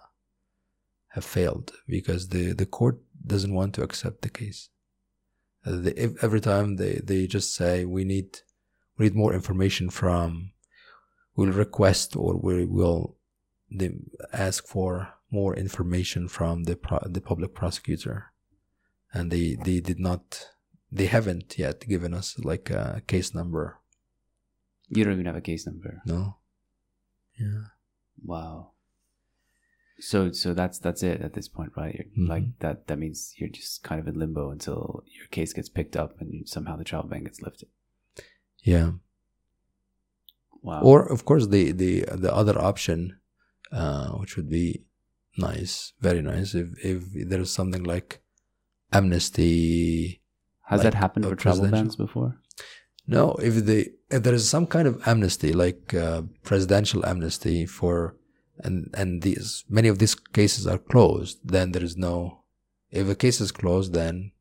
have 1.10 1.26
failed 1.26 1.74
because 1.86 2.30
the 2.30 2.54
the 2.54 2.66
court 2.66 3.00
doesn't 3.26 3.54
want 3.54 3.74
to 3.76 3.84
accept 3.84 4.22
the 4.22 4.30
case. 4.30 4.70
Uh, 5.66 5.76
they, 5.76 5.94
ev- 5.94 6.18
every 6.22 6.40
time 6.40 6.78
they, 6.78 7.02
they 7.04 7.28
just 7.28 7.54
say 7.54 7.84
we 7.84 8.06
need 8.06 8.40
we 8.98 9.08
need 9.08 9.16
more 9.16 9.34
information 9.34 9.90
from 9.90 10.52
we'll 11.36 11.52
request 11.52 12.16
or 12.16 12.38
we 12.38 12.66
will 12.66 13.18
they 13.70 13.92
ask 14.32 14.66
for 14.66 15.17
more 15.32 15.56
information 15.56 16.28
from 16.28 16.64
the 16.64 16.76
pro, 16.76 17.00
the 17.06 17.22
public 17.22 17.54
prosecutor 17.54 18.32
and 19.14 19.32
they 19.32 19.56
they 19.64 19.80
did 19.80 20.00
not 20.00 20.48
they 20.92 21.06
haven't 21.08 21.58
yet 21.58 21.82
given 21.88 22.14
us 22.14 22.38
like 22.40 22.70
a 22.70 23.02
case 23.08 23.34
number 23.34 23.80
You 24.90 25.04
don't 25.04 25.14
even 25.14 25.26
have 25.26 25.36
a 25.36 25.42
case 25.42 25.66
number. 25.68 26.02
no 26.06 26.38
yeah 27.40 27.64
Wow. 28.24 28.72
So 30.00 30.32
so 30.32 30.54
that's 30.54 30.80
that's 30.80 31.04
it 31.04 31.22
at 31.22 31.34
this 31.34 31.48
point, 31.48 31.72
right? 31.76 32.08
Mhm. 32.18 32.28
Like 32.30 32.46
that 32.60 32.88
that 32.88 32.98
means 33.00 33.34
you're 33.38 33.50
just 33.50 33.84
kind 33.84 34.00
of 34.02 34.08
in 34.08 34.18
limbo 34.20 34.50
until 34.52 35.04
your 35.16 35.28
case 35.28 35.54
gets 35.54 35.70
picked 35.70 35.96
up 35.98 36.22
and 36.22 36.48
somehow 36.48 36.76
the 36.78 36.84
travel 36.84 37.10
ban 37.10 37.24
gets 37.24 37.42
lifted. 37.42 37.70
yeah 38.64 38.92
Wow. 40.64 40.82
or 40.82 41.00
of 41.12 41.24
course 41.26 41.48
the 41.48 41.72
the 41.72 42.02
the 42.24 42.34
other 42.34 42.58
option 42.60 43.20
uh 43.72 44.10
which 44.20 44.36
would 44.36 44.50
be 44.50 44.84
nice 45.38 45.94
very 46.00 46.22
nice 46.22 46.54
if 46.56 46.68
if 46.84 47.30
there's 47.30 47.52
something 47.52 47.84
like 47.84 48.22
amnesty 48.92 50.22
has 50.64 50.80
like 50.80 50.84
that 50.84 50.94
happened 50.94 51.26
for 51.26 51.36
travel 51.36 51.68
bans 51.68 51.96
before? 51.96 52.38
no 53.08 53.36
if 53.36 53.66
the 53.66 53.92
if 54.10 54.24
there 54.24 54.34
is 54.34 54.50
some 54.50 54.66
kind 54.66 54.88
of 54.88 55.06
amnesty 55.08 55.54
like 55.54 55.94
uh, 55.94 56.22
presidential 56.44 57.06
amnesty 57.06 57.66
for 57.66 58.16
and 58.60 58.90
and 58.94 59.22
these 59.22 59.64
many 59.70 59.88
of 59.88 60.00
these 60.00 60.16
cases 60.16 60.66
are 60.66 60.78
closed 60.78 61.40
then 61.44 61.72
there 61.72 61.84
is 61.84 61.96
no 61.96 62.44
if 62.90 63.08
a 63.08 63.16
case 63.16 63.40
is 63.40 63.52
closed 63.52 63.94
then 63.94 64.32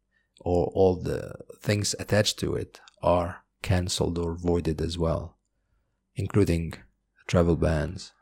or 0.40 0.66
all 0.74 0.96
the 0.96 1.34
things 1.60 1.94
attached 1.98 2.38
to 2.38 2.54
it 2.54 2.80
are 3.02 3.44
cancelled 3.62 4.16
or 4.18 4.34
voided 4.34 4.80
as 4.80 4.96
well 4.96 5.36
including 6.16 6.74
travel 7.26 7.56
bans. 7.56 8.12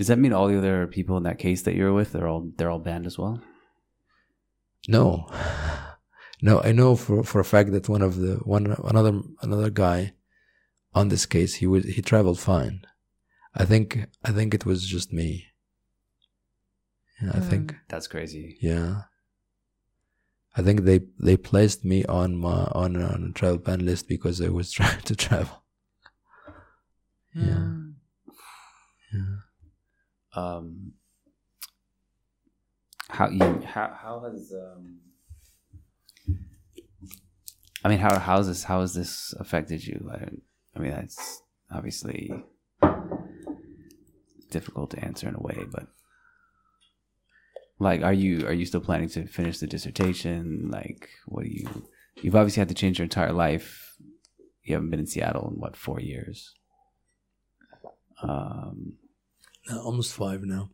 Does 0.00 0.06
that 0.06 0.18
mean 0.18 0.32
all 0.32 0.48
the 0.48 0.56
other 0.56 0.86
people 0.86 1.18
in 1.18 1.24
that 1.24 1.38
case 1.38 1.60
that 1.60 1.74
you're 1.74 1.92
with, 1.92 2.12
they're 2.12 2.26
all 2.26 2.50
they're 2.56 2.70
all 2.70 2.78
banned 2.78 3.04
as 3.04 3.18
well? 3.18 3.38
No, 4.88 5.28
no, 6.40 6.62
I 6.62 6.72
know 6.72 6.96
for 6.96 7.22
for 7.22 7.38
a 7.38 7.44
fact 7.44 7.70
that 7.72 7.86
one 7.86 8.00
of 8.00 8.16
the 8.16 8.36
one 8.36 8.74
another 8.82 9.20
another 9.42 9.68
guy 9.68 10.14
on 10.94 11.10
this 11.10 11.26
case 11.26 11.56
he 11.56 11.66
was 11.66 11.84
he 11.84 12.00
traveled 12.00 12.40
fine. 12.40 12.86
I 13.54 13.66
think 13.66 14.06
I 14.24 14.32
think 14.32 14.54
it 14.54 14.64
was 14.64 14.86
just 14.86 15.12
me. 15.12 15.48
Yeah, 17.20 17.32
I 17.34 17.40
think 17.40 17.76
That's 17.90 18.06
crazy. 18.06 18.56
yeah. 18.62 19.02
I 20.56 20.62
think 20.62 20.84
they 20.84 21.00
they 21.18 21.36
placed 21.36 21.84
me 21.84 22.06
on 22.06 22.36
my 22.38 22.64
on 22.72 22.96
on 22.96 23.28
a 23.28 23.38
travel 23.38 23.58
ban 23.58 23.84
list 23.84 24.08
because 24.08 24.40
I 24.40 24.48
was 24.48 24.72
trying 24.78 25.02
to 25.02 25.14
travel. 25.14 25.62
Yeah. 27.34 27.64
Mm. 27.68 27.94
Yeah. 29.12 29.36
Um, 30.34 30.92
how 33.08 33.28
you 33.28 33.62
how 33.66 33.92
how 34.00 34.20
has 34.20 34.52
um. 34.52 34.98
I 37.84 37.88
mean, 37.88 37.98
how 37.98 38.18
how 38.18 38.36
has 38.36 38.46
this 38.46 38.64
how 38.64 38.80
has 38.80 38.94
this 38.94 39.34
affected 39.38 39.84
you? 39.84 40.08
I, 40.12 40.18
don't, 40.18 40.42
I 40.76 40.78
mean, 40.78 40.92
that's 40.92 41.42
obviously 41.72 42.32
difficult 44.50 44.90
to 44.90 45.04
answer 45.04 45.28
in 45.28 45.34
a 45.34 45.40
way, 45.40 45.64
but 45.70 45.86
like, 47.78 48.02
are 48.02 48.12
you 48.12 48.46
are 48.46 48.52
you 48.52 48.66
still 48.66 48.80
planning 48.80 49.08
to 49.10 49.26
finish 49.26 49.58
the 49.58 49.66
dissertation? 49.66 50.68
Like, 50.70 51.08
what 51.26 51.44
do 51.44 51.50
you? 51.50 51.88
You've 52.16 52.36
obviously 52.36 52.60
had 52.60 52.68
to 52.68 52.74
change 52.74 52.98
your 52.98 53.04
entire 53.04 53.32
life. 53.32 53.96
You 54.62 54.74
haven't 54.74 54.90
been 54.90 55.00
in 55.00 55.06
Seattle 55.06 55.48
in 55.48 55.58
what 55.58 55.76
four 55.76 56.00
years? 56.00 56.54
Um, 58.22 58.98
Uh, 59.68 59.80
Almost 59.82 60.14
five 60.14 60.42
now. 60.42 60.70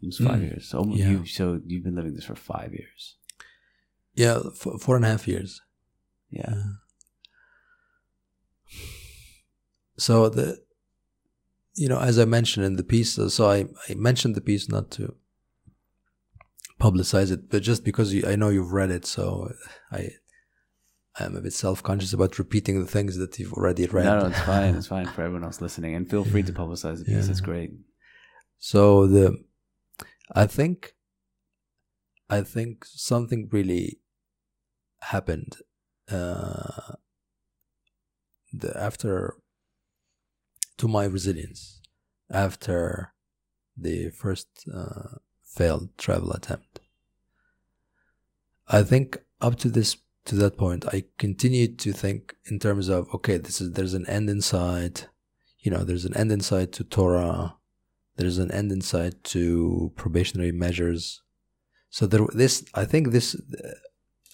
almost 0.00 0.22
five 0.22 0.38
Mm. 0.40 0.42
years. 0.48 0.68
So 0.68 0.78
almost 0.78 1.00
Yeah. 1.00 1.10
you 1.10 1.26
so 1.26 1.60
you've 1.66 1.82
been 1.84 1.96
living 1.96 2.14
this 2.14 2.24
for 2.24 2.36
five 2.36 2.72
years. 2.72 3.16
Yeah, 4.14 4.38
f- 4.46 4.80
four 4.80 4.94
and 4.96 5.04
a 5.04 5.08
half 5.08 5.26
years. 5.26 5.60
Yeah. 6.30 6.62
So 9.96 10.28
the, 10.28 10.62
you 11.74 11.88
know, 11.88 11.98
as 12.00 12.18
I 12.18 12.24
mentioned 12.24 12.64
in 12.66 12.76
the 12.76 12.84
piece, 12.84 13.18
uh, 13.18 13.28
so 13.28 13.50
I, 13.50 13.66
I 13.88 13.94
mentioned 13.94 14.34
the 14.34 14.40
piece 14.40 14.68
not 14.68 14.90
to 14.92 15.14
publicize 16.80 17.30
it, 17.32 17.50
but 17.50 17.62
just 17.62 17.84
because 17.84 18.14
you, 18.14 18.24
I 18.26 18.36
know 18.36 18.48
you've 18.50 18.72
read 18.72 18.90
it, 18.90 19.04
so 19.04 19.52
I, 19.90 20.10
I'm 21.18 21.34
a 21.36 21.40
bit 21.40 21.52
self-conscious 21.52 22.12
about 22.12 22.38
repeating 22.38 22.78
the 22.80 22.86
things 22.86 23.16
that 23.16 23.38
you've 23.38 23.52
already 23.54 23.86
read. 23.86 24.04
No, 24.04 24.20
no, 24.20 24.26
it's 24.28 24.40
fine. 24.40 24.74
It's 24.76 24.86
fine 24.86 25.06
for 25.06 25.22
everyone 25.22 25.44
else 25.44 25.60
listening, 25.60 25.94
and 25.96 26.08
feel 26.08 26.24
free 26.24 26.44
to 26.44 26.52
publicize 26.52 26.98
the 26.98 27.04
piece. 27.06 27.24
Yeah. 27.26 27.30
It's 27.32 27.40
great. 27.40 27.72
So 28.58 29.06
the, 29.06 29.44
I 30.34 30.46
think, 30.46 30.94
I 32.28 32.42
think 32.42 32.84
something 32.84 33.48
really 33.50 33.98
happened. 35.00 35.56
Uh, 36.10 36.94
the 38.52 38.74
after 38.76 39.34
to 40.78 40.88
my 40.88 41.04
resilience 41.04 41.80
after 42.30 43.12
the 43.76 44.10
first 44.10 44.48
uh, 44.72 45.18
failed 45.44 45.90
travel 45.98 46.32
attempt. 46.32 46.80
I 48.68 48.82
think 48.82 49.18
up 49.40 49.56
to 49.56 49.68
this 49.68 49.96
to 50.26 50.34
that 50.36 50.58
point, 50.58 50.84
I 50.86 51.04
continued 51.16 51.78
to 51.80 51.92
think 51.92 52.36
in 52.50 52.58
terms 52.58 52.88
of 52.88 53.08
okay, 53.14 53.38
this 53.38 53.60
is 53.60 53.72
there's 53.72 53.94
an 53.94 54.06
end 54.08 54.28
in 54.28 54.40
sight. 54.40 55.08
You 55.60 55.70
know, 55.70 55.84
there's 55.84 56.04
an 56.04 56.16
end 56.16 56.32
in 56.32 56.40
sight 56.40 56.72
to 56.72 56.84
Tora. 56.84 57.54
There's 58.18 58.38
an 58.38 58.50
end 58.50 58.70
in 58.72 58.82
sight 58.82 59.24
to 59.24 59.92
probationary 59.96 60.52
measures. 60.52 61.22
So 61.88 62.06
there, 62.06 62.26
this 62.34 62.64
I 62.74 62.84
think 62.84 63.12
this 63.12 63.40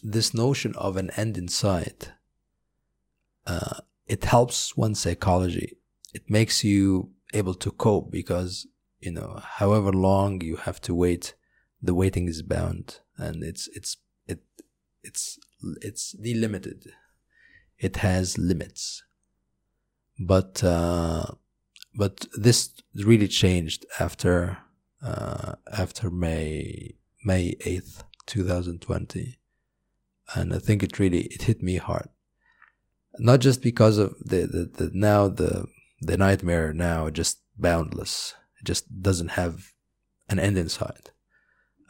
this 0.02 0.34
notion 0.34 0.74
of 0.76 0.96
an 0.96 1.10
end 1.16 1.38
in 1.38 1.48
sight. 1.48 2.10
Uh, 3.46 3.80
it 4.06 4.24
helps 4.24 4.76
one's 4.76 5.00
psychology. 5.00 5.76
It 6.12 6.28
makes 6.28 6.64
you 6.64 7.10
able 7.34 7.54
to 7.54 7.70
cope 7.70 8.10
because 8.10 8.66
you 9.04 9.12
know, 9.12 9.38
however 9.42 9.92
long 9.92 10.40
you 10.40 10.56
have 10.56 10.80
to 10.82 10.94
wait, 10.94 11.34
the 11.82 11.94
waiting 11.94 12.26
is 12.26 12.40
bound, 12.40 13.00
and 13.18 13.44
it's 13.44 13.68
it's 13.68 13.98
it 14.26 14.40
it's 15.02 15.38
it's 15.82 16.12
delimited. 16.12 16.86
It 17.78 17.96
has 17.96 18.38
limits, 18.38 19.02
but 20.18 20.64
uh, 20.64 21.26
but 21.94 22.26
this 22.34 22.70
really 22.94 23.28
changed 23.28 23.86
after 23.98 24.58
uh, 25.02 25.54
after 25.72 26.10
May 26.10 26.94
May 27.24 27.56
eighth, 27.64 28.04
two 28.26 28.44
thousand 28.44 28.80
twenty, 28.80 29.38
and 30.34 30.54
I 30.54 30.58
think 30.58 30.82
it 30.82 30.98
really 30.98 31.22
it 31.26 31.42
hit 31.42 31.62
me 31.62 31.76
hard. 31.76 32.08
Not 33.18 33.40
just 33.40 33.62
because 33.62 33.98
of 33.98 34.16
the, 34.18 34.46
the, 34.46 34.70
the 34.76 34.90
now 34.92 35.28
the 35.28 35.66
the 36.00 36.16
nightmare 36.16 36.72
now 36.72 37.10
just 37.10 37.40
boundless. 37.56 38.34
It 38.60 38.66
just 38.66 39.02
doesn't 39.02 39.32
have 39.32 39.72
an 40.28 40.38
end 40.38 40.58
in 40.58 40.68
sight. 40.68 41.12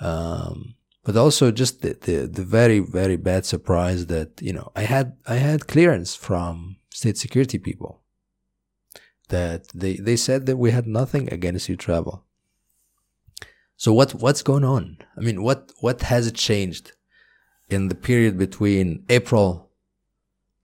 Um, 0.01 0.74
but 1.05 1.16
also 1.16 1.51
just 1.51 1.82
the, 1.82 1.97
the, 2.01 2.26
the 2.26 2.44
very, 2.44 2.81
very 2.81 3.16
bad 3.16 3.47
surprise 3.47 4.06
that, 4.06 4.40
you 4.40 4.52
know, 4.52 4.72
I 4.74 4.82
had, 4.82 5.16
I 5.26 5.36
had 5.36 5.66
clearance 5.66 6.14
from 6.14 6.76
state 6.90 7.16
security 7.18 7.59
people 7.59 8.02
that 9.28 9.68
they, 9.68 9.96
they 9.96 10.16
said 10.16 10.46
that 10.46 10.56
we 10.56 10.70
had 10.70 10.86
nothing 10.86 11.32
against 11.32 11.68
you 11.68 11.76
travel. 11.76 12.24
So 13.76 13.92
what, 13.92 14.12
what's 14.14 14.42
going 14.42 14.64
on? 14.64 14.98
I 15.16 15.20
mean, 15.20 15.42
what, 15.42 15.72
what 15.80 16.02
has 16.02 16.30
changed 16.32 16.92
in 17.68 17.88
the 17.88 17.94
period 17.94 18.38
between 18.38 19.05
April 19.09 19.70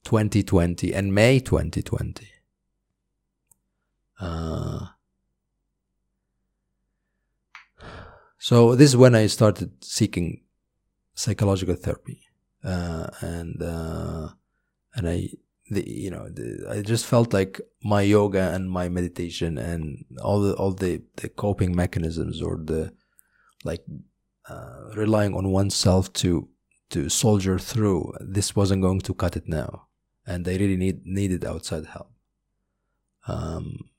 2020 0.05 0.93
and 0.93 1.15
May 1.15 1.41
2020? 1.41 2.29
Uh, 4.21 4.87
so 8.39 8.75
this 8.75 8.91
is 8.91 8.97
when 8.97 9.15
I 9.15 9.27
started 9.27 9.85
seeking 9.85 10.43
psychological 11.15 11.75
therapy, 11.75 12.23
uh, 12.65 13.09
and 13.21 13.63
uh, 13.63 14.29
and 14.95 15.09
I, 15.09 15.29
the, 15.71 15.89
you 15.89 16.11
know, 16.11 16.29
the, 16.29 16.67
I 16.69 16.83
just 16.83 17.07
felt 17.07 17.33
like 17.33 17.61
my 17.83 18.03
yoga 18.03 18.53
and 18.53 18.71
my 18.71 18.89
meditation 18.89 19.57
and 19.57 20.05
all 20.23 20.41
the 20.41 20.55
all 20.55 20.73
the, 20.73 21.03
the 21.17 21.29
coping 21.29 21.75
mechanisms 21.75 22.43
or 22.43 22.61
the 22.63 22.93
like 23.65 23.85
uh, 24.49 24.91
relying 24.97 25.35
on 25.35 25.49
oneself 25.51 26.13
to 26.15 26.49
to 26.91 27.09
soldier 27.09 27.59
through 27.59 28.13
this 28.21 28.57
wasn't 28.57 28.83
going 28.83 29.01
to 29.01 29.15
cut 29.15 29.37
it 29.37 29.49
now, 29.49 29.87
and 30.27 30.47
I 30.49 30.57
really 30.57 30.77
need 30.77 31.07
needed 31.07 31.45
outside 31.45 31.87
help. 31.87 32.11
Um, 33.29 33.91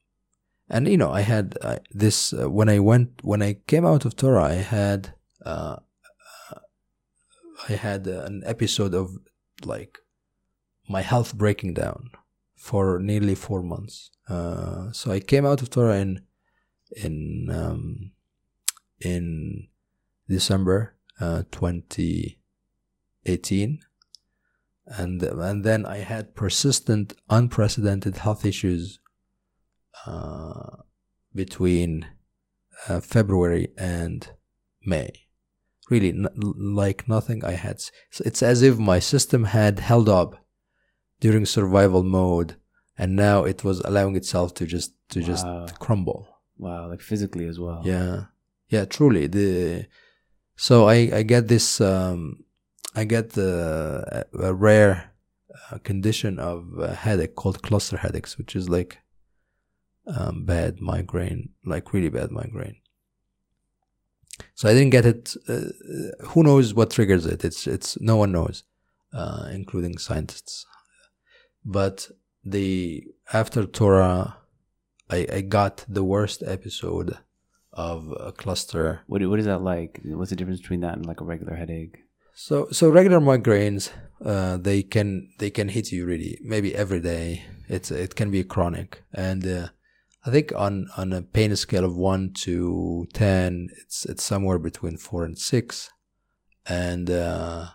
and 0.71 0.87
you 0.87 0.97
know 0.97 1.11
i 1.11 1.21
had 1.21 1.57
uh, 1.61 1.77
this 1.91 2.33
uh, 2.33 2.49
when 2.49 2.69
i 2.69 2.79
went 2.79 3.09
when 3.21 3.41
i 3.41 3.53
came 3.67 3.85
out 3.85 4.05
of 4.05 4.15
Tora 4.15 4.45
i 4.45 4.53
had 4.53 5.13
uh, 5.45 5.75
i 7.69 7.73
had 7.73 8.07
an 8.07 8.41
episode 8.45 8.95
of 8.95 9.17
like 9.65 9.99
my 10.87 11.01
health 11.01 11.35
breaking 11.35 11.73
down 11.73 12.11
for 12.55 12.99
nearly 12.99 13.35
four 13.35 13.61
months 13.63 14.11
uh, 14.29 14.91
so 14.91 15.11
i 15.11 15.19
came 15.19 15.45
out 15.45 15.61
of 15.61 15.69
Tora 15.69 15.97
in 15.97 16.21
in 16.95 17.49
um, 17.51 18.11
in 18.99 19.67
december 20.27 20.95
uh, 21.19 21.43
2018 21.51 23.79
and 24.85 25.23
and 25.23 25.63
then 25.63 25.85
i 25.85 25.97
had 25.97 26.35
persistent 26.35 27.13
unprecedented 27.29 28.17
health 28.17 28.45
issues 28.45 28.99
uh, 30.05 30.77
between 31.33 32.07
uh, 32.87 32.99
February 32.99 33.69
and 33.77 34.29
May. 34.85 35.11
Really, 35.89 36.13
like 36.35 37.07
nothing 37.07 37.43
I 37.43 37.51
had. 37.51 37.81
So 37.81 38.23
it's 38.25 38.41
as 38.41 38.61
if 38.61 38.77
my 38.77 38.99
system 38.99 39.45
had 39.45 39.79
held 39.79 40.07
up 40.07 40.40
during 41.21 41.45
survival 41.45 42.03
mode, 42.03 42.57
and 42.97 43.15
now 43.15 43.45
it 43.45 43.63
was 43.63 43.79
allowing 43.81 44.15
itself 44.17 44.53
to 44.55 44.65
just 44.65 44.91
to 45.09 45.21
just 45.21 45.45
crumble. 45.79 46.27
Wow, 46.57 46.89
like 46.89 47.01
physically 47.01 47.45
as 47.47 47.57
well. 47.59 47.81
Yeah, 47.85 48.25
yeah, 48.67 48.85
truly. 48.85 49.27
The 49.27 49.85
so 50.57 50.89
I 50.89 50.97
I 51.19 51.23
get 51.23 51.47
this 51.47 51.79
um 51.79 52.43
I 52.93 53.05
get 53.05 53.31
the 53.31 54.25
a, 54.33 54.49
a 54.49 54.53
rare 54.53 55.13
uh, 55.71 55.77
condition 55.77 56.39
of 56.39 56.65
uh, 56.79 56.93
headache 56.93 57.35
called 57.35 57.61
cluster 57.61 57.97
headaches, 57.97 58.37
which 58.37 58.55
is 58.55 58.67
like 58.67 58.97
um, 60.07 60.45
bad 60.45 60.81
migraine, 60.81 61.49
like 61.65 61.93
really 61.93 62.09
bad 62.09 62.31
migraine. 62.31 62.77
So 64.55 64.69
I 64.69 64.73
didn't 64.73 64.89
get 64.89 65.05
it. 65.05 65.35
Uh, 65.47 66.25
who 66.29 66.43
knows 66.43 66.73
what 66.73 66.91
triggers 66.91 67.25
it? 67.25 67.45
It's 67.45 67.67
it's 67.67 67.99
no 68.01 68.17
one 68.17 68.31
knows, 68.31 68.63
uh, 69.13 69.47
including 69.51 69.97
scientists. 69.97 70.65
But 71.63 72.09
the 72.43 73.05
after 73.33 73.65
Tora, 73.65 74.37
I, 75.09 75.27
I 75.31 75.41
got 75.41 75.85
the 75.87 76.03
worst 76.03 76.43
episode 76.45 77.17
of 77.73 78.13
a 78.19 78.31
cluster. 78.31 79.01
What 79.07 79.21
what 79.27 79.39
is 79.39 79.45
that 79.45 79.61
like? 79.61 80.01
What's 80.03 80.31
the 80.31 80.35
difference 80.35 80.61
between 80.61 80.81
that 80.81 80.95
and 80.95 81.05
like 81.05 81.21
a 81.21 81.25
regular 81.25 81.55
headache? 81.55 81.99
So 82.33 82.67
so 82.71 82.89
regular 82.89 83.19
migraines, 83.19 83.91
uh, 84.23 84.57
they 84.57 84.83
can 84.83 85.29
they 85.37 85.49
can 85.49 85.69
hit 85.69 85.91
you 85.91 86.05
really 86.05 86.39
maybe 86.41 86.75
every 86.75 86.99
day. 86.99 87.45
It's 87.67 87.91
it 87.91 88.15
can 88.15 88.31
be 88.31 88.43
chronic, 88.43 89.03
and 89.13 89.45
uh, 89.45 89.67
I 90.25 90.31
think 90.31 90.51
on 90.55 90.87
on 90.97 91.13
a 91.13 91.21
pain 91.21 91.55
scale 91.55 91.85
of 91.85 91.95
one 91.95 92.33
to 92.39 93.07
ten, 93.13 93.69
it's 93.81 94.05
it's 94.05 94.23
somewhere 94.23 94.59
between 94.59 94.97
four 94.97 95.23
and 95.23 95.37
six, 95.37 95.89
and 96.65 97.09
uh, 97.09 97.67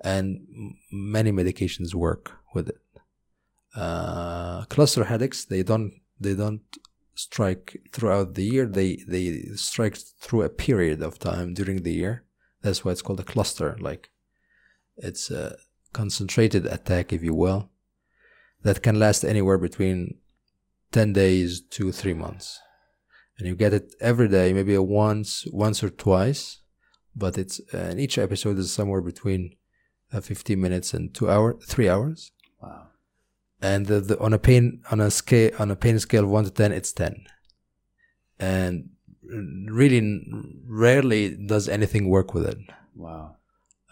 and 0.00 0.46
many 0.90 1.32
medications 1.32 1.94
work 1.94 2.38
with 2.54 2.68
it. 2.70 2.78
Uh, 3.74 4.64
cluster 4.64 5.04
headaches 5.04 5.44
they 5.44 5.62
don't 5.62 5.92
they 6.18 6.34
don't 6.34 6.62
strike 7.14 7.80
throughout 7.92 8.34
the 8.34 8.44
year. 8.44 8.66
They 8.66 8.96
they 9.06 9.42
strike 9.54 9.96
through 9.96 10.42
a 10.42 10.48
period 10.48 11.02
of 11.02 11.18
time 11.18 11.54
during 11.54 11.82
the 11.82 11.92
year. 11.92 12.24
That's 12.62 12.84
why 12.84 12.92
it's 12.92 13.02
called 13.02 13.20
a 13.20 13.24
cluster. 13.24 13.76
Like 13.80 14.10
it's 14.96 15.30
a 15.30 15.56
concentrated 15.92 16.66
attack, 16.66 17.12
if 17.12 17.22
you 17.22 17.34
will, 17.34 17.70
that 18.62 18.82
can 18.82 18.98
last 18.98 19.24
anywhere 19.24 19.58
between 19.58 20.18
ten 20.92 21.12
days 21.12 21.60
to 21.60 21.92
three 21.92 22.14
months, 22.14 22.60
and 23.38 23.46
you 23.46 23.54
get 23.54 23.74
it 23.74 23.94
every 24.00 24.28
day, 24.28 24.52
maybe 24.52 24.76
once 24.78 25.46
once 25.52 25.82
or 25.82 25.90
twice. 25.90 26.60
But 27.14 27.36
it's 27.36 27.60
and 27.72 28.00
each 28.00 28.16
episode 28.16 28.58
is 28.58 28.72
somewhere 28.72 29.00
between 29.00 29.56
uh, 30.12 30.20
15 30.20 30.60
minutes 30.60 30.94
and 30.94 31.12
two 31.12 31.28
hour, 31.28 31.58
three 31.60 31.88
hours 31.88 32.32
Wow. 32.60 32.87
And 33.60 33.86
the, 33.86 34.00
the, 34.00 34.18
on 34.20 34.32
a 34.32 34.38
pain 34.38 34.82
on 34.90 35.00
a 35.00 35.10
scale 35.10 35.50
on 35.58 35.70
a 35.70 35.76
pain 35.76 35.98
scale 35.98 36.24
of 36.24 36.30
one 36.30 36.44
to 36.44 36.50
ten, 36.50 36.72
it's 36.72 36.92
ten, 36.92 37.26
and 38.38 38.90
really 39.30 40.22
rarely 40.66 41.36
does 41.36 41.68
anything 41.68 42.08
work 42.08 42.34
with 42.34 42.46
it. 42.46 42.58
Wow. 42.94 43.36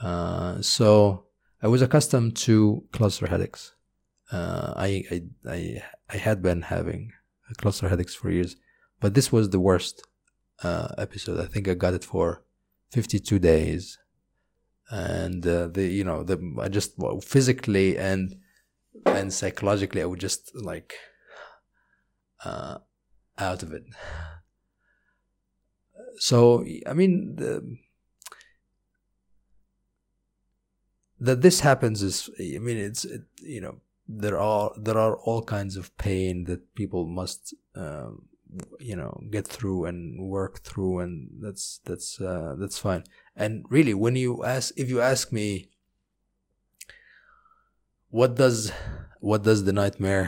Uh, 0.00 0.60
so 0.60 1.24
I 1.62 1.68
was 1.68 1.82
accustomed 1.82 2.36
to 2.36 2.84
cluster 2.92 3.26
headaches. 3.26 3.74
Uh, 4.30 4.72
I, 4.76 5.04
I 5.10 5.22
I 5.48 5.82
I 6.10 6.16
had 6.16 6.42
been 6.42 6.62
having 6.62 7.12
cluster 7.58 7.88
headaches 7.88 8.14
for 8.14 8.30
years, 8.30 8.56
but 9.00 9.14
this 9.14 9.30
was 9.32 9.50
the 9.50 9.60
worst 9.60 10.06
uh, 10.62 10.88
episode. 10.98 11.40
I 11.40 11.46
think 11.46 11.68
I 11.68 11.74
got 11.74 11.94
it 11.94 12.04
for 12.04 12.42
fifty 12.90 13.18
two 13.18 13.38
days, 13.38 13.98
and 14.90 15.46
uh, 15.46 15.68
the 15.68 15.86
you 15.86 16.04
know 16.04 16.22
the 16.22 16.38
I 16.60 16.68
just 16.68 16.98
well, 16.98 17.20
physically 17.20 17.96
and 17.96 18.36
and 19.04 19.32
psychologically 19.32 20.02
I 20.02 20.06
would 20.06 20.20
just 20.20 20.52
like 20.54 20.94
uh, 22.44 22.78
out 23.38 23.62
of 23.62 23.72
it. 23.72 23.84
So 26.18 26.64
I 26.86 26.92
mean 26.92 27.36
the 27.36 27.76
that 31.18 31.40
this 31.40 31.60
happens 31.60 32.02
is 32.02 32.28
i 32.38 32.58
mean 32.58 32.76
it's 32.76 33.04
it, 33.04 33.22
you 33.40 33.60
know 33.60 33.80
there 34.08 34.38
are 34.38 34.70
there 34.76 34.98
are 34.98 35.16
all 35.16 35.42
kinds 35.42 35.76
of 35.76 35.96
pain 35.98 36.44
that 36.44 36.74
people 36.74 37.06
must 37.06 37.54
um, 37.74 38.26
you 38.78 38.94
know 38.94 39.20
get 39.30 39.46
through 39.46 39.84
and 39.84 40.28
work 40.28 40.60
through 40.60 41.00
and 41.00 41.28
that's 41.40 41.80
that's 41.84 42.20
uh, 42.20 42.54
that's 42.58 42.78
fine 42.78 43.02
and 43.34 43.64
really 43.68 43.94
when 43.94 44.14
you 44.14 44.44
ask 44.44 44.72
if 44.76 44.88
you 44.88 45.00
ask 45.00 45.32
me 45.32 45.68
what 48.16 48.34
does 48.34 48.72
what 49.20 49.42
does 49.42 49.64
the 49.64 49.74
nightmare 49.74 50.26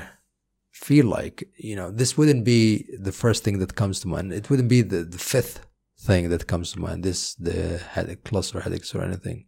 feel 0.70 1.06
like? 1.06 1.36
You 1.56 1.76
know 1.78 1.90
this 1.90 2.18
wouldn't 2.18 2.44
be 2.44 2.62
the 3.08 3.16
first 3.22 3.44
thing 3.44 3.58
that 3.60 3.74
comes 3.80 4.00
to 4.00 4.08
mind. 4.08 4.32
It 4.32 4.50
wouldn't 4.50 4.68
be 4.68 4.82
the, 4.82 5.00
the 5.04 5.22
fifth 5.34 5.66
thing 6.08 6.28
that 6.28 6.46
comes 6.46 6.72
to 6.72 6.80
mind. 6.80 7.02
This 7.02 7.34
the 7.34 7.78
headache 7.78 8.24
cluster 8.24 8.60
headaches 8.60 8.94
or 8.94 9.02
anything. 9.02 9.46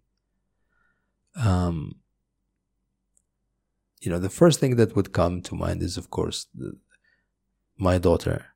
Um, 1.37 1.77
you 4.01 4.11
know, 4.11 4.19
the 4.19 4.37
first 4.41 4.59
thing 4.59 4.77
that 4.77 4.97
would 4.97 5.12
come 5.12 5.43
to 5.43 5.55
mind 5.55 5.83
is, 5.83 5.99
of 5.99 6.09
course, 6.09 6.47
the, 6.55 6.73
my 7.77 7.99
daughter. 7.99 8.47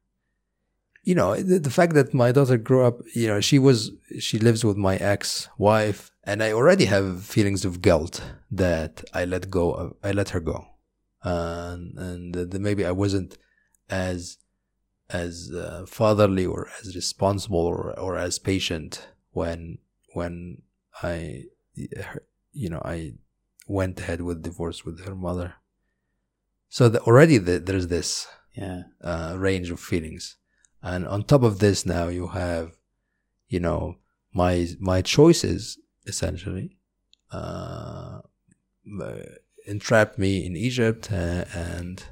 You 1.05 1.15
know, 1.15 1.35
the, 1.37 1.59
the 1.59 1.71
fact 1.71 1.93
that 1.95 2.15
my 2.15 2.33
daughter 2.33 2.57
grew 2.57 2.85
up, 2.85 3.01
you 3.15 3.27
know, 3.29 3.41
she 3.41 3.59
was, 3.59 3.91
she 4.19 4.39
lives 4.39 4.65
with 4.65 4.77
my 4.77 4.97
ex 4.97 5.49
wife, 5.59 6.11
and 6.25 6.43
I 6.43 6.53
already 6.53 6.87
have 6.87 7.25
feelings 7.25 7.65
of 7.65 7.83
guilt 7.83 8.23
that 8.51 9.05
I 9.13 9.25
let 9.27 9.51
go, 9.51 9.73
of, 9.73 9.93
I 10.03 10.13
let 10.13 10.31
her 10.31 10.41
go. 10.41 10.67
and 11.23 12.51
maybe 12.61 12.85
I 12.85 12.91
wasn't 12.93 13.37
as, 13.91 14.39
as 15.11 15.51
uh, 15.55 15.85
fatherly 15.87 16.47
or 16.47 16.69
as 16.81 16.95
responsible 16.95 17.59
or, 17.59 17.99
or 17.99 18.17
as 18.17 18.39
patient 18.39 19.07
when, 19.33 19.79
when 20.15 20.63
I, 21.03 21.45
you 22.53 22.69
know, 22.71 22.83
I 22.85 23.15
went 23.67 24.01
ahead 24.01 24.21
with 24.23 24.43
divorce 24.43 24.85
with 24.85 25.05
her 25.07 25.15
mother. 25.15 25.55
So 26.69 26.89
the, 26.89 27.01
already 27.01 27.39
the, 27.39 27.59
there's 27.59 27.89
this 27.89 28.27
Yeah. 28.55 28.83
uh, 29.03 29.35
range 29.37 29.71
of 29.71 29.81
feelings, 29.81 30.37
and 30.85 31.07
on 31.09 31.25
top 31.25 31.43
of 31.43 31.59
this, 31.59 31.85
now 31.85 32.07
you 32.09 32.29
have, 32.29 32.77
you 33.49 33.59
know, 33.59 33.97
my 34.33 34.69
my 34.79 35.03
choices 35.03 35.79
essentially, 36.07 36.77
uh, 37.33 38.21
entrapped 39.67 40.19
me 40.19 40.47
in 40.47 40.55
Egypt, 40.57 41.11
uh, 41.11 41.45
and 41.55 42.05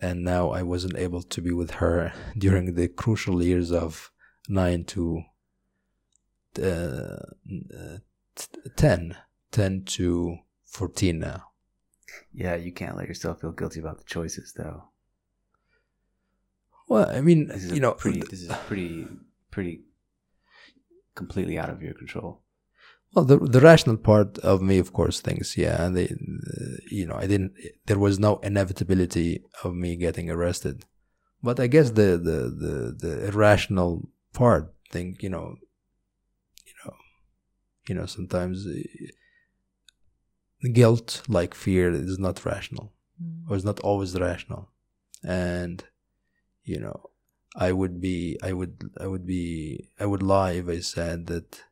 and 0.00 0.22
now 0.22 0.50
I 0.50 0.62
wasn't 0.62 0.98
able 0.98 1.22
to 1.22 1.40
be 1.40 1.52
with 1.52 1.70
her 1.82 2.12
during 2.38 2.74
the 2.74 2.88
crucial 2.88 3.42
years 3.42 3.72
of 3.72 4.10
nine 4.48 4.84
to 4.84 5.22
uh, 6.62 7.16
t- 8.36 8.70
ten. 8.76 9.16
10 9.54 9.84
to 9.84 10.38
14 10.64 11.20
now. 11.20 11.44
Yeah, 12.32 12.56
you 12.56 12.72
can't 12.72 12.96
let 12.96 13.06
yourself 13.06 13.40
feel 13.40 13.52
guilty 13.52 13.78
about 13.78 13.98
the 13.98 14.04
choices, 14.04 14.52
though. 14.56 14.88
Well, 16.88 17.08
I 17.08 17.20
mean, 17.20 17.48
This 17.48 17.64
is 17.64 17.72
you 17.72 17.80
know, 17.80 17.92
pretty. 17.92 18.20
This 18.20 18.42
is 18.42 18.52
pretty, 18.66 19.06
pretty, 19.50 19.82
completely 21.14 21.58
out 21.58 21.70
of 21.70 21.82
your 21.82 21.94
control. 21.94 22.42
well, 23.14 23.24
the 23.24 23.38
the 23.38 23.60
rational 23.60 23.96
part 23.96 24.38
of 24.38 24.60
me, 24.60 24.78
of 24.78 24.92
course, 24.92 25.20
thinks, 25.20 25.56
yeah, 25.56 25.82
and 25.84 25.96
they, 25.96 26.06
uh, 26.06 26.76
you 26.90 27.06
know, 27.06 27.16
I 27.24 27.26
didn't. 27.26 27.52
There 27.86 27.98
was 27.98 28.18
no 28.18 28.32
inevitability 28.42 29.44
of 29.62 29.74
me 29.74 29.96
getting 29.96 30.28
arrested, 30.30 30.84
but 31.42 31.58
I 31.60 31.66
guess 31.68 31.90
the 31.90 32.10
the 32.28 32.38
the, 32.62 32.74
the 33.02 33.26
irrational 33.28 34.08
part 34.32 34.64
think, 34.90 35.22
you 35.22 35.30
know, 35.30 35.46
you 36.68 36.74
know, 36.84 36.94
you 37.88 37.94
know, 37.94 38.06
sometimes. 38.06 38.66
Uh, 38.66 38.82
guilt 40.72 41.22
like 41.28 41.52
fear 41.54 41.90
is 41.92 42.18
not 42.18 42.44
rational 42.46 42.92
or 43.48 43.54
is 43.56 43.64
not 43.66 43.80
always 43.80 44.18
rational 44.18 44.70
and 45.22 45.84
you 46.64 46.78
know 46.80 47.10
i 47.56 47.70
would 47.72 48.00
be 48.00 48.38
i 48.42 48.52
would 48.52 48.90
i 49.00 49.06
would 49.06 49.26
be 49.26 49.88
i 50.00 50.06
would 50.06 50.22
lie 50.22 50.52
if 50.52 50.68
i 50.68 50.80
said 50.80 51.26
that 51.26 51.62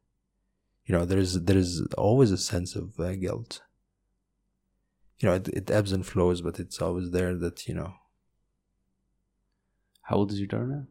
you 0.87 0.93
know 0.95 1.05
there's 1.05 1.35
there's 1.41 1.81
always 1.97 2.31
a 2.31 2.39
sense 2.39 2.77
of 2.77 2.99
uh, 3.01 3.13
guilt 3.15 3.63
you 5.19 5.29
know 5.29 5.35
it, 5.35 5.49
it 5.49 5.71
ebbs 5.71 5.93
and 5.93 6.05
flows 6.07 6.41
but 6.43 6.59
it's 6.61 6.81
always 6.81 7.11
there 7.11 7.35
that 7.37 7.67
you 7.69 7.75
know 7.75 7.95
How 10.09 10.17
old 10.17 10.33
is 10.33 10.39
your 10.41 10.49
daughter 10.49 10.67
now? 10.67 10.87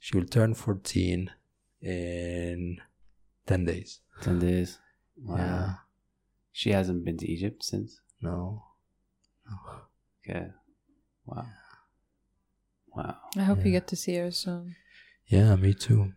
she 0.00 0.16
will 0.16 0.26
turn 0.26 0.54
14 0.54 1.30
in 1.80 2.80
10 3.46 3.64
days 3.64 4.00
Ten 4.20 4.38
days. 4.38 4.78
Wow. 5.16 5.36
yeah 5.36 5.74
She 6.52 6.70
hasn't 6.70 7.04
been 7.04 7.18
to 7.18 7.26
Egypt 7.30 7.64
since. 7.64 8.00
no 8.20 8.62
Okay. 10.26 10.46
Wow. 11.26 11.46
Wow. 12.96 13.16
I 13.36 13.42
hope 13.42 13.64
you 13.64 13.72
get 13.72 13.86
to 13.88 13.96
see 13.96 14.14
her 14.16 14.30
soon. 14.30 14.76
yeah 15.26 15.56
me 15.56 15.74
too 15.74 16.12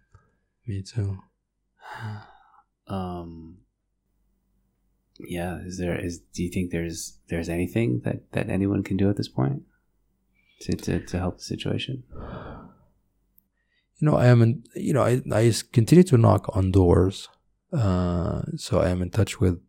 me 0.67 0.81
too 0.83 1.17
Um. 2.87 3.57
Yeah. 5.19 5.59
Is 5.65 5.77
there? 5.77 5.99
Is 5.99 6.19
do 6.33 6.41
you 6.43 6.49
think 6.49 6.71
there's 6.71 7.17
there's 7.29 7.49
anything 7.49 8.01
that 8.05 8.31
that 8.31 8.49
anyone 8.49 8.81
can 8.83 8.95
do 8.97 9.09
at 9.09 9.17
this 9.17 9.27
point 9.27 9.63
to 10.61 10.75
to, 10.75 11.05
to 11.05 11.19
help 11.19 11.37
the 11.37 11.43
situation? 11.43 12.03
you 13.99 14.05
know, 14.07 14.15
I 14.15 14.27
am 14.27 14.41
in, 14.41 14.63
you 14.75 14.93
know, 14.93 15.01
I, 15.03 15.21
I 15.33 15.51
continue 15.73 16.03
to 16.05 16.17
knock 16.17 16.55
on 16.55 16.71
doors. 16.71 17.27
Uh, 17.73 18.43
so 18.55 18.79
I 18.79 18.89
am 18.89 19.01
in 19.01 19.09
touch 19.09 19.39
with 19.41 19.59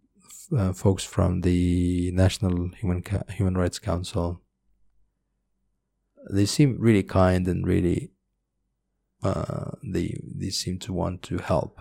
uh, 0.57 0.73
folks 0.73 1.03
from 1.03 1.41
the 1.41 2.11
National 2.13 2.69
Human 2.81 3.03
Ca- 3.03 3.25
Human 3.31 3.57
Rights 3.57 3.79
Council. 3.79 4.41
They 6.31 6.47
seem 6.47 6.77
really 6.79 7.03
kind 7.03 7.47
and 7.49 7.67
really, 7.67 8.13
uh, 9.23 9.73
they 9.83 10.21
they 10.23 10.51
seem 10.51 10.79
to 10.81 10.93
want 10.93 11.23
to 11.25 11.39
help. 11.39 11.79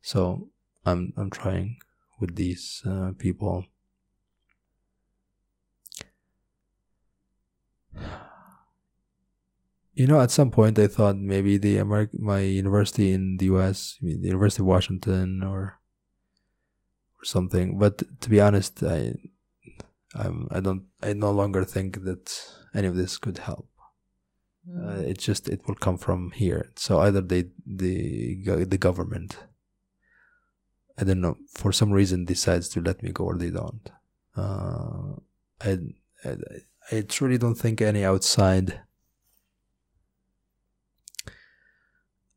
So 0.00 0.48
I'm 0.84 1.12
I'm 1.16 1.30
trying 1.30 1.78
with 2.20 2.36
these 2.36 2.82
uh, 2.86 3.12
people. 3.18 3.66
you 9.94 10.06
know, 10.06 10.20
at 10.20 10.30
some 10.30 10.50
point 10.50 10.78
I 10.78 10.86
thought 10.86 11.16
maybe 11.16 11.58
the 11.58 11.76
Ameri- 11.76 12.18
my 12.18 12.40
university 12.40 13.12
in 13.12 13.36
the 13.36 13.46
U.S., 13.46 13.98
I 14.00 14.06
mean, 14.06 14.20
the 14.22 14.28
University 14.28 14.62
of 14.62 14.66
Washington, 14.66 15.42
or 15.42 15.78
or 17.20 17.24
something. 17.24 17.78
But 17.78 18.02
to 18.20 18.30
be 18.30 18.40
honest, 18.40 18.82
I 18.82 19.14
I'm, 20.14 20.48
I 20.50 20.60
don't 20.60 20.84
I 21.02 21.12
no 21.12 21.30
longer 21.30 21.64
think 21.64 22.04
that 22.04 22.32
any 22.74 22.86
of 22.88 22.96
this 22.96 23.18
could 23.18 23.38
help. 23.38 23.68
Uh, 24.68 25.00
it 25.00 25.18
just 25.18 25.48
it 25.48 25.66
will 25.66 25.74
come 25.74 25.98
from 25.98 26.30
here. 26.30 26.70
So 26.76 27.00
either 27.00 27.20
they 27.20 27.46
the 27.66 28.64
the 28.64 28.78
government, 28.78 29.36
I 30.96 31.04
don't 31.04 31.20
know, 31.20 31.36
for 31.48 31.72
some 31.72 31.90
reason 31.90 32.24
decides 32.24 32.68
to 32.70 32.80
let 32.80 33.02
me 33.02 33.10
go 33.10 33.24
or 33.24 33.36
they 33.36 33.50
don't. 33.50 33.90
Uh, 34.36 35.14
I, 35.60 35.78
I 36.24 36.36
I 36.92 37.00
truly 37.02 37.38
don't 37.38 37.56
think 37.56 37.80
any 37.80 38.04
outside 38.04 38.80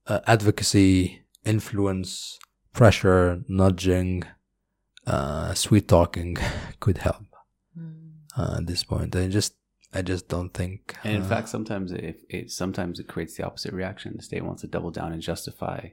uh, 0.07 0.19
advocacy, 0.25 1.25
influence, 1.43 2.39
pressure, 2.73 3.41
nudging, 3.47 4.23
uh, 5.07 5.53
sweet 5.53 5.87
talking 5.87 6.37
could 6.79 6.99
help 6.99 7.25
uh, 8.37 8.55
at 8.57 8.67
this 8.67 8.83
point. 8.83 9.15
I 9.15 9.27
just 9.27 9.53
I 9.95 10.01
just 10.01 10.27
don't 10.27 10.53
think. 10.53 10.95
And 11.05 11.15
in 11.15 11.21
uh, 11.21 11.29
fact, 11.29 11.47
sometimes 11.47 11.93
it, 11.93 12.19
it 12.29 12.51
sometimes 12.51 12.99
it 12.99 13.07
creates 13.07 13.37
the 13.37 13.45
opposite 13.45 13.73
reaction. 13.73 14.13
The 14.17 14.23
state 14.23 14.43
wants 14.43 14.61
to 14.61 14.67
double 14.67 14.91
down 14.91 15.13
and 15.13 15.21
justify 15.21 15.89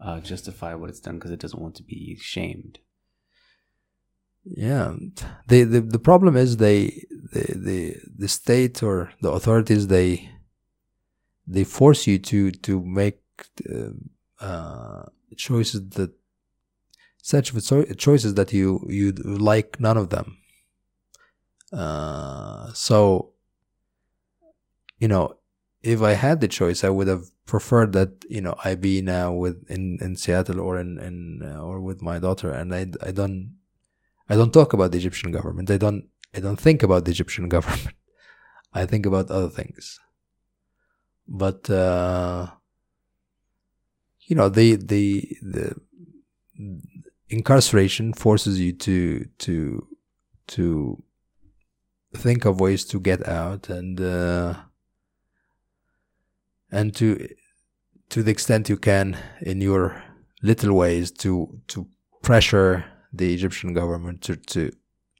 uh, 0.00 0.20
justify 0.20 0.74
what 0.74 0.90
it's 0.90 1.00
done 1.00 1.16
because 1.16 1.32
it 1.32 1.40
doesn't 1.40 1.60
want 1.60 1.74
to 1.76 1.82
be 1.82 2.16
shamed. 2.20 2.78
yeah, 4.44 4.94
the, 5.48 5.64
the 5.64 5.80
the 5.80 5.98
problem 5.98 6.36
is 6.36 6.56
they 6.56 7.04
the 7.32 7.44
the 7.56 7.96
the 8.18 8.28
state 8.28 8.82
or 8.82 9.12
the 9.20 9.30
authorities 9.30 9.88
they 9.88 10.30
they 11.46 11.64
force 11.64 12.06
you 12.06 12.18
to 12.18 12.50
to 12.50 12.80
make 12.80 13.20
uh, 13.68 14.44
uh, 14.44 15.04
choices 15.36 15.88
that 15.90 16.12
such 17.22 17.52
choices 17.96 18.34
that 18.34 18.52
you 18.52 18.84
you 18.88 19.12
like 19.12 19.80
none 19.80 19.96
of 19.96 20.10
them. 20.10 20.38
Uh, 21.72 22.72
so 22.72 23.31
you 25.02 25.08
know, 25.08 25.34
if 25.82 26.00
I 26.00 26.12
had 26.12 26.40
the 26.40 26.46
choice, 26.46 26.84
I 26.84 26.88
would 26.88 27.08
have 27.08 27.24
preferred 27.44 27.92
that 27.94 28.24
you 28.28 28.40
know 28.40 28.54
I 28.64 28.76
be 28.76 29.02
now 29.02 29.32
with 29.32 29.68
in, 29.68 29.98
in 30.00 30.14
Seattle 30.14 30.60
or 30.60 30.78
in, 30.78 30.90
in 31.08 31.16
uh, 31.42 31.60
or 31.60 31.80
with 31.80 32.00
my 32.00 32.20
daughter, 32.20 32.52
and 32.52 32.72
I 32.72 32.82
I 33.08 33.10
don't 33.10 33.56
I 34.28 34.36
don't 34.36 34.52
talk 34.52 34.72
about 34.72 34.92
the 34.92 34.98
Egyptian 34.98 35.32
government. 35.32 35.72
I 35.72 35.76
don't 35.76 36.04
I 36.36 36.38
don't 36.38 36.60
think 36.66 36.84
about 36.84 37.04
the 37.04 37.10
Egyptian 37.10 37.48
government. 37.56 37.96
I 38.72 38.86
think 38.86 39.04
about 39.04 39.28
other 39.28 39.48
things. 39.48 39.98
But 41.26 41.68
uh, 41.68 42.46
you 44.28 44.36
know 44.36 44.48
the 44.48 44.76
the 44.76 45.04
the 45.42 45.74
incarceration 47.28 48.12
forces 48.12 48.60
you 48.60 48.72
to 48.86 49.26
to 49.38 49.88
to 50.54 51.02
think 52.14 52.44
of 52.44 52.60
ways 52.60 52.84
to 52.84 53.00
get 53.00 53.26
out 53.26 53.68
and 53.68 54.00
uh, 54.00 54.54
and 56.72 56.94
to 56.96 57.28
to 58.08 58.22
the 58.22 58.30
extent 58.30 58.68
you 58.68 58.76
can 58.76 59.16
in 59.42 59.60
your 59.60 60.02
little 60.42 60.74
ways 60.74 61.10
to 61.10 61.60
to 61.68 61.86
pressure 62.22 62.84
the 63.12 63.32
Egyptian 63.32 63.74
government 63.74 64.22
to 64.22 64.36
to 64.36 64.72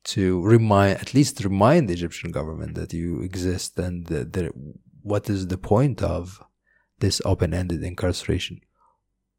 to 0.05 0.43
remind 0.43 0.99
at 0.99 1.15
least 1.15 1.45
remind 1.45 1.89
the 1.89 1.93
Egyptian 1.93 2.33
government 2.33 2.75
that 2.75 2.93
you 2.93 3.21
exist 3.21 3.79
and 3.79 4.07
that, 4.07 4.33
that 4.33 4.53
what 5.03 5.29
is 5.31 5.47
the 5.47 5.59
point 5.59 6.03
of 6.03 6.43
this 6.99 7.21
open-ended 7.25 7.83
incarceration? 7.83 8.61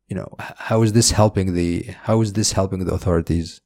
You 0.07 0.17
know 0.17 0.35
how 0.39 0.83
is 0.83 0.93
this 0.93 1.11
helping 1.11 1.53
the 1.53 1.83
how 2.03 2.21
is 2.21 2.33
this 2.33 2.51
helping 2.53 2.85
the 2.85 2.93
authorities? 2.93 3.61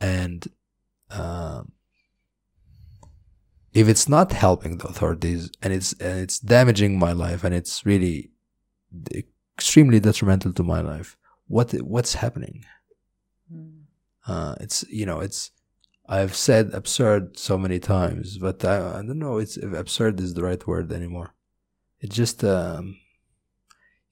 And 0.00 0.46
um, 1.10 1.72
if 3.78 3.88
it's 3.88 4.08
not 4.08 4.32
helping 4.32 4.78
the 4.78 4.88
authorities 4.88 5.50
and 5.62 5.72
it's 5.72 5.92
and 5.94 6.18
it's 6.24 6.38
damaging 6.38 6.98
my 6.98 7.12
life 7.12 7.44
and 7.44 7.54
it's 7.54 7.86
really 7.86 8.30
extremely 9.54 10.00
detrimental 10.00 10.52
to 10.52 10.64
my 10.64 10.80
life 10.80 11.16
what 11.46 11.72
what's 11.94 12.14
happening 12.14 12.64
uh, 14.26 14.54
it's 14.60 14.84
you 14.90 15.06
know 15.06 15.20
it's 15.20 15.52
I've 16.10 16.34
said 16.34 16.70
absurd 16.72 17.38
so 17.38 17.58
many 17.58 17.78
times, 17.78 18.38
but 18.38 18.64
I, 18.64 18.76
I 18.98 19.02
don't 19.02 19.18
know 19.18 19.36
it's 19.36 19.58
if 19.58 19.74
absurd 19.74 20.20
is 20.20 20.32
the 20.32 20.42
right 20.42 20.66
word 20.66 20.90
anymore. 20.90 21.34
It's 22.00 22.16
just 22.16 22.42
um, 22.44 22.96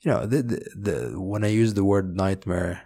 you 0.02 0.10
know 0.10 0.26
the, 0.26 0.42
the 0.42 0.58
the 0.76 1.20
when 1.20 1.42
I 1.42 1.48
use 1.48 1.72
the 1.72 1.84
word 1.84 2.14
nightmare, 2.14 2.82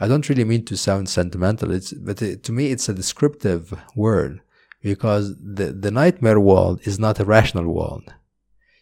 I 0.00 0.08
don't 0.08 0.28
really 0.28 0.44
mean 0.44 0.64
to 0.64 0.76
sound 0.76 1.08
sentimental. 1.08 1.70
It's 1.70 1.92
but 1.92 2.20
it, 2.22 2.42
to 2.44 2.52
me 2.52 2.72
it's 2.72 2.88
a 2.88 2.94
descriptive 2.94 3.72
word 3.94 4.40
because 4.82 5.36
the 5.36 5.72
the 5.72 5.90
nightmare 5.90 6.40
world 6.40 6.80
is 6.84 6.98
not 6.98 7.20
a 7.20 7.24
rational 7.24 7.72
world. 7.72 8.12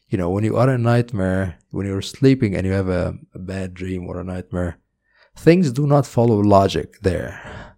You 0.08 0.18
know 0.18 0.30
when 0.30 0.44
you 0.44 0.56
are 0.56 0.68
in 0.68 0.80
a 0.80 0.84
nightmare, 0.84 1.58
when 1.70 1.86
you're 1.86 2.02
sleeping 2.02 2.54
and 2.54 2.66
you 2.66 2.72
have 2.72 2.88
a, 2.88 3.14
a 3.34 3.38
bad 3.38 3.74
dream 3.74 4.04
or 4.06 4.18
a 4.18 4.24
nightmare, 4.24 4.78
things 5.36 5.72
do 5.72 5.86
not 5.86 6.06
follow 6.06 6.38
logic 6.38 7.00
there. 7.02 7.76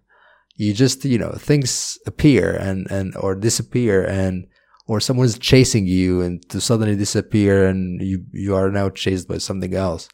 You 0.55 0.73
just 0.73 1.03
you 1.05 1.17
know 1.17 1.31
things 1.31 1.97
appear 2.05 2.55
and 2.55 2.89
and 2.91 3.15
or 3.17 3.35
disappear 3.35 4.05
and 4.05 4.47
or 4.87 4.99
someone's 4.99 5.39
chasing 5.39 5.85
you 5.85 6.21
and 6.21 6.47
to 6.49 6.61
suddenly 6.61 6.95
disappear 6.95 7.67
and 7.67 8.01
you 8.01 8.25
you 8.31 8.55
are 8.55 8.69
now 8.69 8.89
chased 8.89 9.27
by 9.27 9.39
something 9.39 9.73
else. 9.73 10.07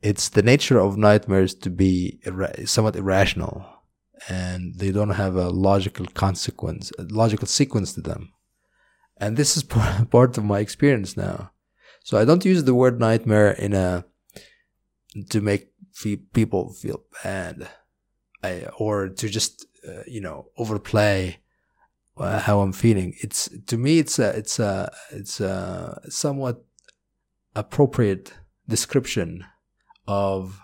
It's 0.00 0.28
the 0.28 0.42
nature 0.42 0.78
of 0.78 0.98
nightmares 0.98 1.54
to 1.54 1.70
be 1.70 2.20
irra- 2.26 2.68
somewhat 2.68 2.96
irrational 2.96 3.73
and 4.28 4.78
they 4.78 4.90
don't 4.90 5.10
have 5.10 5.36
a 5.36 5.50
logical 5.50 6.06
consequence 6.06 6.92
a 6.98 7.02
logical 7.02 7.46
sequence 7.46 7.92
to 7.92 8.00
them 8.00 8.32
and 9.16 9.36
this 9.36 9.56
is 9.56 9.62
part 10.10 10.38
of 10.38 10.44
my 10.44 10.60
experience 10.60 11.16
now 11.16 11.50
so 12.02 12.18
i 12.18 12.24
don't 12.24 12.44
use 12.44 12.64
the 12.64 12.74
word 12.74 13.00
nightmare 13.00 13.50
in 13.50 13.72
a 13.72 14.04
to 15.30 15.40
make 15.40 15.70
people 16.32 16.72
feel 16.72 17.02
bad 17.22 17.68
I, 18.42 18.66
or 18.78 19.08
to 19.08 19.28
just 19.28 19.66
uh, 19.88 20.02
you 20.06 20.20
know 20.20 20.48
overplay 20.58 21.38
uh, 22.16 22.40
how 22.40 22.60
I'm 22.60 22.72
feeling. 22.72 23.14
It's 23.20 23.48
to 23.66 23.76
me 23.76 23.98
it's 23.98 24.18
a 24.18 24.30
it's 24.36 24.58
a 24.58 24.92
it's 25.10 25.40
a 25.40 26.00
somewhat 26.08 26.64
appropriate 27.54 28.32
description 28.68 29.44
of 30.06 30.60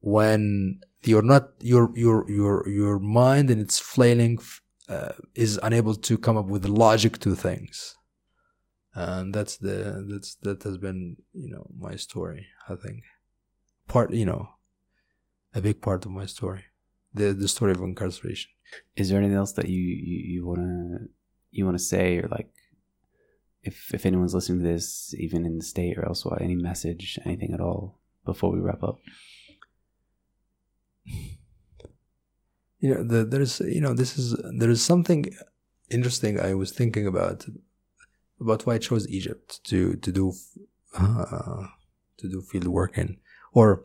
when 0.00 0.80
you're 1.06 1.22
not 1.22 1.50
your 1.60 1.90
your 1.94 2.28
your 2.30 2.68
your 2.68 2.98
mind 2.98 3.50
and 3.50 3.60
its 3.60 3.78
flailing 3.78 4.38
uh, 4.88 5.12
is 5.34 5.58
unable 5.62 5.94
to 5.94 6.18
come 6.18 6.36
up 6.36 6.46
with 6.46 6.66
logic 6.66 7.18
to 7.20 7.34
things. 7.34 7.96
And 8.94 9.34
that's 9.34 9.56
the 9.58 10.06
that's 10.08 10.36
that 10.36 10.62
has 10.62 10.78
been 10.78 11.16
you 11.32 11.50
know 11.50 11.66
my 11.78 11.96
story 11.96 12.46
i 12.68 12.74
think. 12.74 13.02
Part 13.88 14.12
you 14.12 14.26
know 14.26 14.48
a 15.54 15.60
big 15.60 15.80
part 15.80 16.04
of 16.04 16.12
my 16.12 16.26
story. 16.26 16.64
The 17.14 17.32
the 17.32 17.48
story 17.48 17.72
of 17.72 17.80
incarceration. 17.80 18.50
Is 18.96 19.08
there 19.08 19.18
anything 19.18 19.36
else 19.36 19.52
that 19.52 19.68
you 19.68 19.80
you, 19.80 20.18
you 20.32 20.46
wanna 20.46 21.08
you 21.50 21.64
wanna 21.64 21.78
say 21.78 22.18
or 22.18 22.28
like 22.28 22.50
if 23.62 23.92
if 23.92 24.06
anyone's 24.06 24.34
listening 24.34 24.62
to 24.62 24.68
this, 24.68 25.14
even 25.18 25.44
in 25.44 25.58
the 25.58 25.64
state 25.64 25.98
or 25.98 26.06
elsewhere, 26.06 26.40
any 26.40 26.54
message, 26.54 27.18
anything 27.24 27.52
at 27.52 27.60
all 27.60 27.98
before 28.24 28.52
we 28.52 28.60
wrap 28.60 28.82
up? 28.82 28.98
You 32.80 32.94
know 32.94 33.02
the, 33.02 33.24
there's 33.24 33.60
you 33.60 33.80
know 33.80 33.94
this 33.94 34.18
is 34.18 34.36
there 34.58 34.70
is 34.70 34.84
something 34.84 35.34
interesting 35.90 36.38
i 36.40 36.54
was 36.54 36.72
thinking 36.72 37.06
about 37.06 37.46
about 38.40 38.66
why 38.66 38.74
i 38.74 38.78
chose 38.78 39.08
egypt 39.08 39.64
to 39.64 39.96
to 39.96 40.12
do 40.12 40.32
uh, 40.98 41.62
to 42.18 42.28
do 42.28 42.40
field 42.40 42.66
work 42.66 42.96
in 42.98 43.16
or 43.52 43.84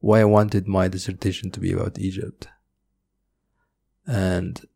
why 0.00 0.20
i 0.20 0.24
wanted 0.24 0.66
my 0.66 0.88
dissertation 0.88 1.50
to 1.50 1.60
be 1.60 1.72
about 1.72 1.98
egypt. 1.98 2.48
And 4.06 4.66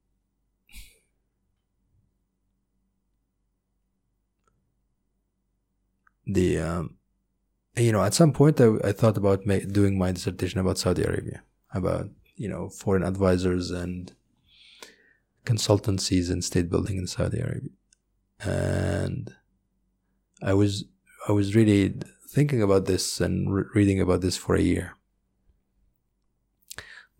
the 6.26 6.59
um, 6.59 6.96
you 7.76 7.92
know 7.92 8.02
at 8.02 8.14
some 8.14 8.32
point 8.32 8.60
i, 8.60 8.68
I 8.84 8.92
thought 8.92 9.16
about 9.16 9.44
doing 9.72 9.98
my 9.98 10.12
dissertation 10.12 10.60
about 10.60 10.78
saudi 10.78 11.02
arabia 11.02 11.42
about 11.74 12.09
you 12.36 12.48
know 12.48 12.68
foreign 12.68 13.02
advisors 13.02 13.70
and 13.70 14.12
consultancies 15.44 16.30
and 16.30 16.42
state 16.42 16.70
building 16.70 16.96
in 16.96 17.06
Saudi 17.06 17.40
Arabia, 17.40 17.70
and 18.40 19.34
I 20.42 20.55
was 20.55 20.84
I 21.28 21.32
was 21.32 21.55
really 21.55 21.94
thinking 22.28 22.62
about 22.62 22.86
this 22.86 23.20
and 23.20 23.52
re- 23.55 23.64
reading 23.74 24.01
about 24.01 24.20
this 24.20 24.36
for 24.36 24.55
a 24.55 24.62
year. 24.62 24.96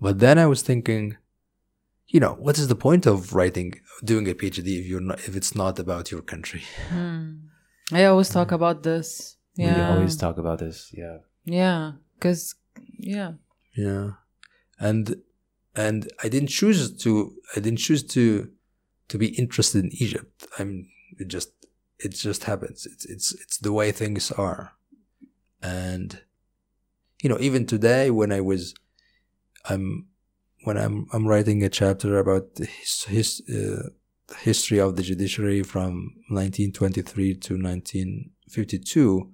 But 0.01 0.19
then 0.19 0.39
I 0.39 0.47
was 0.47 0.61
thinking, 0.61 1.17
you 2.09 2.21
know, 2.21 2.35
what 2.35 2.59
is 2.59 2.69
the 2.69 2.75
point 2.75 3.07
of 3.07 3.35
writing, 3.35 3.81
doing 4.05 4.29
a 4.29 4.35
PhD 4.35 4.81
if 4.81 4.87
you're 4.87 5.01
not, 5.01 5.21
if 5.21 5.37
it's 5.37 5.55
not 5.55 5.79
about 5.79 6.11
your 6.11 6.21
country? 6.21 6.63
Hmm. 6.91 7.35
I 7.93 8.05
always 8.07 8.29
talk 8.29 8.51
about 8.53 8.83
this. 8.83 9.37
Yeah. 9.57 9.77
We 9.77 9.97
always 9.97 10.17
talk 10.17 10.37
about 10.39 10.59
this. 10.59 10.91
Yeah. 10.93 11.19
Yeah. 11.45 11.93
Because, 12.17 12.55
yeah. 12.99 13.33
Yeah, 13.77 14.11
and 14.79 15.17
and 15.77 16.11
I 16.23 16.29
didn't 16.29 16.49
choose 16.49 16.97
to. 16.99 17.35
I 17.57 17.61
didn't 17.61 17.79
choose 17.79 18.03
to 18.05 18.51
to 19.09 19.19
be 19.19 19.29
interested 19.29 19.85
in 19.85 19.91
Egypt. 19.95 20.47
I'm 20.59 20.89
it 21.19 21.29
just 21.29 21.51
it 21.99 22.11
just 22.11 22.45
happens. 22.45 22.87
It's 22.87 23.05
it's 23.07 23.33
it's 23.35 23.59
the 23.59 23.73
way 23.73 23.93
things 23.93 24.31
are, 24.33 24.73
and 25.63 26.21
you 27.23 27.29
know 27.29 27.39
even 27.41 27.67
today 27.67 28.11
when 28.11 28.33
I 28.33 28.41
was 28.41 28.75
I'm 29.69 30.07
when 30.65 30.77
I'm 30.77 31.07
I'm 31.13 31.27
writing 31.27 31.63
a 31.63 31.69
chapter 31.69 32.19
about 32.19 32.49
his, 32.59 33.05
his 33.05 33.43
uh, 33.49 33.91
history 34.39 34.79
of 34.81 34.97
the 34.97 35.03
judiciary 35.03 35.63
from 35.63 36.15
1923 36.29 37.35
to 37.35 37.55
1952. 37.55 39.31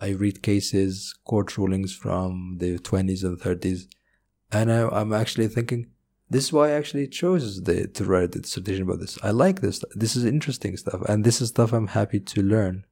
I 0.00 0.10
read 0.10 0.42
cases, 0.42 1.12
court 1.24 1.58
rulings 1.58 1.92
from 1.92 2.58
the 2.58 2.78
20s 2.78 3.24
and 3.24 3.40
30s, 3.40 3.88
and 4.52 4.72
I, 4.72 4.88
I'm 4.88 5.12
actually 5.12 5.48
thinking, 5.48 5.88
this 6.30 6.44
is 6.44 6.52
why 6.52 6.68
I 6.68 6.72
actually 6.72 7.08
chose 7.08 7.62
the, 7.62 7.86
to 7.88 8.04
write 8.04 8.32
the 8.32 8.40
dissertation 8.40 8.82
about 8.82 9.00
this. 9.00 9.18
I 9.22 9.30
like 9.30 9.60
this. 9.60 9.82
This 9.94 10.16
is 10.16 10.24
interesting 10.24 10.76
stuff, 10.76 11.02
and 11.08 11.24
this 11.24 11.40
is 11.40 11.48
stuff 11.48 11.72
I'm 11.72 11.88
happy 11.88 12.20
to 12.20 12.42
learn. 12.42 12.84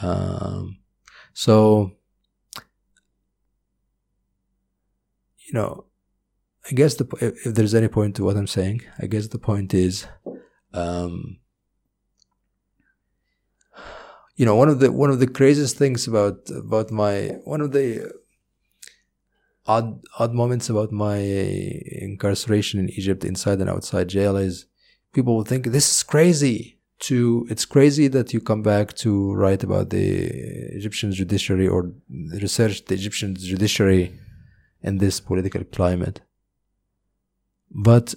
Um, 0.00 0.78
so, 1.34 1.92
you 5.46 5.52
know, 5.52 5.86
I 6.70 6.74
guess 6.74 6.94
the 6.94 7.06
if, 7.20 7.46
if 7.46 7.54
there's 7.54 7.74
any 7.74 7.88
point 7.88 8.16
to 8.16 8.24
what 8.24 8.36
I'm 8.36 8.46
saying, 8.46 8.82
I 9.00 9.06
guess 9.06 9.28
the 9.28 9.38
point 9.38 9.74
is, 9.74 10.06
um, 10.72 11.38
you 14.36 14.46
know 14.46 14.56
one 14.56 14.68
of 14.68 14.80
the 14.80 14.90
one 14.90 15.10
of 15.10 15.18
the 15.18 15.26
craziest 15.26 15.76
things 15.76 16.06
about 16.06 16.48
about 16.50 16.90
my 16.90 17.36
one 17.44 17.60
of 17.60 17.72
the 17.72 18.12
odd 19.66 20.00
odd 20.18 20.34
moments 20.34 20.68
about 20.68 20.90
my 20.92 21.18
incarceration 21.18 22.80
in 22.80 22.90
Egypt 22.90 23.24
inside 23.24 23.60
and 23.60 23.70
outside 23.70 24.08
jail 24.08 24.36
is 24.36 24.66
people 25.12 25.36
will 25.36 25.44
think 25.44 25.66
this 25.66 25.90
is 25.90 26.02
crazy 26.02 26.78
to 26.98 27.46
it's 27.50 27.64
crazy 27.64 28.08
that 28.08 28.32
you 28.32 28.40
come 28.40 28.62
back 28.62 28.92
to 28.94 29.32
write 29.34 29.62
about 29.62 29.90
the 29.90 30.24
Egyptian 30.78 31.12
judiciary 31.12 31.68
or 31.68 31.92
research 32.40 32.84
the 32.86 32.94
Egyptian 32.94 33.34
judiciary 33.34 34.12
in 34.82 34.98
this 34.98 35.20
political 35.20 35.64
climate. 35.64 36.20
But 37.70 38.14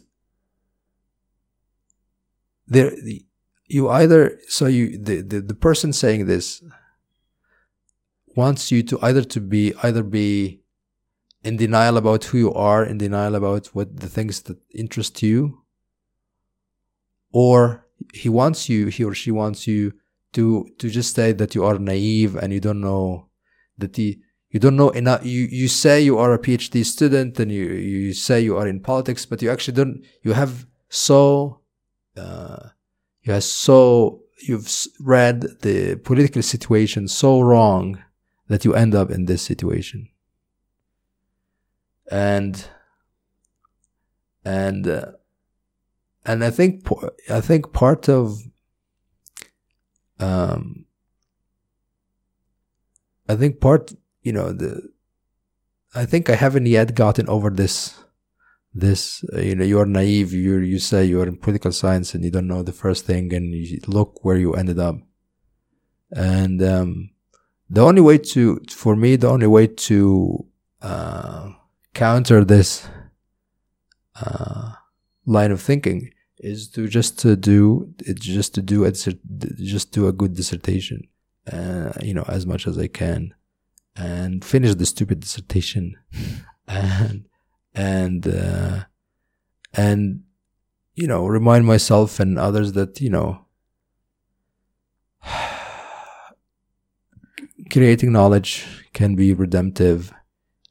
there 2.67 2.91
you 3.67 3.89
either 3.89 4.39
so 4.47 4.65
you 4.65 4.97
the, 4.97 5.22
the 5.22 5.41
the 5.41 5.53
person 5.53 5.93
saying 5.93 6.26
this 6.26 6.63
wants 8.35 8.72
you 8.72 8.84
to 8.84 8.99
either 9.01 9.23
to 9.23 9.39
be 9.39 9.73
either 9.84 10.03
be 10.03 10.61
in 11.45 11.57
denial 11.57 11.95
about 11.95 12.23
who 12.26 12.38
you 12.39 12.53
are 12.53 12.84
in 12.84 12.97
denial 12.97 13.35
about 13.35 13.67
what 13.67 13.99
the 13.99 14.09
things 14.09 14.41
that 14.41 14.57
interest 14.73 15.22
you 15.22 15.61
or 17.31 17.85
he 18.13 18.27
wants 18.27 18.67
you 18.67 18.88
he 18.88 19.03
or 19.03 19.13
she 19.13 19.31
wants 19.31 19.67
you 19.67 19.93
to 20.34 20.67
to 20.80 20.89
just 20.89 21.15
say 21.15 21.31
that 21.31 21.53
you 21.53 21.63
are 21.63 21.77
naive 21.77 22.35
and 22.35 22.51
you 22.51 22.59
don't 22.59 22.81
know 22.81 23.30
that 23.77 23.95
he 23.95 24.19
you 24.49 24.59
don't 24.59 24.76
know 24.76 24.89
enough 24.89 25.23
you 25.23 25.43
you 25.43 25.67
say 25.67 26.01
you 26.01 26.17
are 26.17 26.34
a 26.34 26.39
phd 26.39 26.84
student 26.84 27.39
and 27.39 27.51
you 27.51 27.65
you 27.65 28.13
say 28.13 28.41
you 28.41 28.57
are 28.57 28.67
in 28.67 28.80
politics 28.80 29.26
but 29.26 29.41
you 29.41 29.51
actually 29.51 29.76
don't 29.76 30.03
you 30.23 30.34
have 30.34 30.65
so 30.89 31.59
uh, 32.17 32.69
you 33.22 33.34
have 33.34 33.43
so 33.43 34.22
you've 34.47 34.69
read 34.99 35.41
the 35.61 35.95
political 35.97 36.41
situation 36.41 37.07
so 37.07 37.39
wrong 37.39 38.01
that 38.47 38.65
you 38.65 38.73
end 38.73 38.95
up 38.95 39.11
in 39.11 39.26
this 39.26 39.41
situation 39.41 40.09
and 42.11 42.68
and 44.44 44.88
uh, 44.88 45.11
and 46.26 46.44
I 46.44 46.49
think 46.52 46.88
I 47.30 47.41
think 47.41 47.73
part 47.73 48.10
of 48.10 48.40
um 50.19 50.86
I 53.27 53.36
think 53.36 53.60
part 53.60 53.94
you 54.22 54.34
know 54.34 54.52
the 54.52 54.90
I 55.94 56.06
think 56.06 56.30
I 56.30 56.36
haven't 56.36 56.65
yet 56.65 56.95
gotten 56.95 57.27
over 57.30 57.49
this 57.49 57.95
this 58.73 59.23
uh, 59.34 59.40
you 59.40 59.56
know 59.56 59.64
you're 59.64 59.86
naive 59.86 60.34
you 60.34 60.57
you 60.57 60.80
say 60.80 61.06
you're 61.06 61.27
in 61.27 61.38
political 61.38 61.72
science 61.72 62.14
and 62.14 62.23
you 62.23 62.32
don't 62.32 62.48
know 62.48 62.61
the 62.61 62.73
first 62.73 63.06
thing 63.06 63.34
and 63.34 63.53
you 63.53 63.80
look 63.88 64.23
where 64.23 64.38
you 64.38 64.53
ended 64.53 64.80
up. 64.80 64.98
And 66.11 66.61
um, 66.61 67.10
the 67.69 67.82
only 67.82 68.02
way 68.02 68.18
to 68.18 68.61
for 68.69 68.95
me 68.95 69.15
the 69.15 69.30
only 69.30 69.48
way 69.48 69.68
to 69.68 70.45
uh, 70.82 71.52
counter 71.95 72.43
this 72.43 72.88
uh, 74.22 74.73
line 75.26 75.51
of 75.51 75.61
thinking 75.61 76.11
is 76.38 76.69
to 76.69 76.88
just 76.88 77.17
to 77.17 77.35
do 77.35 77.91
it's 77.99 78.26
just 78.26 78.53
to 78.53 78.61
do 78.61 78.84
it 78.84 78.93
just 79.55 79.91
do 79.91 80.07
a 80.07 80.13
good 80.13 80.35
dissertation 80.35 81.01
uh, 81.51 81.91
you 82.03 82.13
know 82.13 82.26
as 82.27 82.45
much 82.45 82.67
as 82.67 82.77
I 82.77 82.88
can 82.88 83.34
and 83.95 84.43
finish 84.43 84.76
the 84.76 84.85
stupid 84.85 85.22
dissertation. 85.22 85.95
And 86.67 87.26
and 87.76 88.27
uh, 88.27 88.85
and 89.72 90.23
you 90.95 91.05
know 91.05 91.27
remind 91.27 91.67
myself 91.67 92.19
and 92.19 92.39
others 92.39 92.73
that 92.73 92.99
you 92.99 93.11
know 93.11 93.45
creating 97.72 98.11
knowledge 98.11 98.65
can 98.93 99.13
be 99.13 99.31
redemptive 99.31 100.11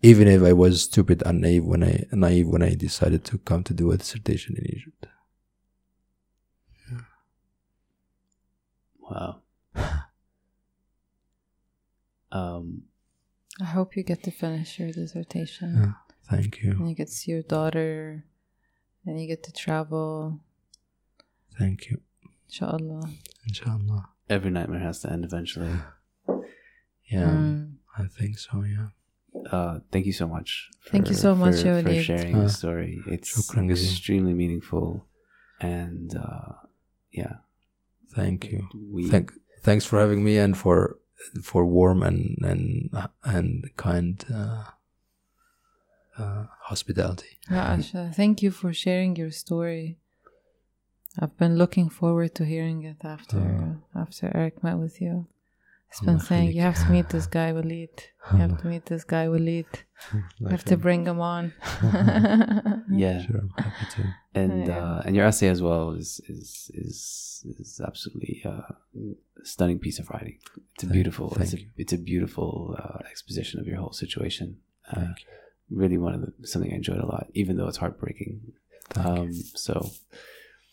even 0.04 0.28
if 0.28 0.42
I 0.42 0.52
was 0.52 0.82
stupid 0.82 1.22
and 1.24 1.40
naive 1.40 1.64
when 1.64 1.82
I 1.82 2.04
naive 2.12 2.46
when 2.46 2.62
I 2.62 2.74
decided 2.74 3.24
to 3.24 3.38
come 3.38 3.64
to 3.64 3.72
do 3.72 3.90
a 3.90 3.96
dissertation 3.96 4.54
in 4.58 4.66
Egypt. 4.66 5.06
Wow. 9.00 9.40
um, 12.32 12.82
I 13.60 13.64
hope 13.64 13.96
you 13.96 14.02
get 14.02 14.22
to 14.24 14.30
finish 14.30 14.78
your 14.78 14.92
dissertation. 14.92 15.70
Yeah. 15.74 15.92
Thank 16.30 16.62
you. 16.62 16.72
And 16.72 16.88
you 16.90 16.94
get 16.94 17.08
to 17.08 17.12
see 17.14 17.30
your 17.32 17.42
daughter 17.42 18.24
and 19.06 19.20
you 19.20 19.26
get 19.26 19.42
to 19.44 19.52
travel. 19.52 20.40
Thank 21.58 21.88
you. 21.88 22.00
Inshallah. 22.48 23.08
Inshallah. 23.46 24.10
Every 24.28 24.50
nightmare 24.50 24.80
has 24.80 25.00
to 25.00 25.12
end 25.12 25.24
eventually. 25.24 25.76
Yeah, 27.06 27.28
mm. 27.28 27.74
I 27.98 28.04
think 28.06 28.38
so, 28.38 28.62
yeah. 28.62 28.88
Uh, 29.50 29.80
thank 29.90 30.06
you 30.06 30.12
so 30.12 30.26
much. 30.26 30.70
For, 30.80 30.90
thank 30.90 31.08
you 31.08 31.14
so 31.14 31.34
much, 31.34 31.62
for, 31.62 31.82
for 31.82 32.02
sharing 32.02 32.36
uh, 32.36 32.42
the 32.44 32.48
story. 32.48 33.02
It's 33.06 33.50
extremely 33.56 34.34
meaningful, 34.34 35.06
and 35.60 36.16
uh, 36.16 36.52
yeah. 37.10 37.34
Thank 38.14 38.52
you. 38.52 38.68
We, 38.92 39.08
thank, 39.08 39.32
thanks 39.62 39.84
for 39.84 39.98
having 39.98 40.22
me 40.22 40.38
and 40.38 40.56
for 40.56 40.98
for 41.42 41.64
warm 41.64 42.02
and 42.02 42.38
and 42.42 42.90
and 43.24 43.70
kind 43.76 44.24
uh, 44.32 44.64
uh, 46.18 46.44
hospitality. 46.62 47.38
Yeah, 47.50 47.76
Asha, 47.76 48.14
thank 48.14 48.42
you 48.42 48.50
for 48.50 48.72
sharing 48.72 49.16
your 49.16 49.30
story. 49.32 49.98
I've 51.18 51.36
been 51.36 51.56
looking 51.56 51.88
forward 51.88 52.34
to 52.36 52.44
hearing 52.44 52.82
it 52.84 53.04
after 53.04 53.38
uh, 53.96 54.00
after 54.00 54.30
Eric 54.34 54.62
met 54.62 54.78
with 54.78 55.00
you. 55.00 55.26
He's 55.94 56.06
been 56.06 56.18
saying 56.18 56.52
you 56.52 56.62
have 56.62 56.82
to 56.84 56.90
meet 56.90 57.08
this 57.08 57.26
guy 57.26 57.52
Walid. 57.52 58.02
You 58.32 58.38
have 58.38 58.60
to 58.62 58.66
meet 58.66 58.86
this 58.86 59.04
guy 59.04 59.28
Walid. 59.28 59.66
You 60.40 60.48
have 60.48 60.64
to 60.64 60.76
bring 60.76 61.06
him 61.06 61.20
on. 61.20 61.52
yeah, 62.90 63.24
sure, 63.24 63.42
I'm 63.42 63.52
happy 63.56 63.86
to. 63.94 64.14
And 64.34 64.66
yeah. 64.66 64.78
uh, 64.78 65.02
and 65.04 65.14
your 65.14 65.24
essay 65.26 65.48
as 65.48 65.62
well 65.62 65.92
is 65.92 66.20
is 66.28 66.70
is 66.74 67.46
is 67.60 67.80
absolutely 67.86 68.42
uh, 68.44 68.72
a 69.40 69.44
stunning 69.44 69.78
piece 69.78 70.00
of 70.00 70.10
writing. 70.10 70.38
It's 70.74 70.82
a 70.82 70.88
beautiful. 70.88 71.30
Thank 71.30 71.52
it's, 71.52 71.54
a, 71.54 71.66
it's 71.76 71.92
a 71.92 71.98
beautiful 71.98 72.76
uh, 72.76 72.98
exposition 73.08 73.60
of 73.60 73.66
your 73.68 73.76
whole 73.76 73.92
situation. 73.92 74.58
Uh, 74.90 75.12
really 75.70 75.96
one 75.96 76.14
of 76.14 76.22
the 76.22 76.46
something 76.46 76.72
I 76.72 76.76
enjoyed 76.76 76.98
a 76.98 77.06
lot, 77.06 77.28
even 77.34 77.56
though 77.56 77.68
it's 77.68 77.78
heartbreaking. 77.78 78.52
Um, 78.96 79.32
so, 79.32 79.90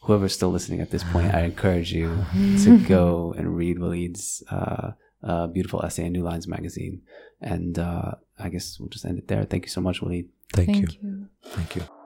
whoever's 0.02 0.34
still 0.34 0.50
listening 0.50 0.82
at 0.82 0.90
this 0.90 1.04
point, 1.04 1.32
I 1.36 1.42
encourage 1.42 1.94
you 1.94 2.26
to 2.64 2.80
go 2.88 3.36
and 3.38 3.56
read 3.56 3.78
Walid's 3.78 4.44
uh, 4.50 4.92
uh, 5.24 5.48
beautiful 5.48 5.82
essay 5.84 6.06
in 6.06 6.14
New 6.14 6.24
Lines 6.24 6.48
magazine. 6.48 7.02
And 7.42 7.78
uh, 7.80 8.14
I 8.40 8.50
guess 8.50 8.80
we'll 8.80 8.90
just 8.90 9.06
end 9.06 9.20
it 9.20 9.28
there. 9.28 9.44
Thank 9.44 9.66
you 9.66 9.70
so 9.72 9.82
much, 9.82 10.02
Walid. 10.02 10.30
Thank, 10.54 10.68
Thank 10.68 10.94
you. 10.94 11.00
you. 11.02 11.28
Thank 11.44 11.76
you. 11.76 12.01